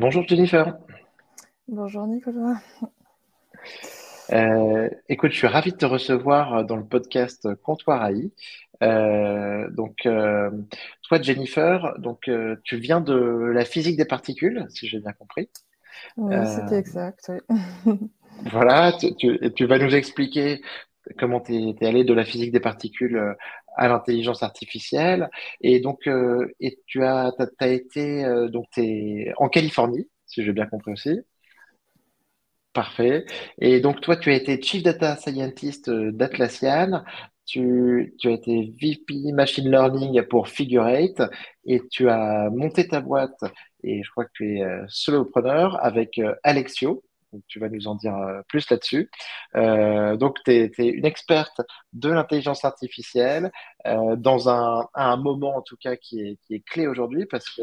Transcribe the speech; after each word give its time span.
Bonjour 0.00 0.26
Jennifer. 0.26 0.78
Bonjour 1.68 2.06
Nicolas. 2.06 2.62
Euh, 4.32 4.88
écoute, 5.10 5.32
je 5.32 5.36
suis 5.36 5.46
ravi 5.46 5.72
de 5.72 5.76
te 5.76 5.84
recevoir 5.84 6.64
dans 6.64 6.76
le 6.76 6.86
podcast 6.86 7.46
Comptoir 7.56 8.06
AI. 8.06 8.30
Euh, 8.82 9.68
donc, 9.72 10.06
euh, 10.06 10.50
toi, 11.02 11.20
Jennifer, 11.20 11.98
donc 11.98 12.30
tu 12.64 12.76
viens 12.78 13.02
de 13.02 13.14
la 13.52 13.66
physique 13.66 13.98
des 13.98 14.06
particules, 14.06 14.64
si 14.70 14.88
j'ai 14.88 15.00
bien 15.00 15.12
compris. 15.12 15.50
Oui, 16.16 16.34
c'était 16.46 16.78
exact. 16.78 17.30
Voilà, 18.50 18.92
tu, 18.94 19.66
vas 19.66 19.78
nous 19.78 19.94
expliquer 19.94 20.62
comment 21.18 21.40
tu 21.40 21.52
es, 21.52 21.86
allé 21.86 22.04
de 22.04 22.14
la 22.14 22.24
physique 22.24 22.52
des 22.52 22.60
particules 22.60 23.36
à 23.76 23.88
l'intelligence 23.88 24.42
artificielle. 24.42 25.30
Et 25.60 25.80
donc, 25.80 26.08
et 26.60 26.78
tu 26.86 27.04
as, 27.04 27.32
as, 27.58 27.68
été 27.68 28.24
donc 28.50 28.66
es 28.76 29.32
en 29.36 29.48
Californie, 29.48 30.08
si 30.26 30.44
j'ai 30.44 30.52
bien 30.52 30.66
compris 30.66 30.92
aussi. 30.92 31.20
Parfait. 32.72 33.24
Et 33.60 33.80
donc, 33.80 34.00
toi, 34.00 34.16
tu 34.16 34.30
as 34.30 34.34
été 34.34 34.60
Chief 34.62 34.82
Data 34.82 35.16
Scientist 35.16 35.88
euh, 35.88 36.12
d'Atlassian. 36.12 37.02
Tu, 37.44 38.14
tu, 38.20 38.28
as 38.28 38.32
été 38.32 38.72
VP 38.80 39.32
Machine 39.32 39.68
Learning 39.68 40.22
pour 40.22 40.46
Figure 40.46 40.86
Eight 40.86 41.20
et 41.64 41.82
tu 41.90 42.08
as 42.08 42.48
monté 42.50 42.86
ta 42.86 43.00
boîte 43.00 43.40
et 43.82 44.02
je 44.04 44.10
crois 44.12 44.24
que 44.24 44.30
tu 44.34 44.58
es 44.58 44.62
euh, 44.62 44.84
solopreneur 44.88 45.84
avec 45.84 46.18
euh, 46.18 46.34
Alexio. 46.44 47.02
Tu 47.48 47.58
vas 47.58 47.68
nous 47.68 47.86
en 47.86 47.94
dire 47.94 48.14
plus 48.48 48.68
là-dessus. 48.70 49.10
donc, 49.54 50.38
tu 50.44 50.52
es, 50.52 50.70
une 50.78 51.06
experte 51.06 51.60
de 51.92 52.10
l'intelligence 52.10 52.64
artificielle 52.64 53.50
dans 53.84 54.48
un, 54.48 54.86
un, 54.94 55.16
moment, 55.16 55.56
en 55.56 55.62
tout 55.62 55.76
cas, 55.76 55.96
qui 55.96 56.38
est, 56.50 56.64
clé 56.66 56.86
aujourd'hui 56.86 57.26
parce 57.26 57.48
que 57.50 57.62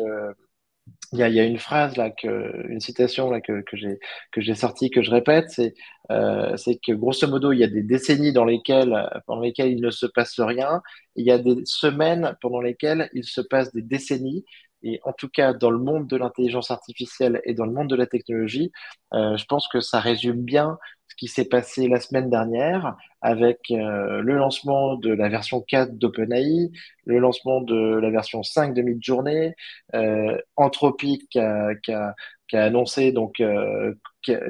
il 1.14 1.20
y 1.20 1.24
a, 1.24 1.44
une 1.44 1.58
phrase 1.58 1.96
là, 1.98 2.12
une 2.24 2.80
citation 2.80 3.30
là 3.30 3.40
que, 3.42 3.62
que 3.62 4.42
j'ai 4.42 4.56
sortie 4.56 4.90
que 4.90 5.02
je 5.02 5.12
répète, 5.12 5.50
c'est 5.50 5.74
euh, 6.12 6.56
c'est 6.58 6.78
que 6.78 6.94
grosso 6.94 7.28
modo 7.28 7.52
il 7.52 7.60
y 7.60 7.64
a 7.64 7.68
des 7.68 7.84
décennies 7.84 8.34
dans 8.34 8.46
lesquelles 8.46 9.10
pendant 9.26 9.42
lesquelles 9.42 9.72
il 9.72 9.82
ne 9.82 9.90
se 9.90 10.06
passe 10.06 10.40
rien, 10.40 10.82
il 11.16 11.26
y 11.26 11.32
a 11.32 11.38
des 11.38 11.62
semaines 11.66 12.36
pendant 12.42 12.62
lesquelles 12.62 13.10
il 13.14 13.24
se 13.24 13.42
passe 13.42 13.74
des 13.74 13.82
décennies. 13.82 14.46
Et 14.84 15.00
en 15.04 15.14
tout 15.14 15.30
cas, 15.30 15.54
dans 15.54 15.72
le 15.72 15.80
monde 15.80 16.08
de 16.08 16.18
l'intelligence 16.18 16.72
artificielle 16.72 17.42
et 17.46 17.54
dans 17.54 17.66
le 17.66 17.74
monde 17.74 17.90
de 17.90 17.96
la 17.96 18.08
technologie, 18.08 18.72
euh, 19.14 19.38
je 19.38 19.46
pense 19.46 19.68
que 19.68 19.80
ça 19.80 20.00
résume 20.00 20.44
bien 20.44 20.78
qui 21.18 21.28
s'est 21.28 21.46
passé 21.46 21.88
la 21.88 22.00
semaine 22.00 22.30
dernière 22.30 22.96
avec 23.22 23.60
euh, 23.72 24.22
le 24.22 24.36
lancement 24.38 24.96
de 24.96 25.12
la 25.12 25.28
version 25.28 25.62
4 25.62 25.98
d'OpenAI, 25.98 26.72
le 27.06 27.20
lancement 27.20 27.62
de 27.62 27.98
la 28.00 28.10
version 28.12 28.44
5 28.44 28.74
de 28.74 28.84
Midjourney, 28.84 29.56
euh, 29.96 30.38
Anthropic 30.56 31.28
qui 31.30 31.40
a, 31.40 31.70
a, 31.70 32.14
qui 32.48 32.56
a, 32.56 32.64
annoncé 32.64 33.12
donc 33.12 33.40
euh, 33.40 33.94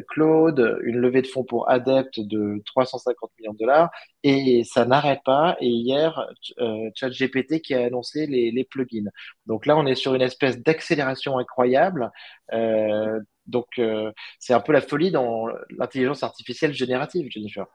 Claude, 0.08 0.80
une 0.84 0.98
levée 0.98 1.22
de 1.22 1.28
fonds 1.28 1.44
pour 1.44 1.70
Adept 1.70 2.20
de 2.20 2.62
350 2.66 3.32
millions 3.40 3.54
de 3.54 3.58
dollars, 3.58 3.90
et 4.24 4.64
ça 4.64 4.86
n'arrête 4.86 5.22
pas. 5.24 5.58
Et 5.62 5.68
hier, 5.68 6.28
euh, 6.60 6.90
ChatGPT 6.96 7.62
qui 7.62 7.74
a 7.74 7.86
annoncé 7.86 8.28
les, 8.28 8.64
plugins. 8.66 9.10
Donc 9.46 9.66
là, 9.66 9.78
on 9.78 9.86
est 9.86 9.96
sur 9.96 10.16
une 10.16 10.22
espèce 10.22 10.60
d'accélération 10.60 11.38
incroyable. 11.38 12.12
Euh, 12.54 13.20
donc, 13.46 13.68
euh, 13.80 14.12
c'est 14.40 14.54
un 14.54 14.60
peu 14.60 14.74
la 14.74 14.82
folie 14.82 15.12
dans 15.12 15.48
l'intelligence 15.70 16.24
artificielle 16.24 16.74
générative, 16.74 17.28
Jennifer. 17.32 17.66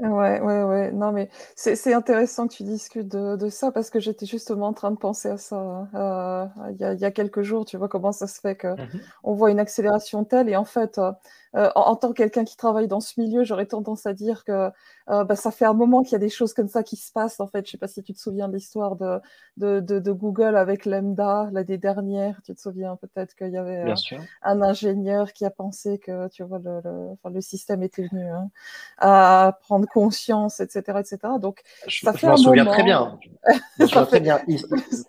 Ouais, 0.00 0.40
ouais, 0.40 0.62
ouais. 0.62 0.90
Non, 0.92 1.12
mais 1.12 1.28
c'est 1.54 1.92
intéressant 1.92 2.48
que 2.48 2.54
tu 2.54 2.62
discutes 2.62 3.08
de, 3.08 3.48
ça 3.50 3.70
parce 3.70 3.90
que 3.90 4.00
j'étais 4.00 4.24
justement 4.24 4.68
en 4.68 4.72
train 4.72 4.90
de 4.90 4.96
penser 4.96 5.28
à 5.28 5.36
ça 5.36 5.86
euh, 5.94 6.46
il 6.70 6.98
y, 7.00 7.04
a, 7.04 7.10
quelques 7.10 7.42
jours. 7.42 7.66
Tu 7.66 7.76
vois 7.76 7.88
comment 7.88 8.10
ça 8.12 8.26
se 8.26 8.40
fait 8.40 8.56
qu'on 8.56 8.76
mhm. 8.76 9.00
on 9.22 9.34
voit 9.34 9.50
une 9.50 9.60
accélération 9.60 10.24
telle 10.24 10.48
et 10.48 10.56
en 10.56 10.64
fait, 10.64 10.98
euh, 10.98 11.12
euh, 11.54 11.70
en, 11.74 11.96
tant 11.96 12.08
que 12.08 12.14
quelqu'un 12.14 12.44
qui 12.44 12.56
travaille 12.56 12.88
dans 12.88 13.00
ce 13.00 13.20
milieu, 13.20 13.44
j'aurais 13.44 13.66
tendance 13.66 14.06
à 14.06 14.14
dire 14.14 14.44
que 14.44 14.70
euh, 15.10 15.24
bah, 15.24 15.36
ça 15.36 15.50
fait 15.50 15.66
un 15.66 15.74
moment 15.74 16.02
qu'il 16.02 16.12
y 16.12 16.16
a 16.16 16.18
des 16.18 16.30
choses 16.30 16.54
comme 16.54 16.68
ça 16.68 16.82
qui 16.82 16.96
se 16.96 17.12
passent. 17.12 17.40
En 17.40 17.46
fait, 17.46 17.66
je 17.66 17.72
sais 17.72 17.78
pas 17.78 17.88
si 17.88 18.02
tu 18.02 18.14
te 18.14 18.18
souviens 18.18 18.48
de 18.48 18.54
l'histoire 18.54 18.96
de, 18.96 19.20
de, 19.58 19.80
de, 19.80 20.12
Google 20.12 20.56
avec 20.56 20.86
Lambda 20.86 21.50
l'année 21.52 21.78
dernière. 21.78 22.40
Tu 22.44 22.54
te 22.54 22.60
souviens 22.60 22.96
peut-être 22.96 23.34
qu'il 23.34 23.50
y 23.50 23.58
avait 23.58 23.90
euh, 23.90 23.94
un 24.42 24.62
ingénieur 24.62 25.32
qui 25.32 25.44
a 25.44 25.50
pensé 25.50 25.98
que 25.98 26.28
tu 26.28 26.42
vois 26.42 26.58
le, 26.58 26.80
le, 26.84 27.30
le 27.30 27.40
système 27.40 27.82
était 27.82 28.06
venu 28.06 28.30
hein, 28.30 28.50
à 28.98 29.58
prendre 29.62 29.86
conscience, 29.86 30.60
etc., 30.60 31.00
etc. 31.00 31.18
Donc 31.38 31.60
je, 31.86 32.00
ça 32.00 32.12
fait 32.14 32.28
m'en 32.28 32.36
souviens 32.36 32.64
très 32.64 32.82
bien. 32.82 33.18
je 33.78 33.84
me 33.84 34.04
très 34.04 34.20
bien. 34.20 34.40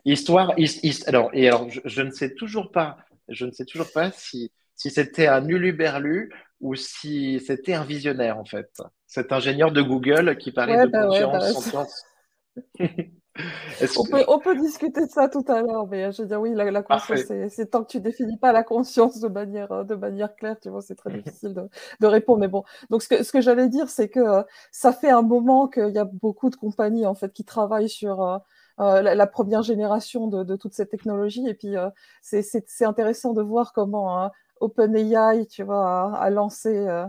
Histoire, 0.03 0.53
alors 1.07 1.29
et 1.33 1.47
alors 1.47 1.67
je 1.69 2.01
ne 2.01 2.11
sais 2.11 2.33
toujours 2.33 2.71
pas. 2.71 2.97
Je 3.29 3.45
ne 3.45 3.51
sais 3.51 3.63
toujours 3.63 3.91
pas 3.93 4.11
si 4.11 4.51
si 4.83 4.89
c'était 4.89 5.27
un 5.27 5.47
uluberlu 5.47 6.29
ou 6.59 6.75
si 6.75 7.39
c'était 7.39 7.73
un 7.73 7.85
visionnaire, 7.85 8.37
en 8.37 8.43
fait. 8.43 8.69
Cet 9.07 9.31
ingénieur 9.31 9.71
de 9.71 9.81
Google 9.81 10.37
qui 10.37 10.51
parlait 10.51 10.85
de 10.85 10.91
bah 10.91 11.05
conscience, 11.05 11.71
bah 11.73 11.85
on, 13.97 14.03
peut, 14.03 14.25
on, 14.27 14.39
peut, 14.39 14.57
discuter 14.57 15.05
de 15.05 15.09
ça 15.09 15.29
tout 15.29 15.45
à 15.47 15.61
l'heure, 15.61 15.87
mais 15.87 16.11
je 16.11 16.21
veux 16.21 16.27
dire, 16.27 16.41
oui, 16.41 16.53
la, 16.53 16.83
conscience, 16.83 17.21
c'est 17.47 17.71
tant 17.71 17.85
que 17.85 17.91
tu 17.91 18.01
définis 18.01 18.35
pas 18.35 18.51
la 18.51 18.63
conscience 18.63 19.21
de 19.21 19.29
manière, 19.29 19.85
de 19.85 19.95
manière 19.95 20.35
claire, 20.35 20.59
tu 20.59 20.67
vois, 20.67 20.81
c'est 20.81 20.95
très 20.95 21.13
difficile 21.21 21.53
de, 21.53 21.69
de, 22.01 22.07
répondre. 22.07 22.41
Mais 22.41 22.49
bon, 22.49 22.65
donc 22.89 23.03
ce 23.03 23.07
que, 23.07 23.23
ce 23.23 23.31
que 23.31 23.39
j'allais 23.39 23.69
dire, 23.69 23.87
c'est 23.87 24.09
que 24.09 24.19
euh, 24.19 24.43
ça 24.73 24.91
fait 24.91 25.11
un 25.11 25.21
moment 25.21 25.69
qu'il 25.69 25.91
y 25.91 25.97
a 25.97 26.05
beaucoup 26.05 26.49
de 26.49 26.57
compagnies, 26.57 27.05
en 27.05 27.15
fait, 27.15 27.31
qui 27.31 27.45
travaillent 27.45 27.87
sur. 27.87 28.21
Euh, 28.21 28.37
euh, 28.79 29.03
la, 29.03 29.27
première 29.27 29.61
génération 29.61 30.25
de, 30.25 30.43
de, 30.43 30.55
toute 30.55 30.73
cette 30.73 30.89
technologie. 30.89 31.47
Et 31.47 31.53
puis, 31.53 31.75
c'est 32.23 32.85
intéressant 32.85 33.33
de 33.33 33.43
voir 33.43 33.71
comment 33.71 34.19
hein, 34.19 34.31
OpenAI, 34.63 35.45
tu 35.47 35.63
vois, 35.63 36.17
a, 36.17 36.29
lancé 36.29 36.69
euh, 36.69 37.05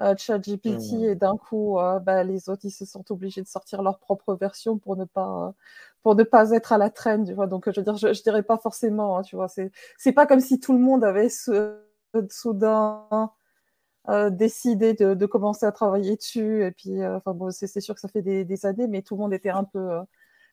euh, 0.00 0.14
ChatGPT 0.16 0.92
mmh. 0.92 1.04
et 1.04 1.14
d'un 1.14 1.36
coup, 1.36 1.78
euh, 1.78 1.98
bah, 1.98 2.22
les 2.24 2.48
autres, 2.48 2.64
ils 2.64 2.70
se 2.70 2.84
sont 2.84 3.04
obligés 3.10 3.42
de 3.42 3.48
sortir 3.48 3.82
leur 3.82 3.98
propre 3.98 4.34
version 4.34 4.78
pour 4.78 4.96
ne 4.96 5.04
pas, 5.04 5.54
pour 6.02 6.14
ne 6.14 6.22
pas 6.22 6.50
être 6.52 6.72
à 6.72 6.78
la 6.78 6.90
traîne, 6.90 7.24
tu 7.24 7.34
vois. 7.34 7.46
Donc, 7.46 7.70
je 7.70 7.80
veux 7.80 7.84
dire, 7.84 7.96
je, 7.96 8.12
je 8.12 8.22
dirais 8.22 8.42
pas 8.42 8.58
forcément, 8.58 9.18
hein, 9.18 9.22
tu 9.22 9.36
vois, 9.36 9.48
c'est, 9.48 9.70
c'est 9.96 10.12
pas 10.12 10.26
comme 10.26 10.40
si 10.40 10.60
tout 10.60 10.72
le 10.72 10.78
monde 10.78 11.04
avait 11.04 11.30
soudain 12.30 13.06
décidé 14.30 14.94
de, 14.94 15.12
de, 15.14 15.26
commencer 15.26 15.66
à 15.66 15.72
travailler 15.72 16.16
dessus. 16.16 16.64
Et 16.64 16.70
puis, 16.70 17.04
enfin 17.06 17.34
bon, 17.34 17.50
c'est, 17.50 17.80
sûr 17.80 17.94
que 17.94 18.00
ça 18.00 18.08
fait 18.08 18.22
des, 18.22 18.44
des, 18.44 18.66
années, 18.66 18.86
mais 18.88 19.02
tout 19.02 19.16
le 19.16 19.20
monde 19.20 19.34
était 19.34 19.50
un 19.50 19.64
peu 19.64 19.98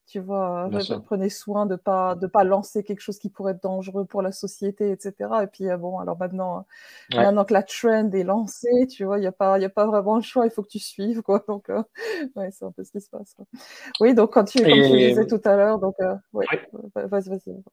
tu 0.08 0.20
vois, 0.20 0.70
prenez 1.06 1.30
soin 1.30 1.66
de 1.66 1.76
pas 1.76 2.16
de 2.16 2.28
pas 2.28 2.44
lancer 2.44 2.84
quelque 2.84 3.00
chose 3.00 3.18
qui 3.18 3.30
pourrait 3.30 3.54
être 3.54 3.64
dangereux 3.64 4.06
pour 4.06 4.22
la 4.22 4.32
société, 4.32 4.92
etc. 4.92 5.14
Et 5.44 5.48
puis 5.48 5.68
euh, 5.68 5.78
bon, 5.78 5.98
alors 5.98 6.18
maintenant, 6.20 6.66
maintenant 7.14 7.44
que 7.44 7.54
la 7.54 7.64
trend 7.64 8.12
est 8.12 8.24
lancée, 8.24 8.88
tu 8.88 9.06
vois, 9.06 9.18
il 9.18 9.24
y 9.24 9.28
a 9.28 9.32
pas 9.32 9.58
y 9.58 9.66
a 9.66 9.70
pas 9.70 9.88
vraiment 9.88 10.18
le 10.18 10.22
choix, 10.22 10.46
il 10.46 10.52
faut 10.52 10.62
que 10.62 10.70
tu 10.70 10.80
suives 10.80 11.22
quoi. 11.24 11.44
Donc 11.48 11.70
euh, 11.70 11.82
ouais, 12.36 12.52
c'est 12.52 12.66
un 12.66 12.72
peu 12.72 12.84
ce 12.84 12.92
qui 12.92 13.02
se 13.02 13.10
passe. 13.10 13.36
Oui, 14.00 14.14
donc 14.14 14.34
quand 14.34 14.44
tu 14.44 14.60
comme 14.60 14.72
tu 14.72 14.98
disais 14.98 15.26
tout 15.26 15.42
à 15.44 15.56
l'heure, 15.56 15.80
donc 15.80 15.96
euh, 16.02 16.16
ouais, 16.34 16.46
vas-y, 16.96 17.30
vas-y. 17.30 17.64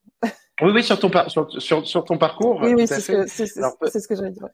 Oui, 0.62 0.70
oui, 0.72 0.82
sur 0.82 0.99
ton, 0.99 1.10
sur, 1.28 1.87
sur, 1.87 2.04
ton 2.04 2.19
parcours. 2.19 2.60
Oui, 2.62 2.75
oui, 2.75 2.87
c'est 2.87 3.00
ce 3.00 3.12
que, 3.12 3.26
c'est, 3.26 3.47
ce 3.47 4.09
que 4.09 4.14
j'allais 4.14 4.31
dire. 4.31 4.49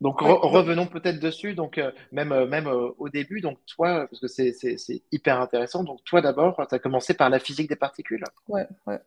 Donc 0.00 0.20
revenons 0.20 0.86
peut-être 0.86 1.20
dessus. 1.20 1.54
Donc 1.54 1.78
euh, 1.78 1.90
même 2.12 2.32
euh, 2.32 2.46
même 2.46 2.66
euh, 2.66 2.90
au 2.98 3.08
début, 3.08 3.40
donc 3.40 3.58
toi, 3.66 4.06
parce 4.06 4.20
que 4.20 4.28
c'est 4.28 5.02
hyper 5.12 5.40
intéressant. 5.40 5.84
Donc 5.84 6.02
toi 6.04 6.20
d'abord, 6.20 6.64
tu 6.68 6.74
as 6.74 6.78
commencé 6.78 7.14
par 7.14 7.30
la 7.30 7.38
physique 7.38 7.68
des 7.68 7.76
particules. 7.76 8.24
Ouais, 8.48 8.66
ouais. 8.86 9.00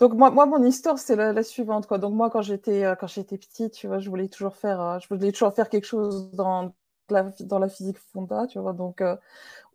Donc 0.00 0.14
moi, 0.14 0.30
moi 0.30 0.46
mon 0.46 0.62
histoire 0.64 0.98
c'est 0.98 1.16
la, 1.16 1.42
suivante 1.42 1.86
quoi. 1.86 1.98
Donc 1.98 2.14
moi 2.14 2.30
quand 2.30 2.42
j'étais 2.42 2.84
quand 2.98 3.06
j'étais 3.06 3.38
petite, 3.38 3.74
tu 3.74 3.86
vois, 3.86 3.98
je 3.98 4.08
voulais 4.08 4.28
toujours 4.28 4.56
faire 4.56 4.98
je 5.00 5.08
voulais 5.08 5.32
toujours 5.32 5.52
faire 5.54 5.68
quelque 5.68 5.86
chose 5.86 6.30
dans 6.32 6.74
la, 7.12 7.24
dans 7.40 7.58
la 7.58 7.68
physique 7.68 7.98
fonda, 7.98 8.46
tu 8.46 8.58
vois. 8.58 8.72
Donc 8.72 9.02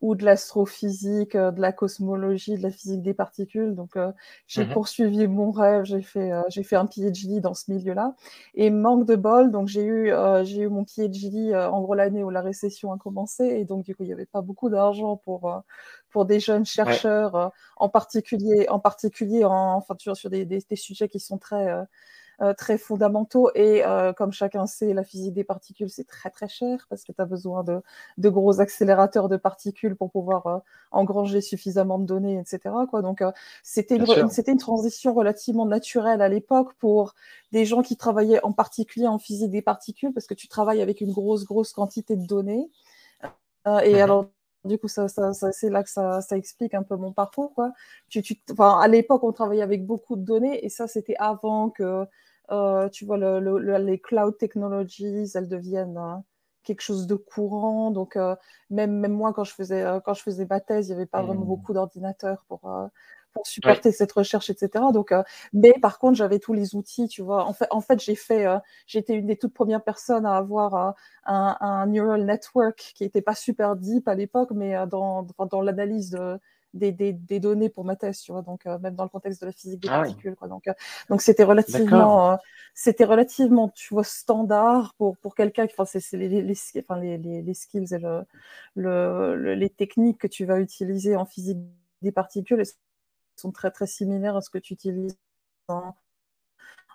ou 0.02 0.16
de 0.16 0.24
l'astrophysique, 0.26 1.36
euh, 1.36 1.52
de 1.52 1.60
la 1.60 1.72
cosmologie, 1.72 2.58
de 2.58 2.64
la 2.64 2.70
physique 2.70 3.02
des 3.02 3.14
particules. 3.14 3.74
Donc, 3.74 3.96
euh, 3.96 4.12
j'ai 4.48 4.66
mhm. 4.66 4.74
poursuivi 4.74 5.28
mon 5.28 5.52
rêve, 5.52 5.86
j'ai 5.86 6.02
fait, 6.02 6.32
euh, 6.32 6.42
j'ai 6.50 6.64
fait 6.64 6.76
un 6.76 6.86
PhD 6.86 7.40
dans 7.42 7.54
ce 7.54 7.72
milieu-là. 7.72 8.14
Et 8.54 8.70
manque 8.70 9.06
de 9.08 9.16
bol, 9.16 9.52
donc 9.52 9.68
j'ai 9.68 9.84
eu, 9.84 10.12
j'ai 10.44 10.62
eu 10.62 10.70
mon 10.70 10.86
PhD 10.86 11.54
en 11.56 11.82
gros 11.82 11.96
l'année 11.96 12.24
où 12.24 12.30
la 12.30 12.42
récession 12.42 12.92
a 12.92 12.98
commencé. 12.98 13.44
Et 13.46 13.66
donc, 13.66 13.84
du 13.86 13.96
coup, 13.96 14.04
il 14.04 14.08
n'y 14.08 14.14
avait 14.14 14.26
pas 14.26 14.42
beaucoup 14.42 14.70
d'argent 14.70 15.18
pour, 15.18 15.64
pour 16.10 16.26
des 16.26 16.40
jeunes 16.40 16.66
chercheurs, 16.66 17.52
en 17.78 17.90
particulier, 17.90 18.68
en 18.70 18.80
particulier 18.80 19.44
en, 19.46 19.76
enfin, 19.76 19.96
sur, 19.98 20.16
sur 20.16 20.30
des, 20.30 20.46
des, 20.46 20.60
des, 20.70 20.76
sujets 20.76 21.10
qui 21.10 21.20
sont 21.20 21.38
très 21.38 21.70
euh, 21.70 21.84
très 22.58 22.78
fondamentaux. 22.78 23.50
Et 23.56 23.86
euh, 23.86 24.14
comme 24.14 24.32
chacun 24.32 24.68
sait, 24.68 24.94
la 24.94 25.04
physique 25.04 25.34
des 25.34 25.44
particules, 25.44 25.90
c'est 25.90 26.06
très 26.06 26.30
très 26.30 26.48
cher 26.48 26.86
parce 26.90 27.04
que 27.04 27.12
tu 27.12 27.22
as 27.22 27.26
besoin 27.26 27.64
de, 27.64 27.82
de, 28.18 28.30
gros 28.30 28.60
accélérateurs 28.62 29.30
de 29.30 29.38
particules 29.38 29.96
pour 29.96 30.12
pouvoir 30.12 30.48
euh, 30.48 30.58
engranger 30.92 31.42
suffisamment 31.42 31.98
de 32.00 32.06
données, 32.06 32.40
etc. 32.40 32.76
Quoi. 32.90 33.02
Donc 33.02 33.24
c'était 33.64 33.98
une, 33.98 34.30
c'était 34.30 34.52
une 34.52 34.58
transition 34.58 35.14
relativement 35.14 35.66
naturelle 35.66 36.22
à 36.22 36.30
l'époque 36.30 36.74
pour 36.80 37.16
des 37.52 37.66
gens 37.66 37.82
qui 37.82 37.98
travaillaient 37.98 38.44
en 38.44 38.52
particulier 38.52 39.08
en 39.08 39.18
physique 39.18 39.52
des 39.52 39.62
particules 39.62 40.14
parce 40.14 40.28
que 40.28 40.34
tu 40.34 40.48
travailles 40.48 40.82
avec 40.82 41.02
une 41.02 41.12
grosse 41.12 41.46
grosse 41.46 41.74
quantité 41.74 42.16
de 42.16 42.26
données. 42.26 42.70
et 43.66 43.94
mhm. 43.94 44.02
alors 44.02 44.28
du 44.68 44.78
coup, 44.78 44.88
ça, 44.88 45.08
ça, 45.08 45.34
c'est 45.34 45.70
là 45.70 45.84
que 45.84 45.90
ça, 45.90 46.22
ça, 46.22 46.38
explique 46.38 46.74
un 46.74 46.84
peu 46.84 46.96
mon 46.96 47.14
parcours. 47.14 47.54
Quoi. 47.54 47.72
Tu, 48.10 48.22
tu, 48.22 48.36
à 48.60 48.88
l'époque, 48.88 49.24
on 49.24 49.32
travaillait 49.32 49.64
avec 49.64 49.86
beaucoup 49.86 50.16
de 50.16 50.24
données 50.24 50.64
et 50.66 50.70
ça, 50.70 50.88
c'était 50.88 51.16
avant 51.18 51.70
que 51.70 52.06
tu 52.92 53.06
vois, 53.06 53.18
les 53.18 54.00
cloud 54.00 54.38
technologies, 54.38 55.32
elles 55.36 55.48
deviennent 55.48 56.00
quelque 56.64 56.82
chose 56.82 57.08
de 57.08 57.16
courant. 57.16 57.92
Donc, 57.92 58.18
même, 58.70 59.00
même 59.00 59.14
moi, 59.14 59.34
quand 59.34 59.44
je 59.44 59.54
faisais, 59.54 59.86
quand 60.06 60.14
je 60.14 60.22
faisais 60.22 60.48
ma 60.50 60.60
thèse, 60.60 60.88
il 60.88 60.92
n'y 60.92 60.98
avait 60.98 61.06
pas 61.06 61.22
vraiment 61.22 61.46
mmh. 61.46 61.48
beaucoup 61.48 61.74
d'ordinateurs 61.74 62.46
pour, 62.48 62.70
pour 63.34 63.48
supporter 63.48 63.92
cette 63.92 64.12
recherche, 64.12 64.50
etc. 64.50 64.86
Donc, 64.94 65.14
mais 65.54 65.74
par 65.82 66.00
contre, 66.00 66.18
j'avais 66.18 66.40
tous 66.40 66.54
les 66.54 66.76
outils, 66.76 67.08
tu 67.08 67.22
vois. 67.22 67.46
En 67.46 67.54
fait, 67.54 67.68
en 67.72 67.82
fait 67.82 68.00
j'ai 68.00 68.16
fait, 68.16 68.46
j'étais 68.88 69.14
une 69.14 69.28
des 69.28 69.38
toutes 69.38 69.54
premières 69.54 69.84
personnes 69.84 70.26
à 70.26 70.36
avoir 70.36 70.76
un, 70.76 71.58
un, 71.60 71.86
neural 71.88 72.26
network 72.26 72.94
qui 72.96 73.04
n'était 73.04 73.22
pas 73.22 73.36
super 73.36 73.76
deep 73.76 74.08
à 74.08 74.16
l'époque, 74.16 74.52
mais 74.52 74.76
dans, 74.88 75.28
dans 75.52 75.62
l'analyse 75.62 76.12
de, 76.12 76.40
des, 76.74 76.92
des, 76.92 77.14
des, 77.14 77.40
données 77.40 77.70
pour 77.70 77.86
ma 77.86 77.96
thèse, 77.96 78.22
tu 78.22 78.32
vois, 78.32 78.42
donc 78.42 78.66
euh, 78.66 78.78
même 78.80 78.96
dans 78.96 79.04
le 79.04 79.10
contexte 79.10 79.42
de 79.42 79.48
la 79.48 79.52
physique 79.52 79.82
des 79.82 79.90
ah 79.90 80.02
particules, 80.02 80.36
quoi. 80.36 80.48
Donc, 80.48 80.68
euh, 80.68 80.74
donc 81.10 81.22
c'était 81.22 81.44
relativement, 81.44 82.32
euh, 82.32 82.36
c'était 82.74 83.06
relativement, 83.06 83.70
tu 83.70 83.94
vois, 83.94 84.04
standard 84.04 84.94
pour 84.98 85.18
pour 85.18 85.36
quelqu'un 85.36 85.68
qui, 85.68 85.74
enfin, 85.78 85.86
c'est 85.86 86.18
les, 86.18 86.28
les, 86.42 86.56
enfin, 86.80 87.00
les, 87.00 87.18
les, 87.18 87.42
les, 87.42 87.54
skills 87.54 87.94
et 87.94 88.00
le, 88.00 88.26
le, 88.76 89.56
les 89.56 89.70
techniques 89.70 90.20
que 90.20 90.28
tu 90.28 90.46
vas 90.46 90.60
utiliser 90.60 91.16
en 91.16 91.26
physique 91.26 91.60
des 92.02 92.12
particules 92.12 92.64
sont 93.36 93.52
très 93.52 93.72
très 93.72 93.88
similaires 93.88 94.36
à 94.36 94.42
ce 94.42 94.50
que 94.50 94.58
tu 94.58 94.74
utilises 94.74 95.18
en, 95.68 95.94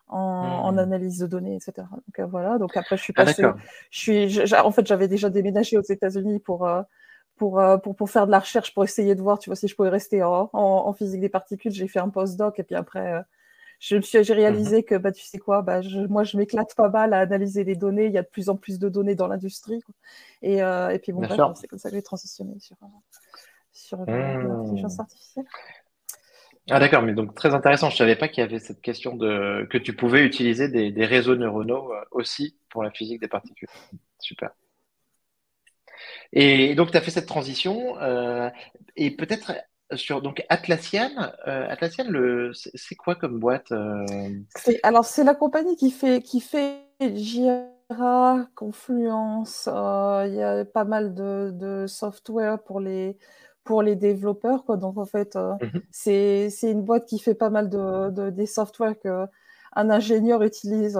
en, 0.08 0.72
mmh. 0.72 0.78
analyse 0.78 1.18
de 1.18 1.26
données, 1.26 1.56
etc. 1.56 1.86
Donc 1.90 2.28
voilà. 2.30 2.58
Donc 2.58 2.76
après, 2.76 2.96
je 2.96 3.02
suis 3.02 3.14
ah, 3.16 3.24
passée, 3.24 3.44
je 3.90 3.98
suis, 3.98 4.54
en 4.54 4.70
fait, 4.70 4.86
j'avais 4.86 5.08
déjà 5.08 5.30
déménagé 5.30 5.78
aux 5.78 5.82
États-Unis 5.82 6.40
pour 6.40 6.66
euh, 6.66 6.82
pour, 7.42 7.96
pour, 7.96 8.08
faire 8.08 8.26
de 8.26 8.30
la 8.30 8.38
recherche, 8.38 8.72
pour 8.72 8.84
essayer 8.84 9.16
de 9.16 9.20
voir, 9.20 9.40
tu 9.40 9.50
vois, 9.50 9.56
si 9.56 9.66
je 9.66 9.74
pouvais 9.74 9.88
rester 9.88 10.22
en, 10.22 10.48
en, 10.52 10.92
physique 10.92 11.20
des 11.20 11.28
particules. 11.28 11.72
J'ai 11.72 11.88
fait 11.88 11.98
un 11.98 12.08
postdoc 12.08 12.60
et 12.60 12.62
puis 12.62 12.76
après, 12.76 13.14
euh, 13.14 13.20
j'ai 13.80 14.32
réalisé 14.32 14.76
mhm. 14.76 14.84
que, 14.84 14.94
bah, 14.94 15.10
tu 15.10 15.24
sais 15.24 15.38
quoi, 15.38 15.60
bah, 15.60 15.80
moi, 16.08 16.22
je 16.22 16.36
m'éclate 16.36 16.72
pas 16.76 16.88
mal 16.88 17.12
à 17.12 17.18
analyser 17.18 17.64
les 17.64 17.74
données. 17.74 18.06
Il 18.06 18.12
y 18.12 18.18
a 18.18 18.22
de 18.22 18.28
plus 18.28 18.48
en 18.48 18.54
plus 18.54 18.78
de 18.78 18.88
données 18.88 19.16
dans 19.16 19.26
l'industrie. 19.26 19.80
Et, 20.40 20.62
euh, 20.62 20.90
et, 20.90 21.00
puis, 21.00 21.10
bon, 21.10 21.26
c'est 21.56 21.66
comme 21.66 21.80
ça 21.80 21.90
que 21.90 21.96
j'ai 21.96 22.02
transitionné 22.02 22.54
sur, 22.60 22.76
sur 23.72 23.98
mmh. 23.98 24.06
l'intelligence 24.06 25.00
artificielle. 25.00 25.46
Ah 26.70 26.78
d'accord, 26.78 27.02
mais 27.02 27.12
donc 27.12 27.34
très 27.34 27.54
intéressant. 27.54 27.90
Je 27.90 27.96
savais 27.96 28.14
pas 28.14 28.28
qu'il 28.28 28.40
y 28.40 28.44
avait 28.44 28.60
cette 28.60 28.80
question 28.80 29.16
de 29.16 29.66
que 29.68 29.78
tu 29.78 29.96
pouvais 29.96 30.24
utiliser 30.24 30.68
des, 30.68 30.92
des 30.92 31.06
réseaux 31.06 31.34
neuronaux 31.34 31.90
aussi 32.12 32.56
pour 32.68 32.84
la 32.84 32.92
physique 32.92 33.20
des 33.20 33.26
particules. 33.26 33.68
Super. 34.20 34.52
Et 36.32 36.74
donc, 36.74 36.90
tu 36.90 36.96
as 36.96 37.00
fait 37.00 37.10
cette 37.10 37.26
transition. 37.26 37.98
Euh, 38.00 38.50
et 38.96 39.10
peut-être 39.10 39.52
sur 39.94 40.22
donc 40.22 40.42
Atlassian, 40.48 41.10
euh, 41.46 41.68
Atlassian, 41.68 42.06
le, 42.08 42.52
c'est 42.54 42.94
quoi 42.94 43.14
comme 43.14 43.38
boîte 43.38 43.72
euh? 43.72 44.06
Alors, 44.82 45.04
c'est 45.04 45.24
la 45.24 45.34
compagnie 45.34 45.76
qui 45.76 45.90
fait, 45.90 46.22
qui 46.22 46.40
fait 46.40 46.86
Jira, 47.00 48.46
Confluence. 48.54 49.66
Il 49.66 50.34
y 50.34 50.42
a 50.42 50.64
pas 50.64 50.84
mal 50.84 51.14
de, 51.14 51.50
de, 51.52 51.86
software 51.86 52.62
pour 52.62 52.80
les, 52.80 53.18
pour 53.64 53.82
les 53.82 53.96
développeurs. 53.96 54.64
Quoi. 54.64 54.78
Donc, 54.78 54.96
en 54.96 55.06
fait, 55.06 55.36
mmh 55.36 55.58
c'est, 55.90 56.48
c'est 56.48 56.70
une 56.70 56.82
boîte 56.82 57.06
qui 57.06 57.18
fait 57.18 57.34
pas 57.34 57.50
mal 57.50 57.68
de, 57.68 58.10
de 58.10 58.30
des 58.30 58.46
softwares 58.46 58.98
qu'un 58.98 59.28
ingénieur 59.90 60.42
utilise 60.42 60.98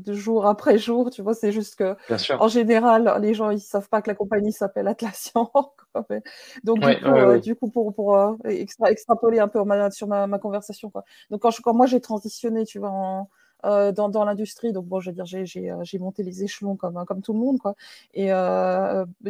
de 0.00 0.12
jour 0.12 0.46
après 0.46 0.78
jour. 0.78 1.10
Tu 1.10 1.22
vois, 1.22 1.34
c'est 1.34 1.52
juste 1.52 1.76
que, 1.76 1.96
en 2.38 2.48
général, 2.48 3.18
les 3.20 3.34
gens 3.34 3.50
ils 3.50 3.60
savent 3.60 3.88
pas 3.88 4.02
que 4.02 4.10
la 4.10 4.14
compagnie 4.14 4.52
s'appelle 4.52 4.88
Atlassian. 4.88 5.50
Donc 6.64 6.84
euh, 6.84 7.38
du, 7.38 7.56
coup, 7.56 7.68
pour, 7.70 7.92
pour 7.94 8.16
euh, 8.16 8.34
extrapoler 8.44 9.40
un 9.40 9.48
peu 9.48 9.60
sur 9.90 10.06
ma, 10.06 10.38
conversation, 10.38 10.90
quoi. 10.90 11.04
Donc 11.30 11.42
quand, 11.42 11.50
quand 11.62 11.74
moi 11.74 11.86
j'ai 11.86 12.00
transitionné, 12.00 12.64
tu 12.64 12.78
vois, 12.78 13.26
euh, 13.64 13.92
dans, 13.92 14.08
dans 14.08 14.24
l'industrie. 14.24 14.72
Donc, 14.72 14.86
bon, 14.86 15.00
je 15.00 15.10
veux 15.10 15.14
dire, 15.14 15.26
j'ai 15.26 15.98
monté 15.98 16.22
les 16.22 16.44
échelons 16.44 16.76
comme, 16.76 17.04
comme 17.06 17.22
tout 17.22 17.32
le 17.32 17.38
monde, 17.38 17.58
quoi. 17.58 17.74
Et 18.14 18.30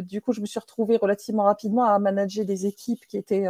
du 0.03 0.21
coup, 0.21 0.33
je 0.33 0.41
me 0.41 0.45
suis 0.45 0.59
retrouvée 0.59 0.97
relativement 0.97 1.43
rapidement 1.43 1.85
à 1.85 1.99
manager 1.99 2.45
des 2.45 2.65
équipes 2.65 3.05
qui 3.07 3.17
étaient, 3.17 3.47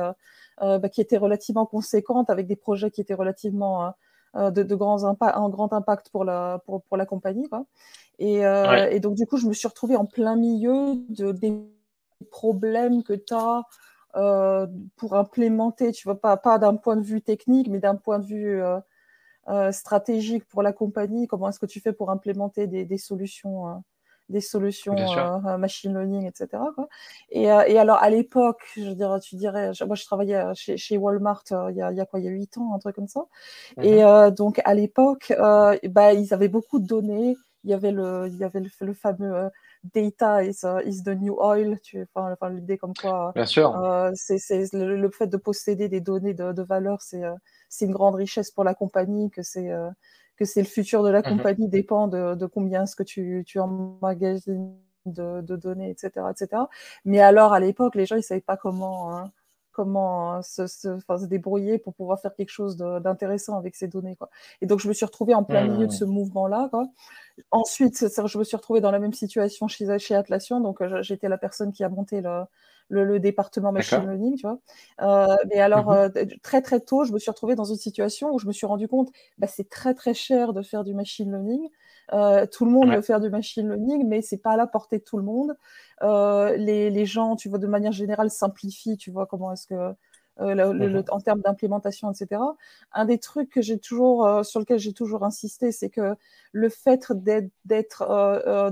bah, 0.60 0.90
qui 0.90 1.02
étaient 1.02 1.18
relativement 1.18 1.66
conséquentes, 1.66 2.30
avec 2.30 2.48
des 2.48 2.56
projets 2.56 2.92
qui 2.92 3.02
étaient 3.02 3.14
relativement 3.14 3.86
euh, 3.86 3.90
de, 4.34 4.64
de, 4.64 4.76
grands 4.76 5.04
un 5.04 5.50
grand 5.50 5.74
impact 5.74 6.10
pour 6.10 6.24
la, 6.24 6.62
pour, 6.66 6.84
pour 6.84 6.98
la 6.98 7.06
compagnie. 7.06 7.50
Quoi. 7.50 7.66
Et, 8.22 8.46
euh, 8.46 8.88
et, 8.92 9.00
donc, 9.00 9.16
du 9.16 9.26
coup, 9.26 9.38
je 9.38 9.48
me 9.48 9.54
suis 9.54 9.68
retrouvée 9.68 9.96
en 9.96 10.06
plein 10.06 10.36
milieu 10.36 10.96
de, 11.10 11.32
des 11.32 11.58
problèmes 12.30 13.02
que 13.02 13.14
tu 13.14 13.34
as 13.34 13.64
euh, 14.16 14.68
pour 14.96 15.16
implémenter, 15.16 15.92
tu 15.92 16.04
vois, 16.04 16.22
pas, 16.22 16.38
pas 16.38 16.60
d'un 16.60 16.76
point 16.76 16.98
de 16.98 17.02
vue 17.02 17.24
technique, 17.24 17.68
mais 17.68 17.80
d'un 17.80 17.96
point 17.96 18.20
de 18.20 18.26
vue 18.26 18.62
euh, 18.62 18.80
euh 19.50 19.72
stratégique 19.72 20.46
pour 20.48 20.62
la 20.62 20.72
compagnie. 20.72 21.28
Comment 21.28 21.50
est-ce 21.50 21.60
que 21.60 21.66
tu 21.66 21.80
fais 21.80 21.94
pour 21.94 22.12
implémenter 22.12 22.68
des, 22.68 22.86
des 22.86 22.98
solutions 23.00 23.84
des 24.32 24.42
solutions 24.42 24.96
euh, 24.98 25.58
machine 25.58 25.94
learning, 25.94 26.28
etc. 26.28 26.62
Quoi. 26.76 26.88
Et, 27.30 27.52
euh, 27.52 27.64
et, 27.68 27.78
alors, 27.78 27.98
à 27.98 28.10
l'époque, 28.10 28.64
je 28.76 28.92
dirais, 28.92 29.20
tu 29.20 29.36
dirais, 29.36 29.72
moi, 29.86 29.96
je 29.96 30.06
travaillais 30.06 30.44
chez, 30.56 30.78
chez 30.78 30.98
Walmart 30.98 31.44
euh, 31.52 31.72
il, 31.72 31.78
y 31.78 31.82
a, 31.82 31.92
y 31.92 32.00
a 32.00 32.06
quoi, 32.06 32.20
il 32.20 32.26
y 32.26 32.28
a 32.28 32.32
huit 32.32 32.58
ans, 32.58 32.74
un 32.74 32.80
truc 32.80 32.96
comme 32.96 33.08
ça. 33.08 33.26
Et 33.82 34.04
mhm. 34.04 34.32
donc, 34.32 34.62
à 34.66 34.74
l'époque, 34.74 35.34
bah, 35.38 36.14
ils 36.14 36.34
avaient 36.34 36.48
beaucoup 36.50 36.80
de 36.80 36.88
données. 36.88 37.36
Il 37.64 37.70
y 37.70 37.74
avait 37.76 37.92
le, 37.92 38.28
il 38.28 38.38
y 38.38 38.44
avait 38.44 38.60
le, 38.60 38.94
fameux 38.94 39.50
data 39.94 40.44
is, 40.44 40.62
is, 40.86 41.04
the 41.04 41.10
new 41.10 41.38
oil. 41.40 41.78
Tu, 41.84 42.08
enfin, 42.14 42.32
enfin 42.34 42.50
l'idée 42.50 42.80
comme 42.80 42.94
quoi. 43.00 43.32
Bien 43.36 43.46
sûr. 43.46 43.72
c'est, 44.16 44.74
le, 44.74 44.96
le, 44.96 45.10
fait 45.12 45.28
de 45.28 45.38
posséder 45.38 45.88
des 45.88 46.02
données 46.02 46.34
de, 46.34 46.54
de 46.54 46.62
valeur, 46.64 47.02
c'est, 47.02 47.22
c'est 47.70 47.86
une 47.86 47.92
grande 47.92 48.16
richesse 48.16 48.50
pour 48.50 48.64
la 48.64 48.74
compagnie, 48.74 49.30
que 49.30 49.44
c'est 49.44 49.72
que 50.42 50.46
c'est 50.46 50.62
le 50.62 50.68
futur 50.68 51.04
de 51.04 51.10
la 51.10 51.20
mmh 51.20 51.38
compagnie 51.38 51.68
dépend 51.68 52.08
de, 52.08 52.34
de 52.34 52.46
combien 52.48 52.84
est-ce 52.84 52.96
que 52.96 53.04
tu, 53.04 53.44
tu 53.46 53.60
emmagasines 53.60 54.76
de, 55.06 55.42
de, 55.42 55.56
données, 55.56 55.92
etc., 55.92 56.26
etc. 56.32 56.64
Mais 57.06 57.20
alors, 57.20 57.54
à 57.54 57.60
l'époque, 57.60 57.94
les 57.94 58.08
gens, 58.08 58.16
ils 58.16 58.24
savaient 58.24 58.42
pas 58.42 58.58
comment, 58.58 59.16
hein, 59.16 59.32
comment 59.72 60.42
se, 60.42 60.66
se, 60.66 60.98
se, 60.98 61.26
débrouiller 61.28 61.78
pour 61.78 61.94
pouvoir 61.94 62.20
faire 62.20 62.34
quelque 62.34 62.50
chose 62.50 62.76
d'intéressant 62.76 63.56
avec 63.56 63.76
ces 63.76 63.88
données. 63.88 64.16
Quoi. 64.16 64.32
Et 64.62 64.66
donc, 64.66 64.80
je 64.80 64.88
me 64.88 64.94
suis 64.94 65.06
retrouvée 65.06 65.36
en 65.36 65.44
plein 65.44 65.64
milieu 65.64 65.86
de 65.86 65.94
mmh. 65.94 65.98
ce 65.98 66.06
mouvement-là. 66.06 66.72
Ensuite, 67.52 68.00
je 68.00 68.38
me 68.40 68.44
suis 68.44 68.58
retrouvée 68.58 68.82
dans 68.82 68.92
la 68.92 69.00
même 69.00 69.14
situation 69.14 69.68
chez, 69.68 70.00
chez 70.00 70.16
Atlassian. 70.16 70.60
Donc, 70.60 70.82
j'étais 71.02 71.30
la 71.30 71.38
personne 71.38 71.72
qui 71.72 71.84
a 71.84 71.90
monté 71.90 72.22
le, 72.22 72.46
le, 72.92 73.20
département 73.20 73.72
machine 73.72 74.02
learning, 74.02 74.36
tu 74.36 74.48
vois. 74.48 74.60
Euh, 75.02 75.36
mais 75.50 75.60
alors, 75.60 75.90
mmh 75.90 76.12
euh, 76.18 76.26
très 76.44 76.62
très 76.62 76.80
tôt, 76.80 77.04
je 77.04 77.12
me 77.12 77.20
suis 77.20 77.32
retrouvée 77.32 77.56
dans 77.56 77.64
une 77.64 77.78
situation 77.78 78.34
où 78.34 78.40
je 78.40 78.48
me 78.48 78.52
suis 78.52 78.66
rendu 78.66 78.88
compte, 78.88 79.10
bah, 79.38 79.48
c'est 79.48 79.70
très 79.70 79.94
très 79.94 80.14
cher 80.14 80.54
de 80.54 80.62
faire 80.62 80.84
du 80.84 80.94
machine 80.94 81.32
learning. 81.32 81.70
Euh, 82.14 82.46
tout 82.46 82.66
le 82.66 82.72
monde 82.72 82.90
veut 82.90 83.02
faire 83.02 83.22
du 83.22 83.30
machine 83.30 83.68
learning, 83.68 84.08
mais 84.08 84.22
c'est 84.22 84.38
pas 84.38 84.52
à 84.52 84.58
la 84.58 84.68
portée 84.68 84.98
de 84.98 85.04
tout 85.04 85.18
le 85.18 85.24
monde. 85.24 85.56
les, 86.02 86.90
les, 86.90 87.06
gens, 87.06 87.36
tu 87.36 87.50
vois, 87.50 87.60
de 87.60 87.68
manière 87.68 87.92
générale, 87.92 88.30
simplifient, 88.30 88.98
tu 88.98 89.12
vois, 89.12 89.26
comment 89.26 89.52
est-ce 89.54 89.68
que 89.68 89.76
mmh 89.76 91.04
en 91.10 91.20
termes 91.20 91.42
d'implémentation, 91.42 92.12
etc. 92.12 92.42
Un 92.94 93.06
des 93.06 93.20
trucs 93.20 93.50
que 93.52 93.62
j'ai 93.62 93.78
toujours, 93.78 94.44
sur 94.44 94.60
lequel 94.60 94.80
j'ai 94.80 94.94
toujours 94.94 95.24
insisté, 95.24 95.72
c'est 95.72 95.90
que 95.90 96.16
le 96.52 96.70
fait 96.70 97.12
d'être, 97.12 98.04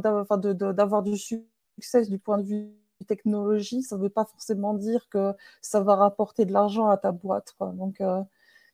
d'avoir 0.02 1.04
du 1.04 1.16
succès 1.18 2.06
du 2.10 2.18
point 2.18 2.40
de 2.40 2.44
vue 2.44 2.70
technologie, 3.06 3.84
ça 3.84 3.98
ne 3.98 4.02
veut 4.02 4.10
pas 4.10 4.26
forcément 4.26 4.74
dire 4.74 5.08
que 5.10 5.34
ça 5.62 5.82
va 5.82 5.96
rapporter 5.96 6.46
de 6.46 6.54
l'argent 6.54 6.88
à 6.88 6.98
ta 6.98 7.12
boîte. 7.12 7.54
Quoi. 7.58 7.74
Donc, 7.76 8.02
euh, 8.02 8.22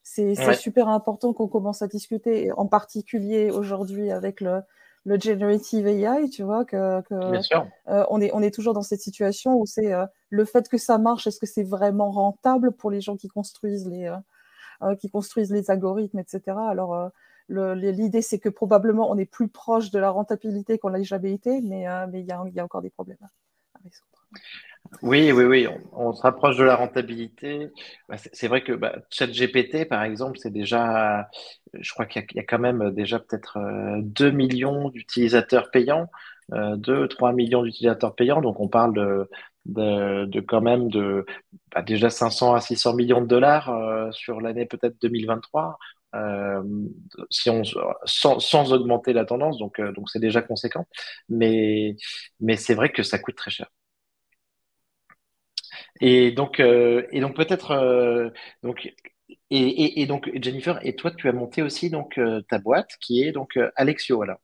c'est 0.04 0.36
super 0.54 0.88
important 0.88 1.34
qu'on 1.34 1.48
commence 1.48 1.82
à 1.82 1.88
discuter, 1.88 2.52
en 2.52 2.68
particulier 2.68 3.50
aujourd'hui 3.50 4.12
avec 4.12 4.40
le, 4.40 4.62
le 5.04 5.20
generative 5.20 5.88
AI, 5.88 6.30
tu 6.30 6.44
vois, 6.44 6.64
que, 6.64 7.02
que 7.02 7.16
euh, 7.16 8.06
on, 8.10 8.22
est, 8.22 8.32
on 8.34 8.42
est 8.42 8.54
toujours 8.54 8.74
dans 8.74 8.84
cette 8.84 9.02
situation 9.02 9.60
où 9.60 9.66
c'est 9.66 9.94
euh, 9.94 10.06
le 10.30 10.46
fait 10.46 10.70
que 10.70 10.78
ça 10.78 11.00
marche, 11.00 11.26
est-ce 11.26 11.40
que 11.40 11.48
c'est 11.48 11.64
vraiment 11.64 12.12
rentable 12.12 12.72
pour 12.72 12.92
les 12.92 13.02
gens 13.02 13.18
qui 13.18 13.28
construisent 13.28 13.88
les, 13.88 14.14
qui 15.00 15.10
construisent 15.10 15.52
les 15.52 15.72
algorithmes, 15.72 16.20
etc. 16.20 16.58
Alors, 16.70 17.10
l'idée, 17.50 18.22
c'est 18.22 18.40
que 18.40 18.50
probablement 18.50 19.10
on 19.10 19.18
est 19.18 19.26
plus 19.26 19.48
proche 19.48 19.90
de 19.90 19.98
la 19.98 20.12
rentabilité 20.12 20.78
qu'on 20.78 20.90
l'a 20.90 21.02
jamais 21.02 21.34
été, 21.34 21.62
mais 21.62 21.86
mais 22.08 22.20
il 22.20 22.28
y, 22.28 22.32
a, 22.32 22.44
y 22.54 22.60
a 22.60 22.64
encore 22.64 22.82
des 22.82 22.92
problèmes. 22.92 23.18
Oui, 25.02 25.32
oui, 25.32 25.44
oui, 25.44 25.68
on, 25.94 26.14
se 26.14 26.22
rapproche 26.22 26.58
de 26.58 26.64
la 26.64 26.76
rentabilité. 26.76 27.70
Bah, 28.08 28.16
c'est 28.18 28.48
vrai 28.48 28.64
que 28.64 28.72
bah, 28.72 28.96
ChatGPT, 29.10 29.88
par 29.88 30.04
exemple, 30.04 30.38
c'est 30.40 30.52
déjà, 30.52 31.28
je 31.74 31.92
crois 31.94 32.06
qu'il 32.06 32.24
y, 32.34 32.40
a 32.40 32.44
quand 32.44 32.60
même 32.60 32.92
déjà 32.92 33.20
peut-être 33.20 33.58
2 34.02 34.26
euh, 34.26 34.32
millions 34.32 34.90
d'utilisateurs 34.90 35.72
payants, 35.72 36.10
euh, 36.54 36.76
2, 36.78 37.08
3 37.08 37.34
millions 37.34 37.64
d'utilisateurs 37.64 38.16
payants. 38.16 38.42
Donc, 38.42 38.60
on 38.60 38.68
parle 38.68 39.28
de, 39.66 40.40
quand 40.48 40.62
même 40.62 40.90
de 40.90 41.26
bah, 41.74 41.82
déjà 41.82 42.10
500 42.10 42.54
à 42.54 42.62
600 42.62 42.94
millions 42.96 43.22
de 43.22 43.28
dollars 43.28 43.70
euh, 43.70 44.12
sur 44.12 44.40
l'année 44.42 44.66
peut-être 44.66 45.02
2023. 45.02 45.78
Euh, 46.16 46.64
si 47.30 47.50
on 47.50 47.64
sans, 48.06 48.40
sans, 48.40 48.72
augmenter 48.72 49.12
la 49.12 49.26
tendance, 49.26 49.58
donc 49.58 49.82
donc 49.82 50.10
c'est 50.10 50.20
déjà 50.20 50.42
conséquent, 50.42 50.88
mais 51.28 51.98
mais 52.40 52.56
c'est 52.56 52.74
vrai 52.74 52.90
que 52.90 53.04
ça 53.04 53.20
coûte 53.20 53.36
très 53.36 53.52
cher. 53.52 53.68
Et 56.02 56.32
donc, 56.32 56.60
euh, 56.60 57.04
et 57.12 57.22
donc 57.22 57.36
peut-être, 57.36 57.72
euh, 57.72 58.30
donc 58.64 58.94
et, 59.50 60.06
donc, 60.06 60.30
Jennifer, 60.42 60.80
et 60.86 60.96
toi, 60.96 61.12
tu 61.12 61.30
as 61.30 61.34
monté 61.34 61.62
aussi 61.62 61.90
donc 61.90 62.20
ta 62.50 62.60
boîte 62.60 62.92
qui 63.00 63.24
est 63.24 63.32
donc 63.32 63.58
Alexio, 63.76 64.22
alors. 64.22 64.40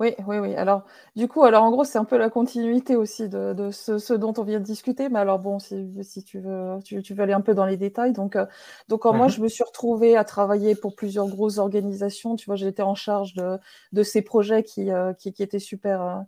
Oui, 0.00 0.14
oui, 0.28 0.38
oui. 0.38 0.54
Alors, 0.54 0.84
du 1.16 1.26
coup, 1.26 1.42
alors 1.42 1.64
en 1.64 1.72
gros, 1.72 1.82
c'est 1.82 1.98
un 1.98 2.04
peu 2.04 2.16
la 2.16 2.30
continuité 2.30 2.94
aussi 2.94 3.28
de, 3.28 3.70
ce, 3.72 4.14
dont 4.14 4.32
on 4.38 4.44
vient 4.44 4.60
de 4.60 4.64
discuter. 4.64 5.08
Mais 5.08 5.18
alors, 5.18 5.40
bon, 5.40 5.58
si, 5.58 5.88
si 6.02 6.22
tu, 6.22 6.38
veux, 6.38 6.78
tu, 6.84 7.14
veux 7.14 7.22
aller 7.22 7.32
un 7.32 7.40
peu 7.40 7.52
dans 7.52 7.66
les 7.66 7.76
détails. 7.76 8.12
Donc, 8.12 8.36
euh, 8.36 8.46
donc 8.86 9.04
moi, 9.06 9.26
mhm. 9.26 9.28
je 9.28 9.40
me 9.40 9.48
suis 9.48 9.64
retrouvée 9.64 10.16
à 10.16 10.22
travailler 10.22 10.76
pour 10.76 10.94
plusieurs 10.94 11.26
grosses 11.26 11.58
organisations. 11.58 12.36
Tu 12.36 12.46
vois, 12.46 12.54
j'étais 12.54 12.82
en 12.82 12.94
charge 12.94 13.34
de, 13.34 13.58
de 13.92 14.02
ces 14.04 14.22
projets 14.22 14.62
qui, 14.62 14.92
euh, 14.92 15.12
qui, 15.14 15.32
qui, 15.32 15.42
étaient 15.42 15.58
super, 15.58 16.24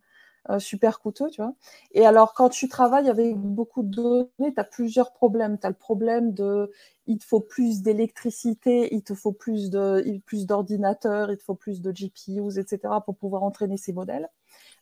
euh, 0.48 0.58
super 0.58 1.00
coûteux, 1.00 1.28
tu 1.30 1.42
vois. 1.42 1.52
Et 1.92 2.06
alors, 2.06 2.32
quand 2.32 2.48
tu 2.48 2.68
travailles 2.68 3.10
avec 3.10 3.36
beaucoup 3.36 3.82
de 3.82 3.90
données, 3.90 4.54
tu 4.54 4.60
as 4.60 4.64
plusieurs 4.64 5.12
problèmes. 5.12 5.58
Tu 5.58 5.66
as 5.66 5.70
le 5.70 5.76
problème 5.76 6.32
de, 6.32 6.70
il 7.06 7.18
te 7.18 7.24
faut 7.24 7.40
plus 7.40 7.82
d'électricité, 7.82 8.88
il 8.94 9.02
te 9.02 9.14
faut 9.14 9.32
plus 9.32 9.68
de, 9.68 10.18
plus 10.24 10.46
d'ordinateurs, 10.46 11.30
il 11.30 11.36
te 11.36 11.42
faut 11.42 11.54
plus 11.54 11.82
de 11.82 11.92
GPUs, 11.92 12.58
etc. 12.58 12.94
pour 13.04 13.16
pouvoir 13.16 13.42
entraîner 13.42 13.76
ces 13.76 13.92
modèles. 13.92 14.30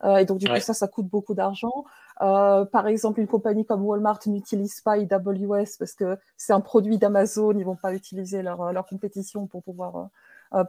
Euh, 0.05 0.19
et 0.19 0.25
donc, 0.25 0.39
du 0.39 0.49
coup, 0.49 0.61
ça, 0.61 0.75
ça 0.75 0.87
coûte 0.87 1.09
beaucoup 1.09 1.35
d'argent. 1.35 1.85
Euh, 2.23 2.65
par 2.65 2.87
exemple, 2.87 3.19
une 3.19 3.27
compagnie 3.27 3.65
comme 3.65 3.85
Walmart 3.85 4.21
n'utilise 4.27 4.81
pas 4.81 4.93
AWS 4.93 5.77
parce 5.77 5.95
que 5.95 6.19
c'est 6.37 6.53
un 6.53 6.61
produit 6.61 6.99
d'Amazon, 6.99 7.59
ils 7.59 7.65
vont 7.65 7.77
pas 7.77 7.95
utiliser 7.95 8.43
leur, 8.43 8.73
leur 8.73 8.87
compétition 8.87 9.49
pour 9.49 9.65
pouvoir 9.65 10.09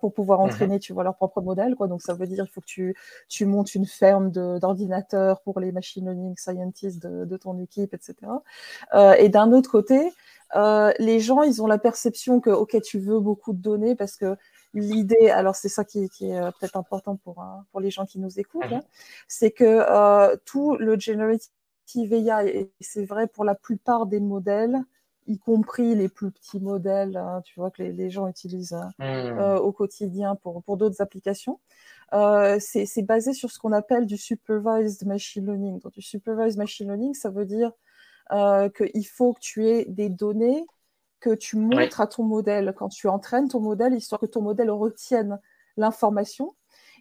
pour 0.02 0.14
pouvoir 0.14 0.40
mhm. 0.40 0.46
entraîner, 0.46 0.80
tu 0.80 0.94
vois, 0.94 1.04
leur 1.04 1.16
propre 1.16 1.42
modèle. 1.42 1.76
Quoi. 1.76 1.88
Donc, 1.88 2.02
ça 2.02 2.14
veut 2.14 2.28
dire 2.28 2.44
qu'il 2.44 2.54
faut 2.54 2.62
que 2.62 2.66
tu, 2.66 2.96
tu 3.28 3.46
montes 3.46 3.76
une 3.76 3.86
ferme 3.86 4.32
d'ordinateurs 4.32 5.42
pour 5.42 5.60
les 5.60 5.72
machine 5.72 6.06
learning 6.06 6.36
scientists 6.38 7.02
de, 7.02 7.26
de 7.26 7.38
ton 7.38 7.58
équipe, 7.60 7.94
etc. 7.94 8.16
Euh, 8.94 9.14
et 9.14 9.30
d'un 9.30 9.52
autre 9.52 9.70
côté, 9.70 10.12
euh, 10.56 10.92
les 11.00 11.20
gens, 11.20 11.44
ils 11.44 11.62
ont 11.62 11.68
la 11.68 11.78
perception 11.78 12.40
que, 12.40 12.50
OK, 12.50 12.80
tu 12.82 13.00
veux 13.00 13.20
beaucoup 13.20 13.54
de 13.54 13.62
données 13.62 13.96
parce 13.96 14.16
que 14.16 14.36
l'idée, 14.74 15.30
alors 15.30 15.56
c'est 15.56 15.70
ça 15.70 15.84
qui, 15.84 16.10
qui 16.10 16.30
est 16.30 16.42
peut-être 16.60 16.78
important 16.78 17.16
pour, 17.16 17.44
pour 17.72 17.80
les 17.80 17.92
gens 17.92 18.06
qui 18.06 18.20
nous 18.20 18.40
écoutent, 18.40 18.66
mhm. 18.66 18.78
hein, 18.78 18.84
c'est 19.28 19.52
que 19.52 19.64
euh, 19.90 20.36
tout 20.46 20.76
le 20.78 21.00
generative 21.00 21.50
AI, 21.96 22.48
et 22.48 22.72
c'est 22.82 23.06
vrai 23.06 23.28
pour 23.28 23.46
la 23.46 23.56
plupart 23.56 24.06
des 24.06 24.20
modèles, 24.20 24.78
y 25.30 25.38
compris 25.38 25.96
les 25.96 26.10
plus 26.10 26.32
petits 26.32 26.60
modèles, 26.60 27.16
hein, 27.16 27.42
tu 27.46 27.60
vois, 27.60 27.70
que 27.70 27.84
les, 27.84 28.10
gens 28.10 28.28
utilisent 28.28 28.74
hein, 28.74 28.90
hmm. 28.98 29.04
euh, 29.04 29.60
au 29.60 29.72
quotidien 29.72 30.36
pour, 30.36 30.64
pour 30.64 30.76
d'autres 30.76 31.02
applications. 31.02 31.60
Euh, 32.14 32.58
c'est 32.60 33.04
basé 33.04 33.34
sur 33.34 33.52
ce 33.52 33.60
qu'on 33.60 33.72
appelle 33.72 34.08
du 34.08 34.18
supervised 34.18 35.06
machine 35.06 35.46
learning. 35.46 35.80
Donc, 35.80 35.94
du 35.94 36.02
supervised 36.02 36.58
machine 36.58 36.88
learning, 36.88 37.14
ça 37.14 37.30
veut 37.30 37.46
dire 37.46 37.72
euh, 38.32 38.70
qu'il 38.70 39.06
faut 39.06 39.34
que 39.34 39.40
tu 39.40 39.68
aies 39.68 39.86
des 39.86 40.10
données 40.10 40.66
que 41.20 41.36
tu 41.36 41.58
montres 41.58 42.02
à 42.02 42.08
ton 42.08 42.24
modèle 42.24 42.74
quand 42.76 42.90
tu 42.90 43.08
entraînes 43.08 43.50
ton 43.50 43.60
modèle, 43.60 43.94
histoire 43.94 44.22
que 44.22 44.26
ton 44.26 44.42
modèle 44.42 44.72
retienne 44.72 45.40
l'information. 45.78 46.56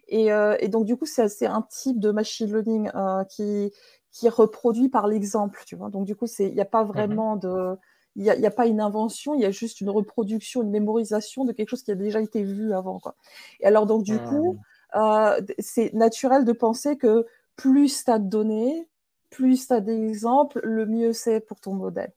Et, 0.07 0.27
et, 0.27 0.67
donc, 0.67 0.85
du 0.85 0.97
coup, 0.97 1.05
c'est 1.05 1.45
un 1.45 1.61
type 1.61 1.99
de 1.99 2.11
machine 2.11 2.47
learning 2.47 2.91
qui, 3.29 3.71
qui 4.11 4.25
est 4.25 4.29
reproduit 4.29 4.89
par 4.89 5.07
l'exemple, 5.07 5.61
tu 5.65 5.75
vois. 5.75 5.89
Donc, 5.89 6.05
du 6.05 6.15
coup, 6.15 6.25
il 6.39 6.53
n'y 6.53 6.61
a 6.61 6.65
pas 6.65 6.83
mhm. 6.83 6.89
vraiment 6.89 7.35
de 7.35 7.77
il 8.19 8.25
n'y 8.25 8.45
a, 8.45 8.51
pas 8.51 8.67
une 8.67 8.81
invention, 8.81 9.33
il 9.33 9.39
y 9.39 9.45
a 9.45 9.51
juste 9.51 9.79
une 9.79 9.89
reproduction, 9.89 10.61
une 10.61 10.71
mémorisation 10.71 11.45
de 11.45 11.53
quelque 11.53 11.69
chose 11.69 11.83
qui 11.83 11.91
a 11.91 11.95
déjà 11.95 12.19
été 12.19 12.43
vu 12.43 12.73
avant. 12.73 12.99
Quoi. 12.99 13.15
Et 13.61 13.65
alors, 13.65 13.85
donc, 13.85 14.03
du 14.03 14.19
coup, 14.19 14.57
ah. 14.91 15.37
euh, 15.37 15.41
c'est 15.59 15.93
naturel 15.93 16.43
de 16.43 16.51
penser 16.51 16.97
que 16.97 17.25
plus 17.55 18.03
tu 18.03 18.11
as 18.11 18.19
de 18.19 18.27
données, 18.27 18.89
plus 19.29 19.67
tu 19.67 19.73
as 19.73 19.79
d'exemples, 19.79 20.59
le 20.63 20.85
mieux 20.85 21.13
c'est 21.13 21.39
pour 21.39 21.61
ton 21.61 21.73
modèle. 21.73 22.11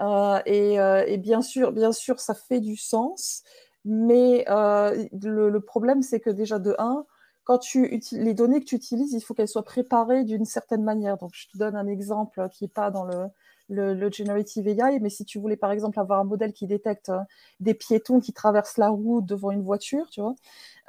Euh, 0.00 0.40
euh, 0.48 1.04
et, 1.06 1.16
bien 1.16 1.42
sûr, 1.42 1.70
bien 1.70 1.92
sûr, 1.92 2.18
ça 2.18 2.34
fait 2.34 2.60
du 2.60 2.76
sens, 2.76 3.44
mais 3.84 4.44
le, 4.48 5.58
problème, 5.58 6.02
c'est 6.02 6.18
que 6.18 6.30
déjà 6.30 6.58
de 6.58 6.74
1, 6.76 7.06
quand 7.44 7.58
tu 7.58 8.00
les 8.10 8.34
données 8.34 8.58
que 8.58 8.64
tu 8.64 8.74
utilises, 8.74 9.12
il 9.12 9.20
faut 9.20 9.32
qu'elles 9.32 9.46
soient 9.46 9.62
préparées 9.62 10.24
d'une 10.24 10.44
certaine 10.44 10.82
manière. 10.82 11.18
Donc, 11.18 11.30
je 11.34 11.46
te 11.46 11.56
donne 11.56 11.76
un 11.76 11.86
exemple 11.86 12.48
qui 12.50 12.64
n'est 12.64 12.68
pas 12.68 12.90
dans 12.90 13.04
le, 13.04 13.28
le, 13.68 14.10
generative 14.10 14.68
AI, 14.68 15.00
mais 15.00 15.10
si 15.10 15.24
tu 15.24 15.38
voulais 15.38 15.56
par 15.56 15.72
exemple 15.72 15.98
avoir 15.98 16.20
un 16.20 16.24
modèle 16.24 16.52
qui 16.52 16.66
détecte 16.66 17.08
euh, 17.08 17.18
des 17.60 17.74
piétons 17.74 18.20
qui 18.20 18.32
traversent 18.32 18.78
la 18.78 18.90
route 18.90 19.26
devant 19.26 19.50
une 19.50 19.62
voiture, 19.62 20.08
tu 20.10 20.20
vois, 20.20 20.34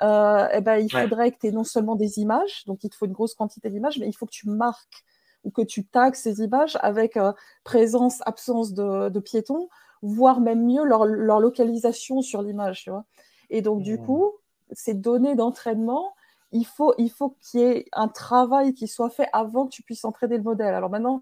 euh, 0.03 0.47
eh 0.53 0.61
ben, 0.61 0.77
il 0.77 0.91
faudrait 0.91 1.31
que 1.31 1.39
tu 1.39 1.47
aies 1.47 1.51
non 1.51 1.63
seulement 1.63 1.95
des 1.95 2.19
images, 2.19 2.65
donc 2.65 2.83
il 2.83 2.89
te 2.89 2.95
faut 2.95 3.05
une 3.05 3.13
grosse 3.13 3.33
quantité 3.33 3.69
d'images, 3.69 3.97
mais 3.99 4.07
il 4.07 4.13
faut 4.13 4.25
que 4.25 4.31
tu 4.31 4.49
marques 4.49 5.03
ou 5.43 5.51
que 5.51 5.61
tu 5.61 5.85
tagues 5.85 6.15
ces 6.15 6.41
images 6.41 6.77
avec 6.81 7.17
euh, 7.17 7.33
présence, 7.63 8.21
absence 8.25 8.73
de, 8.73 9.19
piétons, 9.19 9.69
voire 10.01 10.39
même 10.39 10.65
mieux 10.65 10.83
leur, 10.83 11.05
localisation 11.05 12.21
sur 12.21 12.41
l'image, 12.41 12.83
tu 12.83 12.89
vois. 12.91 13.05
Et 13.49 13.61
donc, 13.61 13.81
du 13.81 13.97
mmh. 13.97 14.05
coup, 14.05 14.31
ces 14.73 14.93
données 14.93 15.35
d'entraînement, 15.35 16.13
il 16.51 16.65
faut, 16.65 16.93
il 16.97 17.09
faut 17.09 17.35
qu'il 17.41 17.59
y 17.59 17.63
ait 17.63 17.85
un 17.93 18.07
travail 18.07 18.73
qui 18.73 18.87
soit 18.87 19.09
fait 19.09 19.27
avant 19.33 19.65
que 19.65 19.71
tu 19.71 19.83
puisses 19.83 20.05
entraîner 20.05 20.37
le 20.37 20.43
modèle. 20.43 20.73
Alors 20.73 20.89
maintenant, 20.89 21.21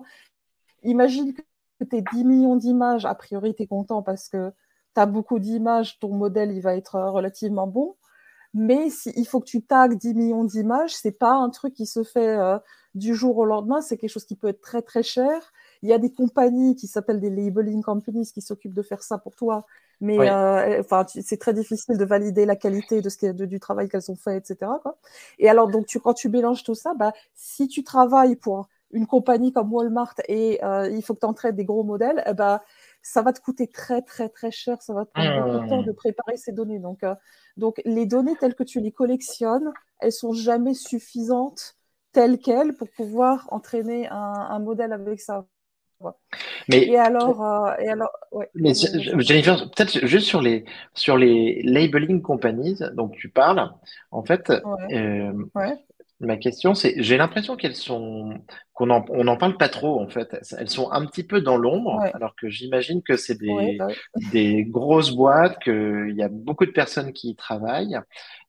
imagine 0.85 1.33
que 1.33 1.83
tu 1.83 1.95
as 1.97 2.01
10 2.13 2.23
millions 2.23 2.55
d'images, 2.55 3.05
a 3.05 3.15
priori, 3.15 3.53
tu 3.55 3.63
es 3.63 3.67
content 3.67 4.01
parce 4.01 4.29
que 4.29 4.51
tu 4.95 5.01
as 5.01 5.05
beaucoup 5.05 5.39
d'images, 5.39 5.99
ton 5.99 6.13
modèle, 6.13 6.51
il 6.51 6.61
va 6.61 6.75
être 6.75 6.99
relativement 6.99 7.67
bon. 7.67 7.95
Mais 8.53 8.89
si, 8.89 9.11
il 9.17 9.27
faut 9.27 9.41
que 9.41 9.45
tu 9.45 9.61
tagues 9.61 9.97
10 9.97 10.13
millions 10.13 10.45
d'images, 10.45 10.95
c'est 10.95 11.11
pas 11.11 11.33
un 11.33 11.49
truc 11.49 11.73
qui 11.73 11.85
se 11.85 12.03
fait 12.03 12.37
euh, 12.37 12.57
du 12.93 13.13
jour 13.13 13.37
au 13.37 13.45
lendemain, 13.45 13.81
c'est 13.81 13.97
quelque 13.97 14.09
chose 14.09 14.23
qui 14.23 14.35
peut 14.37 14.47
être 14.47 14.61
très 14.61 14.81
très 14.81 15.03
cher. 15.03 15.51
Il 15.81 15.89
y 15.89 15.93
a 15.93 15.97
des 15.97 16.11
compagnies 16.13 16.75
qui 16.77 16.87
s'appellent 16.87 17.19
des 17.19 17.29
labeling 17.29 17.83
companies 17.83 18.31
qui 18.33 18.41
s'occupent 18.41 18.73
de 18.73 18.81
faire 18.81 19.03
ça 19.03 19.17
pour 19.17 19.35
toi, 19.35 19.65
mais 19.99 20.17
euh, 20.17 20.79
enfin 20.79 21.05
c'est 21.07 21.37
très 21.37 21.53
difficile 21.53 21.97
de 21.97 22.05
valider 22.05 22.45
la 22.45 22.55
qualité 22.55 23.01
de 23.01 23.09
ce 23.09 23.17
qui 23.17 23.31
du 23.33 23.59
travail 23.59 23.89
qu'elles 23.89 24.09
ont 24.09 24.15
fait, 24.15 24.37
etc. 24.37 24.71
Quoi. 24.81 24.97
Et 25.37 25.49
alors 25.49 25.67
donc 25.67 25.85
tu, 25.85 25.99
quand 25.99 26.13
tu 26.13 26.29
mélanges 26.29 26.63
tout 26.63 26.75
ça, 26.75 26.93
bah, 26.93 27.11
si 27.33 27.67
tu 27.67 27.83
travailles 27.83 28.37
pour 28.37 28.69
une 28.95 29.07
compagnie 29.07 29.51
comme 29.51 29.71
Walmart 29.73 30.15
et 30.27 30.63
euh, 30.63 30.89
il 30.89 31.03
faut 31.03 31.13
que 31.13 31.19
tu 31.19 31.25
entraînes 31.25 31.55
des 31.55 31.65
gros 31.65 31.83
modèles, 31.83 32.23
eh 32.25 32.33
ben, 32.33 32.61
ça 33.01 33.21
va 33.21 33.33
te 33.33 33.41
coûter 33.41 33.67
très 33.67 34.01
très 34.01 34.29
très 34.29 34.51
cher, 34.51 34.81
ça 34.81 34.93
va 34.93 35.05
te 35.05 35.11
prendre 35.11 35.43
beaucoup 35.43 35.63
de 35.65 35.69
temps 35.69 35.83
de 35.83 35.91
préparer 35.91 36.37
ces 36.37 36.53
données. 36.53 36.79
Donc, 36.79 37.03
euh, 37.03 37.13
donc 37.57 37.81
les 37.85 38.05
données 38.05 38.35
telles 38.39 38.55
que 38.55 38.63
tu 38.63 38.79
les 38.79 38.91
collectionnes, 38.91 39.71
elles 39.99 40.13
sont 40.13 40.31
jamais 40.31 40.73
suffisantes 40.73 41.75
telles 42.13 42.39
quelles 42.39 42.73
pour 42.73 42.89
pouvoir 42.89 43.47
entraîner 43.51 44.07
un, 44.09 44.59
modèle 44.59 44.93
avec 44.93 45.19
ça. 45.19 45.45
Mais, 46.69 46.87
et 46.87 46.97
alors, 46.97 47.43
euh, 47.43 47.73
et 47.79 47.89
alors 47.89 48.11
mais 48.53 48.73
Jennifer, 48.73 49.69
peut-être 49.71 50.05
juste 50.05 50.27
sur 50.27 50.41
les, 50.41 50.63
sur 50.93 51.17
les 51.17 51.61
labeling 51.63 52.21
companies 52.21 52.79
dont 52.93 53.09
tu 53.09 53.27
parles, 53.29 53.71
en 54.11 54.23
fait, 54.23 54.51
ouais. 54.89 55.85
Ma 56.21 56.37
question, 56.37 56.75
c'est, 56.75 56.95
j'ai 57.03 57.17
l'impression 57.17 57.57
qu'elles 57.57 57.75
sont, 57.75 58.39
qu'on 58.73 58.89
en, 58.89 59.03
on 59.09 59.25
n'en 59.25 59.35
parle 59.35 59.57
pas 59.57 59.67
trop 59.67 59.99
en 59.99 60.07
fait. 60.07 60.33
Elles 60.57 60.69
sont 60.69 60.89
un 60.91 61.05
petit 61.05 61.23
peu 61.23 61.41
dans 61.41 61.57
l'ombre, 61.57 62.05
alors 62.13 62.35
que 62.37 62.47
j'imagine 62.49 63.03
que 63.03 63.17
c'est 63.17 63.37
des, 63.37 63.75
bah 63.77 63.87
des 64.31 64.63
grosses 64.63 65.11
boîtes, 65.11 65.59
qu'il 65.61 66.13
y 66.15 66.23
a 66.23 66.29
beaucoup 66.29 66.65
de 66.65 66.71
personnes 66.71 67.11
qui 67.11 67.31
y 67.31 67.35
travaillent. 67.35 67.99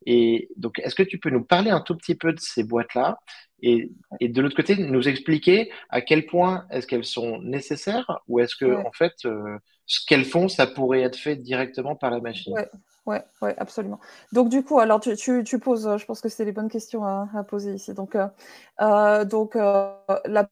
Et 0.07 0.49
donc, 0.57 0.79
est-ce 0.79 0.95
que 0.95 1.03
tu 1.03 1.19
peux 1.19 1.31
nous 1.31 1.43
parler 1.45 1.71
un 1.71 1.81
tout 1.81 1.97
petit 1.97 2.15
peu 2.15 2.33
de 2.33 2.39
ces 2.39 2.63
boîtes-là 2.63 3.19
et, 3.63 3.91
et 4.21 4.29
de 4.29 4.41
l'autre 4.43 4.55
côté, 4.55 4.77
nous 4.77 5.09
expliquer 5.09 5.73
à 5.89 6.03
quel 6.03 6.27
point 6.27 6.67
est-ce 6.71 6.87
qu'elles 6.87 7.05
sont 7.05 7.41
nécessaires 7.43 8.21
ou 8.29 8.39
est-ce 8.39 8.55
que 8.55 8.77
en 8.87 8.93
fait, 8.93 9.15
euh, 9.25 9.59
ce 9.87 10.05
qu'elles 10.07 10.25
font, 10.25 10.49
ça 10.49 10.67
pourrait 10.69 11.03
être 11.03 11.17
fait 11.17 11.37
directement 11.37 11.97
par 11.97 12.11
la 12.11 12.21
machine? 12.21 12.61
Ouais, 13.07 13.25
ouais, 13.41 13.55
absolument. 13.59 14.01
Donc 14.33 14.49
du 14.49 14.65
coup, 14.65 14.81
alors 14.81 15.01
tu, 15.01 15.15
tu, 15.17 15.45
tu 15.45 15.59
poses, 15.61 15.97
je 15.97 16.05
pense 16.07 16.21
que 16.21 16.29
c'est 16.29 16.45
les 16.45 16.53
bonnes 16.53 16.69
questions 16.69 17.05
à, 17.05 17.29
à 17.35 17.45
poser 17.45 17.73
ici. 17.75 17.95
Donc, 17.95 18.17
euh, 18.17 18.27
euh 18.81 19.25
donc 19.25 19.55
euh, 19.55 19.93
la 20.25 20.49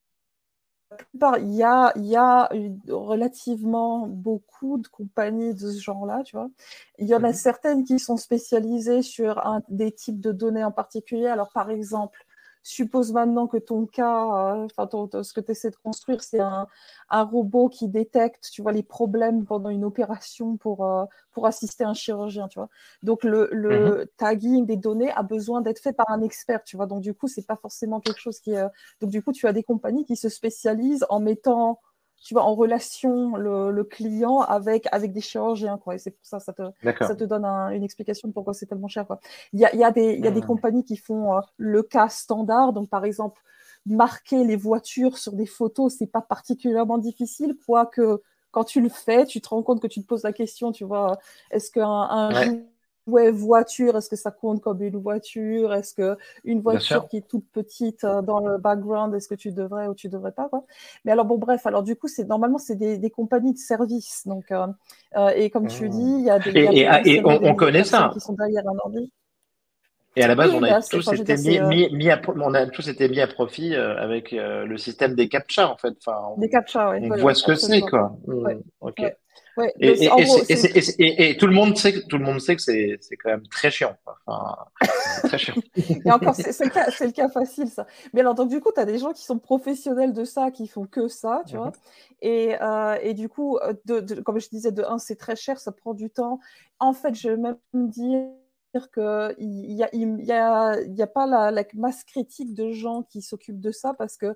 plupart, 0.96 1.38
il 1.38 1.52
y 1.52 1.62
a, 1.62 1.92
y 1.96 2.16
a 2.16 2.49
relativement 2.88 4.06
beaucoup 4.06 4.78
de 4.78 4.87
compagnies 4.88 5.54
de 5.54 5.70
ce 5.70 5.80
genre-là, 5.80 6.23
tu 6.25 6.37
vois. 6.37 6.49
Il 6.99 7.08
y 7.08 7.14
en 7.14 7.25
a 7.25 7.28
mhm. 7.28 7.34
certaines 7.34 7.84
qui 7.84 7.99
sont 7.99 8.16
spécialisées 8.16 9.02
sur 9.02 9.44
un, 9.46 9.62
des 9.68 9.92
types 9.92 10.20
de 10.20 10.32
données 10.32 10.64
en 10.64 10.73
particulier. 10.73 11.26
Alors 11.26 11.50
par 11.52 11.70
exemple, 11.70 12.24
Suppose 12.66 13.12
maintenant 13.12 13.47
que 13.47 13.59
ton 13.59 13.85
cas, 13.85 14.54
euh, 14.54 14.66
enfin 14.75 14.88
ce 15.23 15.35
que 15.35 15.40
tu 15.42 15.50
essaies 15.50 15.68
de 15.68 15.76
construire, 15.76 16.23
c'est 16.23 16.40
un, 16.40 16.66
robot 17.11 17.68
qui 17.68 17.88
détecte, 17.88 18.49
tu 18.50 18.62
vois, 18.62 18.73
les 18.73 18.83
problèmes 18.83 19.44
pendant 19.44 19.68
une 19.68 19.85
opération 19.85 20.56
pour, 20.56 20.83
euh, 20.87 21.04
pour 21.33 21.47
assister 21.47 21.85
un 21.85 21.92
chirurgien, 21.92 22.49
tu 22.49 22.59
vois. 22.59 22.71
Donc 23.02 23.23
le, 23.23 23.50
le 23.52 24.04
mm-hmm. 24.04 24.06
tagging 24.16 24.64
des 24.64 24.78
données 24.78 25.12
a 25.12 25.23
besoin 25.23 25.61
d'être 25.61 25.78
fait 25.78 25.92
par 25.92 26.11
un 26.11 26.23
expert, 26.23 26.64
tu 26.64 26.76
vois. 26.76 26.87
Donc 26.87 27.02
du 27.02 27.12
coup, 27.12 27.28
c'est 27.28 27.47
pas 27.47 27.56
forcément 27.56 28.00
quelque 28.00 28.18
chose 28.18 28.40
qui 28.40 28.52
est. 28.52 28.64
Donc 29.02 29.11
du 29.11 29.23
coup, 29.23 29.33
tu 29.33 29.47
as 29.47 29.52
des 29.52 29.62
compagnies 29.62 30.06
qui 30.06 30.16
se 30.16 30.30
spécialisent 30.30 31.04
en 31.11 31.21
mettant 31.21 31.80
tu 32.25 32.33
vois, 32.33 32.45
en 32.45 32.54
relation 32.54 33.37
le, 33.37 33.85
client 33.85 34.40
avec, 34.40 34.88
avec 34.93 35.12
des 35.12 35.21
chirurgiens, 35.21 35.76
quoi. 35.76 35.95
Et 35.95 35.99
c'est 35.99 36.11
pour 36.11 36.25
ça, 36.25 36.40
ça 36.40 36.54
te, 36.54 36.62
ça 37.00 37.14
te 37.14 37.25
donne 37.25 37.45
une 37.45 37.85
explication 37.85 38.28
de 38.28 38.33
pourquoi 38.33 38.54
c'est 38.54 38.64
tellement 38.64 38.88
cher, 38.88 39.07
quoi. 39.07 39.21
Il 39.52 39.61
y 39.61 39.66
a, 39.66 39.76
y 39.76 39.85
a, 39.85 39.90
des, 39.90 40.16
y 40.16 40.26
a 40.26 40.31
des 40.31 40.40
hmm. 40.40 40.47
compagnies 40.47 40.85
qui 40.85 40.97
font 40.97 41.37
euh, 41.37 41.40
le 41.59 41.83
cas 41.83 42.09
standard. 42.09 42.73
Donc, 42.73 42.88
par 42.88 43.04
exemple, 43.04 43.43
marquer 43.85 44.43
les 44.43 44.57
voitures 44.57 45.19
sur 45.19 45.35
des 45.35 45.45
photos, 45.45 45.97
c'est 45.99 46.07
pas 46.07 46.23
particulièrement 46.23 46.97
difficile, 46.97 47.57
quoique 47.66 48.23
quand 48.52 48.64
tu 48.64 48.81
le 48.81 48.88
fais, 48.88 49.26
tu 49.26 49.43
te 49.43 49.49
rends 49.49 49.62
compte 49.62 49.83
que 49.83 49.87
tu 49.87 50.00
te 50.00 50.07
poses 50.07 50.23
la 50.23 50.33
question, 50.33 50.73
tu 50.73 50.85
vois, 50.85 51.19
est-ce 51.50 51.71
qu'un 51.71 51.88
un 51.88 52.33
ouais. 52.33 52.64
Voiture, 53.06 53.96
est-ce 53.96 54.08
que 54.08 54.16
ça 54.16 54.30
compte 54.30 54.61
comme 54.61 54.82
une 54.82 54.96
voiture? 54.96 55.73
Est-ce 55.73 55.94
que 55.94 56.16
une 56.44 56.61
voiture 56.61 57.08
qui 57.08 57.18
est 57.18 57.28
toute 57.28 57.46
petite 57.52 58.04
euh, 58.04 58.23
dans 58.23 58.40
le 58.40 58.58
background, 58.58 59.14
est-ce 59.14 59.28
que 59.28 59.34
tu 59.34 59.52
devrais 59.52 59.88
ou 59.88 59.94
tu 59.94 60.08
devrais 60.08 60.32
pas 60.32 60.49
quoi? 60.49 60.64
Mais 61.04 61.12
alors 61.12 61.25
bon, 61.25 61.38
bref, 61.38 61.66
alors 61.66 61.82
du 61.82 61.96
coup, 61.96 62.08
c'est 62.08 62.25
normalement 62.25 62.58
c'est 62.58 62.76
des, 62.76 62.99
des, 62.99 63.11
compagnies 63.11 63.52
de 63.52 63.58
services, 63.58 64.26
donc 64.26 64.50
euh, 64.50 64.66
euh 65.16 65.28
et 65.34 65.50
comme 65.50 65.68
tu 65.68 65.88
dis, 65.88 66.16
il 66.18 66.25
y 66.25 66.30
a 66.30 66.38
des 66.38 66.50
et, 66.50 66.88
et, 67.04 67.25
on, 67.25 67.44
on 67.44 67.54
connaît 67.54 67.84
ça 67.84 68.11
qui 68.12 68.20
sont 68.20 68.32
derrière 68.34 68.66
un 68.66 68.76
ordi. 68.84 69.11
Et 70.16 70.23
à 70.23 70.28
la 70.28 70.37
base, 70.37 70.54
on, 70.54 70.62
a 70.62 70.80
tous 70.80 71.12
été 71.12 71.37
mis, 71.37 71.61
mis, 71.61 71.92
mis 71.92 72.08
à, 72.08 72.23
on 72.37 72.54
a 72.54 72.66
tous 72.66 72.87
été 72.88 73.08
mis 73.08 73.20
à 73.20 73.26
profit 73.26 73.75
avec 73.75 74.30
le 74.30 74.76
système 74.78 75.16
des 75.16 75.28
captcha, 75.28 75.68
en 75.68 75.76
fait. 75.76 75.92
Enfin, 75.99 76.20
on, 76.37 76.40
des 76.40 76.49
captcha, 76.49 76.90
oui. 76.90 76.99
On 77.11 77.16
voit 77.16 77.34
ce 77.34 77.42
que 77.42 77.56
c'est, 77.56 77.80
quoi. 77.80 78.16
Ouais. 78.28 78.58
Ok. 78.80 79.02
Ouais. 79.56 79.73
Et, 79.78 80.08
et, 80.99 81.30
et, 81.30 81.37
tout 81.37 81.46
le 81.46 81.52
monde 81.52 81.76
sait 81.76 81.92
que 81.92 82.00
tout 82.00 82.18
le 82.18 82.25
monde 82.25 82.40
sait 82.40 82.56
que 82.56 82.62
c'est 82.62 82.99
quand 83.23 83.30
même 83.30 83.46
très 83.46 83.70
chiant. 83.70 83.96
Enfin, 84.26 84.56
très 85.25 85.38
chiant. 85.38 85.54
et 86.04 86.11
encore, 86.11 86.34
c'est 86.34 86.58
le 86.64 86.70
cas, 86.70 86.90
c'est 86.90 87.06
le 87.06 87.12
cas 87.12 87.28
facile 87.28 87.68
ça. 87.68 87.87
Mais 88.12 88.20
alors 88.20 88.34
donc 88.34 88.49
du 88.49 88.61
coup, 88.61 88.70
tu 88.75 88.80
as 88.80 88.84
des 88.84 88.99
gens 88.99 89.12
qui 89.12 89.25
sont 89.25 89.38
professionnels 89.38 90.12
de 90.12 90.25
ça, 90.25 90.50
qui 90.50 90.66
font 90.66 90.87
que 90.87 91.08
ça, 91.08 91.42
tu 91.46 91.56
vois. 91.56 91.73
Et, 92.20 92.56
euh, 92.61 92.96
et 93.02 93.14
du 93.14 93.28
coup, 93.28 93.58
de, 93.84 94.00
de, 94.00 94.20
comme 94.20 94.40
je 94.40 94.49
disais, 94.49 94.73
de 94.73 94.82
un, 94.82 94.99
c'est 94.99 95.16
très 95.16 95.37
cher, 95.37 95.61
ça 95.61 95.73
prend 95.73 95.94
du 95.94 96.11
temps. 96.11 96.40
En 96.80 96.92
fait, 96.92 97.14
je 97.14 97.28
vais 97.28 97.37
même 97.37 97.56
dire 97.75 98.90
qu'il 98.92 99.34
n'y 99.38 99.82
a, 99.82 99.88
y 99.92 100.32
a, 100.32 100.80
y 100.80 101.02
a, 101.02 101.06
pas 101.06 101.26
la, 101.26 101.50
la, 101.50 101.64
masse 101.75 102.02
critique 102.02 102.54
de 102.54 102.73
gens 102.73 103.02
qui 103.02 103.23
s'occupent 103.23 103.61
de 103.61 103.70
ça 103.70 103.94
parce 103.94 104.16
que 104.16 104.26
euh, 104.26 104.34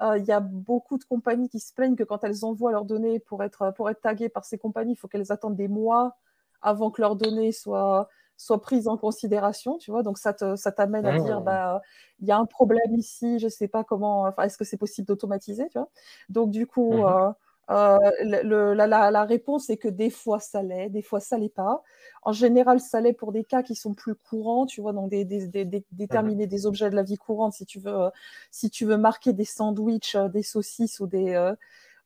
il 0.00 0.24
y 0.24 0.32
a 0.32 0.40
beaucoup 0.40 0.96
de 0.98 1.04
compagnies 1.04 1.48
qui 1.48 1.60
se 1.60 1.74
plaignent 1.74 1.96
que 1.96 2.04
quand 2.04 2.24
elles 2.24 2.44
envoient 2.44 2.72
leurs 2.72 2.86
données 2.86 3.20
pour 3.20 3.42
être, 3.42 3.72
pour 3.76 3.90
être 3.90 4.00
taguées 4.00 4.28
par 4.28 4.44
ces 4.44 4.56
compagnies, 4.58 4.92
il 4.92 4.96
faut 4.96 5.08
qu'elles 5.08 5.30
attendent 5.30 5.56
des 5.56 5.68
mois 5.68 6.16
avant 6.62 6.90
que 6.90 7.00
leurs 7.00 7.16
données 7.16 7.52
soient, 7.52 8.08
soient 8.36 8.60
prises 8.60 8.88
en 8.88 8.96
considération, 8.96 9.78
tu 9.78 9.90
vois. 9.90 10.02
Donc 10.02 10.18
ça 10.18 10.32
t'amène 10.32 11.06
à 11.06 11.18
dire, 11.18 11.40
mmh. 11.40 11.44
bah, 11.44 11.82
il 12.20 12.28
y 12.28 12.32
a 12.32 12.38
un 12.38 12.46
problème 12.46 12.94
ici, 12.94 13.38
je 13.38 13.48
sais 13.48 13.68
pas 13.68 13.84
comment, 13.84 14.22
enfin, 14.22 14.44
est-ce 14.44 14.56
que 14.56 14.64
c'est 14.64 14.78
possible 14.78 15.06
d'automatiser, 15.06 15.68
tu 15.68 15.78
vois. 15.78 15.90
Donc 16.28 16.50
du 16.50 16.66
coup, 16.66 16.94
mmh. 16.94 17.04
euh, 17.04 17.30
euh, 17.70 17.98
le, 18.22 18.74
la, 18.74 18.86
la, 18.86 19.10
la, 19.10 19.24
réponse 19.24 19.70
est 19.70 19.76
que 19.76 19.88
des 19.88 20.10
fois 20.10 20.40
ça 20.40 20.62
l'est, 20.62 20.88
des 20.90 21.02
fois 21.02 21.20
ça 21.20 21.38
l'est 21.38 21.54
pas. 21.54 21.82
En 22.22 22.32
général, 22.32 22.80
ça 22.80 23.00
l'est 23.00 23.12
pour 23.12 23.32
des 23.32 23.44
cas 23.44 23.62
qui 23.62 23.74
sont 23.74 23.94
plus 23.94 24.14
courants, 24.14 24.66
tu 24.66 24.80
vois, 24.80 24.92
donc 24.92 25.10
des, 25.10 25.24
des, 25.24 25.46
des, 25.46 25.84
déterminer 25.92 26.46
des 26.46 26.66
objets 26.66 26.90
de 26.90 26.96
la 26.96 27.02
vie 27.02 27.16
courante. 27.16 27.52
Si 27.54 27.66
tu 27.66 27.78
veux, 27.78 27.94
euh, 27.94 28.10
si 28.50 28.70
tu 28.70 28.84
veux 28.86 28.96
marquer 28.96 29.32
des 29.32 29.44
sandwichs, 29.44 30.16
euh, 30.16 30.28
des 30.28 30.42
saucisses 30.42 31.00
ou 31.00 31.06
des 31.06 31.52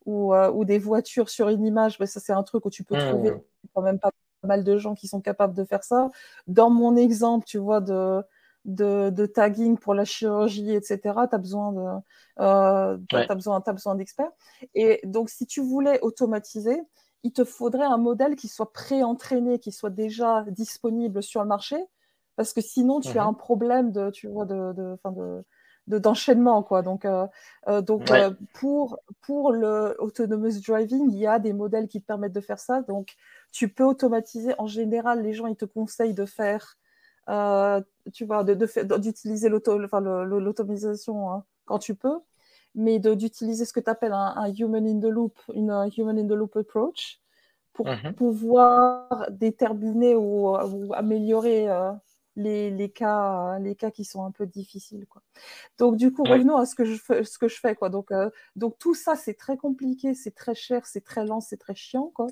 ou, 0.06 0.34
ou, 0.34 0.64
des 0.66 0.78
voitures 0.78 1.30
sur 1.30 1.48
une 1.48 1.64
image, 1.64 1.98
ben 1.98 2.06
ça 2.06 2.20
c'est 2.20 2.34
un 2.34 2.42
truc 2.42 2.66
où 2.66 2.70
tu 2.70 2.84
peux 2.84 2.98
trouver 2.98 3.30
mmh. 3.30 3.40
quand 3.74 3.80
même 3.82 3.98
pas 3.98 4.10
mal 4.42 4.64
de 4.64 4.76
gens 4.76 4.94
qui 4.94 5.08
sont 5.08 5.22
capables 5.22 5.54
de 5.54 5.64
faire 5.64 5.82
ça. 5.82 6.10
Dans 6.46 6.68
mon 6.68 6.96
exemple, 6.96 7.46
tu 7.46 7.56
vois, 7.56 7.80
de 7.80 8.22
de, 8.64 9.10
de, 9.10 9.26
tagging 9.26 9.78
pour 9.78 9.94
la 9.94 10.04
chirurgie, 10.04 10.72
etc., 10.72 10.98
tu 11.02 11.34
as 11.34 11.38
besoin 11.38 11.72
de, 11.72 12.42
euh, 12.42 12.98
as 13.12 13.34
besoin, 13.34 13.62
as 13.64 13.72
besoin 13.72 13.94
d'experts. 13.94 14.32
Et 14.74 15.00
donc, 15.04 15.30
si 15.30 15.46
tu 15.46 15.60
voulais 15.60 16.00
automatiser, 16.00 16.80
il 17.22 17.32
te 17.32 17.44
faudrait 17.44 17.84
un 17.86 17.98
modèle 17.98 18.36
qui 18.36 18.48
soit 18.48 18.72
pré-entraîné, 18.72 19.58
qui 19.58 19.72
soit 19.72 19.90
déjà 19.90 20.44
disponible 20.48 21.22
sur 21.22 21.42
le 21.42 21.48
marché, 21.48 21.76
parce 22.36 22.52
que 22.52 22.60
sinon, 22.60 23.00
tu 23.00 23.18
as 23.18 23.22
mhm. 23.22 23.30
un 23.30 23.34
problème 23.34 23.92
de, 23.92 24.10
tu 24.10 24.28
vois, 24.28 24.44
de, 24.44 24.72
de, 24.72 24.96
de 25.86 25.98
d'enchaînement 25.98 26.62
quoi 26.62 26.82
donc 26.82 27.04
euh, 27.04 27.26
euh 27.68 27.82
donc 27.82 28.10
euh, 28.10 28.30
pour 28.54 28.98
pour 29.20 29.52
le 29.52 29.94
autonomous 29.98 30.60
driving 30.66 31.10
il 31.10 31.18
y 31.18 31.26
a 31.26 31.38
des 31.38 31.52
modèles 31.52 31.88
qui 31.88 32.00
te 32.00 32.06
permettent 32.06 32.32
de 32.32 32.40
faire 32.40 32.58
ça 32.58 32.80
donc 32.82 33.14
tu 33.52 33.68
peux 33.68 33.84
automatiser 33.84 34.54
en 34.58 34.66
général 34.66 35.22
les 35.22 35.34
gens 35.34 35.46
ils 35.46 35.56
te 35.56 35.66
conseillent 35.66 36.14
de 36.14 36.24
faire 36.24 36.76
euh, 37.28 37.80
tu 38.12 38.24
vois, 38.24 38.44
d'utiliser 38.44 39.48
de, 39.48 40.38
l'automatisation 40.38 41.30
hein, 41.30 41.44
quand 41.64 41.78
tu 41.78 41.94
peux, 41.94 42.18
mais 42.74 42.98
d'utiliser 42.98 43.64
ce 43.64 43.72
que 43.72 43.80
tu 43.80 43.90
appelles 43.90 44.12
un, 44.12 44.52
human 44.52 44.86
in 44.86 45.00
the 45.00 45.10
loop, 45.10 45.38
une 45.54 45.88
human 45.96 46.18
in 46.18 46.26
the 46.26 46.32
loop 46.32 46.56
approach, 46.56 47.20
pour 47.72 47.86
mm-hmm. 47.86 48.12
pouvoir 48.14 49.26
déterminer 49.30 50.14
ou, 50.14 50.56
ou 50.56 50.94
améliorer 50.94 51.68
euh, 51.68 51.92
les, 52.36 52.70
les, 52.70 52.90
cas, 52.90 53.58
les 53.58 53.74
cas 53.74 53.90
qui 53.90 54.04
sont 54.04 54.24
un 54.24 54.30
peu 54.30 54.46
difficiles. 54.46 55.06
Quoi. 55.06 55.22
Donc, 55.78 55.96
du 55.96 56.12
coup, 56.12 56.22
revenons 56.24 56.56
à 56.56 56.66
ce 56.66 56.74
que 56.74 56.84
je 56.84 56.96
fais. 56.96 57.24
Ce 57.24 57.38
que 57.38 57.48
je 57.48 57.58
fais 57.58 57.74
quoi. 57.74 57.88
Donc, 57.88 58.10
euh, 58.12 58.30
donc, 58.56 58.78
tout 58.78 58.94
ça, 58.94 59.16
c'est 59.16 59.34
très 59.34 59.56
compliqué, 59.56 60.14
c'est 60.14 60.34
très 60.34 60.54
cher, 60.54 60.86
c'est 60.86 61.04
très 61.04 61.24
lent, 61.24 61.40
c'est 61.40 61.56
très 61.56 61.74
chiant. 61.74 62.10
Quoi. 62.14 62.26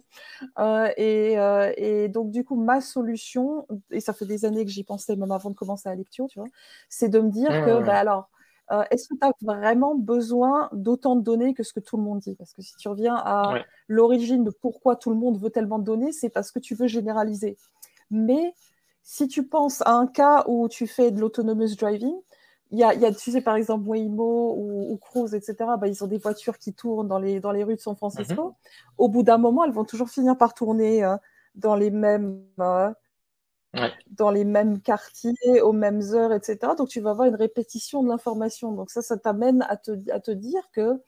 Euh, 0.58 0.88
et, 0.96 1.38
euh, 1.38 1.72
et, 1.76 2.08
donc, 2.08 2.30
du 2.30 2.44
coup, 2.44 2.56
ma 2.56 2.80
solution, 2.80 3.66
et 3.90 4.00
ça 4.00 4.12
fait 4.12 4.26
des 4.26 4.44
années 4.44 4.64
que 4.64 4.70
j'y 4.70 4.84
pensais, 4.84 5.16
même 5.16 5.32
avant 5.32 5.50
de 5.50 5.54
commencer 5.54 5.88
à 5.88 5.94
Lectio, 5.94 6.26
tu 6.28 6.38
vois, 6.38 6.48
c'est 6.88 7.08
de 7.08 7.20
me 7.20 7.30
dire 7.30 7.48
que, 7.48 7.80
mmh. 7.80 7.84
bah, 7.84 7.98
alors, 7.98 8.28
euh, 8.70 8.84
est-ce 8.90 9.08
que 9.08 9.14
tu 9.14 9.26
as 9.26 9.32
vraiment 9.42 9.94
besoin 9.94 10.70
d'autant 10.72 11.16
de 11.16 11.20
données 11.20 11.52
que 11.52 11.62
ce 11.62 11.72
que 11.72 11.80
tout 11.80 11.96
le 11.96 12.02
monde 12.02 12.20
dit? 12.20 12.34
Parce 12.36 12.54
que 12.54 12.62
si 12.62 12.74
tu 12.76 12.88
reviens 12.88 13.16
à 13.16 13.64
l'origine 13.88 14.44
de 14.44 14.50
pourquoi 14.50 14.96
tout 14.96 15.10
le 15.10 15.16
monde 15.16 15.38
veut 15.38 15.50
tellement 15.50 15.78
de 15.78 15.84
données, 15.84 16.12
c'est 16.12 16.30
parce 16.30 16.50
que 16.50 16.58
tu 16.58 16.74
veux 16.74 16.86
généraliser. 16.86 17.58
Mais 18.10 18.54
si 19.02 19.28
tu 19.28 19.46
penses 19.46 19.82
à 19.82 19.92
un 19.92 20.06
cas 20.06 20.44
où 20.46 20.68
tu 20.68 20.86
fais 20.86 21.10
de 21.10 21.20
l'autonomous 21.20 21.74
driving, 21.76 22.14
il 22.72 22.78
y 22.78 22.84
a, 22.84 22.94
y 22.94 23.04
a, 23.04 23.12
tu 23.12 23.30
sais, 23.30 23.42
par 23.42 23.56
exemple, 23.56 23.86
Waymo 23.86 24.54
ou, 24.56 24.92
ou 24.92 24.96
Cruise, 24.96 25.34
etc., 25.34 25.56
bah, 25.78 25.88
ils 25.88 26.02
ont 26.02 26.06
des 26.06 26.16
voitures 26.16 26.58
qui 26.58 26.72
tournent 26.72 27.06
dans 27.06 27.18
les, 27.18 27.38
dans 27.38 27.52
les 27.52 27.64
rues 27.64 27.76
de 27.76 27.80
San 27.80 27.94
Francisco. 27.94 28.44
Mhm. 28.44 28.54
Au 28.96 29.08
bout 29.08 29.22
d'un 29.22 29.36
moment, 29.36 29.64
elles 29.64 29.72
vont 29.72 29.84
toujours 29.84 30.08
finir 30.08 30.38
par 30.38 30.54
tourner 30.54 31.04
euh, 31.04 31.16
dans 31.54 31.76
les 31.76 31.90
mêmes, 31.90 32.42
euh, 32.60 32.90
ouais. 33.74 33.92
dans 34.10 34.30
les 34.30 34.44
mêmes 34.44 34.80
quartiers, 34.80 35.60
aux 35.60 35.72
mêmes 35.74 36.00
heures, 36.14 36.32
etc. 36.32 36.58
Donc, 36.78 36.88
tu 36.88 37.00
vas 37.00 37.10
avoir 37.10 37.28
une 37.28 37.34
répétition 37.34 38.02
de 38.02 38.08
l'information. 38.08 38.72
Donc, 38.72 38.90
ça, 38.90 39.02
ça 39.02 39.18
t'amène 39.18 39.66
à 39.68 39.76
te, 39.76 39.90
à 40.10 40.20
te 40.20 40.30
dire 40.30 40.62
que 40.72 41.02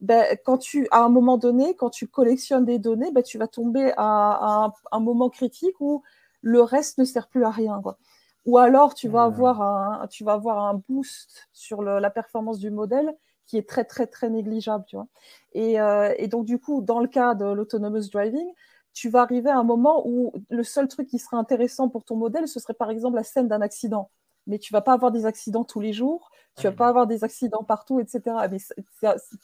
ben, 0.00 0.24
quand 0.44 0.58
tu, 0.58 0.86
à 0.92 1.02
un 1.02 1.08
moment 1.08 1.36
donné, 1.36 1.74
quand 1.74 1.90
tu 1.90 2.06
collectionnes 2.06 2.64
des 2.64 2.78
données, 2.78 3.10
ben, 3.10 3.24
tu 3.24 3.38
vas 3.38 3.48
tomber 3.48 3.92
à, 3.96 4.04
à 4.06 4.66
un, 4.66 4.72
un, 4.92 5.00
moment 5.00 5.30
critique 5.30 5.80
où 5.80 6.04
le 6.42 6.62
reste 6.62 6.98
ne 6.98 7.04
sert 7.04 7.28
plus 7.28 7.44
à 7.44 7.50
rien. 7.50 7.80
Quoi. 7.82 7.98
Ou 8.46 8.58
alors, 8.58 8.94
tu 8.94 9.08
vas, 9.08 9.24
avoir 9.24 9.60
un, 9.60 10.06
tu 10.08 10.24
vas 10.24 10.32
avoir 10.32 10.64
un 10.64 10.82
boost 10.88 11.48
sur 11.52 11.82
le, 11.82 11.98
la 11.98 12.10
performance 12.10 12.58
du 12.58 12.70
modèle 12.70 13.14
qui 13.46 13.56
est 13.56 13.68
très, 13.68 13.84
très, 13.84 14.06
très 14.06 14.30
négligeable. 14.30 14.84
Tu 14.86 14.96
vois. 14.96 15.06
Et, 15.52 15.80
euh, 15.80 16.14
et 16.18 16.28
donc, 16.28 16.44
du 16.44 16.58
coup, 16.58 16.80
dans 16.82 17.00
le 17.00 17.08
cas 17.08 17.34
de 17.34 17.44
l'autonomous 17.44 18.08
driving, 18.10 18.46
tu 18.92 19.08
vas 19.10 19.22
arriver 19.22 19.50
à 19.50 19.58
un 19.58 19.64
moment 19.64 20.02
où 20.06 20.32
le 20.50 20.62
seul 20.64 20.88
truc 20.88 21.08
qui 21.08 21.18
serait 21.18 21.36
intéressant 21.36 21.88
pour 21.88 22.04
ton 22.04 22.16
modèle, 22.16 22.48
ce 22.48 22.58
serait 22.58 22.74
par 22.74 22.90
exemple 22.90 23.16
la 23.16 23.22
scène 23.22 23.48
d'un 23.48 23.60
accident. 23.60 24.10
Mais 24.46 24.58
tu 24.58 24.72
vas 24.72 24.80
pas 24.80 24.94
avoir 24.94 25.12
des 25.12 25.26
accidents 25.26 25.64
tous 25.64 25.80
les 25.80 25.92
jours, 25.92 26.30
tu 26.56 26.64
vas 26.64 26.72
pas 26.72 26.88
avoir 26.88 27.06
des 27.06 27.22
accidents 27.22 27.64
partout, 27.64 28.00
etc. 28.00 28.22
Mais 28.50 28.58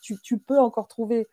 tu, 0.03 0.17
tu 0.23 0.39
peux 0.39 0.59
encore 0.59 0.89
trouver 0.89 1.29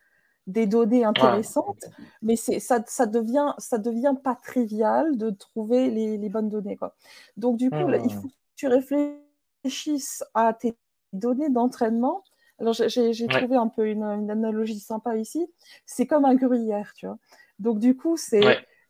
des 0.48 0.66
données 0.66 1.06
intéressantes, 1.06 1.86
mais 2.22 2.36
c'est 2.36 2.60
ça, 2.60 2.84
ça 2.88 3.06
devient 3.06 3.54
ça 3.58 3.78
devient 3.78 4.16
pas 4.24 4.36
trivial 4.36 5.18
de 5.18 5.30
trouver 5.30 5.90
les, 5.90 6.18
les 6.18 6.30
bonnes 6.30 6.50
données 6.50 6.78
quoi. 6.78 6.96
Donc 7.38 7.58
du 7.58 7.70
coup, 7.70 7.88
là, 7.88 7.98
il 8.04 8.12
faut 8.12 8.28
que 8.28 8.34
tu 8.56 8.68
réfléchisses 8.68 10.24
à 10.34 10.54
tes 10.54 10.76
données 11.14 11.50
d'entraînement. 11.50 12.24
Alors 12.60 12.74
j'ai 12.74 13.28
trouvé 13.28 13.56
un 13.56 13.68
peu 13.68 13.88
une, 13.88 14.04
une, 14.04 14.30
analogie 14.30 14.80
sympa 14.80 15.18
ici. 15.18 15.48
C'est 15.86 16.06
comme 16.06 16.26
un 16.26 16.36
gruyère, 16.36 16.94
tu 16.96 17.08
vois. 17.08 17.18
Donc 17.60 17.80
du 17.80 17.96
coup, 17.96 18.18
c'est 18.18 18.42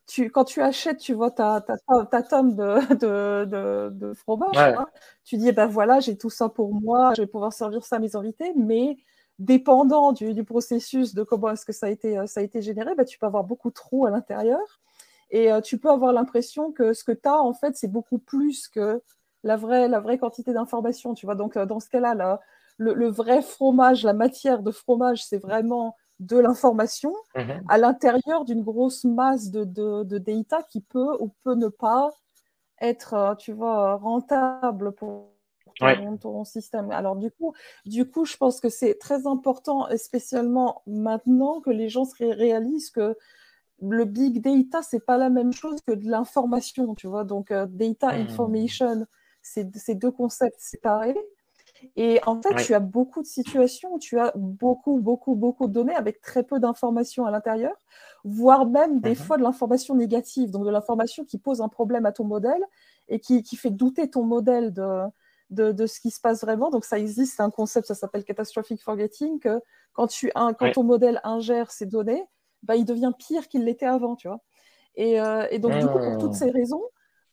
tu, 0.08 0.30
quand 0.30 0.44
tu 0.44 0.62
achètes, 0.62 0.98
tu 0.98 1.14
vois, 1.14 1.32
ta, 1.32 1.62
ta, 1.62 1.78
ta 2.06 2.24
tome 2.24 2.56
de, 2.56 2.96
de, 2.96 3.46
de, 3.46 3.90
de 3.92 4.14
fromage, 4.14 4.58
hein, 4.58 4.86
tu 5.24 5.38
dis, 5.38 5.52
ben 5.54 5.68
voilà, 5.68 6.02
j'ai 6.02 6.18
tout 6.18 6.30
ça 6.30 6.50
pour 6.50 6.74
moi, 6.74 7.14
je 7.16 7.22
vais 7.22 7.28
pouvoir 7.28 7.54
servir 7.54 7.86
ça 7.86 7.96
à 7.96 8.00
mes 8.00 8.16
invités, 8.16 8.52
mais 8.58 8.98
dépendant 9.42 10.12
du, 10.12 10.34
du, 10.34 10.44
processus 10.44 11.16
de 11.16 11.24
comment 11.24 11.50
est-ce 11.50 11.66
que 11.66 11.74
ça 11.74 11.88
a 11.88 11.90
été, 11.90 12.18
euh, 12.18 12.28
ça 12.28 12.42
a 12.42 12.44
été 12.44 12.62
généré, 12.62 12.94
bah, 12.96 13.06
tu 13.06 13.18
peux 13.18 13.26
avoir 13.26 13.44
beaucoup 13.44 13.70
de 13.70 13.74
trous 13.74 14.06
à 14.06 14.12
l'intérieur 14.12 14.62
et 15.32 15.52
euh, 15.52 15.62
tu 15.62 15.80
peux 15.80 15.90
avoir 15.90 16.14
l'impression 16.14 16.72
que 16.72 16.94
ce 16.94 17.04
que 17.04 17.12
tu 17.12 17.28
as, 17.28 17.42
en 17.42 17.54
fait, 17.54 17.76
c'est 17.76 17.88
beaucoup 17.88 18.20
plus 18.20 18.68
que 18.68 19.02
la 19.44 19.58
vraie, 19.58 19.88
la 19.88 20.00
vraie 20.00 20.20
quantité 20.20 20.54
d'informations. 20.54 21.16
Tu 21.16 21.26
vois, 21.26 21.36
donc 21.36 21.58
euh, 21.58 21.66
dans 21.66 21.80
ce 21.80 21.90
cas-là, 21.90 22.40
le, 22.78 22.94
le, 22.94 23.08
vrai 23.08 23.42
fromage, 23.42 24.04
la 24.04 24.14
matière 24.14 24.62
de 24.62 24.72
fromage, 24.72 25.26
c'est 25.26 25.40
vraiment 25.40 25.96
de 26.20 26.38
l'information 26.38 27.16
mmh 27.36 27.42
à 27.68 27.78
l'intérieur 27.80 28.46
d'une 28.46 28.62
grosse 28.62 29.06
masse 29.06 29.50
de, 29.50 29.64
de, 29.64 30.04
de, 30.04 30.18
data 30.20 30.62
qui 30.70 30.82
peut 30.82 31.18
ou 31.20 31.32
peut 31.44 31.56
ne 31.56 31.68
pas 31.68 32.12
être, 32.80 33.36
tu 33.40 33.54
vois, 33.54 33.96
rentable 33.96 34.92
pour, 34.92 35.32
ton, 35.82 36.18
ton, 36.18 36.44
système. 36.46 36.92
Alors 36.92 37.16
du 37.16 37.32
coup, 37.32 37.54
du 37.86 38.10
coup, 38.10 38.26
je 38.26 38.38
pense 38.38 38.60
que 38.60 38.70
c'est 38.70 38.96
très 38.96 39.28
important, 39.28 39.88
spécialement 39.98 40.82
maintenant 40.88 41.60
que 41.62 41.70
les 41.70 41.90
gens 41.90 42.06
se 42.06 42.16
réalisent 42.24 42.92
que 42.92 43.18
le 43.82 44.06
big 44.06 44.42
data, 44.42 44.82
c'est 44.84 45.04
pas 45.04 45.18
la 45.18 45.30
même 45.30 45.54
chose 45.54 45.82
que 45.82 45.92
de 45.92 46.10
l'information, 46.10 46.94
tu 46.94 47.08
vois. 47.08 47.24
Donc, 47.24 47.52
euh, 47.52 47.66
data 47.68 48.12
mmh. 48.16 48.22
information, 48.22 49.08
c'est 49.42 49.96
deux 49.96 50.12
concepts 50.12 50.60
séparés. 50.60 51.18
Et 51.96 52.20
en 52.28 52.40
fait, 52.42 52.56
tu 52.64 52.74
as 52.76 52.80
beaucoup 52.80 53.22
de 53.22 53.28
situations 53.28 53.96
où 53.96 54.00
tu 54.00 54.20
as 54.20 54.32
beaucoup, 54.36 55.00
beaucoup, 55.00 55.36
beaucoup 55.36 55.68
de 55.68 55.74
données 55.74 55.96
avec 55.96 56.22
très 56.22 56.44
peu 56.44 56.60
d'informations 56.60 57.26
à 57.26 57.32
l'intérieur, 57.32 57.76
voire 58.24 58.68
même 58.68 59.00
des 59.02 59.10
mhm. 59.10 59.16
fois 59.16 59.38
de 59.38 59.42
l'information 59.42 59.96
négative, 59.96 60.52
donc 60.52 60.66
de 60.66 60.70
l'information 60.70 61.26
qui 61.26 61.40
pose 61.40 61.60
un 61.60 61.70
problème 61.70 62.06
à 62.06 62.12
ton 62.12 62.24
modèle 62.24 62.64
et 63.08 63.20
qui, 63.20 63.42
qui 63.42 63.56
fait 63.56 63.72
douter 63.72 64.12
ton 64.12 64.24
modèle 64.24 64.74
de, 64.74 65.02
de, 65.52 65.72
de, 65.72 65.86
ce 65.86 66.00
qui 66.00 66.10
se 66.12 66.20
passe 66.20 66.42
vraiment. 66.42 66.70
Donc 66.70 66.86
ça 66.86 66.98
existe, 66.98 67.36
c'est 67.36 67.44
un 67.44 67.52
concept, 67.52 67.88
ça 67.88 67.96
s'appelle 67.96 68.24
catastrophic 68.24 68.82
forgetting, 68.82 69.40
que 69.40 69.60
quand, 69.94 70.08
tu, 70.08 70.32
un, 70.36 70.54
quand 70.54 70.72
ton 70.72 70.84
modèle 70.84 71.20
ingère 71.24 71.72
ces 71.72 71.86
données, 71.86 72.24
bah, 72.64 72.76
il 72.76 72.86
devient 72.86 73.12
pire 73.18 73.48
qu'il 73.48 73.66
l'était 73.66 73.86
avant, 73.86 74.16
tu 74.16 74.28
vois. 74.28 74.40
Et, 74.96 75.22
euh, 75.22 75.48
et 75.52 75.60
donc, 75.60 75.74
du 75.74 75.86
coup, 75.86 76.00
pour 76.00 76.18
toutes 76.18 76.34
ah. 76.34 76.38
ces 76.38 76.50
raisons, 76.52 76.84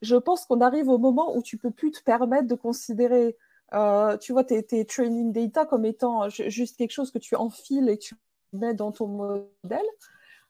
je 0.03 0.17
pense 0.17 0.45
qu'on 0.45 0.61
arrive 0.61 0.89
au 0.89 0.99
moment 0.99 1.37
où 1.37 1.43
tu 1.43 1.59
peux 1.59 1.71
plus 1.71 1.91
te 1.91 2.03
permettre 2.03 2.47
de 2.47 2.55
considérer, 2.55 3.37
euh, 3.75 4.17
tu 4.19 4.33
vois, 4.33 4.45
tes, 4.45 4.63
tes, 4.63 4.85
training 4.85 5.33
data 5.33 5.67
comme 5.67 5.85
étant 5.85 6.29
juste 6.29 6.77
quelque 6.77 6.93
chose 6.93 7.11
que 7.11 7.19
tu 7.19 7.35
enfiles 7.37 7.89
et 7.89 7.99
que 7.99 8.05
tu 8.05 8.15
mets 8.53 8.75
dans 8.75 8.93
ton 8.93 9.07
modèle. 9.09 9.87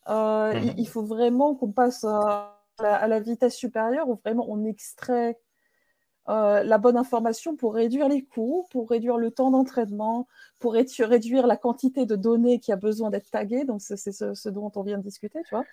Euh, 0.09 0.53
il, 0.77 0.83
mhm. 0.83 0.87
faut 0.87 1.03
vraiment 1.03 1.55
qu'on 1.55 1.73
passe 1.73 2.05
à 2.05 2.59
la, 2.81 2.95
à 2.95 3.09
la, 3.09 3.21
vitesse 3.21 3.55
supérieure 3.55 4.09
où 4.09 4.19
vraiment 4.25 4.47
on 4.49 4.65
extrait 4.65 5.39
euh, 6.29 6.62
la 6.62 6.77
bonne 6.77 6.99
information 6.99 7.57
pour 7.57 7.75
réduire 7.75 8.09
les 8.09 8.23
coûts, 8.23 8.67
pour 8.71 8.91
réduire 8.91 9.17
le 9.17 9.31
temps 9.31 9.51
d'entraînement, 9.51 10.27
pour 10.59 10.75
réduire 10.75 11.47
la 11.47 11.57
quantité 11.57 12.05
de 12.05 12.17
données 12.17 12.61
qui 12.61 12.71
a 12.71 12.77
besoin 12.77 13.09
d'être 13.09 13.31
taguées. 13.31 13.64
Donc, 13.64 13.81
c'est 13.81 13.97
ce, 13.97 14.49
dont 14.51 14.71
on 14.77 14.83
vient 14.83 14.99
de 14.99 15.03
discuter, 15.03 15.41
tu 15.49 15.55
vois. 15.55 15.64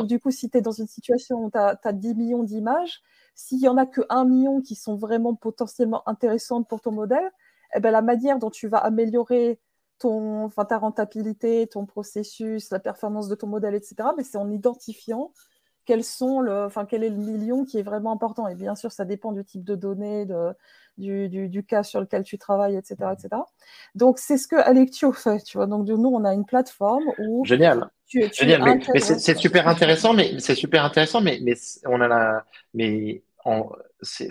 Donc, 0.00 0.08
du 0.08 0.18
coup, 0.18 0.32
si 0.32 0.50
tu 0.50 0.58
es 0.58 0.62
dans 0.62 0.72
une 0.72 0.88
situation 0.88 1.44
où 1.44 1.50
tu 1.50 1.58
as, 1.58 1.92
10 1.92 2.14
millions 2.16 2.42
d'images, 2.42 3.02
s'il 3.36 3.60
y 3.60 3.68
en 3.68 3.76
a 3.76 3.86
que 3.86 4.00
1 4.08 4.24
million 4.24 4.60
qui 4.60 4.74
sont 4.74 4.96
vraiment 4.96 5.34
potentiellement 5.34 6.02
intéressantes 6.08 6.68
pour 6.68 6.80
ton 6.80 6.90
modèle, 6.90 7.30
eh 7.76 7.80
ben, 7.80 7.92
la 7.92 8.02
manière 8.02 8.40
dont 8.40 8.50
tu 8.50 8.66
vas 8.66 8.78
améliorer 8.78 9.60
ton, 10.00 10.48
ta 10.48 10.78
rentabilité, 10.78 11.68
ton 11.68 11.86
processus, 11.86 12.70
la 12.70 12.80
performance 12.80 13.28
de 13.28 13.36
ton 13.36 13.46
modèle, 13.46 13.76
etc., 13.76 14.08
mais 14.16 14.24
c'est 14.24 14.38
en 14.38 14.50
identifiant 14.50 15.30
sont 16.04 16.40
le, 16.40 16.64
enfin, 16.64 16.86
quel 16.86 17.04
est 17.04 17.10
le 17.10 17.16
million 17.16 17.64
qui 17.64 17.78
est 17.78 17.82
vraiment 17.82 18.12
important. 18.12 18.48
Et 18.48 18.54
bien 18.54 18.74
sûr, 18.74 18.92
ça 18.92 19.04
dépend 19.04 19.32
du 19.32 19.44
type 19.44 19.64
de 19.64 19.74
données, 19.74 20.24
de, 20.26 20.54
du, 20.96 21.48
du, 21.48 21.64
cas 21.64 21.82
sur 21.82 22.00
lequel 22.00 22.22
tu 22.22 22.38
travailles, 22.38 22.76
etc. 22.76 22.96
etc. 23.12 23.28
Donc, 23.94 24.18
c'est 24.18 24.36
ce 24.36 24.46
que 24.46 24.56
Alectio 24.56 25.12
fait. 25.12 25.42
Tu 25.42 25.58
vois. 25.58 25.66
Donc, 25.66 25.86
nous, 25.86 26.08
on 26.08 26.24
a 26.24 26.32
une 26.32 26.44
plateforme 26.44 27.04
où. 27.18 27.44
Génial. 27.44 27.90
Génial. 28.06 28.80
Mais, 28.92 29.00
c'est 29.00 29.36
super 29.36 29.68
intéressant, 29.68 30.12
mais 30.14 30.38
c'est 30.38 30.54
super 30.54 30.84
intéressant, 30.84 31.20
mais, 31.20 31.38
mais 31.42 31.54
on 31.86 32.00
a 32.00 32.08
la, 32.08 32.44
mais 32.74 33.22
c'est 34.02 34.30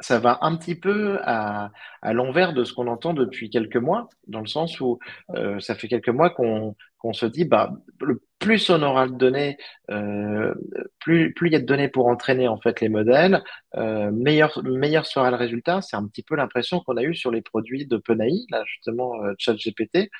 ça 0.00 0.18
va 0.18 0.38
un 0.42 0.56
petit 0.56 0.74
peu 0.74 1.18
à, 1.22 1.70
à 2.02 2.12
l'envers 2.12 2.52
de 2.52 2.64
ce 2.64 2.72
qu'on 2.72 2.86
entend 2.86 3.14
depuis 3.14 3.50
quelques 3.50 3.76
mois, 3.76 4.08
dans 4.26 4.40
le 4.40 4.46
sens 4.46 4.80
où 4.80 4.98
euh, 5.34 5.58
ça 5.60 5.74
fait 5.74 5.88
quelques 5.88 6.08
mois 6.08 6.30
qu'on 6.30 6.76
qu'on 6.98 7.12
se 7.12 7.26
dit, 7.26 7.44
bah, 7.44 7.72
le 8.00 8.22
plus 8.38 8.70
on 8.70 8.80
aura 8.80 9.08
de 9.08 9.14
données, 9.14 9.56
euh, 9.90 10.54
plus 11.00 11.34
plus 11.34 11.48
il 11.48 11.52
y 11.52 11.56
a 11.56 11.60
de 11.60 11.66
données 11.66 11.88
pour 11.88 12.06
entraîner 12.06 12.46
en 12.46 12.58
fait 12.58 12.80
les 12.80 12.88
modèles, 12.88 13.42
euh, 13.76 14.12
meilleur 14.12 14.62
meilleur 14.62 15.04
sera 15.06 15.30
le 15.30 15.36
résultat. 15.36 15.80
C'est 15.82 15.96
un 15.96 16.06
petit 16.06 16.22
peu 16.22 16.36
l'impression 16.36 16.78
qu'on 16.80 16.96
a 16.96 17.02
eu 17.02 17.14
sur 17.14 17.32
les 17.32 17.42
produits 17.42 17.86
d'OpenAI, 17.86 18.46
là 18.50 18.62
justement 18.66 19.20
euh, 19.24 19.34
ChatGPT. 19.38 20.10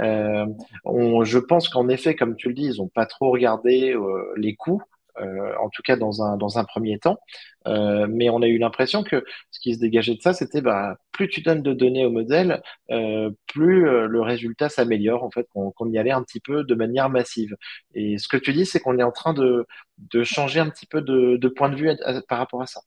Euh, 0.00 0.46
on, 0.84 1.24
je 1.24 1.38
pense 1.38 1.68
qu'en 1.68 1.88
effet, 1.88 2.14
comme 2.14 2.36
tu 2.36 2.48
le 2.48 2.54
dis, 2.54 2.64
ils 2.64 2.80
ont 2.80 2.88
pas 2.88 3.04
trop 3.06 3.30
regardé 3.30 3.94
euh, 3.94 4.32
les 4.36 4.54
coûts. 4.56 4.82
Euh, 5.18 5.54
en 5.60 5.68
tout 5.68 5.82
cas 5.82 5.96
dans 5.96 6.22
un, 6.22 6.36
dans 6.36 6.58
un 6.58 6.64
premier 6.64 6.98
temps. 6.98 7.18
Euh, 7.66 8.06
mais 8.08 8.30
on 8.30 8.42
a 8.42 8.46
eu 8.46 8.58
l'impression 8.58 9.02
que 9.02 9.24
ce 9.50 9.60
qui 9.60 9.74
se 9.74 9.80
dégageait 9.80 10.14
de 10.14 10.20
ça, 10.20 10.32
c'était 10.32 10.60
bah, 10.60 10.96
plus 11.12 11.28
tu 11.28 11.42
donnes 11.42 11.62
de 11.62 11.72
données 11.72 12.06
au 12.06 12.10
modèle, 12.10 12.62
euh, 12.90 13.30
plus 13.46 13.82
le 13.82 14.22
résultat 14.22 14.68
s'améliore, 14.68 15.22
en 15.24 15.30
fait, 15.30 15.46
qu'on 15.52 15.90
y 15.90 15.98
allait 15.98 16.10
un 16.10 16.22
petit 16.22 16.40
peu 16.40 16.64
de 16.64 16.74
manière 16.74 17.10
massive. 17.10 17.56
Et 17.94 18.18
ce 18.18 18.28
que 18.28 18.36
tu 18.36 18.52
dis, 18.52 18.64
c'est 18.64 18.80
qu'on 18.80 18.98
est 18.98 19.02
en 19.02 19.12
train 19.12 19.34
de, 19.34 19.66
de 19.98 20.22
changer 20.22 20.60
un 20.60 20.70
petit 20.70 20.86
peu 20.86 21.02
de, 21.02 21.48
point 21.48 21.68
de 21.68 21.76
vue 21.76 21.90
par 22.28 22.38
rapport 22.38 22.62
à 22.62 22.66
ça. 22.66 22.80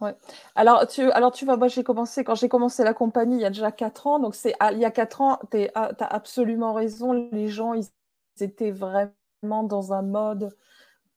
Ouais. 0.00 0.14
Alors 0.54 0.86
tu, 0.86 1.10
alors 1.10 1.30
tu 1.30 1.44
vois, 1.44 1.58
moi 1.58 1.68
j'ai 1.68 1.84
commencé 1.84 2.24
quand 2.24 2.34
j'ai 2.34 2.48
commencé 2.48 2.82
la 2.84 2.94
compagnie 2.94 3.36
il 3.36 3.42
y 3.42 3.44
a 3.44 3.50
déjà 3.50 3.70
quatre 3.70 4.06
ans, 4.06 4.18
donc 4.18 4.34
c'est 4.34 4.54
ah, 4.58 4.72
il 4.72 4.78
y 4.78 4.86
a 4.86 4.90
quatre 4.90 5.20
ans, 5.20 5.38
tu 5.50 5.68
as 5.74 5.90
absolument 5.98 6.72
raison, 6.72 7.12
les 7.12 7.48
gens 7.48 7.74
ils 7.74 7.84
étaient 8.40 8.70
vraiment 8.70 9.12
dans 9.42 9.92
un 9.92 10.00
mode 10.00 10.56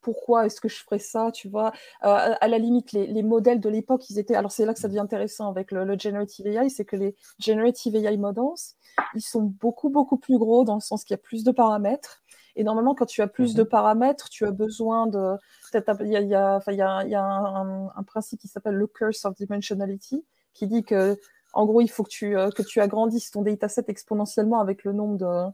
pourquoi 0.03 0.45
est-ce 0.45 0.61
que 0.61 0.69
je 0.69 0.83
ferais 0.83 0.99
ça, 0.99 1.31
tu 1.31 1.49
vois? 1.49 1.71
Euh, 2.03 2.35
à 2.39 2.47
la 2.47 2.57
limite, 2.59 2.91
les, 2.91 3.23
modèles 3.23 3.59
de 3.59 3.69
l'époque, 3.69 4.09
ils 4.09 4.19
étaient. 4.19 4.35
Alors, 4.35 4.51
c'est 4.51 4.65
là 4.65 4.73
que 4.73 4.79
ça 4.79 4.87
devient 4.87 4.99
intéressant 4.99 5.49
avec 5.49 5.71
le, 5.71 5.97
Generative 5.97 6.45
AI, 6.45 6.69
c'est 6.69 6.85
que 6.85 6.95
les 6.95 7.15
Generative 7.39 7.95
AI 7.95 8.17
models, 8.17 8.75
ils 9.15 9.21
sont 9.21 9.41
beaucoup, 9.41 9.89
beaucoup 9.89 10.17
plus 10.17 10.37
gros 10.37 10.63
dans 10.63 10.75
le 10.75 10.81
sens 10.81 11.03
qu'il 11.03 11.13
y 11.13 11.19
a 11.19 11.23
plus 11.23 11.43
de 11.43 11.51
paramètres. 11.51 12.21
Et 12.55 12.63
normalement, 12.63 12.93
quand 12.93 13.07
tu 13.07 13.21
as 13.21 13.27
plus 13.27 13.55
de 13.55 13.63
mhm. 13.63 13.69
paramètres, 13.69 14.29
tu 14.29 14.45
as 14.45 14.51
besoin 14.51 15.07
de. 15.07 15.37
Il 15.73 16.07
y 16.07 16.15
a, 16.15 16.21
y 16.21 16.35
a, 16.35 16.61
y 16.67 16.81
a, 16.81 17.07
y 17.07 17.15
a 17.15 17.23
un, 17.23 17.87
un, 17.87 18.03
principe 18.03 18.39
qui 18.39 18.47
s'appelle 18.47 18.75
le 18.75 18.85
curse 18.85 19.25
of 19.25 19.35
dimensionality, 19.35 20.23
qui 20.53 20.67
dit 20.67 20.83
que, 20.83 21.17
en 21.53 21.65
gros, 21.65 21.81
il 21.81 21.89
faut 21.89 22.03
que 22.03 22.09
tu, 22.09 22.37
euh, 22.37 22.51
que 22.51 22.61
tu 22.61 22.79
agrandisses 22.79 23.31
ton 23.31 23.41
dataset 23.41 23.85
exponentiellement 23.87 24.59
avec 24.59 24.83
le 24.83 24.93
nombre 24.93 25.17
de, 25.17 25.51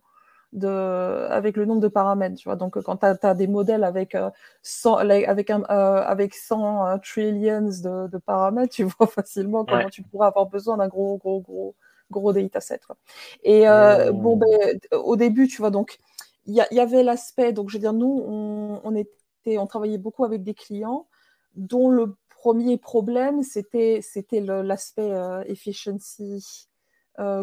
de, 0.53 1.27
avec 1.29 1.57
le 1.57 1.65
nombre 1.65 1.81
de 1.81 1.87
paramètres. 1.87 2.35
Tu 2.35 2.47
vois. 2.47 2.55
Donc, 2.55 2.81
quand 2.81 2.97
tu 2.97 3.05
as, 3.05 3.33
des 3.33 3.47
modèles 3.47 3.83
avec, 3.83 4.15
100, 4.63 4.99
euh, 4.99 5.21
avec, 5.27 5.49
un, 5.49 5.61
euh, 5.69 6.01
avec 6.03 6.33
100 6.33 6.87
euh, 6.87 6.97
trillions 6.97 7.61
de, 7.61 8.07
de, 8.07 8.17
paramètres, 8.17 8.73
tu 8.73 8.83
vois 8.99 9.07
facilement 9.07 9.65
comment 9.65 9.89
tu 9.89 10.03
pourrais 10.03 10.27
avoir 10.27 10.47
besoin 10.47 10.77
d'un 10.77 10.87
gros, 10.87 11.17
gros, 11.17 11.41
gros, 11.41 11.75
gros 12.11 12.33
dataset. 12.33 12.79
Quoi. 12.85 12.97
Et 13.43 13.65
mmh. 13.67 14.11
bon, 14.11 14.37
ben, 14.37 14.79
au 14.91 15.15
début, 15.15 15.47
tu 15.47 15.57
vois, 15.57 15.71
donc, 15.71 15.99
il 16.45 16.53
y, 16.53 16.75
y, 16.75 16.79
avait 16.79 17.03
l'aspect, 17.03 17.53
donc 17.53 17.69
je 17.69 17.75
veux 17.75 17.81
dire, 17.81 17.93
nous, 17.93 18.23
on, 18.25 18.81
on, 18.83 18.95
était, 18.95 19.57
on 19.59 19.67
travaillait 19.67 19.99
beaucoup 19.99 20.25
avec 20.25 20.43
des 20.43 20.55
clients 20.55 21.07
dont 21.55 21.89
le 21.89 22.15
premier 22.29 22.77
problème, 22.77 23.43
c'était 23.43 24.01
l'aspect 24.31 25.11
efficiency, 25.45 26.67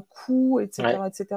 coût, 0.08 0.58
etc. 0.58 0.98
etc. 1.06 1.36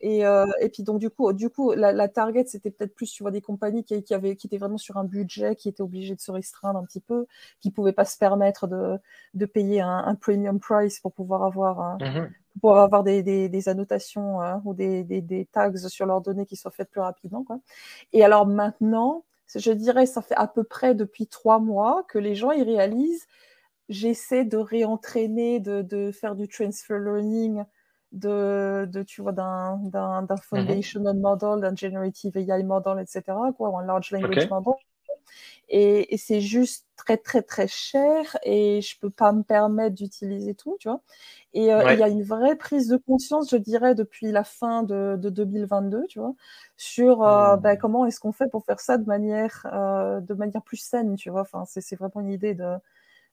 Et, 0.00 0.26
euh, 0.26 0.46
et, 0.60 0.68
puis 0.68 0.82
donc 0.82 0.98
du 0.98 1.08
coup, 1.10 1.32
du 1.32 1.48
coup, 1.48 1.72
la, 1.72 1.92
la 1.92 2.08
target 2.08 2.44
c'était 2.46 2.70
peut-être 2.70 2.94
plus 2.94 3.10
tu 3.10 3.22
vois 3.22 3.30
des 3.30 3.40
compagnies 3.40 3.82
qui, 3.82 4.02
qui, 4.02 4.12
avaient, 4.14 4.36
qui 4.36 4.46
étaient 4.46 4.58
vraiment 4.58 4.78
sur 4.78 4.98
un 4.98 5.04
budget, 5.04 5.56
qui 5.56 5.68
étaient 5.68 5.82
obligées 5.82 6.14
de 6.14 6.20
se 6.20 6.30
restreindre 6.30 6.78
un 6.78 6.84
petit 6.84 7.00
peu, 7.00 7.26
qui 7.60 7.70
pouvaient 7.70 7.92
pas 7.92 8.04
se 8.04 8.18
permettre 8.18 8.66
de, 8.66 8.98
de 9.34 9.46
payer 9.46 9.80
un, 9.80 10.04
un, 10.06 10.14
premium 10.14 10.60
price 10.60 11.00
pour 11.00 11.12
pouvoir 11.12 11.44
avoir, 11.44 11.98
mmh 11.98 12.28
pour 12.60 12.76
avoir 12.78 13.02
des, 13.04 13.22
des, 13.22 13.48
des 13.48 13.68
annotations 13.68 14.40
euh, 14.42 14.56
ou 14.64 14.74
des, 14.74 15.04
des, 15.04 15.46
tags 15.46 15.76
sur 15.76 16.06
leurs 16.06 16.20
données 16.20 16.46
qui 16.46 16.56
soient 16.56 16.70
faites 16.70 16.90
plus 16.90 17.00
rapidement. 17.00 17.44
Quoi. 17.44 17.60
Et 18.12 18.24
alors 18.24 18.46
maintenant, 18.46 19.24
je 19.54 19.72
dirais, 19.72 20.06
ça 20.06 20.22
fait 20.22 20.34
à 20.36 20.46
peu 20.46 20.64
près 20.64 20.94
depuis 20.94 21.26
trois 21.26 21.58
mois 21.58 22.04
que 22.08 22.18
les 22.18 22.34
gens 22.34 22.50
ils 22.50 22.62
réalisent, 22.62 23.26
j'essaie 23.88 24.44
de 24.44 24.56
réentraîner, 24.56 25.60
de, 25.60 25.82
de 25.82 26.10
faire 26.12 26.34
du 26.34 26.48
transfer 26.48 26.98
learning 26.98 27.64
de, 28.12 28.88
de 28.90 29.02
tu 29.02 29.22
vois, 29.22 29.32
d'un, 29.32 29.78
d'un, 29.84 30.22
d'un 30.22 30.34
mhm. 30.34 30.40
foundational 30.42 31.16
model, 31.16 31.60
d'un 31.60 31.74
generative 31.76 32.36
AI 32.36 32.62
model, 32.62 32.98
etc., 33.00 33.22
quoi, 33.56 33.70
ou 33.70 33.78
un 33.78 33.84
large 33.84 34.10
language 34.10 34.48
model. 34.50 34.74
Et, 35.68 36.14
et, 36.14 36.16
c'est 36.16 36.40
juste 36.40 36.86
très, 36.96 37.16
très, 37.16 37.42
très 37.42 37.66
cher 37.66 38.38
et 38.44 38.80
je 38.82 38.98
peux 39.00 39.10
pas 39.10 39.32
me 39.32 39.42
permettre 39.42 39.96
d'utiliser 39.96 40.54
tout, 40.54 40.76
tu 40.78 40.88
vois. 40.88 41.02
Et 41.54 41.72
euh, 41.72 41.92
il 41.92 41.98
y 41.98 42.02
a 42.02 42.08
une 42.08 42.22
vraie 42.22 42.56
prise 42.56 42.88
de 42.88 42.96
conscience, 42.96 43.50
je 43.50 43.56
dirais, 43.56 43.94
depuis 43.94 44.30
la 44.30 44.44
fin 44.44 44.84
de, 44.84 45.16
de 45.18 45.28
2022, 45.30 46.06
tu 46.08 46.20
vois, 46.20 46.34
sur 46.76 47.24
euh, 47.24 47.56
ben, 47.56 47.76
comment 47.76 48.06
est-ce 48.06 48.20
qu'on 48.20 48.32
fait 48.32 48.48
pour 48.48 48.64
faire 48.64 48.78
ça 48.78 48.98
de 48.98 49.06
manière, 49.06 49.66
euh, 49.72 50.20
de 50.20 50.34
manière 50.34 50.62
plus 50.62 50.76
saine, 50.76 51.16
tu 51.16 51.30
vois. 51.30 51.40
Enfin, 51.42 51.64
c'est, 51.66 51.80
c'est 51.80 51.96
vraiment 51.96 52.20
une 52.20 52.30
idée 52.30 52.54
de, 52.54 52.76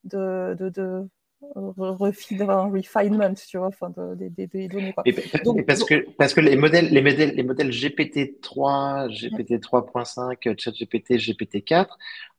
de, 0.06 0.56
de, 0.60 0.70
de 0.70 1.08
un 1.56 1.91
refinement, 1.91 3.34
tu 3.47 3.58
vois, 3.58 3.67
enfin, 3.67 3.93
des, 4.15 4.67
données. 4.67 4.93
Quoi. 4.93 5.03
donc, 5.43 5.65
parce, 5.65 5.84
que, 5.84 6.10
parce 6.17 6.34
que 6.34 6.41
les 6.41 6.56
modèles, 6.56 6.89
les 6.89 7.01
modèles, 7.01 7.36
les 7.36 7.43
modèles 7.43 7.69
GPT-3, 7.69 9.10
GPT-3.5, 9.10 10.60
ChatGPT, 10.60 11.13
GPT-4, 11.17 11.88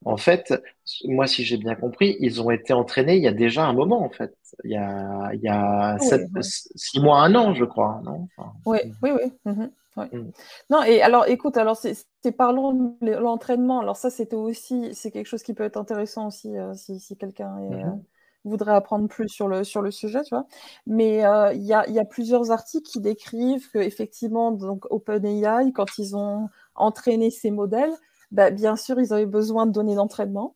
en 0.04 0.16
fait, 0.16 0.54
moi, 1.04 1.26
si 1.26 1.44
j'ai 1.44 1.56
bien 1.56 1.74
compris, 1.74 2.16
ils 2.20 2.42
ont 2.42 2.50
été 2.50 2.72
entraînés 2.72 3.16
il 3.16 3.22
y 3.22 3.28
a 3.28 3.32
déjà 3.32 3.66
un 3.66 3.72
moment, 3.72 4.04
en 4.04 4.10
fait. 4.10 4.36
Il 4.64 4.70
y 4.70 4.76
a, 4.76 5.30
il 5.34 5.40
y 5.40 5.48
a 5.48 5.96
six 6.40 7.00
mois, 7.00 7.20
un 7.20 7.34
an, 7.34 7.54
je 7.54 7.64
crois, 7.64 8.00
non? 8.04 8.28
Oui, 8.66 8.78
oui, 9.02 9.10
oui. 9.10 9.32
Mhm, 9.44 9.70
mm. 9.96 10.30
Non, 10.70 10.82
et 10.82 11.00
alors, 11.02 11.26
écoute, 11.28 11.56
alors 11.56 11.76
c'est 11.76 11.96
parlons 12.32 12.96
de 13.00 13.12
l'entraînement. 13.12 13.80
Alors 13.80 13.96
ça, 13.96 14.10
c'était 14.10 14.36
aussi, 14.36 14.94
c'est 14.94 15.10
quelque 15.10 15.26
chose 15.26 15.42
qui 15.42 15.54
peut 15.54 15.64
être 15.64 15.76
intéressant 15.76 16.28
aussi 16.28 16.56
euh, 16.56 16.74
si, 16.74 16.98
si 16.98 17.16
quelqu'un 17.16 17.58
est, 17.58 17.74
mm-hmm. 17.74 18.00
Euh, 18.44 18.50
voudrait 18.50 18.74
apprendre 18.74 19.08
plus 19.08 19.28
sur 19.28 19.48
le, 19.48 19.64
sur 19.64 19.82
le 19.82 19.90
sujet, 19.90 20.22
tu 20.22 20.34
vois. 20.34 20.46
Mais 20.86 21.24
euh, 21.24 21.52
il 21.52 21.62
y, 21.62 21.72
a, 21.72 21.88
y, 21.88 21.98
a, 21.98 22.04
plusieurs 22.04 22.50
articles 22.50 22.88
qui 22.88 23.00
décrivent 23.00 23.70
que 23.70 23.78
effectivement, 23.78 24.52
donc 24.52 24.86
OpenAI, 24.90 25.72
quand 25.72 25.98
ils 25.98 26.16
ont 26.16 26.48
entraîné 26.74 27.30
ces 27.30 27.50
modèles, 27.50 27.92
bah, 28.30 28.50
bien 28.50 28.76
sûr, 28.76 29.00
ils 29.00 29.12
avaient 29.12 29.26
besoin 29.26 29.66
de 29.66 29.72
données 29.72 29.94
d'entraînement. 29.94 30.54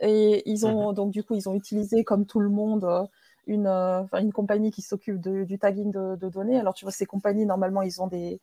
Et 0.00 0.42
ils 0.50 0.66
ont, 0.66 0.88
mhm. 0.88 0.94
donc, 0.94 1.10
du 1.10 1.22
coup, 1.22 1.34
ils 1.34 1.48
ont 1.48 1.54
utilisé, 1.54 2.04
comme 2.04 2.26
tout 2.26 2.40
le 2.40 2.48
monde, 2.48 2.84
euh, 2.84 3.04
une, 3.46 3.66
une 3.66 4.32
compagnie 4.32 4.70
qui 4.70 4.82
s'occupe 4.82 5.20
du 5.20 5.58
tagging 5.58 5.90
de, 5.92 6.28
données. 6.28 6.58
Alors, 6.58 6.74
tu 6.74 6.84
vois, 6.84 6.92
ces 6.92 7.06
compagnies, 7.06 7.46
normalement, 7.46 7.82
ils 7.82 8.00
ont 8.00 8.06
des, 8.06 8.40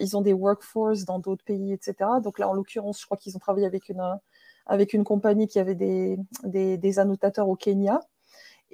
ils 0.00 0.16
ont 0.16 0.20
des 0.20 0.32
workforce 0.34 1.04
dans 1.04 1.18
d'autres 1.18 1.44
pays, 1.44 1.72
etc. 1.72 2.20
Donc 2.22 2.38
là, 2.38 2.48
en 2.48 2.52
l'occurrence, 2.52 3.00
je 3.00 3.06
crois 3.06 3.16
qu'ils 3.16 3.36
ont 3.36 3.38
travaillé 3.40 3.66
avec 3.66 3.88
une, 3.88 4.02
avec 4.66 4.94
une 4.94 5.04
compagnie 5.04 5.46
qui 5.46 5.58
avait 5.58 5.74
des, 5.74 6.18
des, 6.44 6.98
annotateurs 6.98 7.48
au 7.48 7.56
Kenya. 7.56 8.00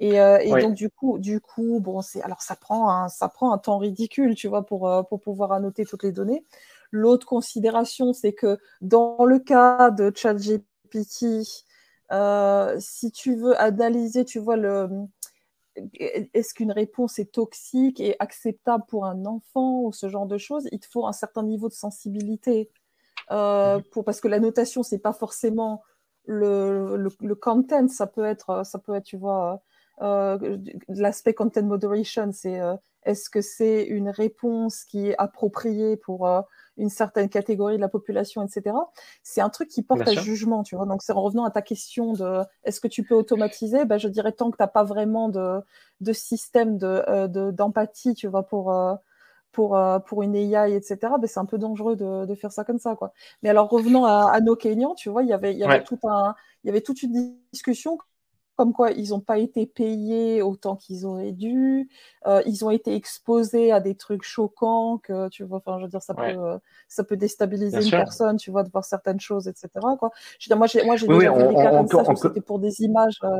Et, 0.03 0.17
donc 0.49 0.73
du 0.73 0.89
coup, 0.89 1.19
du 1.19 1.39
coup, 1.39 1.79
bon, 1.79 2.01
c'est 2.01 2.21
alors 2.23 2.41
ça 2.41 2.55
prend 2.55 2.89
un, 2.89 3.07
ça 3.07 3.29
prend 3.29 3.53
un 3.53 3.59
temps 3.59 3.77
ridicule, 3.77 4.33
tu 4.33 4.47
vois, 4.47 4.65
pour, 4.65 4.89
pour 5.07 5.19
pouvoir 5.19 5.51
annoter 5.51 5.85
toutes 5.85 6.03
les 6.03 6.11
données. 6.11 6.43
L'autre 6.91 7.25
considération, 7.25 8.11
c'est 8.11 8.33
que 8.33 8.57
dans 8.81 9.23
le 9.25 9.39
cas 9.39 9.91
de 9.91 10.11
ChatGPT, 10.13 11.45
euh, 12.11 12.75
si 12.79 13.11
tu 13.11 13.35
veux 13.35 13.59
analyser, 13.59 14.25
tu 14.25 14.39
vois, 14.39 14.57
le, 14.57 14.89
est-ce 15.95 16.53
qu'une 16.53 16.71
réponse 16.71 17.19
est 17.19 17.31
toxique 17.31 18.01
et 18.01 18.15
acceptable 18.19 18.83
pour 18.87 19.05
un 19.05 19.25
enfant 19.25 19.81
ou 19.83 19.93
ce 19.93 20.09
genre 20.09 20.25
de 20.25 20.37
choses, 20.37 20.67
il 20.71 20.79
te 20.79 20.87
faut 20.87 21.07
un 21.07 21.13
certain 21.13 21.43
niveau 21.43 21.69
de 21.69 21.73
sensibilité. 21.73 22.69
Euh, 23.31 23.77
mhm. 23.77 23.83
pour, 23.83 24.03
parce 24.03 24.19
que 24.19 24.27
la 24.27 24.39
notation, 24.39 24.83
c'est 24.83 24.99
pas 24.99 25.13
forcément 25.13 25.83
le, 26.25 26.97
le, 26.97 27.35
content, 27.35 27.87
ça 27.87 28.07
peut 28.07 28.25
être, 28.25 28.65
ça 28.65 28.77
peut 28.77 28.93
être, 28.93 29.05
tu 29.05 29.17
vois, 29.17 29.53
euh, 29.53 29.57
l'aspect 30.89 31.33
content 31.33 31.63
moderation, 31.63 32.31
c'est 32.31 32.59
est-ce 33.03 33.29
que 33.29 33.41
c'est 33.41 33.83
une 33.83 34.09
réponse 34.09 34.83
qui 34.83 35.09
est 35.09 35.15
appropriée 35.17 35.97
pour 35.97 36.27
une 36.77 36.89
certaine 36.89 37.29
catégorie 37.29 37.75
de 37.75 37.81
la 37.81 37.89
population, 37.89 38.45
etc. 38.45 38.75
C'est 39.23 39.41
un 39.41 39.49
truc 39.49 39.69
qui 39.69 39.83
porte 39.83 40.07
à 40.07 40.13
jugement, 40.13 40.63
tu 40.63 40.75
vois. 40.75 40.85
Donc, 40.85 41.01
c'est 41.03 41.13
en 41.13 41.21
revenant 41.21 41.45
à 41.45 41.51
ta 41.51 41.61
question 41.61 42.13
de 42.13 42.41
est-ce 42.63 42.79
que 42.79 42.87
tu 42.87 43.03
peux 43.03 43.15
automatiser 43.15 43.85
ben, 43.85 43.97
Je 43.97 44.07
dirais 44.07 44.31
tant 44.31 44.51
que 44.51 44.57
tu 44.57 44.63
n'as 44.63 44.67
pas 44.67 44.83
vraiment 44.83 45.29
de, 45.29 45.59
de 45.99 46.13
système 46.13 46.77
euh, 46.81 47.27
d'empathie, 47.51 48.09
de, 48.09 48.15
tu 48.15 48.27
vois, 48.27 48.43
pour, 48.43 48.73
euh, 48.73 48.95
pour, 49.51 49.75
euh, 49.75 49.99
pour 49.99 50.23
une 50.23 50.35
AI, 50.35 50.75
etc., 50.75 50.97
ben, 51.01 51.27
c'est 51.27 51.39
un 51.39 51.45
peu 51.45 51.57
dangereux 51.57 51.95
de, 51.95 52.25
de, 52.25 52.35
faire 52.35 52.51
ça 52.51 52.63
comme 52.63 52.79
ça, 52.79 52.95
quoi. 52.95 53.13
Mais 53.43 53.49
alors, 53.49 53.69
revenons 53.69 54.05
à, 54.05 54.39
nos 54.41 54.55
Kenyans, 54.55 54.95
tu 54.95 55.09
vois, 55.09 55.23
il 55.23 55.29
y 55.29 55.33
avait, 55.33 55.53
il 55.53 55.59
y 55.59 55.63
avait 55.63 55.83
tout 55.83 55.99
un, 56.03 56.35
il 56.63 56.67
y 56.67 56.69
avait 56.69 56.81
toute 56.81 57.03
une 57.03 57.35
discussion 57.51 57.97
comme 58.61 58.73
quoi 58.73 58.91
ils 58.91 59.09
n'ont 59.09 59.21
pas 59.21 59.39
été 59.39 59.65
payés 59.65 60.43
autant 60.43 60.75
qu'ils 60.75 61.07
auraient 61.07 61.31
dû, 61.31 61.89
euh, 62.27 62.43
ils 62.45 62.63
ont 62.63 62.69
été 62.69 62.93
exposés 62.93 63.71
à 63.71 63.79
des 63.79 63.95
trucs 63.95 64.21
choquants 64.21 64.99
que 64.99 65.29
tu 65.29 65.43
vois, 65.43 65.57
enfin 65.57 65.79
je 65.79 65.85
veux 65.85 65.89
dire 65.89 66.03
ça 66.03 66.13
peut 66.13 66.21
euh, 66.21 66.59
ça 66.87 67.03
peut 67.03 67.17
déstabiliser 67.17 67.83
une 67.83 67.89
personne, 67.89 68.37
tu 68.37 68.51
vois, 68.51 68.61
de 68.61 68.69
voir 68.69 68.85
certaines 68.85 69.19
choses, 69.19 69.47
etc. 69.47 69.69
Quoi. 69.97 70.11
Je 70.37 70.45
veux 70.45 70.49
dire, 70.49 70.57
moi 70.57 70.67
j'ai 70.67 70.85
moi 70.85 70.95
j'ai 70.95 71.07
déjà 71.07 71.33
vu 71.33 71.47
des 71.47 71.55
cas 71.55 71.71
comme 71.71 71.87
ça, 71.87 72.15
c'était 72.15 72.41
pour 72.41 72.59
des 72.59 72.81
images. 72.81 73.17
Euh, 73.23 73.39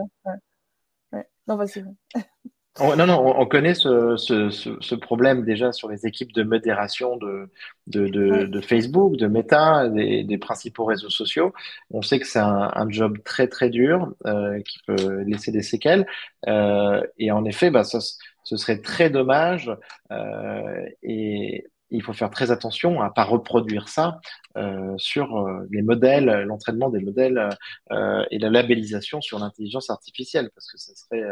ouais. 1.13 1.27
Non 1.47 1.55
vas-y. 1.55 1.85
non, 2.79 3.05
non, 3.05 3.39
on, 3.39 3.45
connaît 3.45 3.73
ce, 3.73 4.15
ce, 4.15 4.49
ce, 4.49 4.95
problème 4.95 5.43
déjà 5.43 5.73
sur 5.73 5.89
les 5.89 6.07
équipes 6.07 6.31
de 6.31 6.43
modération 6.43 7.17
de, 7.17 7.49
de, 7.87 8.07
de, 8.07 8.45
de 8.45 8.61
Facebook, 8.61 9.17
de 9.17 9.27
Meta, 9.27 9.89
des, 9.89 10.23
des, 10.23 10.37
principaux 10.37 10.85
réseaux 10.85 11.09
sociaux. 11.09 11.53
On 11.89 12.01
sait 12.01 12.19
que 12.19 12.25
c'est 12.25 12.39
un, 12.39 12.71
un, 12.73 12.89
job 12.89 13.17
très 13.25 13.47
très 13.47 13.69
dur 13.69 14.13
euh, 14.25 14.61
qui 14.61 14.79
peut 14.87 15.21
laisser 15.23 15.51
des 15.51 15.63
séquelles. 15.63 16.07
Euh, 16.47 17.03
et 17.17 17.31
en 17.31 17.43
effet, 17.43 17.71
bah, 17.71 17.83
ça, 17.83 17.99
ce 18.43 18.57
serait 18.57 18.81
très 18.81 19.09
dommage. 19.09 19.69
Euh, 20.11 20.85
et 21.03 21.65
il 21.91 22.01
faut 22.01 22.13
faire 22.13 22.31
très 22.31 22.51
attention 22.51 23.01
à 23.01 23.09
pas 23.09 23.25
reproduire 23.25 23.89
ça 23.89 24.19
euh, 24.57 24.93
sur 24.97 25.37
euh, 25.37 25.67
les 25.71 25.81
modèles, 25.81 26.43
l'entraînement 26.47 26.89
des 26.89 27.01
modèles 27.01 27.49
euh, 27.91 28.23
et 28.31 28.39
la 28.39 28.49
labellisation 28.49 29.21
sur 29.21 29.39
l'intelligence 29.39 29.89
artificielle, 29.89 30.49
parce 30.55 30.71
que 30.71 30.77
ça 30.77 30.93
serait, 30.95 31.23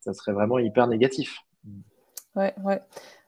ça 0.00 0.12
serait 0.12 0.32
vraiment 0.32 0.58
hyper 0.58 0.86
négatif. 0.86 1.38
Ouais, 2.34 2.54
ouais. 2.64 2.80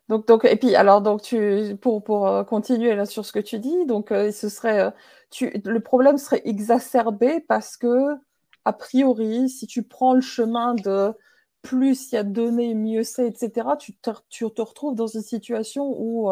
Donc, 0.09 0.27
donc, 0.27 0.45
et 0.45 0.57
puis, 0.57 0.75
alors, 0.75 1.03
donc, 1.03 1.23
tu, 1.23 1.77
pour, 1.81 2.03
pour 2.03 2.45
continuer 2.47 2.95
là 2.95 3.07
sur 3.07 3.25
ce 3.25 3.33
que 3.33 3.39
tu 3.39 3.59
dis, 3.59 3.87
donc, 3.87 4.09
ce 4.11 4.49
serait, 4.49 4.93
tu, 5.31 5.51
le 5.65 5.81
problème 5.81 6.19
serait 6.19 6.43
exacerbé 6.45 7.41
parce 7.41 7.77
que, 7.77 8.17
a 8.65 8.73
priori, 8.73 9.49
si 9.49 9.67
tu 9.67 9.85
prends 9.85 10.15
le 10.15 10.21
chemin 10.21 10.75
de 10.75 11.13
plus 11.63 12.11
il 12.11 12.15
y 12.17 12.19
a 12.19 12.25
de 12.25 12.33
données, 12.33 12.75
mieux 12.75 13.05
c'est, 13.05 13.27
etc., 13.27 13.69
tu 13.79 13.95
te, 13.95 14.11
tu 14.29 14.51
te 14.51 14.63
retrouves 14.63 14.95
dans 14.95 15.07
une 15.07 15.23
situation 15.23 15.95
où 15.97 16.31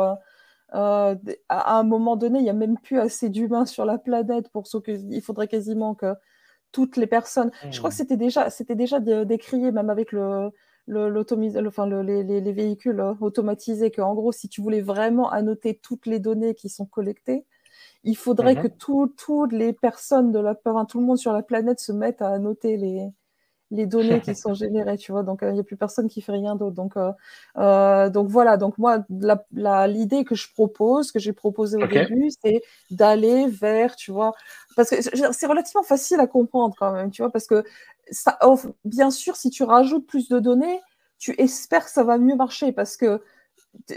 euh, 0.74 1.14
à 1.48 1.78
un 1.78 1.82
moment 1.82 2.16
donné, 2.16 2.40
il 2.40 2.44
n'y 2.44 2.50
a 2.50 2.54
même 2.54 2.78
plus 2.78 2.98
assez 2.98 3.28
d'humains 3.28 3.66
sur 3.66 3.84
la 3.84 3.98
planète 3.98 4.48
pour 4.50 4.64
que 4.64 4.90
il 4.90 5.22
faudrait 5.22 5.48
quasiment 5.48 5.94
que 5.94 6.14
toutes 6.72 6.96
les 6.96 7.06
personnes. 7.06 7.50
Je 7.70 7.78
crois 7.78 7.90
que 7.90 7.94
mmh. 7.94 7.98
c'était 7.98 8.16
déjà, 8.16 8.50
c'était 8.50 8.74
déjà 8.74 9.00
décrié 9.00 9.72
même 9.72 9.90
avec 9.90 10.12
le, 10.12 10.50
le, 10.86 11.66
enfin, 11.66 11.86
le, 11.86 12.02
les, 12.02 12.22
les, 12.22 12.52
véhicules 12.52 13.00
euh, 13.00 13.14
automatisés 13.20 13.90
que 13.90 14.00
en 14.00 14.14
gros, 14.14 14.32
si 14.32 14.48
tu 14.48 14.60
voulais 14.60 14.80
vraiment 14.80 15.30
annoter 15.30 15.78
toutes 15.82 16.06
les 16.06 16.18
données 16.18 16.54
qui 16.54 16.68
sont 16.68 16.86
collectées, 16.86 17.44
il 18.04 18.16
faudrait 18.16 18.54
mmh 18.54 18.62
que 18.62 18.68
toutes 18.68 19.52
les 19.52 19.72
personnes 19.72 20.32
de 20.32 20.38
la, 20.38 20.54
enfin, 20.64 20.84
tout 20.84 21.00
le 21.00 21.06
monde 21.06 21.18
sur 21.18 21.32
la 21.32 21.42
planète 21.42 21.80
se 21.80 21.92
mettent 21.92 22.22
à 22.22 22.28
annoter 22.28 22.76
les, 22.76 23.08
les 23.70 23.86
données 23.86 24.20
qui 24.20 24.34
sont 24.34 24.54
générées, 24.54 24.96
tu 24.96 25.12
vois. 25.12 25.22
Donc, 25.22 25.40
il 25.42 25.52
n'y 25.52 25.60
a 25.60 25.62
plus 25.62 25.76
personne 25.76 26.08
qui 26.08 26.20
fait 26.20 26.32
rien 26.32 26.56
d'autre. 26.56 26.74
Donc, 26.74 26.96
euh, 26.96 27.12
euh, 27.58 28.10
donc 28.10 28.28
voilà. 28.28 28.56
Donc 28.56 28.78
moi, 28.78 29.04
l'idée 29.86 30.24
que 30.24 30.34
je 30.34 30.52
propose, 30.52 31.12
que 31.12 31.18
j'ai 31.18 31.32
proposée 31.32 31.82
au 31.82 31.86
début, 31.86 32.30
c'est 32.42 32.62
d'aller 32.90 33.46
vers, 33.48 33.96
tu 33.96 34.10
vois, 34.12 34.32
parce 34.76 34.90
que 34.90 34.96
c'est 35.32 35.46
relativement 35.46 35.82
facile 35.82 36.20
à 36.20 36.26
comprendre 36.26 36.74
quand 36.78 36.92
même, 36.92 37.10
tu 37.10 37.22
vois, 37.22 37.30
parce 37.30 37.46
que 37.46 37.64
ça, 38.10 38.38
bien 38.84 39.10
sûr, 39.10 39.36
si 39.36 39.50
tu 39.50 39.62
rajoutes 39.64 40.06
plus 40.06 40.28
de 40.28 40.38
données, 40.38 40.80
tu 41.18 41.34
espères 41.38 41.84
que 41.84 41.90
ça 41.90 42.04
va 42.04 42.16
mieux 42.18 42.36
marcher, 42.36 42.72
parce 42.72 42.96
que 42.96 43.20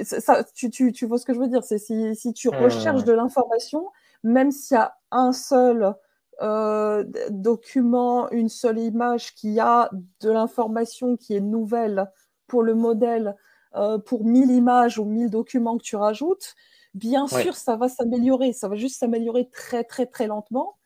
ça, 0.01 0.43
tu, 0.53 0.69
tu, 0.69 0.91
tu 0.91 1.05
vois 1.05 1.17
ce 1.17 1.25
que 1.25 1.33
je 1.33 1.39
veux 1.39 1.47
dire. 1.47 1.63
C'est 1.63 1.77
si, 1.77 2.15
si 2.15 2.33
tu 2.33 2.49
recherches 2.49 3.03
de 3.03 3.13
l'information, 3.13 3.87
même 4.23 4.51
s'il 4.51 4.75
y 4.75 4.79
a 4.79 4.95
un 5.11 5.31
seul 5.31 5.93
euh, 6.41 7.03
document, 7.29 8.29
une 8.31 8.49
seule 8.49 8.79
image 8.79 9.35
qui 9.35 9.59
a 9.59 9.89
de 10.21 10.31
l'information 10.31 11.15
qui 11.17 11.35
est 11.35 11.41
nouvelle 11.41 12.09
pour 12.47 12.63
le 12.63 12.73
modèle, 12.73 13.35
euh, 13.75 13.97
pour 13.97 14.25
1000 14.25 14.51
images 14.51 14.97
ou 14.97 15.05
1000 15.05 15.29
documents 15.29 15.77
que 15.77 15.83
tu 15.83 15.95
rajoutes, 15.95 16.55
bien 16.93 17.27
sûr, 17.27 17.55
ça 17.55 17.75
va 17.75 17.89
s'améliorer. 17.89 18.53
Ça 18.53 18.67
va 18.67 18.75
juste 18.75 18.97
s'améliorer 18.97 19.49
très, 19.49 19.83
très, 19.83 20.05
très 20.05 20.27
lentement. 20.27 20.77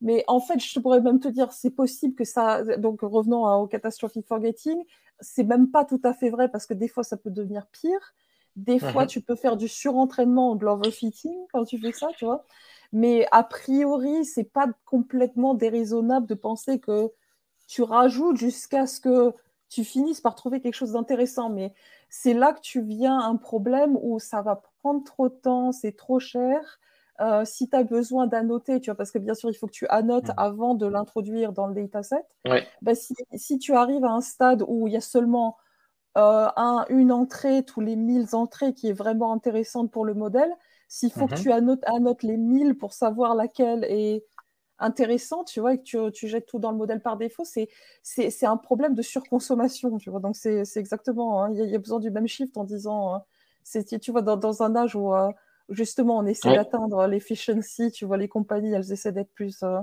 Mais 0.00 0.24
en 0.28 0.40
fait, 0.40 0.60
je 0.60 0.78
pourrais 0.78 1.00
même 1.00 1.18
te 1.18 1.28
dire, 1.28 1.52
c'est 1.52 1.70
possible 1.70 2.14
que 2.14 2.24
ça. 2.24 2.62
Donc, 2.76 3.00
revenons 3.02 3.44
au 3.46 3.66
catastrophic 3.66 4.26
forgetting, 4.26 4.80
c'est 5.20 5.42
même 5.42 5.70
pas 5.70 5.84
tout 5.84 6.00
à 6.04 6.12
fait 6.12 6.30
vrai 6.30 6.48
parce 6.48 6.66
que 6.66 6.74
des 6.74 6.86
fois, 6.86 7.02
ça 7.02 7.16
peut 7.16 7.30
devenir 7.30 7.66
pire. 7.72 8.14
Des 8.54 8.78
fois, 8.78 9.02
mhm. 9.02 9.08
tu 9.08 9.20
peux 9.20 9.36
faire 9.36 9.56
du 9.56 9.68
surentraînement 9.68 10.52
ou 10.52 10.56
de 10.56 10.64
l'overfitting 10.64 11.36
quand 11.52 11.64
tu 11.64 11.78
fais 11.78 11.92
ça, 11.92 12.08
tu 12.16 12.24
vois. 12.24 12.44
Mais 12.92 13.26
a 13.32 13.42
priori, 13.44 14.24
c'est 14.24 14.50
pas 14.50 14.66
complètement 14.84 15.54
déraisonnable 15.54 16.26
de 16.26 16.34
penser 16.34 16.78
que 16.78 17.10
tu 17.66 17.82
rajoutes 17.82 18.36
jusqu'à 18.36 18.86
ce 18.86 19.00
que 19.00 19.34
tu 19.68 19.84
finisses 19.84 20.20
par 20.20 20.34
trouver 20.34 20.60
quelque 20.60 20.74
chose 20.74 20.92
d'intéressant. 20.92 21.50
Mais 21.50 21.74
c'est 22.08 22.34
là 22.34 22.52
que 22.52 22.60
tu 22.60 22.80
viens 22.80 23.18
un 23.18 23.36
problème 23.36 23.98
où 24.00 24.18
ça 24.18 24.40
va 24.42 24.62
prendre 24.80 25.04
trop 25.04 25.28
de 25.28 25.34
temps, 25.34 25.72
c'est 25.72 25.92
trop 25.92 26.18
cher. 26.18 26.80
Euh, 27.20 27.44
si 27.44 27.68
tu 27.68 27.76
as 27.76 27.82
besoin 27.82 28.26
d'annoter, 28.26 28.80
tu 28.80 28.90
vois, 28.90 28.96
parce 28.96 29.10
que 29.10 29.18
bien 29.18 29.34
sûr, 29.34 29.50
il 29.50 29.54
faut 29.54 29.66
que 29.66 29.72
tu 29.72 29.86
annotes 29.88 30.28
mmh. 30.28 30.34
avant 30.36 30.74
de 30.74 30.86
l'introduire 30.86 31.52
dans 31.52 31.66
le 31.66 31.74
dataset. 31.74 32.24
Bah, 32.80 32.94
si, 32.94 33.14
si, 33.34 33.58
tu 33.58 33.74
arrives 33.74 34.04
à 34.04 34.12
un 34.12 34.20
stade 34.20 34.64
où 34.66 34.86
il 34.86 34.94
y 34.94 34.96
a 34.96 35.00
seulement 35.00 35.56
euh, 36.16 36.48
un, 36.56 36.84
une 36.88 37.10
entrée 37.12 37.64
tous 37.64 37.80
les 37.80 37.96
1000 37.96 38.34
entrées 38.34 38.72
qui 38.72 38.88
est 38.88 38.92
vraiment 38.92 39.32
intéressante 39.32 39.90
pour 39.90 40.04
le 40.04 40.14
modèle, 40.14 40.52
s'il 40.88 41.12
faut 41.12 41.26
que 41.26 41.34
mhm. 41.34 41.40
tu 41.40 41.52
annotes, 41.52 42.22
les 42.22 42.38
1000 42.38 42.76
pour 42.76 42.94
savoir 42.94 43.34
laquelle 43.34 43.84
est 43.84 44.24
intéressante, 44.78 45.48
tu 45.48 45.60
vois, 45.60 45.74
et 45.74 45.78
que 45.78 46.10
tu, 46.10 46.28
jettes 46.28 46.46
tout 46.46 46.58
dans 46.58 46.70
le 46.70 46.78
modèle 46.78 47.02
par 47.02 47.16
défaut, 47.16 47.44
c'est, 47.44 47.68
c'est, 48.02 48.46
un 48.46 48.56
problème 48.56 48.94
de 48.94 49.02
surconsommation, 49.02 49.98
tu 49.98 50.08
vois. 50.08 50.20
Donc, 50.20 50.34
c'est, 50.36 50.62
exactement, 50.76 51.42
hein, 51.42 51.52
il 51.52 51.68
y, 51.68 51.74
a 51.74 51.78
besoin 51.78 52.00
du 52.00 52.10
même 52.10 52.26
shift 52.26 52.56
en 52.56 52.64
disant, 52.64 53.14
hein, 53.14 53.22
c'est, 53.64 53.98
tu 54.00 54.12
vois, 54.12 54.22
dans, 54.22 54.62
un 54.62 54.76
âge 54.76 54.94
où, 54.96 55.12
euh, 55.12 55.30
justement, 55.68 56.16
on 56.18 56.26
essaie 56.26 56.54
d'atteindre 56.54 57.06
l'efficiency, 57.06 57.90
tu 57.90 58.06
vois, 58.06 58.16
les 58.16 58.28
compagnies, 58.28 58.72
elles 58.72 58.92
essaient 58.92 59.12
d'être 59.12 59.32
plus. 59.32 59.62
Euh, 59.62 59.80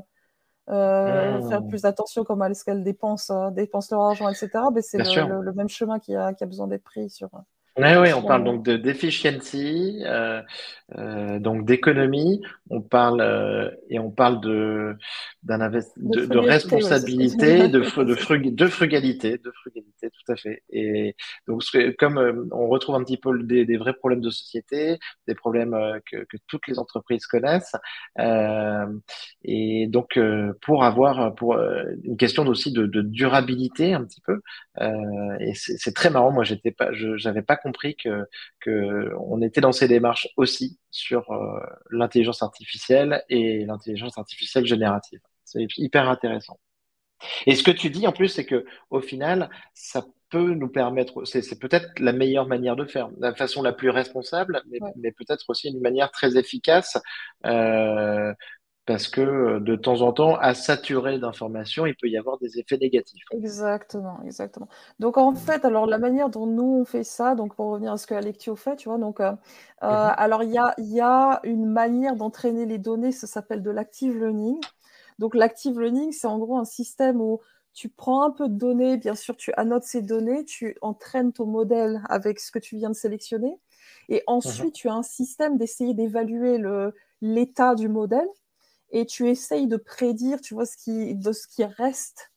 euh, 0.67 1.47
faire 1.47 1.61
mmh. 1.61 1.67
plus 1.67 1.85
attention 1.85 2.23
comment 2.23 2.45
est-ce 2.45 2.65
qu'elles 2.65 2.83
dépensent, 2.83 3.51
dépensent 3.51 3.95
leur 3.95 4.05
argent, 4.05 4.27
etc. 4.27 4.49
Mais 4.73 4.81
c'est 4.81 4.97
le, 4.97 5.53
même 5.53 5.69
chemin 5.69 5.99
qui 5.99 6.15
a, 6.15 6.33
qui 6.33 6.43
a 6.43 6.47
besoin 6.47 6.65
d'être 6.65 6.83
pris 6.83 7.07
sur, 7.11 7.29
Oui, 7.77 7.89
oui, 7.99 8.13
on 8.13 8.21
parle 8.21 8.45
donc 8.45 8.63
de 8.63 8.77
d'efficiency, 8.77 10.01
euh, 10.05 10.41
euh, 10.97 11.39
donc 11.39 11.65
d'économie. 11.65 12.41
On 12.69 12.81
parle 12.81 13.19
euh, 13.19 13.69
et 13.89 13.99
on 13.99 14.11
parle 14.11 14.39
de 14.39 14.95
d'un 15.43 15.57
de, 15.69 16.25
de, 16.25 16.37
responsabilité, 16.37 17.67
de, 17.67 17.79
de, 17.79 18.03
de 18.05 18.15
frugalité, 18.67 19.37
de 19.37 19.51
frugalité, 19.51 20.09
tout 20.09 20.31
à 20.31 20.37
fait. 20.37 20.63
Et 20.69 21.17
donc 21.49 21.63
comme 21.99 22.47
on 22.53 22.69
retrouve 22.69 22.95
un 22.95 23.03
petit 23.03 23.17
peu 23.17 23.37
des, 23.43 23.65
des, 23.65 23.75
vrais 23.75 23.93
problèmes 23.93 24.21
de 24.21 24.29
société, 24.29 24.97
des 25.27 25.35
problèmes 25.35 25.75
que, 26.09 26.23
que 26.23 26.37
toutes 26.47 26.67
les 26.69 26.79
entreprises 26.79 27.27
connaissent, 27.27 27.75
et 29.43 29.87
donc 29.87 30.17
pour 30.61 30.85
avoir 30.85 31.35
pour 31.35 31.57
une 32.03 32.15
question 32.15 32.47
aussi 32.47 32.71
de, 32.71 32.85
de 32.85 33.01
durabilité 33.01 33.93
un 33.93 34.05
petit 34.05 34.21
peu. 34.21 34.41
et 35.41 35.53
c'est 35.55 35.93
très 35.93 36.09
marrant. 36.09 36.31
Moi, 36.31 36.45
j'étais 36.45 36.71
pas, 36.71 36.89
j'avais 36.93 37.41
pas 37.41 37.57
compris 37.65 37.95
que, 37.95 38.27
que 38.59 39.11
on 39.19 39.41
était 39.41 39.61
dans 39.61 39.71
ces 39.71 39.87
démarches 39.87 40.27
aussi 40.37 40.79
sur 40.91 41.31
euh, 41.31 41.59
l'intelligence 41.89 42.43
artificielle 42.43 43.23
et 43.29 43.65
l'intelligence 43.65 44.17
artificielle 44.17 44.65
générative. 44.65 45.19
C'est 45.43 45.65
hyper 45.77 46.07
intéressant. 46.07 46.59
Et 47.47 47.55
ce 47.55 47.63
que 47.63 47.71
tu 47.71 47.89
dis 47.89 48.05
en 48.07 48.11
plus, 48.11 48.29
c'est 48.29 48.45
que 48.45 48.65
au 48.89 49.01
final, 49.01 49.49
ça 49.73 50.05
peut 50.29 50.53
nous 50.53 50.67
permettre, 50.67 51.23
c'est 51.25 51.59
peut-être 51.59 51.87
la 51.99 52.13
meilleure 52.13 52.47
manière 52.47 52.75
de 52.75 52.85
faire, 52.85 53.09
la 53.19 53.33
façon 53.33 53.61
la 53.61 53.73
plus 53.73 53.89
responsable, 53.89 54.61
mais, 54.69 54.79
mais 54.97 55.11
peut-être 55.11 55.45
aussi 55.49 55.69
une 55.69 55.81
manière 55.81 56.11
très 56.11 56.37
efficace 56.37 56.97
euh, 57.45 58.33
parce 58.85 59.07
que 59.07 59.21
euh, 59.21 59.59
de 59.59 59.75
temps 59.75 60.01
en 60.01 60.13
temps, 60.13 60.35
à 60.35 60.53
saturer 60.53 61.17
d'informations, 61.17 61.85
il 61.85 61.95
peut 61.95 62.07
y 62.07 62.17
avoir 62.17 62.37
des 62.37 62.59
effets 62.59 62.77
négatifs. 62.77 63.23
Exactement, 63.31 64.19
exactement. 64.23 64.67
Donc 64.99 65.17
en 65.17 65.33
fait, 65.33 65.65
alors 65.65 65.87
la 65.87 65.97
manière 65.97 66.29
dont 66.29 66.45
nous 66.45 66.81
on 66.81 66.85
fait 66.85 67.03
ça, 67.03 67.33
donc 67.35 67.55
pour 67.55 67.67
revenir 67.67 67.93
à 67.93 67.97
ce 67.97 68.05
que 68.05 68.13
Alectio 68.13 68.55
fait, 68.55 68.75
tu 68.75 68.89
vois, 68.89 68.99
donc 68.99 69.19
euh, 69.19 69.31
euh, 69.83 69.87
mhm. 69.87 70.13
alors 70.17 70.43
il 70.43 70.51
y 70.51 70.57
a, 70.57 70.73
y 70.77 71.01
a 71.01 71.39
une 71.43 71.65
manière 71.65 72.15
d'entraîner 72.15 72.65
les 72.65 72.77
données, 72.77 73.11
ça 73.11 73.27
s'appelle 73.27 73.63
de 73.63 73.71
l'active 73.71 74.17
learning. 74.17 74.59
Donc 75.17 75.33
l'active 75.33 75.79
learning, 75.79 76.11
c'est 76.11 76.27
en 76.27 76.37
gros 76.37 76.57
un 76.57 76.65
système 76.65 77.21
où 77.21 77.39
tu 77.73 77.89
prends 77.89 78.23
un 78.23 78.31
peu 78.31 78.47
de 78.47 78.53
données, 78.53 78.97
bien 78.97 79.15
sûr, 79.15 79.35
tu 79.35 79.51
annotes 79.57 79.83
ces 79.83 80.01
données, 80.01 80.45
tu 80.45 80.77
entraînes 80.81 81.33
ton 81.33 81.45
modèle 81.45 82.01
avec 82.07 82.39
ce 82.39 82.51
que 82.51 82.59
tu 82.59 82.77
viens 82.77 82.89
de 82.89 82.95
sélectionner, 82.95 83.59
et 84.09 84.21
ensuite 84.27 84.65
mhm. 84.65 84.71
tu 84.73 84.89
as 84.89 84.93
un 84.93 85.03
système 85.03 85.57
d'essayer 85.57 85.95
d'évaluer 85.95 86.61
l'état 87.21 87.73
du 87.73 87.89
modèle 87.89 88.27
et 88.91 89.05
tu 89.05 89.29
essayes 89.29 89.67
de 89.67 89.77
prédire, 89.77 90.41
tu 90.41 90.53
vois, 90.53 90.65
ce 90.65 90.77
qui, 90.77 91.15
de 91.15 91.31
ce 91.31 91.47
qui 91.47 91.63
reste 91.63 92.31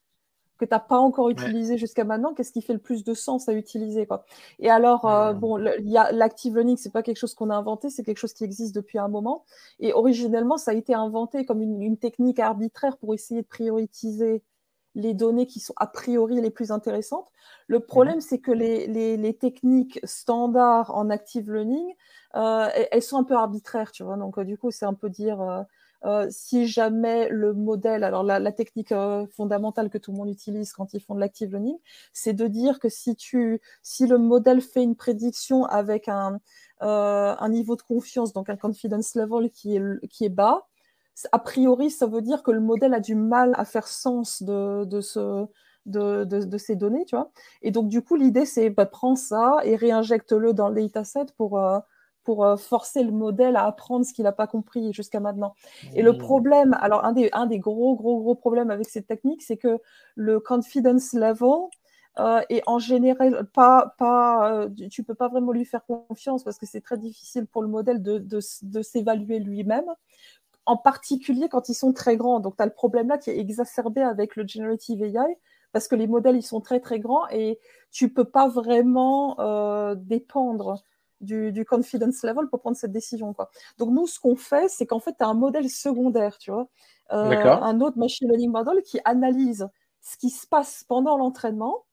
que 0.58 0.64
tu 0.64 0.70
n'as 0.72 0.80
pas 0.80 0.98
encore 0.98 1.30
utilisé 1.30 1.78
jusqu'à 1.78 2.04
maintenant, 2.04 2.34
qu'est-ce 2.34 2.52
qui 2.52 2.60
fait 2.60 2.72
le 2.72 2.78
plus 2.78 3.04
de 3.04 3.14
sens 3.14 3.48
à 3.48 3.54
utiliser 3.54 4.06
quoi. 4.06 4.24
Et 4.58 4.68
alors, 4.68 5.06
euh, 5.06 5.32
hmm. 5.32 5.38
bon, 5.38 5.56
l'active 5.56 6.54
learning, 6.54 6.76
c'est 6.76 6.92
pas 6.92 7.02
quelque 7.02 7.16
chose 7.16 7.34
qu'on 7.34 7.50
a 7.50 7.54
inventé, 7.54 7.88
c'est 7.88 8.02
quelque 8.02 8.18
chose 8.18 8.34
qui 8.34 8.44
existe 8.44 8.74
depuis 8.74 8.98
un 8.98 9.08
moment. 9.08 9.44
Et 9.78 9.92
originellement, 9.92 10.58
ça 10.58 10.72
a 10.72 10.74
été 10.74 10.94
inventé 10.94 11.46
comme 11.46 11.62
une, 11.62 11.96
technique 11.96 12.38
arbitraire 12.38 12.96
pour 12.98 13.14
essayer 13.14 13.42
de 13.42 13.46
prioriser 13.46 14.42
les 14.94 15.14
données 15.14 15.46
qui 15.46 15.60
sont 15.60 15.74
a 15.76 15.86
priori 15.86 16.40
les 16.40 16.50
plus 16.50 16.70
intéressantes. 16.70 17.28
Le 17.68 17.80
problème, 17.80 18.18
hmm. 18.18 18.22
c'est 18.22 18.40
que 18.40 18.50
les, 18.50 18.86
les, 19.16 19.34
techniques 19.34 20.00
standards 20.04 20.94
en 20.94 21.08
active 21.08 21.52
learning, 21.52 21.94
euh, 22.34 22.68
elles 22.90 23.02
sont 23.02 23.16
un 23.16 23.24
peu 23.24 23.34
arbitraires, 23.34 23.92
tu 23.92 24.02
vois. 24.02 24.16
Donc, 24.16 24.38
euh, 24.38 24.44
du 24.44 24.58
coup, 24.58 24.70
c'est 24.70 24.86
un 24.86 24.94
peu 24.94 25.08
dire 25.08 25.66
euh, 26.04 26.28
si 26.30 26.68
jamais 26.68 27.28
le 27.28 27.52
modèle, 27.54 28.04
alors 28.04 28.22
la, 28.22 28.52
technique 28.52 28.92
euh, 28.92 29.26
fondamentale 29.36 29.90
que 29.90 29.98
tout 29.98 30.12
le 30.12 30.18
monde 30.18 30.30
utilise 30.30 30.72
quand 30.72 30.94
ils 30.94 31.00
font 31.00 31.14
de 31.14 31.20
l'active 31.20 31.50
learning, 31.50 31.76
c'est 32.12 32.34
de 32.34 32.46
dire 32.46 32.78
que 32.78 32.88
si 32.88 33.16
tu, 33.16 33.60
si 33.82 34.06
le 34.06 34.16
modèle 34.18 34.60
fait 34.60 34.82
une 34.82 34.94
prédiction 34.94 35.64
avec 35.64 36.08
un, 36.08 36.40
euh, 36.82 37.34
un 37.38 37.48
niveau 37.48 37.74
de 37.74 37.82
confiance, 37.82 38.32
donc 38.32 38.48
un 38.48 38.56
confidence 38.56 39.16
level 39.16 39.50
qui 39.50 39.76
est, 39.76 39.82
qui 40.08 40.24
est 40.24 40.28
bas, 40.28 40.66
a 41.32 41.38
priori, 41.40 41.90
ça 41.90 42.06
veut 42.06 42.22
dire 42.22 42.44
que 42.44 42.52
le 42.52 42.60
modèle 42.60 42.94
a 42.94 43.00
du 43.00 43.16
mal 43.16 43.52
à 43.56 43.64
faire 43.64 43.88
sens 43.88 44.42
de, 44.42 44.84
de 44.84 45.00
ce, 45.00 45.46
de, 45.86 46.24
de, 46.24 46.58
ces 46.58 46.76
données, 46.76 47.04
tu 47.06 47.16
vois. 47.16 47.32
Et 47.62 47.72
donc, 47.72 47.88
du 47.88 48.02
coup, 48.02 48.14
l'idée, 48.14 48.46
c'est 48.46 48.70
bah, 48.70 48.86
prends 48.86 49.16
ça 49.16 49.56
et 49.64 49.74
réinjecte-le 49.74 50.52
dans 50.52 50.68
le 50.68 50.80
dataset 50.82 51.26
pour, 51.36 51.58
pour 52.28 52.44
euh, 52.44 52.58
forcer 52.58 53.02
le 53.04 53.10
modèle 53.10 53.56
à 53.56 53.64
apprendre 53.64 54.04
ce 54.04 54.12
qu'il 54.12 54.24
n'a 54.24 54.32
pas 54.32 54.46
compris 54.46 54.92
jusqu'à 54.92 55.18
maintenant. 55.18 55.54
Et 55.94 56.02
le 56.02 56.18
problème, 56.18 56.76
alors 56.78 57.06
un 57.06 57.12
des, 57.12 57.30
un 57.32 57.46
des 57.46 57.58
gros, 57.58 57.96
gros, 57.96 58.20
gros 58.20 58.34
problèmes 58.34 58.70
avec 58.70 58.86
cette 58.86 59.06
technique, 59.06 59.40
c'est 59.40 59.56
que 59.56 59.78
le 60.14 60.38
confidence 60.38 61.14
level 61.14 61.70
euh, 62.18 62.42
est 62.50 62.62
en 62.66 62.78
général 62.78 63.48
pas, 63.54 63.94
pas 63.96 64.52
euh, 64.52 64.68
tu 64.90 65.04
peux 65.04 65.14
pas 65.14 65.28
vraiment 65.28 65.52
lui 65.52 65.64
faire 65.64 65.86
confiance 65.86 66.44
parce 66.44 66.58
que 66.58 66.66
c'est 66.66 66.82
très 66.82 66.98
difficile 66.98 67.46
pour 67.46 67.62
le 67.62 67.68
modèle 67.68 68.02
de, 68.02 68.18
de, 68.18 68.40
de 68.62 68.82
s'évaluer 68.82 69.38
lui-même 69.38 69.86
en 70.66 70.76
particulier 70.76 71.48
quand 71.48 71.70
ils 71.70 71.74
sont 71.74 71.94
très 71.94 72.18
grands. 72.18 72.40
Donc, 72.40 72.58
tu 72.58 72.62
as 72.62 72.66
le 72.66 72.74
problème 72.74 73.08
là 73.08 73.16
qui 73.16 73.30
est 73.30 73.38
exacerbé 73.38 74.02
avec 74.02 74.36
le 74.36 74.46
generative 74.46 75.02
AI, 75.02 75.38
parce 75.72 75.88
que 75.88 75.96
les 75.96 76.06
modèles, 76.06 76.36
ils 76.36 76.42
sont 76.42 76.60
très, 76.60 76.80
très 76.80 77.00
grands 77.00 77.26
et 77.30 77.58
tu 77.90 78.12
peux 78.12 78.26
pas 78.26 78.48
vraiment 78.48 79.40
euh, 79.40 79.94
dépendre 79.94 80.82
du, 81.20 81.64
confidence 81.64 82.22
level 82.22 82.48
pour 82.48 82.60
prendre 82.60 82.76
cette 82.76 82.92
décision. 82.92 83.32
Quoi. 83.34 83.50
Donc 83.78 83.90
nous, 83.90 84.06
ce 84.06 84.18
qu'on 84.18 84.36
fait, 84.36 84.68
c'est 84.68 84.86
qu'en 84.86 85.00
fait, 85.00 85.14
tu 85.18 85.24
as 85.24 85.28
un 85.28 85.34
modèle 85.34 85.68
secondaire, 85.68 86.38
tu 86.38 86.50
vois, 86.50 86.68
euh, 87.12 87.30
un 87.44 87.80
autre 87.80 87.98
machine 87.98 88.28
learning 88.28 88.50
model 88.50 88.82
qui 88.82 89.00
analyse 89.04 89.68
ce 90.00 90.16
qui 90.16 90.30
se 90.30 90.46
passe 90.46 90.84
pendant 90.86 91.16
l'entraînement 91.16 91.84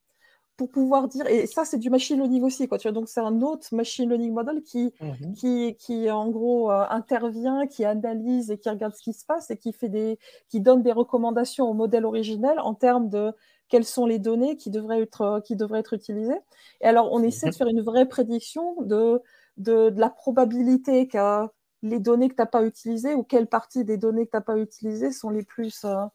pour 0.57 0.71
pouvoir 0.71 1.09
dire, 1.09 1.27
et 1.27 1.47
ça 1.47 1.65
c'est 1.65 1.77
du 1.77 1.89
machine 1.89 2.17
learning 2.17 2.43
aussi, 2.43 2.67
quoi, 2.69 2.77
tu 2.77 2.87
vois, 2.87 2.93
donc 2.93 3.09
c'est 3.09 3.19
un 3.19 3.41
autre 3.41 3.67
machine 3.75 4.07
learning 4.07 4.31
model 4.31 4.61
qui, 4.61 4.93
mhm. 5.01 5.33
qui, 5.33 5.75
qui 5.75 6.09
en 6.09 6.29
gros 6.29 6.71
euh, 6.71 6.85
intervient, 6.89 7.67
qui 7.67 7.83
analyse 7.83 8.51
et 8.51 8.57
qui 8.57 8.69
regarde 8.69 8.95
ce 8.95 9.01
qui 9.01 9.11
se 9.11 9.25
passe 9.25 9.51
et 9.51 9.57
qui, 9.57 9.73
fait 9.73 9.89
des, 9.89 10.17
qui 10.47 10.61
donne 10.61 10.81
des 10.81 10.93
recommandations 10.93 11.69
au 11.69 11.73
modèle 11.73 12.05
originel 12.05 12.57
en 12.59 12.73
termes 12.73 13.09
de 13.09 13.33
quelles 13.69 13.85
sont 13.85 14.05
les 14.05 14.19
données 14.19 14.57
qui 14.57 14.69
devraient 14.69 15.01
être, 15.01 15.21
euh, 15.21 15.39
qui 15.41 15.55
devraient 15.55 15.79
être 15.79 15.93
utilisées. 15.93 16.39
Et 16.81 16.85
alors, 16.85 17.11
on 17.11 17.23
essaie 17.23 17.47
de 17.47 17.51
mhm. 17.51 17.57
faire 17.57 17.67
une 17.67 17.81
vraie 17.81 18.07
prédiction 18.07 18.81
de, 18.81 19.21
de, 19.57 19.93
la 19.95 20.09
probabilité 20.09 21.07
que 21.07 21.47
les 21.81 21.99
données 21.99 22.29
que 22.29 22.35
tu 22.35 22.41
n'as 22.41 22.47
pas 22.47 22.63
utilisées 22.63 23.13
ou 23.13 23.23
quelle 23.23 23.47
partie 23.47 23.83
des 23.83 23.97
données 23.97 24.25
que 24.25 24.31
tu 24.31 24.37
n'as 24.37 24.41
pas 24.41 24.57
utilisées 24.57 25.11
sont 25.11 25.29
les 25.29 25.43
plus, 25.43 25.83
euh, 25.85 26.05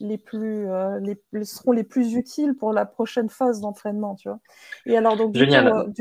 les 0.00 0.18
plus, 0.18 0.68
euh, 0.68 0.98
les, 1.00 1.44
seront 1.44 1.72
les 1.72 1.84
plus 1.84 2.14
utiles 2.14 2.54
pour 2.54 2.72
la 2.72 2.86
prochaine 2.86 3.28
phase 3.28 3.60
d'entraînement, 3.60 4.14
tu 4.14 4.28
vois. 4.28 4.40
Et 4.84 4.96
alors, 4.96 5.16
donc, 5.16 5.34
Génial. 5.34 5.92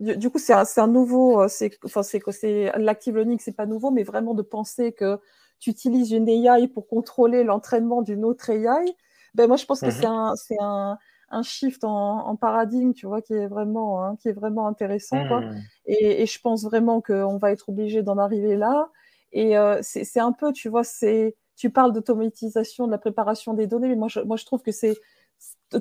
Du, 0.00 0.30
coup, 0.30 0.38
c'est 0.38 0.54
un, 0.54 0.64
un, 0.78 0.88
nouveau, 0.88 1.46
c'est, 1.46 1.70
enfin, 1.84 2.02
c'est, 2.02 2.20
c'est, 2.30 2.72
l'active 2.76 3.14
learning, 3.14 3.38
c'est 3.38 3.52
pas 3.52 3.66
nouveau, 3.66 3.92
mais 3.92 4.02
vraiment 4.02 4.34
de 4.34 4.42
penser 4.42 4.92
que 4.92 5.20
tu 5.60 5.70
utilises 5.70 6.10
une 6.10 6.28
AI 6.28 6.66
pour 6.66 6.88
contrôler 6.88 7.44
l'entraînement 7.44 8.02
d'une 8.02 8.24
autre 8.24 8.50
AI, 8.50 8.96
ben, 9.36 9.48
moi, 9.48 9.56
je 9.56 9.66
pense 9.66 9.80
que 9.80 9.86
mmh 9.86 10.34
c'est 10.36 10.56
un, 10.60 10.98
un, 11.30 11.42
shift 11.42 11.84
en, 11.84 12.36
paradigme, 12.36 12.94
tu 12.94 13.06
vois, 13.06 13.20
qui 13.20 13.34
est 13.34 13.46
vraiment, 13.46 14.02
hein, 14.02 14.16
qui 14.20 14.28
est 14.28 14.32
vraiment 14.32 14.66
intéressant. 14.66 15.28
Quoi. 15.28 15.42
Mmh. 15.42 15.62
Et, 15.86 16.22
et, 16.22 16.26
je 16.26 16.40
pense 16.40 16.64
vraiment 16.64 17.02
qu'on 17.02 17.36
va 17.36 17.52
être 17.52 17.68
obligé 17.68 18.02
d'en 18.02 18.16
arriver 18.16 18.56
là. 18.56 18.88
Et 19.32 19.58
euh, 19.58 19.80
c'est 19.82 20.20
un 20.20 20.32
peu, 20.32 20.52
tu 20.52 20.70
vois, 20.70 20.84
c'est 20.84 21.36
tu 21.56 21.70
parles 21.70 21.92
d'automatisation 21.92 22.86
de 22.86 22.92
la 22.92 22.98
préparation 22.98 23.54
des 23.54 23.66
données, 23.66 23.88
mais 23.88 23.96
moi, 23.96 24.08
je, 24.08 24.20
moi, 24.20 24.36
je 24.36 24.46
trouve 24.46 24.62
que 24.62 24.72
c'est 24.72 24.96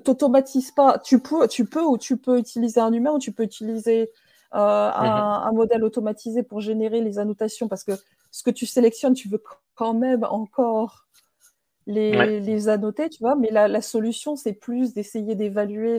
t'automatises 0.04 0.72
pas. 0.72 1.00
Tu 1.00 1.20
peux, 1.20 1.48
tu 1.48 1.66
peux 1.66 1.84
ou 1.84 1.98
tu 1.98 2.18
peux 2.18 2.38
utiliser 2.38 2.82
un 2.82 2.92
humain 2.92 3.12
ou 3.12 3.20
tu 3.20 3.32
peux 3.32 3.44
utiliser 3.44 4.10
euh, 4.54 4.58
un, 4.58 5.44
mmh 5.44 5.48
un, 5.48 5.52
modèle 5.54 5.84
automatisé 5.84 6.44
pour 6.44 6.60
générer 6.60 7.02
les 7.02 7.20
annotations 7.20 7.68
parce 7.68 7.84
que 7.84 7.94
ce 8.32 8.44
que 8.44 8.52
tu 8.52 8.66
sélectionnes, 8.66 9.14
tu 9.14 9.30
veux 9.30 9.42
quand 9.76 9.94
même 9.94 10.26
encore 10.26 11.05
les, 11.88 12.40
les 12.40 12.70
annoter, 12.70 13.10
tu 13.10 13.20
vois. 13.20 13.36
Mais 13.36 13.50
la, 13.52 13.68
la 13.68 13.82
solution, 13.82 14.36
c'est 14.36 14.54
plus 14.54 14.94
d'essayer 14.94 15.36
d'évaluer 15.36 15.98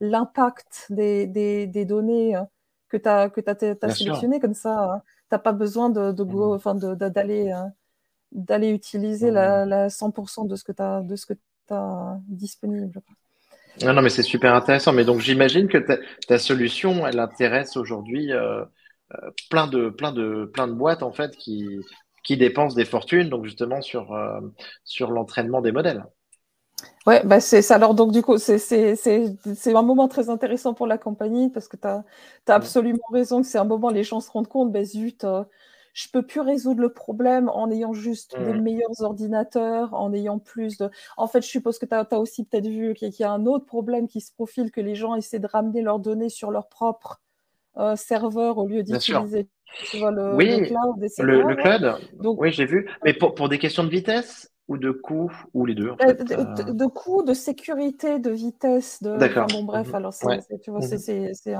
l'impact 0.00 0.86
des, 0.90 1.26
des, 1.26 1.66
des, 1.66 1.84
données 1.84 2.36
euh, 2.36 2.42
que 2.88 2.96
tu 2.96 3.08
as, 3.08 3.30
que 3.30 3.40
as, 3.46 3.94
sélectionnées. 3.94 4.40
Comme 4.40 4.54
ça, 4.54 4.84
euh, 4.84 4.96
tu 4.98 5.28
n'as 5.32 5.38
pas 5.38 5.52
besoin 5.52 5.90
de, 5.90 6.12
de, 6.12 6.22
mmh. 6.22 6.96
d'aller 7.10 7.52
euh, 7.52 7.66
d'aller 8.32 8.70
utiliser 8.70 9.30
la, 9.30 9.64
mmh. 9.64 9.68
la, 9.68 9.88
100% 9.88 10.48
de 10.48 10.56
ce 10.56 10.64
que 10.64 10.72
tu 10.72 10.82
as, 10.82 11.00
de 11.02 11.16
ce 11.16 11.26
que 11.26 11.34
as 11.70 12.18
disponible. 12.28 13.00
Non, 13.82 13.92
non, 13.92 14.02
mais 14.02 14.10
c'est 14.10 14.22
super 14.22 14.54
intéressant. 14.54 14.92
Mais 14.92 15.04
donc, 15.04 15.20
j'imagine 15.20 15.68
que 15.68 15.78
ta, 15.78 15.96
ta, 16.26 16.38
solution, 16.38 17.06
elle 17.06 17.18
intéresse 17.18 17.76
aujourd'hui 17.76 18.32
euh, 18.32 18.64
plein, 19.50 19.66
de, 19.66 19.90
plein, 19.90 20.12
de, 20.12 20.50
plein 20.52 20.66
de 20.66 20.72
boîtes, 20.72 21.02
en 21.02 21.12
fait, 21.12 21.36
qui, 21.36 21.80
qui 22.26 22.36
dépensent 22.36 22.74
des 22.74 22.84
fortunes, 22.84 23.28
donc 23.30 23.44
justement 23.44 23.80
sur, 23.80 24.12
euh, 24.12 24.40
sur 24.84 25.10
l'entraînement 25.10 25.62
des 25.62 25.72
modèles. 25.72 26.04
Ouais, 27.06 27.22
bah 27.24 27.40
c'est 27.40 27.62
ça. 27.62 27.76
Alors, 27.76 27.94
donc, 27.94 28.12
du 28.12 28.20
coup, 28.20 28.36
c'est 28.36 29.74
un 29.74 29.82
moment 29.82 30.08
très 30.08 30.28
intéressant 30.28 30.74
pour 30.74 30.88
la 30.88 30.98
compagnie 30.98 31.50
parce 31.50 31.68
que 31.68 31.76
tu 31.76 31.86
as, 31.86 32.04
as, 32.48 32.54
absolument 32.54 33.06
raison 33.12 33.40
que 33.40 33.46
c'est 33.46 33.58
un 33.58 33.64
moment, 33.64 33.90
les 33.90 34.02
gens 34.02 34.20
se 34.20 34.30
rendent 34.30 34.48
compte, 34.48 34.72
ben 34.72 34.84
zut, 34.84 35.22
euh, 35.24 35.44
je 35.94 36.08
peux 36.12 36.26
plus 36.26 36.40
résoudre 36.40 36.80
le 36.80 36.92
problème 36.92 37.48
en 37.48 37.70
ayant 37.70 37.94
juste 37.94 38.36
des 38.38 38.52
meilleurs 38.52 39.00
ordinateurs, 39.00 39.94
en 39.94 40.12
ayant 40.12 40.38
plus 40.38 40.76
de. 40.76 40.90
En 41.16 41.28
fait, 41.28 41.40
je 41.40 41.48
suppose 41.48 41.78
que 41.78 41.86
tu 41.86 41.94
as, 41.94 42.18
aussi 42.18 42.44
peut-être 42.44 42.66
vu 42.66 42.92
qu'il 42.94 43.14
y 43.18 43.24
a 43.24 43.30
un 43.30 43.46
autre 43.46 43.64
problème 43.64 44.08
qui 44.08 44.20
se 44.20 44.32
profile, 44.32 44.70
que 44.70 44.80
les 44.80 44.96
gens 44.96 45.14
essaient 45.14 45.38
de 45.38 45.46
ramener 45.46 45.80
leurs 45.80 46.00
données 46.00 46.28
sur 46.28 46.50
leur 46.50 46.68
propre 46.68 47.22
serveur 47.96 48.58
au 48.58 48.66
lieu 48.66 48.82
d'utiliser 48.82 49.48
le, 49.94 50.34
oui, 50.34 50.62
cloud, 50.62 50.96
Le, 51.18 51.54
cloud, 51.56 51.98
Donc, 52.22 52.40
oui, 52.40 52.52
j'ai 52.52 52.64
vu. 52.64 52.88
Mais 53.04 53.12
pour, 53.12 53.34
pour 53.34 53.48
des 53.48 53.58
questions 53.58 53.84
de 53.84 53.88
vitesse 53.88 54.50
ou 54.68 54.78
de 54.78 54.90
coût 54.90 55.30
ou 55.54 55.64
les 55.64 55.74
deux 55.74 55.92
de, 55.92 56.72
de, 56.72 56.86
coût, 56.86 57.22
de 57.22 57.34
sécurité, 57.34 58.18
de 58.18 58.30
vitesse, 58.30 59.02
de. 59.02 59.16
D'accord. 59.16 59.46
bon, 59.48 59.62
bref, 59.62 59.88
mhm. 59.88 59.94
alors 59.94 60.12
c'est, 60.12 60.60
tu 60.62 60.70
vois, 60.70 60.80
mhm. 60.80 60.98
c'est, 60.98 61.34
c'est 61.34 61.54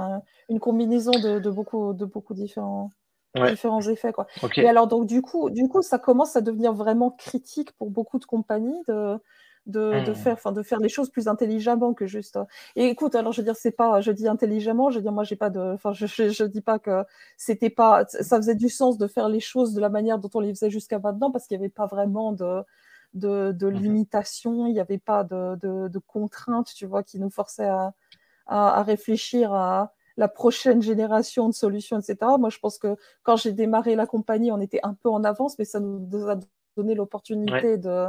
une 0.48 0.58
combinaison 0.58 1.12
de, 1.12 1.38
de, 1.38 1.50
beaucoup, 1.50 1.92
de 1.92 2.04
beaucoup 2.04 2.34
différents 2.34 2.90
différents 3.34 3.82
effets. 3.82 4.12
Quoi. 4.12 4.26
Et 4.56 4.66
alors, 4.66 4.86
donc, 4.86 5.06
du 5.06 5.20
coup, 5.20 5.50
du 5.50 5.68
coup, 5.68 5.82
ça 5.82 5.98
commence 5.98 6.36
à 6.36 6.40
devenir 6.40 6.72
vraiment 6.72 7.10
critique 7.10 7.70
pour 7.72 7.90
beaucoup 7.90 8.18
de 8.18 8.24
compagnies 8.24 8.82
de, 8.88 9.18
de, 9.66 10.04
de 10.04 10.12
hmm. 10.12 10.14
faire, 10.14 10.32
enfin, 10.34 10.52
de 10.52 10.62
faire 10.62 10.78
les 10.78 10.88
choses 10.88 11.10
plus 11.10 11.28
intelligemment 11.28 11.94
que 11.94 12.06
juste. 12.06 12.36
Hein. 12.36 12.46
Et 12.76 12.86
écoute, 12.86 13.14
alors, 13.14 13.32
je 13.32 13.40
veux 13.40 13.44
dire, 13.44 13.56
c'est 13.56 13.72
pas, 13.72 14.00
je 14.00 14.12
dis 14.12 14.28
intelligemment, 14.28 14.90
je 14.90 14.96
veux 14.96 15.02
dire, 15.02 15.12
moi, 15.12 15.24
j'ai 15.24 15.36
pas 15.36 15.50
de, 15.50 15.60
enfin, 15.74 15.92
je, 15.92 16.06
je, 16.06 16.44
dis 16.44 16.60
pas 16.60 16.78
que 16.78 17.04
c'était 17.36 17.70
pas, 17.70 18.04
ça 18.06 18.36
faisait 18.36 18.54
du 18.54 18.68
sens 18.68 18.98
de 18.98 19.06
faire 19.06 19.28
les 19.28 19.40
choses 19.40 19.74
de 19.74 19.80
la 19.80 19.88
manière 19.88 20.18
dont 20.18 20.30
on 20.34 20.40
les 20.40 20.54
faisait 20.54 20.70
jusqu'à 20.70 20.98
maintenant 20.98 21.30
parce 21.30 21.46
qu'il 21.46 21.58
n'y 21.58 21.64
avait 21.64 21.72
pas 21.72 21.86
vraiment 21.86 22.32
de, 22.32 22.62
de, 23.14 23.52
de 23.52 23.68
mhm. 23.68 23.76
limitation, 23.82 24.66
il 24.66 24.72
n'y 24.72 24.80
avait 24.80 24.98
pas 24.98 25.24
de, 25.24 25.56
de, 25.56 25.88
de, 25.88 25.98
contraintes, 25.98 26.72
tu 26.74 26.86
vois, 26.86 27.02
qui 27.02 27.18
nous 27.18 27.30
forçaient 27.30 27.68
à, 27.68 27.92
à, 28.46 28.78
à 28.78 28.82
réfléchir 28.82 29.52
à, 29.52 29.92
la 30.16 30.28
prochaine 30.28 30.82
génération 30.82 31.48
de 31.48 31.54
solutions, 31.54 31.98
etc. 31.98 32.16
Moi, 32.38 32.48
je 32.48 32.58
pense 32.58 32.78
que 32.78 32.96
quand 33.22 33.36
j'ai 33.36 33.52
démarré 33.52 33.94
la 33.96 34.06
compagnie, 34.06 34.50
on 34.50 34.60
était 34.60 34.80
un 34.82 34.94
peu 34.94 35.10
en 35.10 35.24
avance, 35.24 35.58
mais 35.58 35.64
ça 35.64 35.80
nous 35.80 36.28
a 36.28 36.38
donné 36.76 36.94
l'opportunité 36.94 37.76
de 37.76 38.06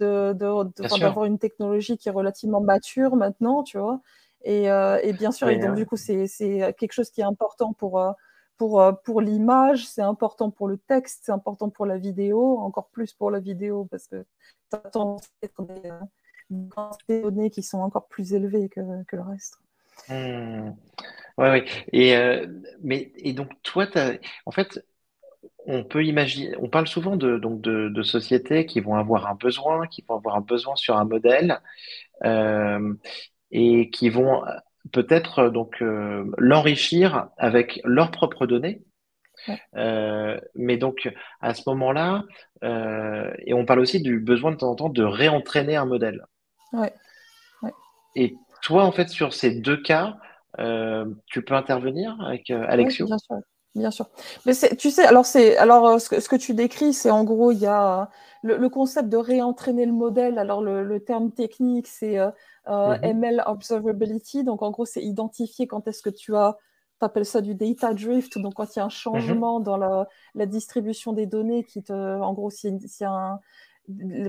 d'avoir 0.00 1.24
une 1.24 1.38
technologie 1.38 1.96
qui 1.96 2.08
est 2.08 2.12
relativement 2.12 2.60
mature 2.60 3.16
maintenant, 3.16 3.62
tu 3.62 3.78
vois. 3.78 4.00
Et, 4.44 4.70
euh, 4.70 4.98
et 5.02 5.12
bien 5.12 5.32
sûr, 5.32 5.48
et 5.48 5.58
donc, 5.58 5.74
du 5.74 5.86
coup, 5.86 5.96
c'est 5.96 6.26
quelque 6.78 6.92
chose 6.92 7.10
qui 7.10 7.20
est 7.20 7.24
important 7.24 7.72
pour, 7.72 8.00
euh, 8.00 8.12
pour, 8.56 8.80
euh, 8.80 8.92
pour 8.92 9.20
l'image, 9.20 9.86
c'est 9.86 10.02
important 10.02 10.50
pour 10.50 10.68
le 10.68 10.78
texte, 10.78 11.22
c'est 11.24 11.32
important 11.32 11.70
pour 11.70 11.86
la 11.86 11.98
vidéo, 11.98 12.58
encore 12.58 12.88
plus 12.88 13.12
pour 13.12 13.30
la 13.30 13.40
vidéo, 13.40 13.86
parce 13.90 14.06
que 14.06 14.24
ça 14.70 14.78
tend 14.78 15.16
à 15.16 15.44
être 15.44 15.66
des, 17.08 17.22
données 17.22 17.50
qui 17.50 17.62
sont 17.62 17.78
encore 17.78 18.06
plus 18.08 18.34
élevées 18.34 18.68
que, 18.68 18.80
que 19.04 19.16
le 19.16 19.22
reste. 19.22 19.58
Mmh. 20.08 20.72
Ouais, 21.38 21.50
ouais. 21.50 21.64
Et, 21.92 22.16
euh, 22.16 22.46
mais, 22.82 23.12
et 23.16 23.32
donc, 23.32 23.50
toi, 23.62 23.86
en 24.44 24.50
fait, 24.50 24.84
on 25.68 25.84
peut 25.84 26.04
imaginer, 26.04 26.56
on 26.60 26.68
parle 26.68 26.88
souvent 26.88 27.16
de, 27.16 27.38
donc 27.38 27.60
de, 27.60 28.02
sociétés 28.02 28.66
qui 28.66 28.80
vont 28.80 28.96
avoir 28.96 29.26
un 29.26 29.34
besoin, 29.34 29.86
qui 29.86 30.04
vont 30.08 30.16
avoir 30.16 30.34
un 30.36 30.40
besoin 30.40 30.74
sur 30.76 30.96
un 30.96 31.04
modèle 31.04 31.60
euh, 32.24 32.94
et 33.50 33.90
qui 33.90 34.08
vont 34.08 34.42
peut-être 34.92 35.48
donc 35.50 35.82
euh, 35.82 36.24
l'enrichir 36.38 37.28
avec 37.36 37.80
leurs 37.84 38.10
propres 38.10 38.46
données. 38.46 38.82
mais 39.74 40.76
donc 40.78 41.12
à 41.40 41.54
ce 41.54 41.62
moment-là, 41.66 42.24
et 42.62 43.54
on 43.54 43.64
parle 43.64 43.80
aussi 43.80 44.00
du 44.00 44.18
besoin 44.18 44.50
de 44.50 44.56
temps 44.56 44.70
en 44.70 44.74
temps 44.74 44.88
de 44.88 45.04
réentraîner 45.04 45.76
un 45.76 45.86
modèle. 45.86 46.24
Ouais. 46.72 46.92
Et 48.14 48.34
toi, 48.62 48.84
en 48.84 48.92
fait, 48.92 49.08
sur 49.08 49.32
ces 49.32 49.60
deux 49.60 49.80
cas, 49.80 50.16
euh, 50.58 51.06
tu 51.26 51.42
peux 51.42 51.54
intervenir 51.54 52.16
avec 52.20 52.50
euh, 52.50 52.64
Alexio? 52.68 53.06
Bien 53.06 53.18
sûr. 53.18 53.36
Bien 53.74 53.90
sûr. 53.90 54.08
Mais 54.46 54.54
tu 54.76 54.90
sais, 54.90 55.04
alors, 55.04 55.26
alors 55.58 55.86
euh, 55.86 55.98
ce, 55.98 56.28
que, 56.28 56.36
tu 56.36 56.54
décris, 56.54 56.92
c'est 56.92 57.10
en 57.10 57.24
gros, 57.24 57.52
il 57.52 57.58
y 57.58 57.66
a 57.66 58.10
le, 58.42 58.68
concept 58.68 59.08
de 59.08 59.16
réentraîner 59.16 59.86
le 59.86 59.92
modèle. 59.92 60.38
Alors, 60.38 60.62
le, 60.62 61.00
terme 61.00 61.30
technique, 61.30 61.86
c'est 61.86 62.16
ML 62.66 63.36
mhm. 63.36 63.42
Observability. 63.46 64.44
Donc, 64.44 64.62
en 64.62 64.70
gros, 64.70 64.84
c'est 64.84 65.02
identifier 65.02 65.66
quand 65.66 65.86
est-ce 65.86 66.02
que 66.02 66.10
tu 66.10 66.34
as 66.34 66.56
tu 66.98 67.04
appelles 67.04 67.26
ça 67.26 67.40
du 67.40 67.54
data 67.54 67.94
drift, 67.94 68.38
donc 68.38 68.54
quand 68.54 68.74
il 68.74 68.78
y 68.78 68.80
a 68.80 68.84
un 68.84 68.86
mhm. 68.86 68.90
changement 68.90 69.60
dans 69.60 69.76
la, 69.76 70.06
distribution 70.46 71.12
des 71.12 71.26
données, 71.26 71.64
qui 71.64 71.82
te, 71.82 71.92
en 71.92 72.32
gros, 72.32 72.50
a 72.50 73.06
un, 73.06 73.40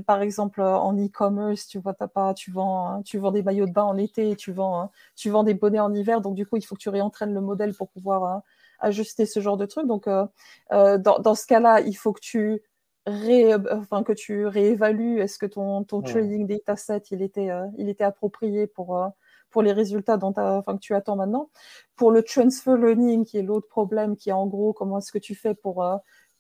par 0.06 0.22
exemple 0.22 0.62
en 0.62 0.94
e-commerce, 0.94 1.68
tu 1.68 1.80
vois, 1.80 1.94
pas, 1.94 2.34
tu 2.34 2.52
vends, 2.52 3.02
tu 3.04 3.18
vends 3.18 3.32
des 3.32 3.44
maillots 3.44 3.66
de 3.66 3.72
bain 3.72 3.84
en 3.84 3.98
été, 3.98 4.36
tu 4.36 4.52
vends, 4.52 4.92
tu 5.16 5.30
vends 5.30 5.44
des 5.44 5.54
bonnets 5.54 5.80
en 5.80 5.94
hiver, 5.94 6.22
donc 6.22 6.36
du 6.36 6.46
coup 6.46 6.58
il 6.58 6.62
faut 6.62 6.76
que 6.76 6.82
tu 6.82 6.90
réentraînes 6.90 7.34
le 7.34 7.42
modèle 7.42 7.74
pour 7.74 7.90
pouvoir 7.90 8.42
ajuster 8.80 9.26
ce 9.26 9.40
genre 9.40 9.58
de 9.58 9.66
truc. 9.66 9.88
Donc 9.88 10.08
euh, 10.08 10.26
euh, 10.72 10.98
dans, 10.98 11.36
ce 11.36 11.46
cas-là, 11.46 11.82
il 11.82 11.94
faut 11.94 12.14
que 12.14 12.22
tu 12.22 12.62
enfin 13.08 14.04
que 14.04 14.14
tu 14.14 14.46
réévalues 14.46 15.20
est-ce 15.20 15.40
que 15.40 15.48
ton, 15.48 15.84
ton 15.84 16.02
trading 16.02 16.46
dataset 16.46 17.02
il 17.10 17.24
était, 17.24 17.50
euh, 17.50 17.66
il 17.78 17.90
était 17.90 18.04
approprié 18.04 18.68
pour 18.68 19.02
pour 19.50 19.64
les 19.64 19.72
résultats 19.72 20.18
dont 20.18 20.34
enfin, 20.38 20.76
que 20.76 20.80
tu 20.80 20.94
attends 20.94 21.16
maintenant. 21.16 21.50
Pour 21.96 22.12
le 22.12 22.22
transfer 22.22 22.78
learning, 22.78 23.26
qui 23.26 23.40
est 23.40 23.42
l'autre 23.42 23.68
problème, 23.68 24.16
qui 24.16 24.30
est 24.30 24.34
en 24.34 24.46
gros 24.46 24.74
comment 24.74 25.00
est-ce 25.00 25.12
que 25.12 25.18
tu 25.18 25.34
fais 25.34 25.56
pour 25.56 25.84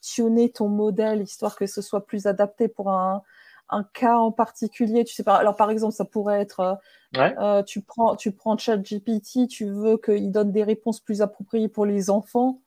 tuner 0.01 0.51
ton 0.51 0.69
modèle 0.69 1.23
histoire 1.23 1.55
que 1.55 1.65
ce 1.65 1.81
soit 1.81 2.05
plus 2.05 2.27
adapté 2.27 2.67
pour 2.67 2.91
un, 2.91 3.23
un 3.69 3.83
cas 3.83 4.17
en 4.17 4.31
particulier. 4.31 5.03
Tu 5.03 5.13
sais 5.13 5.23
pas. 5.23 5.35
Alors 5.35 5.55
par 5.55 5.69
exemple, 5.69 5.93
ça 5.93 6.05
pourrait 6.05 6.41
être, 6.41 6.79
euh, 7.17 7.29
euh 7.39 7.63
tu 7.63 7.81
prends, 7.81 8.15
tu 8.15 8.31
prends 8.31 8.57
ChatGPT, 8.57 9.47
tu 9.47 9.65
veux 9.65 9.97
qu'il 9.97 10.31
donne 10.31 10.51
des 10.51 10.63
réponses 10.63 10.99
plus 10.99 11.21
appropriées 11.21 11.69
pour 11.69 11.85
les 11.85 12.09
enfants. 12.09 12.61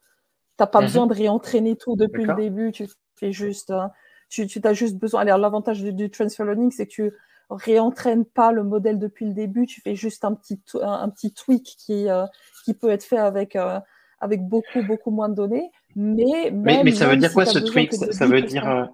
T'as 0.57 0.67
pas 0.67 0.81
mhm. 0.81 0.87
besoin 0.87 1.07
de 1.07 1.15
réentraîner 1.15 1.77
tout 1.77 1.97
depuis 1.97 2.25
le 2.25 2.35
début. 2.35 2.73
Tu 2.73 2.87
fais 3.17 3.33
juste, 3.33 3.71
euh, 3.71 3.87
tu, 4.29 4.47
tu 4.47 4.61
as 4.65 4.75
juste 4.75 4.97
besoin. 4.97 5.21
Alors 5.23 5.39
l'avantage 5.39 5.83
du, 5.83 6.11
transfer 6.11 6.45
learning, 6.45 6.71
c'est 6.71 6.87
que 6.87 6.93
tu 6.93 7.13
réentraînes 7.51 8.25
pas 8.25 8.53
le 8.53 8.63
modèle 8.63 8.99
depuis 8.99 9.27
le 9.27 9.33
début. 9.33 9.67
Tu 9.67 9.81
fais 9.81 9.95
juste 9.95 10.25
un 10.25 10.35
petit, 10.35 10.61
un, 10.81 11.09
petit 11.09 11.33
tweak 11.33 11.65
qui, 11.79 12.09
euh, 12.09 12.25
qui 12.65 12.75
peut 12.75 12.91
être 12.91 13.05
fait 13.05 13.19
avec 13.19 13.57
avec 14.23 14.47
beaucoup, 14.47 14.83
beaucoup 14.87 15.11
moins 15.11 15.29
de 15.29 15.35
données. 15.35 15.71
Mais, 15.97 16.51
mais, 16.53 16.91
ça 16.93 17.09
veut 17.09 17.17
dire 17.17 17.33
quoi 17.33 17.45
ce 17.45 17.59
tweak? 17.59 17.93
Ça 17.93 18.27
veut 18.27 18.41
dire. 18.41 18.67
Euh, 18.67 18.85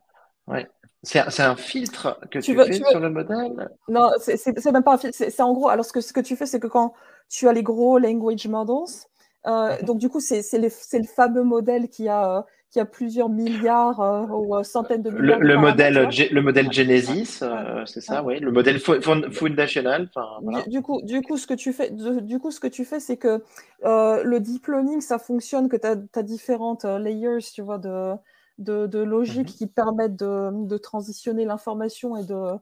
ouais. 0.48 0.66
C'est 1.04 1.40
un 1.40 1.56
filtre 1.56 2.18
que 2.30 2.40
tu, 2.40 2.56
fais 2.56 2.72
sur 2.72 2.98
le 2.98 3.10
modèle? 3.10 3.70
Non, 3.88 4.10
c'est 4.18 4.72
même 4.72 4.82
pas 4.82 4.94
un 4.94 4.98
filtre. 4.98 5.16
C'est 5.16 5.40
en 5.40 5.52
gros, 5.52 5.68
alors 5.68 5.84
ce 5.84 5.92
que, 5.92 6.00
ce 6.00 6.12
que 6.12 6.20
tu 6.20 6.34
fais, 6.34 6.46
c'est 6.46 6.58
que 6.58 6.66
quand 6.66 6.92
tu 7.28 7.48
as 7.48 7.52
les 7.52 7.62
gros 7.62 7.98
language 7.98 8.48
models, 8.48 9.06
euh, 9.46 9.76
mhm. 9.76 9.86
donc 9.86 9.98
du 9.98 10.08
coup, 10.08 10.20
c'est 10.20 10.42
le, 10.54 10.68
le, 10.98 11.04
fameux 11.04 11.44
modèle 11.44 11.88
qui 11.88 12.08
a, 12.08 12.38
euh, 12.38 12.42
qui 12.70 12.80
a 12.80 12.84
plusieurs 12.84 13.28
milliards 13.28 14.00
euh, 14.00 14.26
ou 14.26 14.62
centaines 14.64 15.02
de 15.02 15.10
milliards. 15.10 15.38
Le, 15.38 15.56
modèle, 15.56 16.08
le 16.32 16.40
modèle 16.42 16.72
Genesis, 16.72 17.40
euh, 17.42 17.84
c'est 17.86 18.00
ça, 18.00 18.24
oui. 18.24 18.40
Le 18.40 18.50
modèle 18.50 18.80
foundational. 18.80 20.10
Voilà. 20.42 20.64
Du, 20.66 20.82
coup, 20.82 21.00
du 21.02 21.22
coup, 21.22 21.36
ce 21.36 21.46
que 21.46 21.54
tu 21.54 21.72
fais, 21.72 21.90
du 21.90 22.40
coup, 22.40 22.50
ce 22.50 22.58
que 22.58 22.66
tu 22.66 22.84
fais, 22.84 22.98
c'est 22.98 23.16
que 23.16 23.40
le 23.84 24.38
deep 24.38 24.66
learning, 24.66 25.00
ça 25.00 25.18
fonctionne 25.18 25.68
que 25.68 25.76
tu 25.76 25.86
as, 25.86 26.22
différentes 26.22 26.84
layers, 26.84 27.44
tu 27.54 27.62
vois, 27.62 27.78
de, 27.78 28.14
de, 28.58 28.86
de 28.86 28.98
logique 28.98 29.48
mhm. 29.48 29.54
qui 29.54 29.66
permettent 29.66 30.16
de, 30.16 30.50
de 30.66 30.76
transitionner 30.78 31.44
l'information 31.44 32.16
et 32.16 32.24
de 32.24 32.54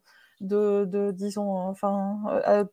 de, 0.43 0.85
de, 0.85 1.13
disons 1.13 1.51
enfin 1.51 2.21
à, 2.45 2.65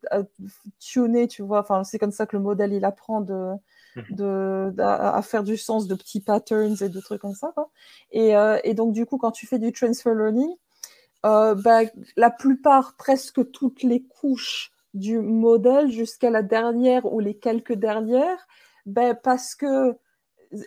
tuner 0.79 1.29
tu 1.29 1.43
vois 1.43 1.61
enfin 1.61 1.85
c'est 1.85 1.97
comme 1.97 2.11
ça 2.11 2.25
que 2.25 2.35
le 2.35 2.43
modèle 2.43 2.73
il 2.73 2.83
apprend 2.83 3.21
de 3.21 3.53
Mhm. 3.95 4.15
de, 4.15 4.81
à, 4.81 5.21
faire 5.21 5.43
du 5.43 5.57
sens 5.57 5.87
de 5.87 5.95
petits 5.95 6.21
patterns 6.21 6.75
et 6.81 6.89
de 6.89 6.99
trucs 6.99 7.21
comme 7.21 7.35
ça. 7.35 7.51
Quoi. 7.53 7.69
Et, 8.11 8.35
euh, 8.35 8.57
et, 8.63 8.73
donc, 8.73 8.93
du 8.93 9.05
coup, 9.05 9.17
quand 9.17 9.31
tu 9.31 9.45
fais 9.45 9.59
du 9.59 9.71
transfer 9.71 10.13
learning, 10.13 10.51
euh, 11.25 11.55
bah, 11.55 11.81
la 12.17 12.31
plupart, 12.31 12.95
presque 12.97 13.51
toutes 13.51 13.83
les 13.83 14.03
couches 14.03 14.71
du 14.93 15.19
modèle 15.19 15.91
jusqu'à 15.91 16.29
la 16.29 16.43
dernière 16.43 17.11
ou 17.11 17.19
les 17.19 17.35
quelques 17.35 17.73
dernières, 17.73 18.47
ben, 18.85 19.15
parce 19.15 19.55
que 19.55 19.95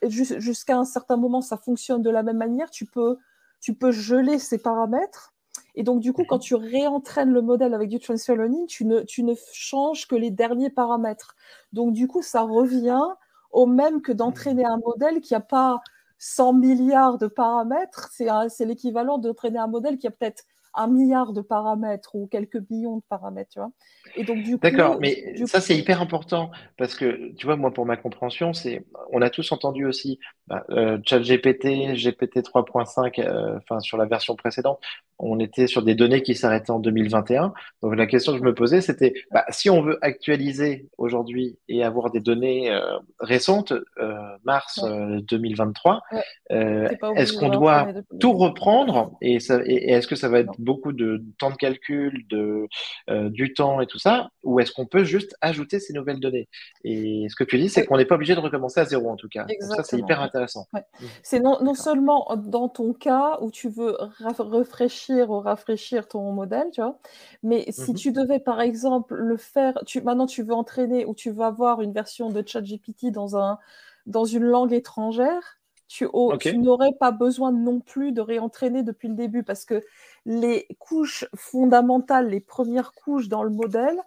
jusqu'à 0.08 0.76
un 0.76 0.84
certain 0.84 1.16
moment, 1.16 1.40
ça 1.40 1.56
fonctionne 1.56 2.02
de 2.02 2.10
la 2.10 2.22
même 2.22 2.36
manière, 2.36 2.70
tu 2.70 2.86
peux, 2.86 3.18
tu 3.60 3.74
peux 3.74 3.92
geler 3.92 4.38
ces 4.38 4.58
paramètres. 4.58 5.34
Et 5.74 5.82
donc, 5.82 6.00
du 6.00 6.12
coup, 6.12 6.24
quand 6.28 6.36
mhm. 6.36 6.42
tu 6.42 6.54
réentraînes 6.54 7.32
le 7.32 7.42
modèle 7.42 7.74
avec 7.74 7.88
du 7.88 7.98
transfer 7.98 8.34
learning, 8.36 8.66
tu 8.66 8.84
ne, 8.84 9.00
tu 9.00 9.22
ne 9.22 9.34
changes 9.52 10.06
que 10.06 10.16
les 10.16 10.30
derniers 10.30 10.70
paramètres. 10.70 11.36
Donc, 11.72 11.92
du 11.92 12.08
coup, 12.08 12.22
ça 12.22 12.42
revient 12.42 13.04
au 13.50 13.66
même 13.66 14.02
que 14.02 14.12
d'entraîner 14.12 14.64
un 14.64 14.78
modèle 14.78 15.20
qui 15.20 15.34
n'a 15.34 15.40
pas 15.40 15.80
100 16.18 16.54
milliards 16.54 17.18
de 17.18 17.26
paramètres. 17.26 18.10
C'est 18.12 18.64
l'équivalent 18.64 19.18
d'entraîner 19.18 19.58
un 19.58 19.66
modèle 19.66 19.98
qui 19.98 20.06
a 20.06 20.10
peut-être 20.10 20.44
un 20.76 20.86
milliard 20.86 21.32
de 21.32 21.40
paramètres 21.40 22.14
ou 22.14 22.26
quelques 22.26 22.62
millions 22.70 22.96
de 22.96 23.02
paramètres, 23.08 23.50
tu 23.52 23.58
vois. 23.58 23.70
Et 24.14 24.24
donc 24.24 24.42
du 24.42 24.58
D'accord, 24.58 24.98
mais 25.00 25.36
ça 25.46 25.60
c'est 25.60 25.76
hyper 25.76 26.00
important 26.00 26.50
parce 26.76 26.94
que 26.94 27.32
tu 27.34 27.46
vois 27.46 27.56
moi 27.56 27.72
pour 27.72 27.86
ma 27.86 27.96
compréhension 27.96 28.52
c'est 28.52 28.84
on 29.12 29.22
a 29.22 29.30
tous 29.30 29.50
entendu 29.52 29.84
aussi 29.84 30.18
bah, 30.46 30.64
euh, 30.70 30.98
ChatGPT, 31.04 31.94
GPT 31.94 32.38
3.5, 32.38 33.20
euh, 33.20 33.56
enfin 33.56 33.80
sur 33.80 33.96
la 33.96 34.06
version 34.06 34.36
précédente, 34.36 34.78
on 35.18 35.40
était 35.40 35.66
sur 35.66 35.82
des 35.82 35.94
données 35.94 36.22
qui 36.22 36.34
s'arrêtaient 36.34 36.70
en 36.70 36.78
2021. 36.78 37.52
Donc 37.82 37.96
la 37.96 38.06
question 38.06 38.32
que 38.32 38.38
je 38.38 38.44
me 38.44 38.54
posais 38.54 38.80
c'était 38.80 39.14
bah, 39.32 39.44
si 39.48 39.70
on 39.70 39.82
veut 39.82 39.98
actualiser 40.02 40.88
aujourd'hui 40.98 41.58
et 41.68 41.82
avoir 41.82 42.10
des 42.10 42.20
données 42.20 42.70
euh, 42.70 42.98
récentes, 43.18 43.72
euh, 43.98 44.14
mars 44.44 44.84
2023, 44.84 46.02
est-ce 46.50 47.32
qu'on 47.32 47.48
doit 47.48 47.88
tout 48.20 48.32
reprendre 48.32 49.16
et, 49.20 49.38
et 49.64 49.92
est-ce 49.92 50.06
que 50.06 50.16
ça 50.16 50.28
va 50.28 50.40
être 50.40 50.52
beaucoup 50.66 50.92
de 50.92 51.24
temps 51.38 51.50
de 51.50 51.56
calcul, 51.56 52.26
de, 52.28 52.68
euh, 53.08 53.30
du 53.30 53.54
temps 53.54 53.80
et 53.80 53.86
tout 53.86 53.98
ça, 53.98 54.28
ou 54.42 54.60
est-ce 54.60 54.72
qu'on 54.72 54.84
peut 54.84 55.04
juste 55.04 55.34
ajouter 55.40 55.80
ces 55.80 55.94
nouvelles 55.94 56.20
données? 56.20 56.48
Et 56.84 57.26
ce 57.30 57.36
que 57.36 57.44
tu 57.44 57.56
dis, 57.56 57.70
c'est 57.70 57.86
qu'on 57.86 57.96
n'est 57.96 58.04
pas 58.04 58.16
obligé 58.16 58.34
de 58.34 58.40
recommencer 58.40 58.80
à 58.80 58.84
zéro 58.84 59.08
en 59.08 59.16
tout 59.16 59.28
cas. 59.28 59.46
ça, 59.60 59.82
c'est 59.82 59.98
hyper 59.98 60.20
intéressant. 60.20 60.66
Mmh. 60.74 60.78
C'est 61.22 61.40
non, 61.40 61.58
non 61.62 61.74
seulement 61.74 62.28
dans 62.36 62.68
ton 62.68 62.92
cas 62.92 63.38
où 63.40 63.50
tu 63.50 63.70
veux 63.70 63.96
rafraîchir 64.18 65.30
ou 65.30 65.40
rafraîchir 65.40 66.08
ton 66.08 66.32
modèle, 66.32 66.66
tu 66.72 66.82
vois, 66.82 66.98
mais 67.42 67.64
si 67.70 67.92
mmh 67.92 67.94
tu 67.94 68.12
devais 68.12 68.40
par 68.40 68.60
exemple 68.60 69.14
le 69.14 69.36
faire, 69.36 69.78
tu, 69.86 70.00
maintenant 70.02 70.26
tu 70.26 70.42
veux 70.42 70.52
entraîner 70.52 71.06
ou 71.06 71.14
tu 71.14 71.30
veux 71.30 71.44
avoir 71.44 71.80
une 71.80 71.92
version 71.92 72.28
de 72.30 72.42
ChatGPT 72.46 73.06
dans, 73.10 73.36
un, 73.36 73.58
dans 74.06 74.24
une 74.24 74.44
langue 74.44 74.72
étrangère, 74.72 75.58
tu, 75.88 76.08
n'aurais 76.56 76.92
pas 76.98 77.12
besoin 77.12 77.52
non 77.52 77.80
plus 77.80 78.12
de 78.12 78.20
réentraîner 78.20 78.82
depuis 78.82 79.08
le 79.08 79.14
début 79.14 79.44
parce 79.44 79.64
que 79.64 79.82
les 80.26 80.66
couches 80.80 81.24
fondamentales, 81.36 82.28
les 82.28 82.40
premières 82.40 82.92
couches 82.92 83.28
dans 83.28 83.44
le 83.44 83.50
modèle 83.50 83.98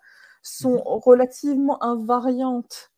sont 0.44 0.76
mhm. 0.76 0.82
relativement 0.86 1.82
invariantes 1.82 2.92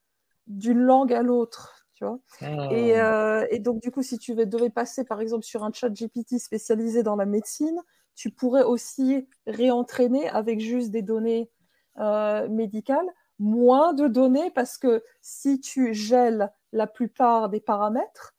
d'une 0.47 0.79
langue 0.79 1.13
à 1.13 1.21
l'autre. 1.21 1.85
Tu 1.93 2.03
vois 2.03 2.19
ah. 2.41 2.69
euh, 2.71 3.45
et, 3.51 3.59
donc, 3.59 3.79
du 3.79 3.91
coup, 3.91 4.01
si 4.01 4.17
tu 4.17 4.33
devais 4.33 4.71
passer 4.71 5.05
par 5.05 5.21
exemple 5.21 5.45
sur 5.45 5.63
un 5.63 5.71
chat 5.71 5.89
GPT 5.89 6.39
spécialisé 6.39 7.03
dans 7.03 7.15
la 7.15 7.27
médecine, 7.27 7.79
tu 8.15 8.31
pourrais 8.31 8.63
aussi 8.63 9.27
réentraîner 9.45 10.27
avec 10.27 10.59
juste 10.59 10.89
des 10.89 11.03
données 11.03 11.51
euh, 11.99 12.49
médicales, 12.49 13.07
moins 13.37 13.93
de 13.93 14.07
données 14.07 14.49
parce 14.49 14.79
que 14.79 15.03
si 15.21 15.59
tu 15.59 15.93
gèles 15.93 16.51
la 16.71 16.87
plupart 16.87 17.49
des 17.49 17.61
paramètres, 17.61 18.33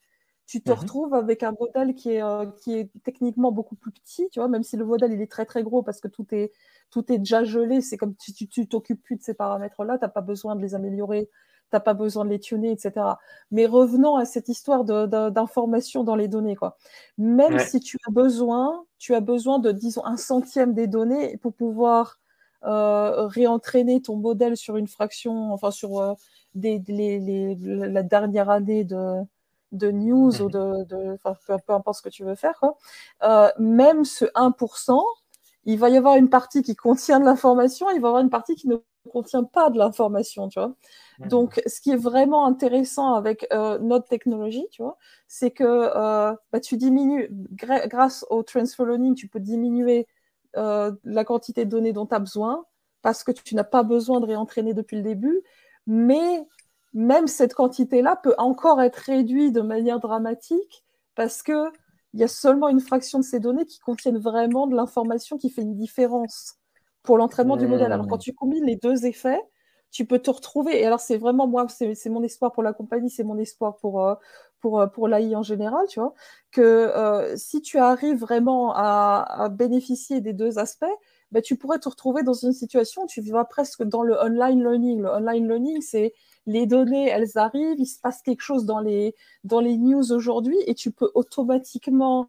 tu 0.52 0.60
te 0.60 0.70
mmh 0.70 0.74
retrouves 0.74 1.14
avec 1.14 1.42
un 1.44 1.54
modèle 1.58 1.94
qui 1.94 2.10
est, 2.10 2.22
euh, 2.22 2.44
qui 2.60 2.74
est 2.74 2.90
techniquement 3.04 3.52
beaucoup 3.52 3.74
plus 3.74 3.90
petit, 3.90 4.28
tu 4.30 4.38
vois, 4.38 4.48
même 4.48 4.62
si 4.62 4.76
le 4.76 4.84
modèle 4.84 5.10
il 5.10 5.22
est 5.22 5.30
très 5.30 5.46
très 5.46 5.62
gros 5.62 5.82
parce 5.82 5.98
que 5.98 6.08
tout 6.08 6.26
est, 6.30 6.52
tout 6.90 7.10
est 7.10 7.16
déjà 7.16 7.42
gelé, 7.42 7.80
c'est 7.80 7.96
comme 7.96 8.14
si 8.18 8.34
tu 8.34 8.68
t'occupes 8.68 9.02
plus 9.02 9.16
de 9.16 9.22
ces 9.22 9.32
paramètres-là, 9.32 9.96
tu 9.96 10.04
n'as 10.04 10.10
pas 10.10 10.20
besoin 10.20 10.54
de 10.54 10.60
les 10.60 10.74
améliorer, 10.74 11.30
tu 11.30 11.68
n'as 11.72 11.80
pas 11.80 11.94
besoin 11.94 12.26
de 12.26 12.30
les 12.30 12.38
tuner, 12.38 12.70
etc. 12.70 12.92
Mais 13.50 13.64
revenons 13.64 14.16
à 14.16 14.26
cette 14.26 14.50
histoire 14.50 14.84
d'information 14.84 16.04
dans 16.04 16.16
les 16.16 16.28
données, 16.28 16.54
quoi. 16.54 16.76
Même 17.16 17.58
si 17.58 17.80
tu 17.80 17.96
as 18.06 18.10
besoin, 18.10 18.84
tu 18.98 19.14
as 19.14 19.20
besoin 19.20 19.58
de, 19.58 19.72
disons, 19.72 20.04
un 20.04 20.18
centième 20.18 20.74
des 20.74 20.86
données 20.86 21.38
pour 21.38 21.54
pouvoir 21.54 22.20
euh, 22.64 23.26
réentraîner 23.26 24.02
ton 24.02 24.16
modèle 24.16 24.58
sur 24.58 24.76
une 24.76 24.86
fraction, 24.86 25.50
enfin 25.54 25.70
sur 25.70 25.98
euh, 25.98 26.12
des, 26.54 26.82
la 27.64 28.02
dernière 28.02 28.50
année 28.50 28.84
de 28.84 29.24
de 29.72 29.90
news 29.90 30.40
ou 30.40 30.44
mhm. 30.44 30.50
de, 30.86 31.16
peu, 31.66 31.72
importe 31.72 31.98
ce 31.98 32.02
que 32.02 32.08
tu 32.08 32.24
veux 32.24 32.34
faire, 32.34 32.62
euh, 33.22 33.50
même 33.58 34.04
ce 34.04 34.26
1%, 34.34 35.02
il 35.64 35.78
va 35.78 35.88
y 35.88 35.96
avoir 35.96 36.16
une 36.16 36.28
partie 36.28 36.62
qui 36.62 36.76
contient 36.76 37.20
de 37.20 37.24
l'information, 37.24 37.88
il 37.90 38.00
va 38.00 38.08
y 38.08 38.10
avoir 38.10 38.22
une 38.22 38.30
partie 38.30 38.54
qui 38.54 38.68
ne 38.68 38.76
contient 39.10 39.44
pas 39.44 39.70
de 39.70 39.78
l'information, 39.78 40.48
tu 40.48 40.60
vois. 40.60 40.74
Mhm. 41.18 41.28
Donc, 41.28 41.62
ce 41.66 41.80
qui 41.80 41.90
est 41.90 41.96
vraiment 41.96 42.46
intéressant 42.46 43.14
avec 43.14 43.46
euh, 43.52 43.78
notre 43.78 44.08
technologie, 44.08 44.66
tu 44.70 44.82
vois, 44.82 44.98
c'est 45.26 45.50
que 45.50 45.64
euh, 45.64 46.34
bah, 46.52 46.60
tu 46.60 46.76
diminues, 46.76 47.28
grâce 47.52 48.24
au 48.30 48.42
transfer 48.42 48.84
learning, 48.84 49.14
tu 49.14 49.28
peux 49.28 49.40
diminuer 49.40 50.06
la 50.54 51.24
quantité 51.24 51.64
de 51.64 51.70
données 51.70 51.94
dont 51.94 52.04
tu 52.04 52.14
as 52.14 52.18
besoin 52.18 52.66
parce 53.00 53.24
que 53.24 53.32
tu 53.32 53.54
n'as 53.54 53.64
pas 53.64 53.82
besoin 53.82 54.20
de 54.20 54.26
réentraîner 54.26 54.74
depuis 54.74 54.96
le 54.96 55.02
début, 55.02 55.42
mais 55.86 56.46
même 56.94 57.26
cette 57.26 57.54
quantité-là 57.54 58.16
peut 58.16 58.34
encore 58.38 58.80
être 58.82 58.96
réduite 58.96 59.54
de 59.54 59.60
manière 59.60 60.00
dramatique 60.00 60.84
parce 61.14 61.42
que 61.42 61.70
il 62.14 62.20
y 62.20 62.24
a 62.24 62.28
seulement 62.28 62.68
une 62.68 62.80
fraction 62.80 63.18
de 63.18 63.24
ces 63.24 63.40
données 63.40 63.64
qui 63.64 63.78
contiennent 63.78 64.18
vraiment 64.18 64.66
de 64.66 64.76
l'information 64.76 65.38
qui 65.38 65.48
fait 65.48 65.62
une 65.62 65.74
différence 65.74 66.56
pour 67.02 67.16
l'entraînement 67.16 67.56
du 67.56 67.66
modèle. 67.66 67.92
Alors 67.92 68.06
quand 68.06 68.18
tu 68.18 68.34
combines 68.34 68.64
les 68.66 68.76
deux 68.76 69.06
effets, 69.06 69.40
tu 69.90 70.06
peux 70.06 70.18
te 70.18 70.30
retrouver. 70.30 70.80
Et 70.80 70.86
alors 70.86 71.00
c'est 71.00 71.18
vraiment 71.18 71.46
moi, 71.46 71.66
c'est 71.68 72.08
mon 72.08 72.22
espoir 72.22 72.52
pour 72.52 72.62
la 72.62 72.72
compagnie, 72.72 73.10
c'est 73.10 73.24
mon 73.24 73.38
espoir 73.38 73.76
pour 73.76 74.04
euh, 74.04 74.14
pour 74.60 74.80
euh, 74.80 74.86
pour 74.86 75.08
l'AI 75.08 75.36
en 75.36 75.42
général, 75.42 75.86
tu 75.88 76.00
vois, 76.00 76.14
que 76.50 76.60
euh, 76.60 77.36
si 77.36 77.60
tu 77.62 77.78
arrives 77.78 78.18
vraiment 78.18 78.72
à, 78.74 79.48
bénéficier 79.50 80.20
des 80.20 80.32
deux 80.32 80.58
aspects, 80.58 80.84
ben, 81.30 81.42
tu 81.42 81.56
pourrais 81.56 81.78
te 81.78 81.88
retrouver 81.88 82.22
dans 82.22 82.34
une 82.34 82.52
situation 82.52 83.02
où 83.02 83.06
tu 83.06 83.20
vas 83.22 83.44
presque 83.44 83.82
dans 83.82 84.02
le 84.02 84.16
online 84.16 84.60
learning. 84.60 85.02
Le 85.02 85.08
online 85.10 85.48
learning, 85.48 85.80
c'est 85.80 86.12
les 86.46 86.66
données, 86.66 87.08
elles 87.08 87.36
arrivent, 87.36 87.78
il 87.78 87.86
se 87.86 88.00
passe 88.00 88.22
quelque 88.22 88.42
chose 88.42 88.64
dans 88.64 88.80
les, 88.80 89.14
dans 89.44 89.60
les 89.60 89.76
news 89.76 90.12
aujourd'hui 90.12 90.56
et 90.66 90.74
tu 90.74 90.90
peux 90.90 91.10
automatiquement, 91.14 92.28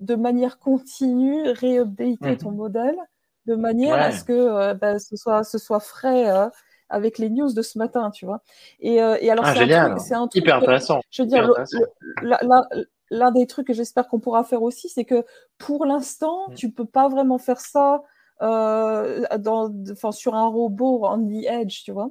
de 0.00 0.14
manière 0.14 0.58
continue, 0.58 1.50
réupdater 1.50 2.36
ton 2.36 2.50
mhm. 2.50 2.56
modèle 2.56 2.96
de 3.46 3.54
manière 3.54 3.94
à 3.94 4.12
ce 4.12 4.24
que 4.24 4.32
euh, 4.32 4.74
bah, 4.74 4.98
ce, 4.98 5.16
soit, 5.16 5.42
ce 5.42 5.58
soit 5.58 5.80
frais 5.80 6.30
euh, 6.30 6.48
avec 6.90 7.18
les 7.18 7.30
news 7.30 7.52
de 7.52 7.62
ce 7.62 7.78
matin, 7.78 8.10
tu 8.10 8.26
vois. 8.26 8.42
Et, 8.80 9.02
euh, 9.02 9.16
et 9.20 9.30
alors, 9.30 9.44
ah, 9.46 9.54
c'est 9.98 10.14
un, 10.14 10.28
truc, 10.28 10.42
hyper 10.42 10.56
intéressant. 10.56 11.00
Je 11.10 11.22
veux 11.22 11.28
dire, 11.28 11.50
l'un 13.10 13.30
des 13.30 13.46
trucs 13.46 13.66
que 13.66 13.72
j'espère 13.72 14.06
qu'on 14.06 14.20
pourra 14.20 14.44
faire 14.44 14.62
aussi, 14.62 14.90
c'est 14.90 15.06
que 15.06 15.24
pour 15.56 15.86
l'instant, 15.86 16.50
mm. 16.50 16.54
tu 16.54 16.70
peux 16.70 16.84
pas 16.84 17.08
vraiment 17.08 17.38
faire 17.38 17.60
ça 17.60 18.02
dans, 18.40 19.72
sur 20.12 20.34
un 20.34 20.46
robot 20.46 21.00
on 21.04 21.26
the 21.26 21.44
edge, 21.44 21.82
tu 21.84 21.90
vois 21.90 22.10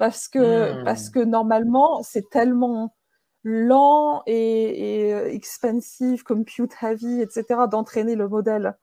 parce 0.00 0.28
que, 0.28 0.82
parce 0.82 1.08
hmm. 1.08 1.12
que 1.12 1.18
normalement, 1.18 2.02
c'est 2.02 2.30
tellement 2.30 2.96
lent 3.44 4.22
et, 4.26 5.12
euh, 5.12 5.30
expensive, 5.30 6.22
compute 6.22 6.72
heavy, 6.80 7.20
etc., 7.20 7.44
d'entraîner 7.70 8.14
le 8.14 8.26
modèle. 8.26 8.78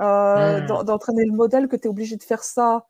Euh, 0.00 0.60
hmm. 0.60 0.84
D'entraîner 0.84 1.24
le 1.24 1.32
modèle 1.32 1.66
que 1.66 1.74
tu 1.74 1.82
es 1.82 1.88
obligé 1.88 2.14
de 2.16 2.22
faire 2.22 2.44
ça 2.44 2.86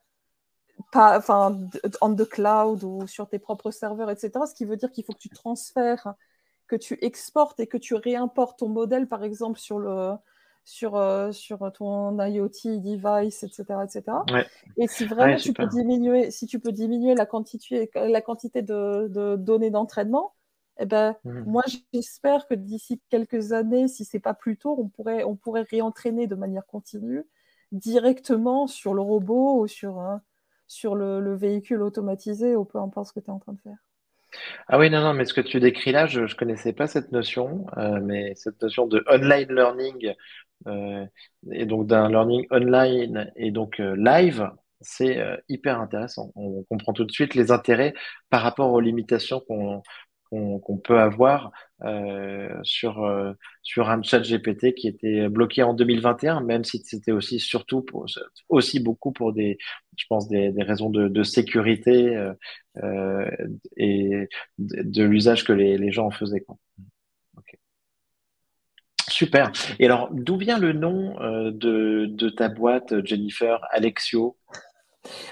pas, 0.91 1.17
enfin, 1.17 1.57
on 2.01 2.13
the 2.13 2.29
cloud 2.29 2.83
ou 2.83 3.07
sur 3.07 3.27
tes 3.27 3.39
propres 3.39 3.71
serveurs, 3.71 4.11
etc. 4.11 4.31
Ce 4.47 4.53
qui 4.53 4.65
veut 4.65 4.77
dire 4.77 4.91
qu'il 4.91 5.03
faut 5.03 5.13
que 5.13 5.17
tu 5.17 5.29
transfères, 5.29 6.13
que 6.67 6.75
tu 6.75 6.99
exportes 7.01 7.59
et 7.59 7.65
que 7.65 7.77
tu 7.77 7.95
réimportes 7.95 8.59
ton 8.59 8.69
modèle, 8.69 9.07
par 9.07 9.23
exemple, 9.23 9.57
sur 9.57 9.79
le, 9.79 10.11
sur, 10.65 10.95
euh, 10.95 11.31
sur 11.31 11.71
ton 11.71 12.19
IoT 12.19 12.81
device, 12.81 13.43
etc. 13.43 13.63
etc. 13.83 14.03
Et 14.77 14.87
si 14.87 15.05
vraiment 15.05 15.37
tu 15.37 15.53
peux 15.53 15.67
diminuer, 15.67 16.31
si 16.31 16.47
tu 16.47 16.59
peux 16.59 16.71
diminuer 16.71 17.13
la 17.13 17.27
quantité, 17.27 17.89
la 17.93 18.21
quantité 18.21 18.63
de, 18.63 19.35
données 19.37 19.69
d'entraînement, 19.69 20.33
eh 20.79 20.85
ben, 20.85 21.15
mmh. 21.23 21.41
moi 21.45 21.63
j'espère 21.93 22.47
que 22.47 22.55
d'ici 22.55 22.99
quelques 23.09 23.53
années, 23.53 23.87
si 23.87 24.03
c'est 24.03 24.19
pas 24.19 24.33
plus 24.33 24.57
tôt, 24.57 24.75
on 24.77 24.89
pourrait, 24.89 25.23
on 25.23 25.35
pourrait 25.35 25.65
réentraîner 25.69 26.27
de 26.27 26.35
manière 26.35 26.65
continue 26.65 27.25
directement 27.71 28.67
sur 28.67 28.93
le 28.93 29.01
robot 29.01 29.61
ou 29.61 29.67
sur, 29.67 29.99
euh, 29.99 30.17
sur 30.67 30.95
le, 30.95 31.35
véhicule 31.35 31.81
automatisé 31.81 32.55
ou 32.55 32.65
peu 32.65 32.79
importe 32.79 33.09
ce 33.09 33.13
que 33.13 33.19
tu 33.19 33.27
es 33.27 33.31
en 33.31 33.39
train 33.39 33.53
de 33.53 33.61
faire. 33.61 33.77
Ah 34.67 34.77
oui, 34.79 34.89
non, 34.89 34.99
non, 34.99 35.13
mais 35.13 35.23
ce 35.23 35.33
que 35.33 35.39
tu 35.39 35.61
décris 35.61 35.93
là, 35.93 36.07
je 36.07 36.21
ne 36.21 36.33
connaissais 36.33 36.73
pas 36.73 36.87
cette 36.87 37.13
notion, 37.13 37.67
euh, 37.77 38.01
mais 38.01 38.33
cette 38.35 38.61
notion 38.61 38.85
de 38.85 39.01
online 39.07 39.53
learning 39.53 40.13
et 41.51 41.65
donc 41.65 41.87
d'un 41.87 42.09
learning 42.09 42.45
online 42.51 43.31
et 43.35 43.51
donc 43.51 43.79
euh, 43.79 43.95
live, 43.97 44.49
c'est 44.81 45.17
euh, 45.19 45.37
hyper 45.49 45.79
intéressant. 45.79 46.31
On 46.35 46.63
comprend 46.63 46.93
tout 46.93 47.05
de 47.05 47.11
suite 47.11 47.35
les 47.35 47.51
intérêts 47.51 47.93
par 48.29 48.41
rapport 48.41 48.71
aux 48.71 48.79
limitations 48.81 49.41
qu'on 49.47 49.81
qu'on 50.31 50.77
peut 50.77 50.99
avoir 50.99 51.51
euh, 51.83 52.49
sur 52.63 53.07
sur 53.63 53.89
un 53.89 54.01
chat 54.01 54.19
GPT 54.19 54.73
qui 54.73 54.87
était 54.89 55.29
bloqué 55.29 55.63
en 55.63 55.73
2021, 55.73 56.41
même 56.41 56.65
si 56.65 56.81
c'était 56.83 57.13
aussi 57.13 57.39
surtout 57.39 57.81
pour, 57.83 58.05
aussi 58.49 58.81
beaucoup 58.81 59.13
pour 59.13 59.31
des 59.31 59.57
je 59.97 60.03
pense 60.09 60.27
des, 60.27 60.51
des 60.51 60.63
raisons 60.63 60.89
de, 60.89 61.07
de 61.07 61.23
sécurité 61.23 62.17
euh, 62.83 63.29
et 63.77 64.27
de, 64.57 64.81
de 64.83 65.03
l'usage 65.03 65.43
que 65.45 65.53
les, 65.53 65.77
les 65.77 65.91
gens 65.91 66.07
en 66.07 66.11
faisaient. 66.11 66.41
Quoi. 66.41 66.57
Super. 69.15 69.49
Et 69.79 69.85
alors, 69.85 70.09
d'où 70.11 70.35
vient 70.35 70.59
le 70.59 70.73
nom 70.73 71.17
euh, 71.21 71.49
de, 71.49 72.29
ta 72.29 72.49
boîte, 72.49 73.05
Jennifer 73.05 73.65
Alexio? 73.71 74.35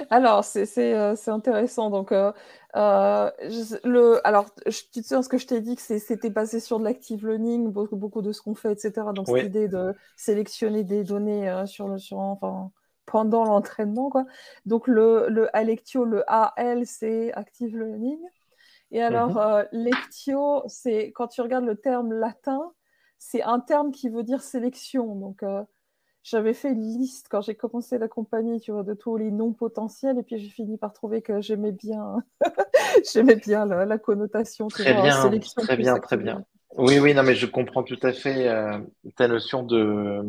Alors, 0.09 0.45
c'est 0.45 0.95
euh, 0.95 1.15
intéressant. 1.27 1.89
Donc, 1.89 2.13
euh, 2.13 2.31
le, 2.73 4.25
alors, 4.25 4.45
tu 4.55 5.03
sais 5.03 5.21
ce 5.21 5.27
que 5.27 5.37
je 5.37 5.47
t'ai 5.47 5.59
dit 5.59 5.75
que 5.75 5.81
c'était 5.81 6.29
basé 6.29 6.61
sur 6.61 6.79
de 6.79 6.85
l'active 6.85 7.27
learning, 7.27 7.73
beaucoup, 7.73 7.97
beaucoup 7.97 8.21
de 8.21 8.31
ce 8.31 8.41
qu'on 8.41 8.55
fait, 8.55 8.71
etc. 8.71 9.07
Donc, 9.13 9.27
cette 9.27 9.47
idée 9.47 9.67
de 9.67 9.93
sélectionner 10.15 10.85
des 10.85 11.03
données 11.03 11.53
sur 11.65 11.89
le, 11.89 11.97
sur, 11.97 12.19
enfin, 12.19 12.71
pendant 13.05 13.43
l'entraînement, 13.43 14.09
quoi. 14.09 14.25
Donc, 14.65 14.87
le, 14.87 15.27
le 15.27 15.53
Alectio, 15.53 16.05
le 16.05 16.23
AL, 16.31 16.85
c'est 16.85 17.33
active 17.33 17.77
learning. 17.77 18.19
Et 18.91 19.01
alors, 19.01 19.35
mm-hmm. 19.35 19.67
lectio, 19.73 20.63
c'est 20.67 21.11
quand 21.11 21.27
tu 21.27 21.41
regardes 21.41 21.65
le 21.65 21.75
terme 21.75 22.13
latin, 22.13 22.71
c'est 23.25 23.41
un 23.41 23.59
terme 23.59 23.91
qui 23.91 24.09
veut 24.09 24.23
dire 24.23 24.41
sélection. 24.41 25.15
Donc, 25.15 25.43
euh, 25.43 25.63
j'avais 26.23 26.53
fait 26.53 26.69
une 26.69 26.97
liste 26.97 27.27
quand 27.29 27.41
j'ai 27.41 27.55
commencé 27.55 27.97
la 27.97 28.09
compagnie, 28.09 28.59
tu 28.59 28.71
vois, 28.71 28.83
de 28.83 28.93
tous 28.93 29.15
les 29.15 29.31
noms 29.31 29.53
potentiels, 29.53 30.17
et 30.19 30.23
puis 30.23 30.37
j'ai 30.39 30.49
fini 30.49 30.77
par 30.77 30.91
trouver 30.91 31.21
que 31.21 31.39
j'aimais 31.39 31.71
bien, 31.71 32.17
j'aimais 33.13 33.37
bien 33.37 33.65
la, 33.65 33.97
connotation. 33.97 34.67
très 34.67 34.93
bien, 34.93 35.39
très 35.57 35.77
bien, 35.77 35.99
très 35.99 36.17
bien. 36.17 36.45
Oui, 36.75 36.99
oui, 36.99 37.13
non, 37.13 37.23
mais 37.23 37.35
je 37.35 37.45
comprends 37.45 37.83
tout 37.83 37.99
à 38.03 38.11
fait 38.11 38.47
euh, 38.47 38.79
ta 39.15 39.27
notion 39.27 39.63
de 39.63 40.27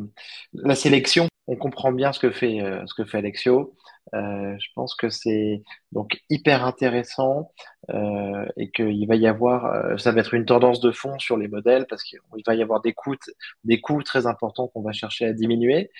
la 0.53 0.75
sélection. 0.75 1.27
On 1.47 1.57
comprend 1.57 1.93
bien 1.93 2.13
ce 2.13 2.21
que 2.21 2.31
fait 2.31 2.61
euh, 2.61 2.87
ce 2.87 2.95
que 2.95 3.05
fait 3.05 3.19
Alexio. 3.19 3.75
Euh, 4.15 4.57
je 4.59 4.69
pense 4.75 4.95
que 4.95 5.09
c'est 5.09 5.63
donc 5.93 6.21
hyper 6.29 6.65
intéressant 6.65 7.53
euh, 7.91 8.47
et 8.57 8.71
qu'il 8.71 9.07
va 9.09 9.17
y 9.17 9.27
avoir, 9.27 9.67
euh, 9.67 9.97
ça 9.97 10.13
va 10.13 10.21
être 10.21 10.35
une 10.35 10.45
tendance 10.45 10.81
de 10.81 10.93
fond 10.93 11.19
sur 11.19 11.37
les 11.37 11.49
modèles 11.49 11.87
parce 11.89 12.03
qu'il 12.03 12.21
va 12.47 12.55
y 12.55 12.63
avoir 12.63 12.81
des 12.81 12.93
coûts, 12.93 13.17
des 13.65 13.81
coûts 13.81 14.03
très 14.03 14.27
importants 14.27 14.69
qu'on 14.69 14.83
va 14.83 14.93
chercher 14.93 15.27
à 15.27 15.33
diminuer. 15.33 15.91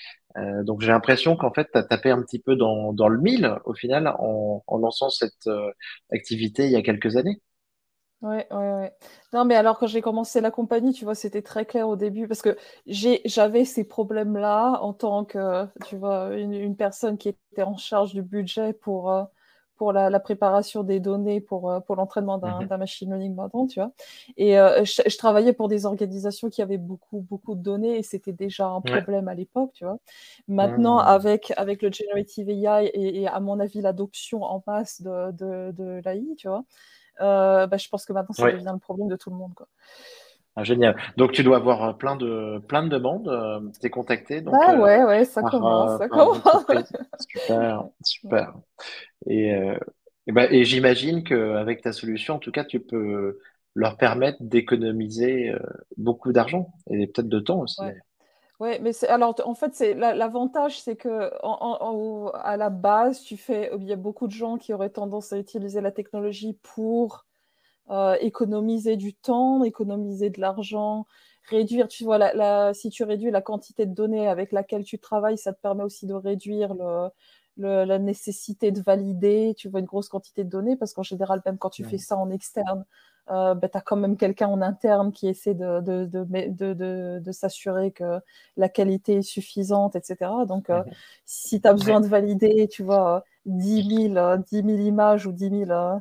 Donc 0.65 0.81
j'ai 0.81 0.89
l'impression 0.89 1.37
qu'en 1.37 1.53
fait, 1.53 1.69
tu 1.73 1.79
as 1.79 1.85
tapé 1.85 2.11
un 2.11 2.21
petit 2.21 2.41
peu 2.41 2.57
dans, 2.57 2.91
le 2.91 3.21
mille 3.21 3.55
au 3.67 3.73
final 3.73 4.13
en, 4.19 4.65
lançant 4.79 5.09
cette 5.09 5.49
activité 6.11 6.65
il 6.65 6.73
y 6.73 6.77
a 6.77 6.83
quelques 6.83 7.17
années. 7.17 7.41
Ouais, 8.25 8.47
ouais, 8.51 8.57
ouais. 8.57 8.93
Non, 9.35 9.45
mais 9.45 9.55
alors 9.55 9.79
quand 9.79 9.87
j'ai 9.87 10.01
commencé 10.01 10.41
la 10.41 10.51
compagnie, 10.51 10.95
tu 10.95 11.05
vois, 11.05 11.15
c'était 11.15 11.43
très 11.43 11.67
clair 11.67 11.87
au 11.89 11.97
début 11.97 12.27
parce 12.27 12.41
que 12.41 12.57
j'avais 12.87 13.67
ces 13.67 13.85
problèmes-là 13.85 14.79
en 14.81 14.95
tant 14.95 15.27
que, 15.27 15.67
tu 15.83 15.97
vois, 15.99 16.35
une, 16.35 16.55
une 16.55 16.75
personne 16.77 17.19
qui 17.19 17.29
était 17.31 17.63
en 17.63 17.77
charge 17.77 18.15
du 18.15 18.23
budget 18.23 18.73
pour, 18.73 19.11
euh, 19.13 19.25
pour 19.77 19.93
la, 19.93 20.09
la 20.09 20.21
préparation 20.21 20.85
des 20.85 21.01
données 21.01 21.43
pour, 21.43 21.71
euh, 21.71 21.81
pour 21.81 21.97
l'entraînement 21.97 22.39
d'un, 22.39 22.65
d'un 22.65 22.79
machine 22.79 23.11
learning 23.11 23.35
maintenant, 23.35 23.67
tu 23.67 23.79
vois. 23.81 23.93
Et 24.39 24.59
euh, 24.59 24.85
je, 24.87 25.03
je 25.07 25.19
travaillais 25.19 25.53
pour 25.53 25.69
des 25.69 25.85
organisations 25.85 26.49
qui 26.49 26.63
avaient 26.63 26.79
beaucoup, 26.79 27.21
beaucoup 27.29 27.55
de 27.55 27.63
données 27.63 27.99
et 27.99 28.03
c'était 28.03 28.33
déjà 28.33 28.69
un 28.69 28.81
Ouais. 28.85 29.05
problème 29.05 29.29
à 29.29 29.35
l'époque, 29.35 29.73
tu 29.75 29.85
vois. 29.85 29.99
Maintenant, 30.49 30.97
Mhm. 30.97 31.05
avec, 31.05 31.53
avec 31.59 31.83
le 31.83 31.93
generative 31.93 32.49
AI 32.49 32.87
et, 32.95 33.23
et 33.23 33.29
à 33.29 33.41
mon 33.41 33.61
avis 33.61 33.83
l'adoption 33.83 34.43
en 34.45 34.63
masse 34.67 35.03
de, 35.03 35.31
de, 35.33 35.73
de 35.73 36.01
l'AI, 36.05 36.35
tu 36.39 36.49
vois. 36.49 36.65
Euh, 37.21 37.67
bah, 37.67 37.77
je 37.77 37.89
pense 37.89 38.05
que 38.07 38.13
maintenant, 38.13 38.35
ça 38.35 38.45
Ouais. 38.45 38.53
devient 38.53 38.71
le 38.73 38.79
problème 38.79 39.09
de 39.09 39.17
tout 39.17 39.31
le 39.31 39.37
monde, 39.37 39.55
quoi. 39.55 39.67
Ah, 40.57 40.63
génial. 40.63 40.97
Donc 41.17 41.33
tu 41.33 41.43
dois 41.43 41.57
avoir 41.57 41.83
euh, 41.85 41.93
plein 41.95 42.15
de 42.17 42.61
plein 42.69 42.85
de 42.85 42.89
demandes. 42.89 43.29
Euh, 43.29 43.61
t'es 43.81 43.91
contacté 43.91 44.41
donc 44.41 44.55
Bah 44.59 44.69
euh, 44.69 44.79
ouais, 44.83 45.05
ouais, 45.05 45.25
ça 45.25 45.43
par 45.43 45.51
commence, 45.51 45.99
ça. 45.99 46.07
Super, 47.19 47.85
super. 48.05 48.55
Et, 49.29 49.55
euh, 49.55 49.79
et, 50.27 50.33
et 50.61 50.65
j'imagine 50.65 51.25
qu'avec 51.25 51.83
ta 51.83 51.93
solution, 51.93 52.35
en 52.35 52.39
tout 52.39 52.53
cas, 52.53 52.65
tu 52.65 52.81
peux 52.81 53.39
leur 53.75 53.97
permettre 53.97 54.39
d'économiser 54.41 55.51
euh, 55.51 55.59
beaucoup 55.97 56.33
d'argent 56.33 56.73
et 56.91 57.07
peut-être 57.09 57.29
de 57.29 57.41
temps 57.41 57.61
aussi 57.61 57.81
Ouais, 57.83 57.97
ouais, 58.61 58.79
mais 58.81 58.93
alors 59.07 59.35
en 59.45 59.55
fait 59.55 59.75
c'est 59.75 59.95
l'avantage 59.95 60.81
c'est 60.81 60.97
que 60.97 61.31
en, 61.45 61.59
en- 61.61 62.27
en- 62.27 62.29
à 62.31 62.57
la 62.57 62.71
base 62.71 63.21
tu 63.23 63.37
fais 63.37 63.71
il 63.79 63.85
y 63.85 63.93
a 63.93 63.97
beaucoup 63.97 64.27
de 64.27 64.33
gens 64.33 64.57
qui 64.59 64.73
auraient 64.73 64.91
tendance 64.91 65.33
à 65.33 65.39
utiliser 65.39 65.81
la 65.81 65.91
technologie 65.93 66.55
pour 66.63 67.27
euh, 67.91 68.17
économiser 68.21 68.97
du 68.97 69.15
temps, 69.15 69.65
économiser 69.65 70.31
de 70.31 70.41
l'argent, 70.41 71.07
réduire, 71.51 71.89
tu 71.89 72.05
vois, 72.05 72.19
la, 72.19 72.35
la- 72.35 72.75
si 72.75 72.91
tu 72.91 73.05
réduis 73.05 73.31
la 73.31 73.43
quantité 73.43 73.87
de 73.87 73.95
données 73.95 74.29
avec 74.29 74.53
laquelle 74.53 74.85
tu 74.85 74.99
travailles, 74.99 75.39
ça 75.39 75.53
te 75.53 75.61
permet 75.61 75.85
aussi 75.85 76.07
de 76.07 76.15
réduire 76.15 76.75
le, 76.75 77.09
le- 77.57 77.85
la 77.85 77.99
nécessité 77.99 78.73
de 78.73 78.81
valider, 78.83 79.55
tu 79.57 79.69
vois, 79.69 79.81
une 79.81 79.87
grosse 79.87 80.09
quantité 80.09 80.45
de 80.45 80.51
données, 80.51 80.77
parce 80.77 80.93
qu'en 80.95 81.03
général, 81.03 81.43
même 81.47 81.59
quand 81.59 81.71
tu 81.71 81.85
fais 81.85 81.99
ça 81.99 82.17
en 82.17 82.31
externe, 82.31 82.85
euh, 83.31 83.55
ben, 83.55 83.69
tu 83.71 83.79
as 83.79 83.81
quand 83.81 83.97
même 83.97 84.17
quelqu'un 84.17 84.49
en 84.49 84.61
interne 84.63 85.13
qui 85.13 85.29
essaie 85.29 85.55
de, 85.55 85.81
de, 85.81 86.05
de, 86.07 87.19
de, 87.19 87.33
s'assurer 87.33 87.91
que 87.91 88.21
la 88.57 88.69
qualité 88.69 89.17
est 89.17 89.23
suffisante, 89.23 89.97
etc. 89.97 90.31
Donc, 90.47 90.71
euh, 90.71 90.83
Mhm. 90.85 90.93
si 91.25 91.61
tu 91.61 91.69
as 91.69 91.73
besoin 91.73 92.01
de 92.01 92.07
valider, 92.07 92.69
tu 92.69 92.83
vois, 92.83 93.25
10 93.47 93.83
000, 94.13 94.17
euh, 94.17 94.37
10 94.37 94.63
000 94.63 94.69
images 94.79 95.27
ou 95.27 95.33
10 95.33 95.49
000, 95.51 95.71
euh, 95.71 95.97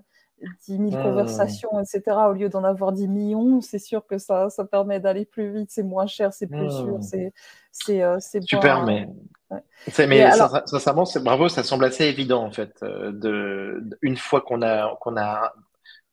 10 0.67 0.77
000 0.77 0.89
Mhm. 0.91 1.01
conversations, 1.01 1.69
etc., 1.79 2.29
au 2.29 2.33
lieu 2.33 2.49
d'en 2.49 2.63
avoir 2.63 2.91
10 2.91 3.07
millions, 3.07 3.61
c'est 3.61 3.79
sûr 3.79 4.05
que 4.05 4.17
ça, 4.17 4.49
ça 4.49 4.65
permet 4.65 4.99
d'aller 4.99 5.25
plus 5.25 5.51
vite, 5.53 5.71
c'est 5.71 5.83
moins 5.83 6.07
cher, 6.07 6.33
c'est 6.33 6.47
plus 6.47 6.69
sûr, 6.69 6.95
Mhm. 6.95 7.01
c'est 7.01 7.33
c'est 7.71 8.03
euh, 8.03 8.17
c'est 8.19 8.41
Super, 8.43 8.85
mais 8.85 9.07
ouais. 9.49 10.07
mais 10.07 10.21
alors, 10.21 10.59
sincèrement, 10.67 11.05
bravo, 11.21 11.49
ça 11.49 11.63
semble 11.63 11.85
assez 11.85 12.05
évident 12.05 12.43
en 12.43 12.51
fait 12.51 12.71
euh, 12.83 13.11
de- 13.13 13.97
une 14.01 14.17
fois 14.17 14.41
qu'on 14.41 14.61
a 14.61 14.95
qu'on 15.01 15.17
a 15.17 15.53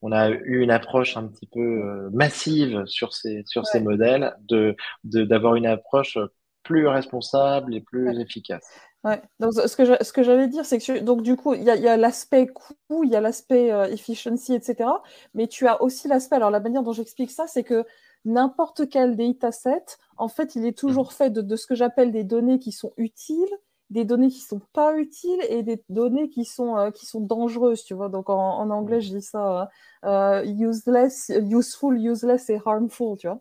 on 0.03 0.12
a 0.12 0.30
eu 0.30 0.61
une 0.62 0.70
approche 0.70 1.16
un 1.16 1.26
petit 1.28 1.46
peu 1.46 1.61
euh, 1.61 2.11
massive 2.12 2.84
sur 2.86 3.12
ces, 3.14 3.42
sur 3.46 3.66
ces 3.66 3.80
modèles, 3.80 4.36
de, 4.48 4.76
d'avoir 5.05 5.57
une 5.57 5.66
approche 5.66 6.18
plus 6.62 6.86
responsable 6.88 7.74
et 7.74 7.82
ouais. 8.05 8.12
plus 8.12 8.20
efficace. 8.20 8.82
Ouais. 9.05 9.22
Donc, 9.38 9.55
ce 9.55 9.76
que 9.76 9.84
je, 9.86 9.94
ce 10.03 10.12
que 10.12 10.22
j'allais 10.22 10.48
dire, 10.48 10.64
c'est 10.66 10.78
que 10.78 10.84
tu- 10.84 11.01
donc 11.01 11.22
du 11.22 11.34
coup, 11.36 11.55
il 11.55 11.62
y 11.62 11.70
a, 11.70 11.96
l'aspect 11.96 12.46
coût, 12.46 12.74
il 13.05 13.11
y 13.11 13.16
a 13.16 13.20
l'aspect 13.20 13.72
euh, 13.72 13.86
efficiency, 13.86 14.55
etc. 14.55 14.90
Mais 15.34 15.46
tu 15.48 15.66
as 15.66 15.80
aussi 15.82 16.07
l'aspect, 16.07 16.36
alors 16.36 16.51
la 16.51 16.61
manière 16.61 16.82
dont 16.82 16.92
j'explique 16.92 17.30
ça, 17.30 17.46
c'est 17.46 17.64
que 17.64 17.86
n'importe 18.26 18.90
quel 18.90 19.16
dataset, 19.16 19.84
en 20.18 20.28
fait, 20.28 20.55
il 20.55 20.66
est 20.66 20.76
toujours 20.76 21.14
fait 21.14 21.30
de, 21.30 21.40
de 21.40 21.57
ce 21.57 21.66
que 21.66 21.74
j'appelle 21.74 22.12
des 22.12 22.24
données 22.24 22.59
qui 22.59 22.72
sont 22.72 22.92
utiles, 22.98 23.48
des 23.91 24.05
données 24.05 24.28
qui 24.28 24.41
sont 24.41 24.61
pas 24.72 24.97
utiles 24.97 25.41
et 25.49 25.62
des 25.62 25.82
données 25.88 26.28
qui 26.30 26.45
sont, 26.45 26.76
euh, 26.78 26.91
qui 26.91 27.07
sont 27.07 27.20
dangereuses, 27.20 27.84
tu 27.84 27.95
vois. 27.95 28.09
Donc 28.09 28.30
en, 28.30 28.59
en 28.59 28.70
anglais, 28.70 29.01
je 29.01 29.11
dis 29.16 29.22
ça, 29.22 29.68
euh, 30.05 30.45
useless, 30.45 31.30
useful, 31.30 31.99
useless 32.01 32.49
et 32.51 32.61
harmful, 32.64 33.16
tu 33.18 33.26
vois. 33.28 33.41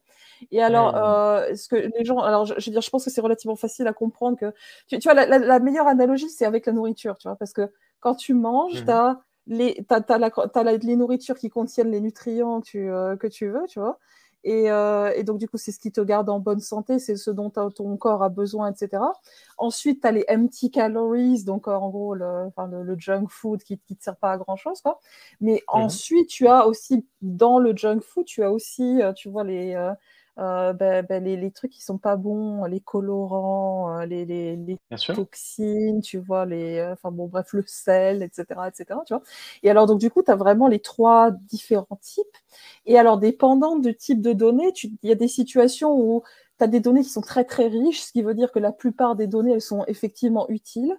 Et 0.51 0.61
alors, 0.61 0.95
euh, 0.95 1.53
ce 1.55 1.67
que 1.67 1.75
les 1.75 2.05
gens, 2.05 2.19
alors 2.19 2.45
je, 2.45 2.53
je 2.57 2.65
veux 2.69 2.71
dire, 2.73 2.81
je 2.81 2.89
pense 2.89 3.05
que 3.05 3.11
c'est 3.11 3.21
relativement 3.21 3.55
facile 3.55 3.87
à 3.87 3.93
comprendre 3.93 4.37
que 4.37 4.53
tu, 4.87 4.97
tu 4.99 5.07
vois, 5.07 5.13
la, 5.13 5.25
la, 5.25 5.37
la, 5.39 5.59
meilleure 5.59 5.87
analogie, 5.87 6.29
c'est 6.29 6.45
avec 6.45 6.65
la 6.65 6.73
nourriture, 6.73 7.17
tu 7.17 7.27
vois, 7.27 7.35
parce 7.37 7.53
que 7.53 7.71
quand 7.99 8.15
tu 8.15 8.33
manges, 8.33 8.83
tu 8.85 8.91
Mhm. 8.91 8.91
as, 8.91 9.19
les, 9.47 9.83
t'as, 9.87 10.01
t'as 10.01 10.17
la, 10.17 10.29
t'as 10.31 10.63
la, 10.63 10.77
les 10.77 10.95
nourritures 10.95 11.37
qui 11.37 11.49
contiennent 11.49 11.91
les 11.91 12.01
nutriments 12.01 12.61
tu, 12.61 12.89
euh, 12.89 13.15
que 13.17 13.27
tu 13.27 13.47
veux, 13.49 13.65
tu 13.67 13.79
vois. 13.79 13.99
Et, 14.43 14.71
euh, 14.71 15.11
et, 15.15 15.23
donc, 15.23 15.37
du 15.37 15.47
coup, 15.49 15.57
c'est 15.57 15.71
ce 15.71 15.79
qui 15.79 15.91
te 15.91 16.01
garde 16.01 16.29
en 16.29 16.39
bonne 16.39 16.59
santé, 16.61 16.99
c'est 16.99 17.15
ce 17.17 17.31
dont 17.31 17.49
ton 17.49 17.97
corps 17.97 18.23
a 18.23 18.29
besoin, 18.29 18.71
etc. 18.71 19.13
Ensuite, 19.57 20.01
tu 20.01 20.07
as 20.07 20.11
les 20.11 20.25
empty 20.29 20.71
calories, 20.71 21.43
donc 21.43 21.67
en 21.67 21.89
gros, 21.89 22.15
le, 22.15 22.45
enfin, 22.47 22.67
le, 22.67 22.83
le 22.83 22.95
junk 22.97 23.27
food 23.29 23.63
qui 23.63 23.73
ne 23.89 23.95
te 23.95 24.03
sert 24.03 24.15
pas 24.17 24.31
à 24.33 24.37
grand-chose. 24.37 24.81
Quoi. 24.81 24.99
Mais 25.41 25.63
Mhm. 25.73 25.87
ensuite, 25.87 26.29
tu 26.29 26.47
as 26.47 26.67
aussi, 26.67 27.05
dans 27.21 27.59
le 27.59 27.75
junk 27.75 27.99
food, 28.01 28.25
tu 28.25 28.43
as 28.43 28.51
aussi, 28.51 29.01
tu 29.15 29.29
vois, 29.29 29.43
les, 29.43 29.75
euh, 30.39 30.73
euh, 30.81 31.01
ben, 31.01 31.23
les, 31.23 31.35
les, 31.35 31.51
trucs 31.51 31.71
qui 31.71 31.81
sont 31.83 31.97
pas 31.97 32.15
bons, 32.15 32.63
les 32.65 32.79
colorants, 32.79 33.99
les, 34.05 34.25
les, 34.25 34.55
les 34.55 34.79
toxines, 35.13 36.01
tu 36.01 36.17
vois, 36.17 36.45
les, 36.45 36.81
enfin 36.91 37.11
bon, 37.11 37.27
bref, 37.27 37.53
le 37.53 37.63
sel, 37.67 38.23
etc., 38.23 38.45
etc., 38.67 38.99
tu 39.05 39.13
vois. 39.13 39.23
Et 39.63 39.69
alors, 39.69 39.85
donc, 39.85 39.99
du 39.99 40.09
coup, 40.09 40.23
tu 40.23 40.31
as 40.31 40.35
vraiment 40.35 40.67
les 40.67 40.79
trois 40.79 41.31
différents 41.31 41.99
types. 42.01 42.25
Et 42.85 42.97
alors, 42.97 43.17
dépendant 43.17 43.77
du 43.77 43.95
type 43.95 44.21
de 44.21 44.33
données, 44.33 44.71
il 45.03 45.09
y 45.09 45.11
a 45.11 45.15
des 45.15 45.27
situations 45.27 45.93
où 45.93 46.23
tu 46.57 46.63
as 46.63 46.67
des 46.67 46.79
données 46.79 47.03
qui 47.03 47.09
sont 47.09 47.21
très, 47.21 47.43
très 47.43 47.67
riches, 47.67 48.01
ce 48.01 48.11
qui 48.11 48.21
veut 48.21 48.33
dire 48.33 48.51
que 48.51 48.59
la 48.59 48.71
plupart 48.71 49.15
des 49.15 49.27
données, 49.27 49.53
elles 49.53 49.61
sont 49.61 49.83
effectivement 49.87 50.49
utiles. 50.49 50.97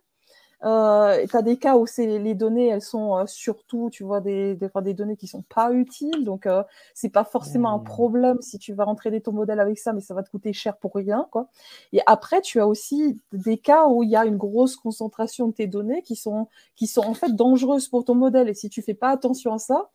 Euh, 0.62 1.26
tu 1.26 1.36
as 1.36 1.42
des 1.42 1.56
cas 1.56 1.76
où 1.76 1.86
c'est 1.86 2.18
les 2.18 2.34
données, 2.34 2.68
elles 2.68 2.82
sont 2.82 3.16
euh, 3.16 3.26
surtout, 3.26 3.88
tu 3.90 4.04
vois, 4.04 4.20
des, 4.20 4.54
des, 4.56 4.68
des, 4.82 4.94
données 4.94 5.16
qui 5.16 5.26
sont 5.26 5.42
pas 5.42 5.72
utiles. 5.72 6.24
Donc, 6.24 6.46
euh, 6.46 6.62
c'est 6.94 7.08
pas 7.08 7.24
forcément 7.24 7.72
un 7.72 7.78
problème 7.78 8.40
si 8.42 8.58
tu 8.58 8.74
vas 8.74 8.86
entraîner 8.86 9.20
ton 9.20 9.32
modèle 9.32 9.61
avec 9.61 9.78
ça, 9.78 9.92
mais 9.92 10.00
ça 10.02 10.12
va 10.14 10.22
te 10.22 10.30
coûter 10.30 10.52
cher 10.52 10.76
pour 10.76 10.94
rien, 10.94 11.26
quoi. 11.30 11.48
Et 11.92 12.00
après, 12.06 12.42
tu 12.42 12.61
as 12.61 12.66
aussi 12.66 13.18
des 13.32 13.56
cas 13.56 13.86
où 13.86 14.02
il 14.02 14.11
y 14.11 14.16
a 14.16 14.26
une 14.26 14.36
grosse 14.36 14.76
concentration 14.76 15.48
de 15.48 15.52
tes 15.52 15.66
données 15.66 16.02
qui 16.02 16.16
sont, 16.16 16.48
qui 16.76 16.86
sont 16.86 17.02
en 17.02 17.14
fait 17.14 17.34
dangereuses 17.34 17.88
pour 17.88 18.04
ton 18.04 18.14
modèle. 18.14 18.48
Et 18.48 18.54
si 18.54 18.68
tu 18.68 18.82
fais 18.82 18.94
pas 18.94 19.11
attention 19.11 19.54
à 19.54 19.58
ça, 19.58 19.88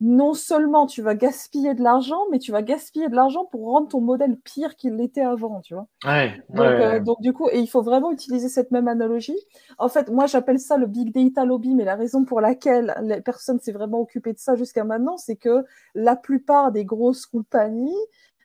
non 0.00 0.32
seulement 0.32 0.86
tu 0.86 1.02
vas 1.02 1.14
gaspiller 1.14 1.74
de 1.74 1.82
l'argent, 1.82 2.20
mais 2.30 2.38
tu 2.38 2.52
vas 2.52 2.62
gaspiller 2.62 3.08
de 3.08 3.16
l'argent 3.16 3.44
pour 3.46 3.66
rendre 3.66 3.88
ton 3.88 4.00
modèle 4.00 4.36
pire 4.36 4.76
qu'il 4.76 4.94
l'était 4.94 5.22
avant, 5.22 5.60
tu 5.60 5.74
vois. 5.74 5.88
Ouais, 6.04 6.40
Donc, 6.50 6.58
ouais, 6.60 6.84
euh, 6.84 7.00
donc, 7.00 7.20
du 7.20 7.32
coup, 7.32 7.48
et 7.50 7.58
il 7.58 7.66
faut 7.66 7.82
vraiment 7.82 8.12
utiliser 8.12 8.48
cette 8.48 8.70
même 8.70 8.86
analogie. 8.86 9.38
En 9.76 9.88
fait, 9.88 10.08
moi, 10.08 10.26
j'appelle 10.26 10.60
ça 10.60 10.76
le 10.76 10.86
big 10.86 11.12
data 11.12 11.44
lobby, 11.44 11.74
mais 11.74 11.84
la 11.84 11.96
raison 11.96 12.24
pour 12.24 12.40
laquelle 12.40 12.94
les 13.02 13.20
personnes 13.20 13.58
s'est 13.58 13.72
vraiment 13.72 14.00
occupée 14.00 14.32
de 14.32 14.38
ça 14.38 14.54
jusqu'à 14.54 14.84
maintenant, 14.84 15.16
c'est 15.16 15.36
que 15.36 15.64
la 15.96 16.14
plupart 16.14 16.70
des 16.70 16.84
grosses 16.84 17.26
compagnies, 17.26 17.96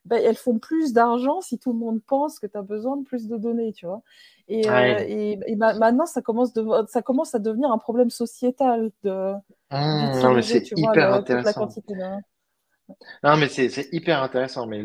ben, 0.06 0.22
elles 0.24 0.36
font 0.38 0.60
plus 0.60 0.94
d'argent 0.94 1.42
si 1.42 1.60
tout 1.60 1.72
le 1.74 1.80
monde 1.80 2.02
pense 2.06 2.40
que 2.40 2.48
tu 2.48 2.58
as 2.58 2.62
besoin 2.62 2.98
de 2.98 3.04
plus 3.04 3.28
de 3.28 3.38
données, 3.38 3.74
tu 3.74 3.86
vois. 3.86 4.02
Et, 4.50 4.70
ouais. 4.70 4.98
euh, 4.98 5.06
et, 5.08 5.40
et 5.48 5.56
maintenant, 5.56 6.06
ça 6.06 6.22
commence, 6.22 6.54
de, 6.54 6.66
ça 6.88 7.02
commence 7.02 7.36
à 7.36 7.40
devenir 7.40 7.72
un 7.72 7.78
problème 7.78 8.10
sociétal 8.10 8.92
de 9.04 9.34
Mmh, 9.72 10.22
non, 10.22 10.34
mais 10.36 10.42
c'est 10.44 10.72
vois, 10.72 10.92
hyper 10.92 11.10
la 11.10 11.16
intéressant. 11.18 11.68
quantité. 11.68 11.94
Non, 13.24 13.38
mais 13.38 13.48
c'est 13.48 13.88
hyper 13.94 14.22
intéressant. 14.22 14.68
Mais 14.68 14.84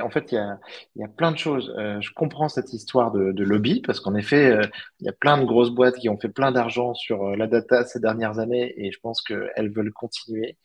en 0.00 0.10
fait, 0.10 0.32
il 0.32 0.58
y 0.96 1.04
a, 1.04 1.08
plein 1.16 1.32
de 1.32 1.38
choses. 1.38 1.72
Euh, 1.78 2.00
je 2.00 2.10
comprends 2.12 2.48
cette 2.48 2.72
histoire 2.72 3.12
de, 3.12 3.44
lobby 3.44 3.80
parce 3.80 4.00
qu'en 4.00 4.14
effet, 4.14 4.50
euh, 4.50 4.62
il 5.00 5.06
y 5.06 5.08
a 5.08 5.12
plein 5.12 5.38
de 5.38 5.44
grosses 5.44 5.70
boîtes 5.70 5.96
qui 5.96 6.08
ont 6.08 6.18
fait 6.18 6.28
plein 6.28 6.50
d'argent 6.52 6.94
sur 6.94 7.24
euh, 7.24 7.36
la 7.36 7.46
data 7.46 7.84
ces 7.84 8.00
dernières 8.00 8.38
années 8.38 8.74
et 8.76 8.90
je 8.90 8.98
pense 9.00 9.22
qu'elles 9.22 9.72
veulent 9.72 9.92
continuer. 9.92 10.58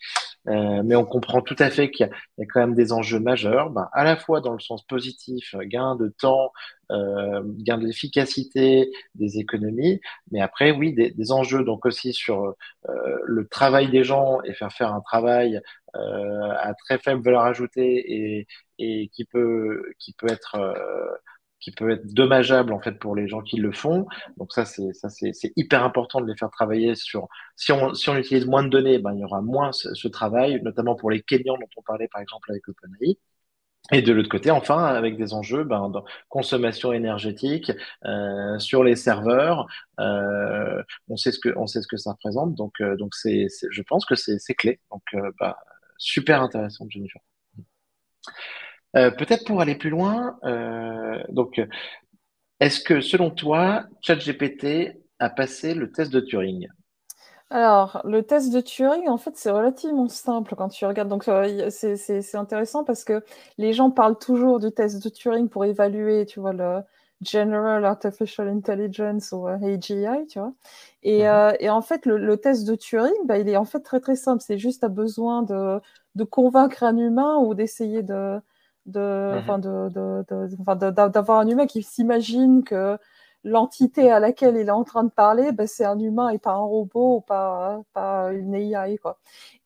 Mais 0.46 0.96
on 0.96 1.06
comprend 1.06 1.42
tout 1.42 1.56
à 1.60 1.70
fait 1.70 1.92
qu'il 1.92 2.08
y, 2.08 2.42
y, 2.42 2.44
a 2.44 2.48
quand 2.52 2.62
même 2.62 2.74
des 2.74 2.92
enjeux 2.92 3.20
majeurs, 3.20 3.70
ben, 3.70 3.88
à 3.94 4.04
la 4.04 4.16
fois 4.16 4.42
dans 4.42 4.54
le 4.54 4.60
sens 4.60 4.84
positif, 4.84 5.54
gain 5.66 5.96
de 5.96 6.08
temps, 6.08 6.52
euh, 6.92 7.42
gain 7.46 7.78
d'efficacité, 7.78 8.92
des 9.16 9.40
économies, 9.40 10.02
mais 10.32 10.42
après, 10.42 10.72
oui, 10.72 10.94
des, 10.94 11.12
des 11.12 11.32
enjeux 11.32 11.64
donc 11.64 11.86
aussi 11.86 12.14
sur 12.14 12.56
euh, 12.90 13.18
le 13.26 13.48
travail 13.48 13.90
des 13.90 14.04
gens 14.04 14.42
et 14.44 14.54
faire 14.54 14.72
faire 14.72 14.94
un 14.94 15.02
travail 15.02 15.62
euh, 15.96 16.52
à 16.60 16.74
très 16.74 17.00
faible 17.00 17.22
valeur 17.24 17.44
ajoutée 17.44 18.40
et, 18.40 18.48
et 18.80 19.10
qui 19.10 19.26
peut 19.26 19.84
qui 20.00 20.14
peut 20.14 20.28
être 20.30 20.56
euh, 20.56 20.74
qui 21.60 21.72
peut 21.72 21.90
être 21.92 22.06
dommageable 22.14 22.72
en 22.74 22.80
fait 22.80 22.94
pour 23.00 23.16
les 23.16 23.28
gens 23.28 23.42
qui 23.42 23.58
le 23.58 23.72
font. 23.72 24.08
Donc 24.38 24.54
ça 24.54 24.66
c'est 24.66 24.94
ça 24.94 25.10
c'est 25.10 25.34
hyper 25.56 25.84
important 25.84 26.22
de 26.22 26.28
les 26.28 26.38
faire 26.38 26.50
travailler 26.52 26.96
sur 26.96 27.28
si 27.56 27.72
on 27.72 27.94
si 27.94 28.10
on 28.10 28.16
utilise 28.18 28.46
moins 28.46 28.64
de 28.64 28.70
données, 28.70 29.00
ben 29.00 29.14
il 29.14 29.20
y 29.20 29.26
aura 29.26 29.42
moins 29.42 29.72
ce, 29.72 29.94
ce 29.94 30.08
travail, 30.08 30.62
notamment 30.64 30.96
pour 30.96 31.12
les 31.12 31.22
Kenyans 31.22 31.58
dont 31.58 31.70
on 31.78 31.82
parlait 31.82 32.08
par 32.12 32.22
exemple 32.22 32.52
avec 32.52 32.68
OpenAI. 32.68 33.18
Et 33.92 34.02
de 34.04 34.14
l'autre 34.14 34.30
côté, 34.30 34.52
enfin, 34.52 34.84
avec 34.86 35.18
des 35.18 35.34
enjeux 35.34 35.64
ben, 35.64 35.90
de 35.90 36.00
consommation 36.30 36.94
énergétique 36.94 37.72
euh, 38.06 38.60
sur 38.60 38.84
les 38.84 38.96
serveurs, 38.96 39.68
euh, 40.00 40.84
on 41.08 41.18
sait 41.18 41.32
ce 41.32 41.40
que 41.40 41.50
on 41.58 41.66
sait 41.66 41.82
ce 41.82 41.88
que 41.88 41.98
ça 41.98 42.12
représente. 42.12 42.54
Donc 42.54 42.74
euh, 42.82 42.96
donc 42.98 43.16
c'est 43.16 43.48
je 43.72 43.82
pense 43.82 44.06
que 44.06 44.16
c'est 44.16 44.54
clé. 44.54 44.80
Donc 44.92 45.02
euh, 45.16 45.32
bah, 45.40 45.58
super 45.98 46.42
intéressant, 46.44 46.86
Jennifer. 46.90 47.22
Euh, 48.96 49.12
peut-être 49.12 49.46
pour 49.46 49.62
aller 49.62 49.76
plus 49.76 49.90
loin, 49.90 50.40
euh, 50.44 51.22
donc, 51.30 51.62
est-ce 52.60 52.82
que 52.82 53.02
selon 53.02 53.30
toi, 53.30 53.86
ChatGPT 54.02 54.98
a 55.20 55.30
passé 55.30 55.74
le 55.74 55.92
test 55.92 56.12
de 56.12 56.20
Turing? 56.20 56.68
Alors, 57.52 58.02
le 58.06 58.22
test 58.22 58.54
de 58.54 58.62
Turing, 58.62 59.08
en 59.10 59.18
fait, 59.18 59.36
c'est 59.36 59.50
relativement 59.50 60.08
simple 60.08 60.56
quand 60.56 60.70
tu 60.70 60.86
regardes. 60.86 61.10
Donc, 61.10 61.28
euh, 61.28 61.70
c'est 61.72 62.36
intéressant 62.36 62.84
parce 62.84 63.04
que 63.04 63.24
les 63.58 63.74
gens 63.74 63.90
parlent 63.90 64.20
toujours 64.20 64.60
du 64.60 64.72
test 64.72 65.04
de 65.04 65.10
Turing 65.10 65.50
pour 65.50 65.66
évaluer, 65.66 66.26
tu 66.28 66.40
vois, 66.40 66.54
le 66.54 66.82
General 67.22 67.84
Artificial 67.86 68.48
Intelligence 68.50 69.32
ou 69.32 69.48
AGI, 69.48 70.28
tu 70.30 70.40
vois. 70.40 70.54
Et, 71.02 71.24
mhm. 71.24 71.56
et 71.60 71.70
en 71.72 71.82
fait, 71.82 72.06
le, 72.06 72.38
test 72.38 72.68
de 72.68 72.76
Turing, 72.76 73.14
bah, 73.26 73.40
il 73.40 73.50
est 73.50 73.58
en 73.58 73.66
fait 73.66 73.80
très 73.80 74.00
très 74.00 74.16
simple. 74.16 74.44
C'est 74.46 74.60
juste 74.60 74.84
à 74.84 74.88
besoin 74.90 75.42
de, 75.42 75.80
de 76.16 76.24
convaincre 76.24 76.84
un 76.84 76.98
humain 76.98 77.38
ou 77.40 77.56
d'essayer 77.56 78.04
de, 78.04 78.40
Mhm. 78.86 79.62
d'avoir 81.12 81.40
un 81.40 81.48
humain 81.48 81.68
qui 81.68 81.84
s'imagine 81.84 82.64
que 82.64 82.98
l'entité 83.44 84.12
à 84.12 84.20
laquelle 84.20 84.56
il 84.58 84.68
est 84.68 84.72
en 84.72 84.84
train 84.84 85.04
de 85.04 85.10
parler, 85.10 85.52
ben, 85.52 85.68
c'est 85.68 85.86
un 85.86 86.00
humain 86.00 86.30
et 86.30 86.40
pas 86.40 86.52
un 86.52 86.58
robot 86.58 87.18
ou 87.18 87.22
pas, 87.22 87.82
une 88.32 88.54
AI. 88.56 88.98
Quoi. 88.98 89.20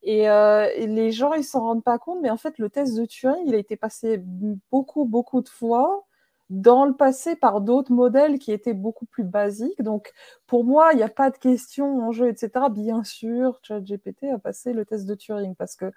Et, 0.03 0.29
euh, 0.29 0.69
et 0.75 0.87
les 0.87 1.11
gens, 1.11 1.33
ils 1.33 1.43
s'en 1.43 1.61
rendent 1.61 1.83
pas 1.83 1.97
compte, 1.99 2.19
mais 2.21 2.29
en 2.29 2.37
fait, 2.37 2.57
le 2.59 2.69
test 2.69 2.95
de 2.95 3.05
Turing, 3.05 3.43
il 3.47 3.55
a 3.55 3.57
été 3.57 3.75
passé 3.77 4.17
beaucoup, 4.17 5.05
beaucoup 5.05 5.41
de 5.41 5.49
fois 5.49 6.05
dans 6.49 6.85
le 6.85 6.93
passé 6.93 7.35
par 7.35 7.61
d'autres 7.61 7.91
modèles 7.91 8.37
qui 8.37 8.51
étaient 8.51 8.73
beaucoup 8.73 9.05
plus 9.05 9.23
basiques. 9.23 9.81
Donc, 9.81 10.11
pour 10.45 10.63
moi, 10.63 10.89
il 10.93 10.97
n'y 10.97 11.03
a 11.03 11.09
pas 11.09 11.31
de 11.31 11.37
question 11.37 11.99
en 12.01 12.11
jeu, 12.11 12.27
etc. 12.29 12.69
Bien 12.69 13.03
sûr, 13.03 13.59
ChatGPT 13.63 14.25
a 14.25 14.37
passé 14.39 14.73
le 14.73 14.85
test 14.85 15.05
de 15.07 15.15
Turing 15.15 15.55
parce 15.55 15.75
que 15.75 15.91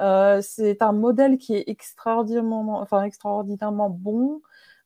euh, 0.00 0.40
c'est 0.42 0.82
un 0.82 0.92
modèle 0.92 1.38
qui 1.38 1.54
est 1.54 1.64
extraordinairement, 1.68 2.80
enfin, 2.80 3.04
extraordinairement 3.04 3.90
bon 3.90 4.42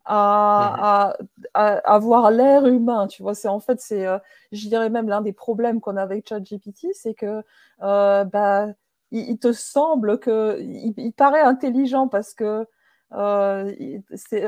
à, 0.07 1.17
avoir 1.55 2.31
l'air 2.31 2.67
humain. 2.67 3.07
Tu 3.07 3.23
vois, 3.23 3.35
c'est 3.35 3.49
en 3.49 3.61
fait, 3.61 3.81
c'est, 3.81 4.07
euh, 4.07 4.19
je 4.53 4.69
dirais 4.69 4.91
même 4.91 5.09
l'un 5.09 5.21
des 5.21 5.33
problèmes 5.33 5.81
qu'on 5.81 5.97
a 5.97 6.03
avec 6.03 6.29
ChatGPT, 6.29 6.89
c'est 6.93 7.15
que 7.15 7.43
euh, 7.83 8.25
bah, 8.25 8.69
il, 9.11 9.39
te 9.39 9.53
semble 9.53 10.19
que 10.19 10.61
il 10.61 11.13
paraît 11.13 11.41
intelligent 11.43 12.09
parce 12.09 12.35
que 12.35 12.67
euh, 13.13 13.73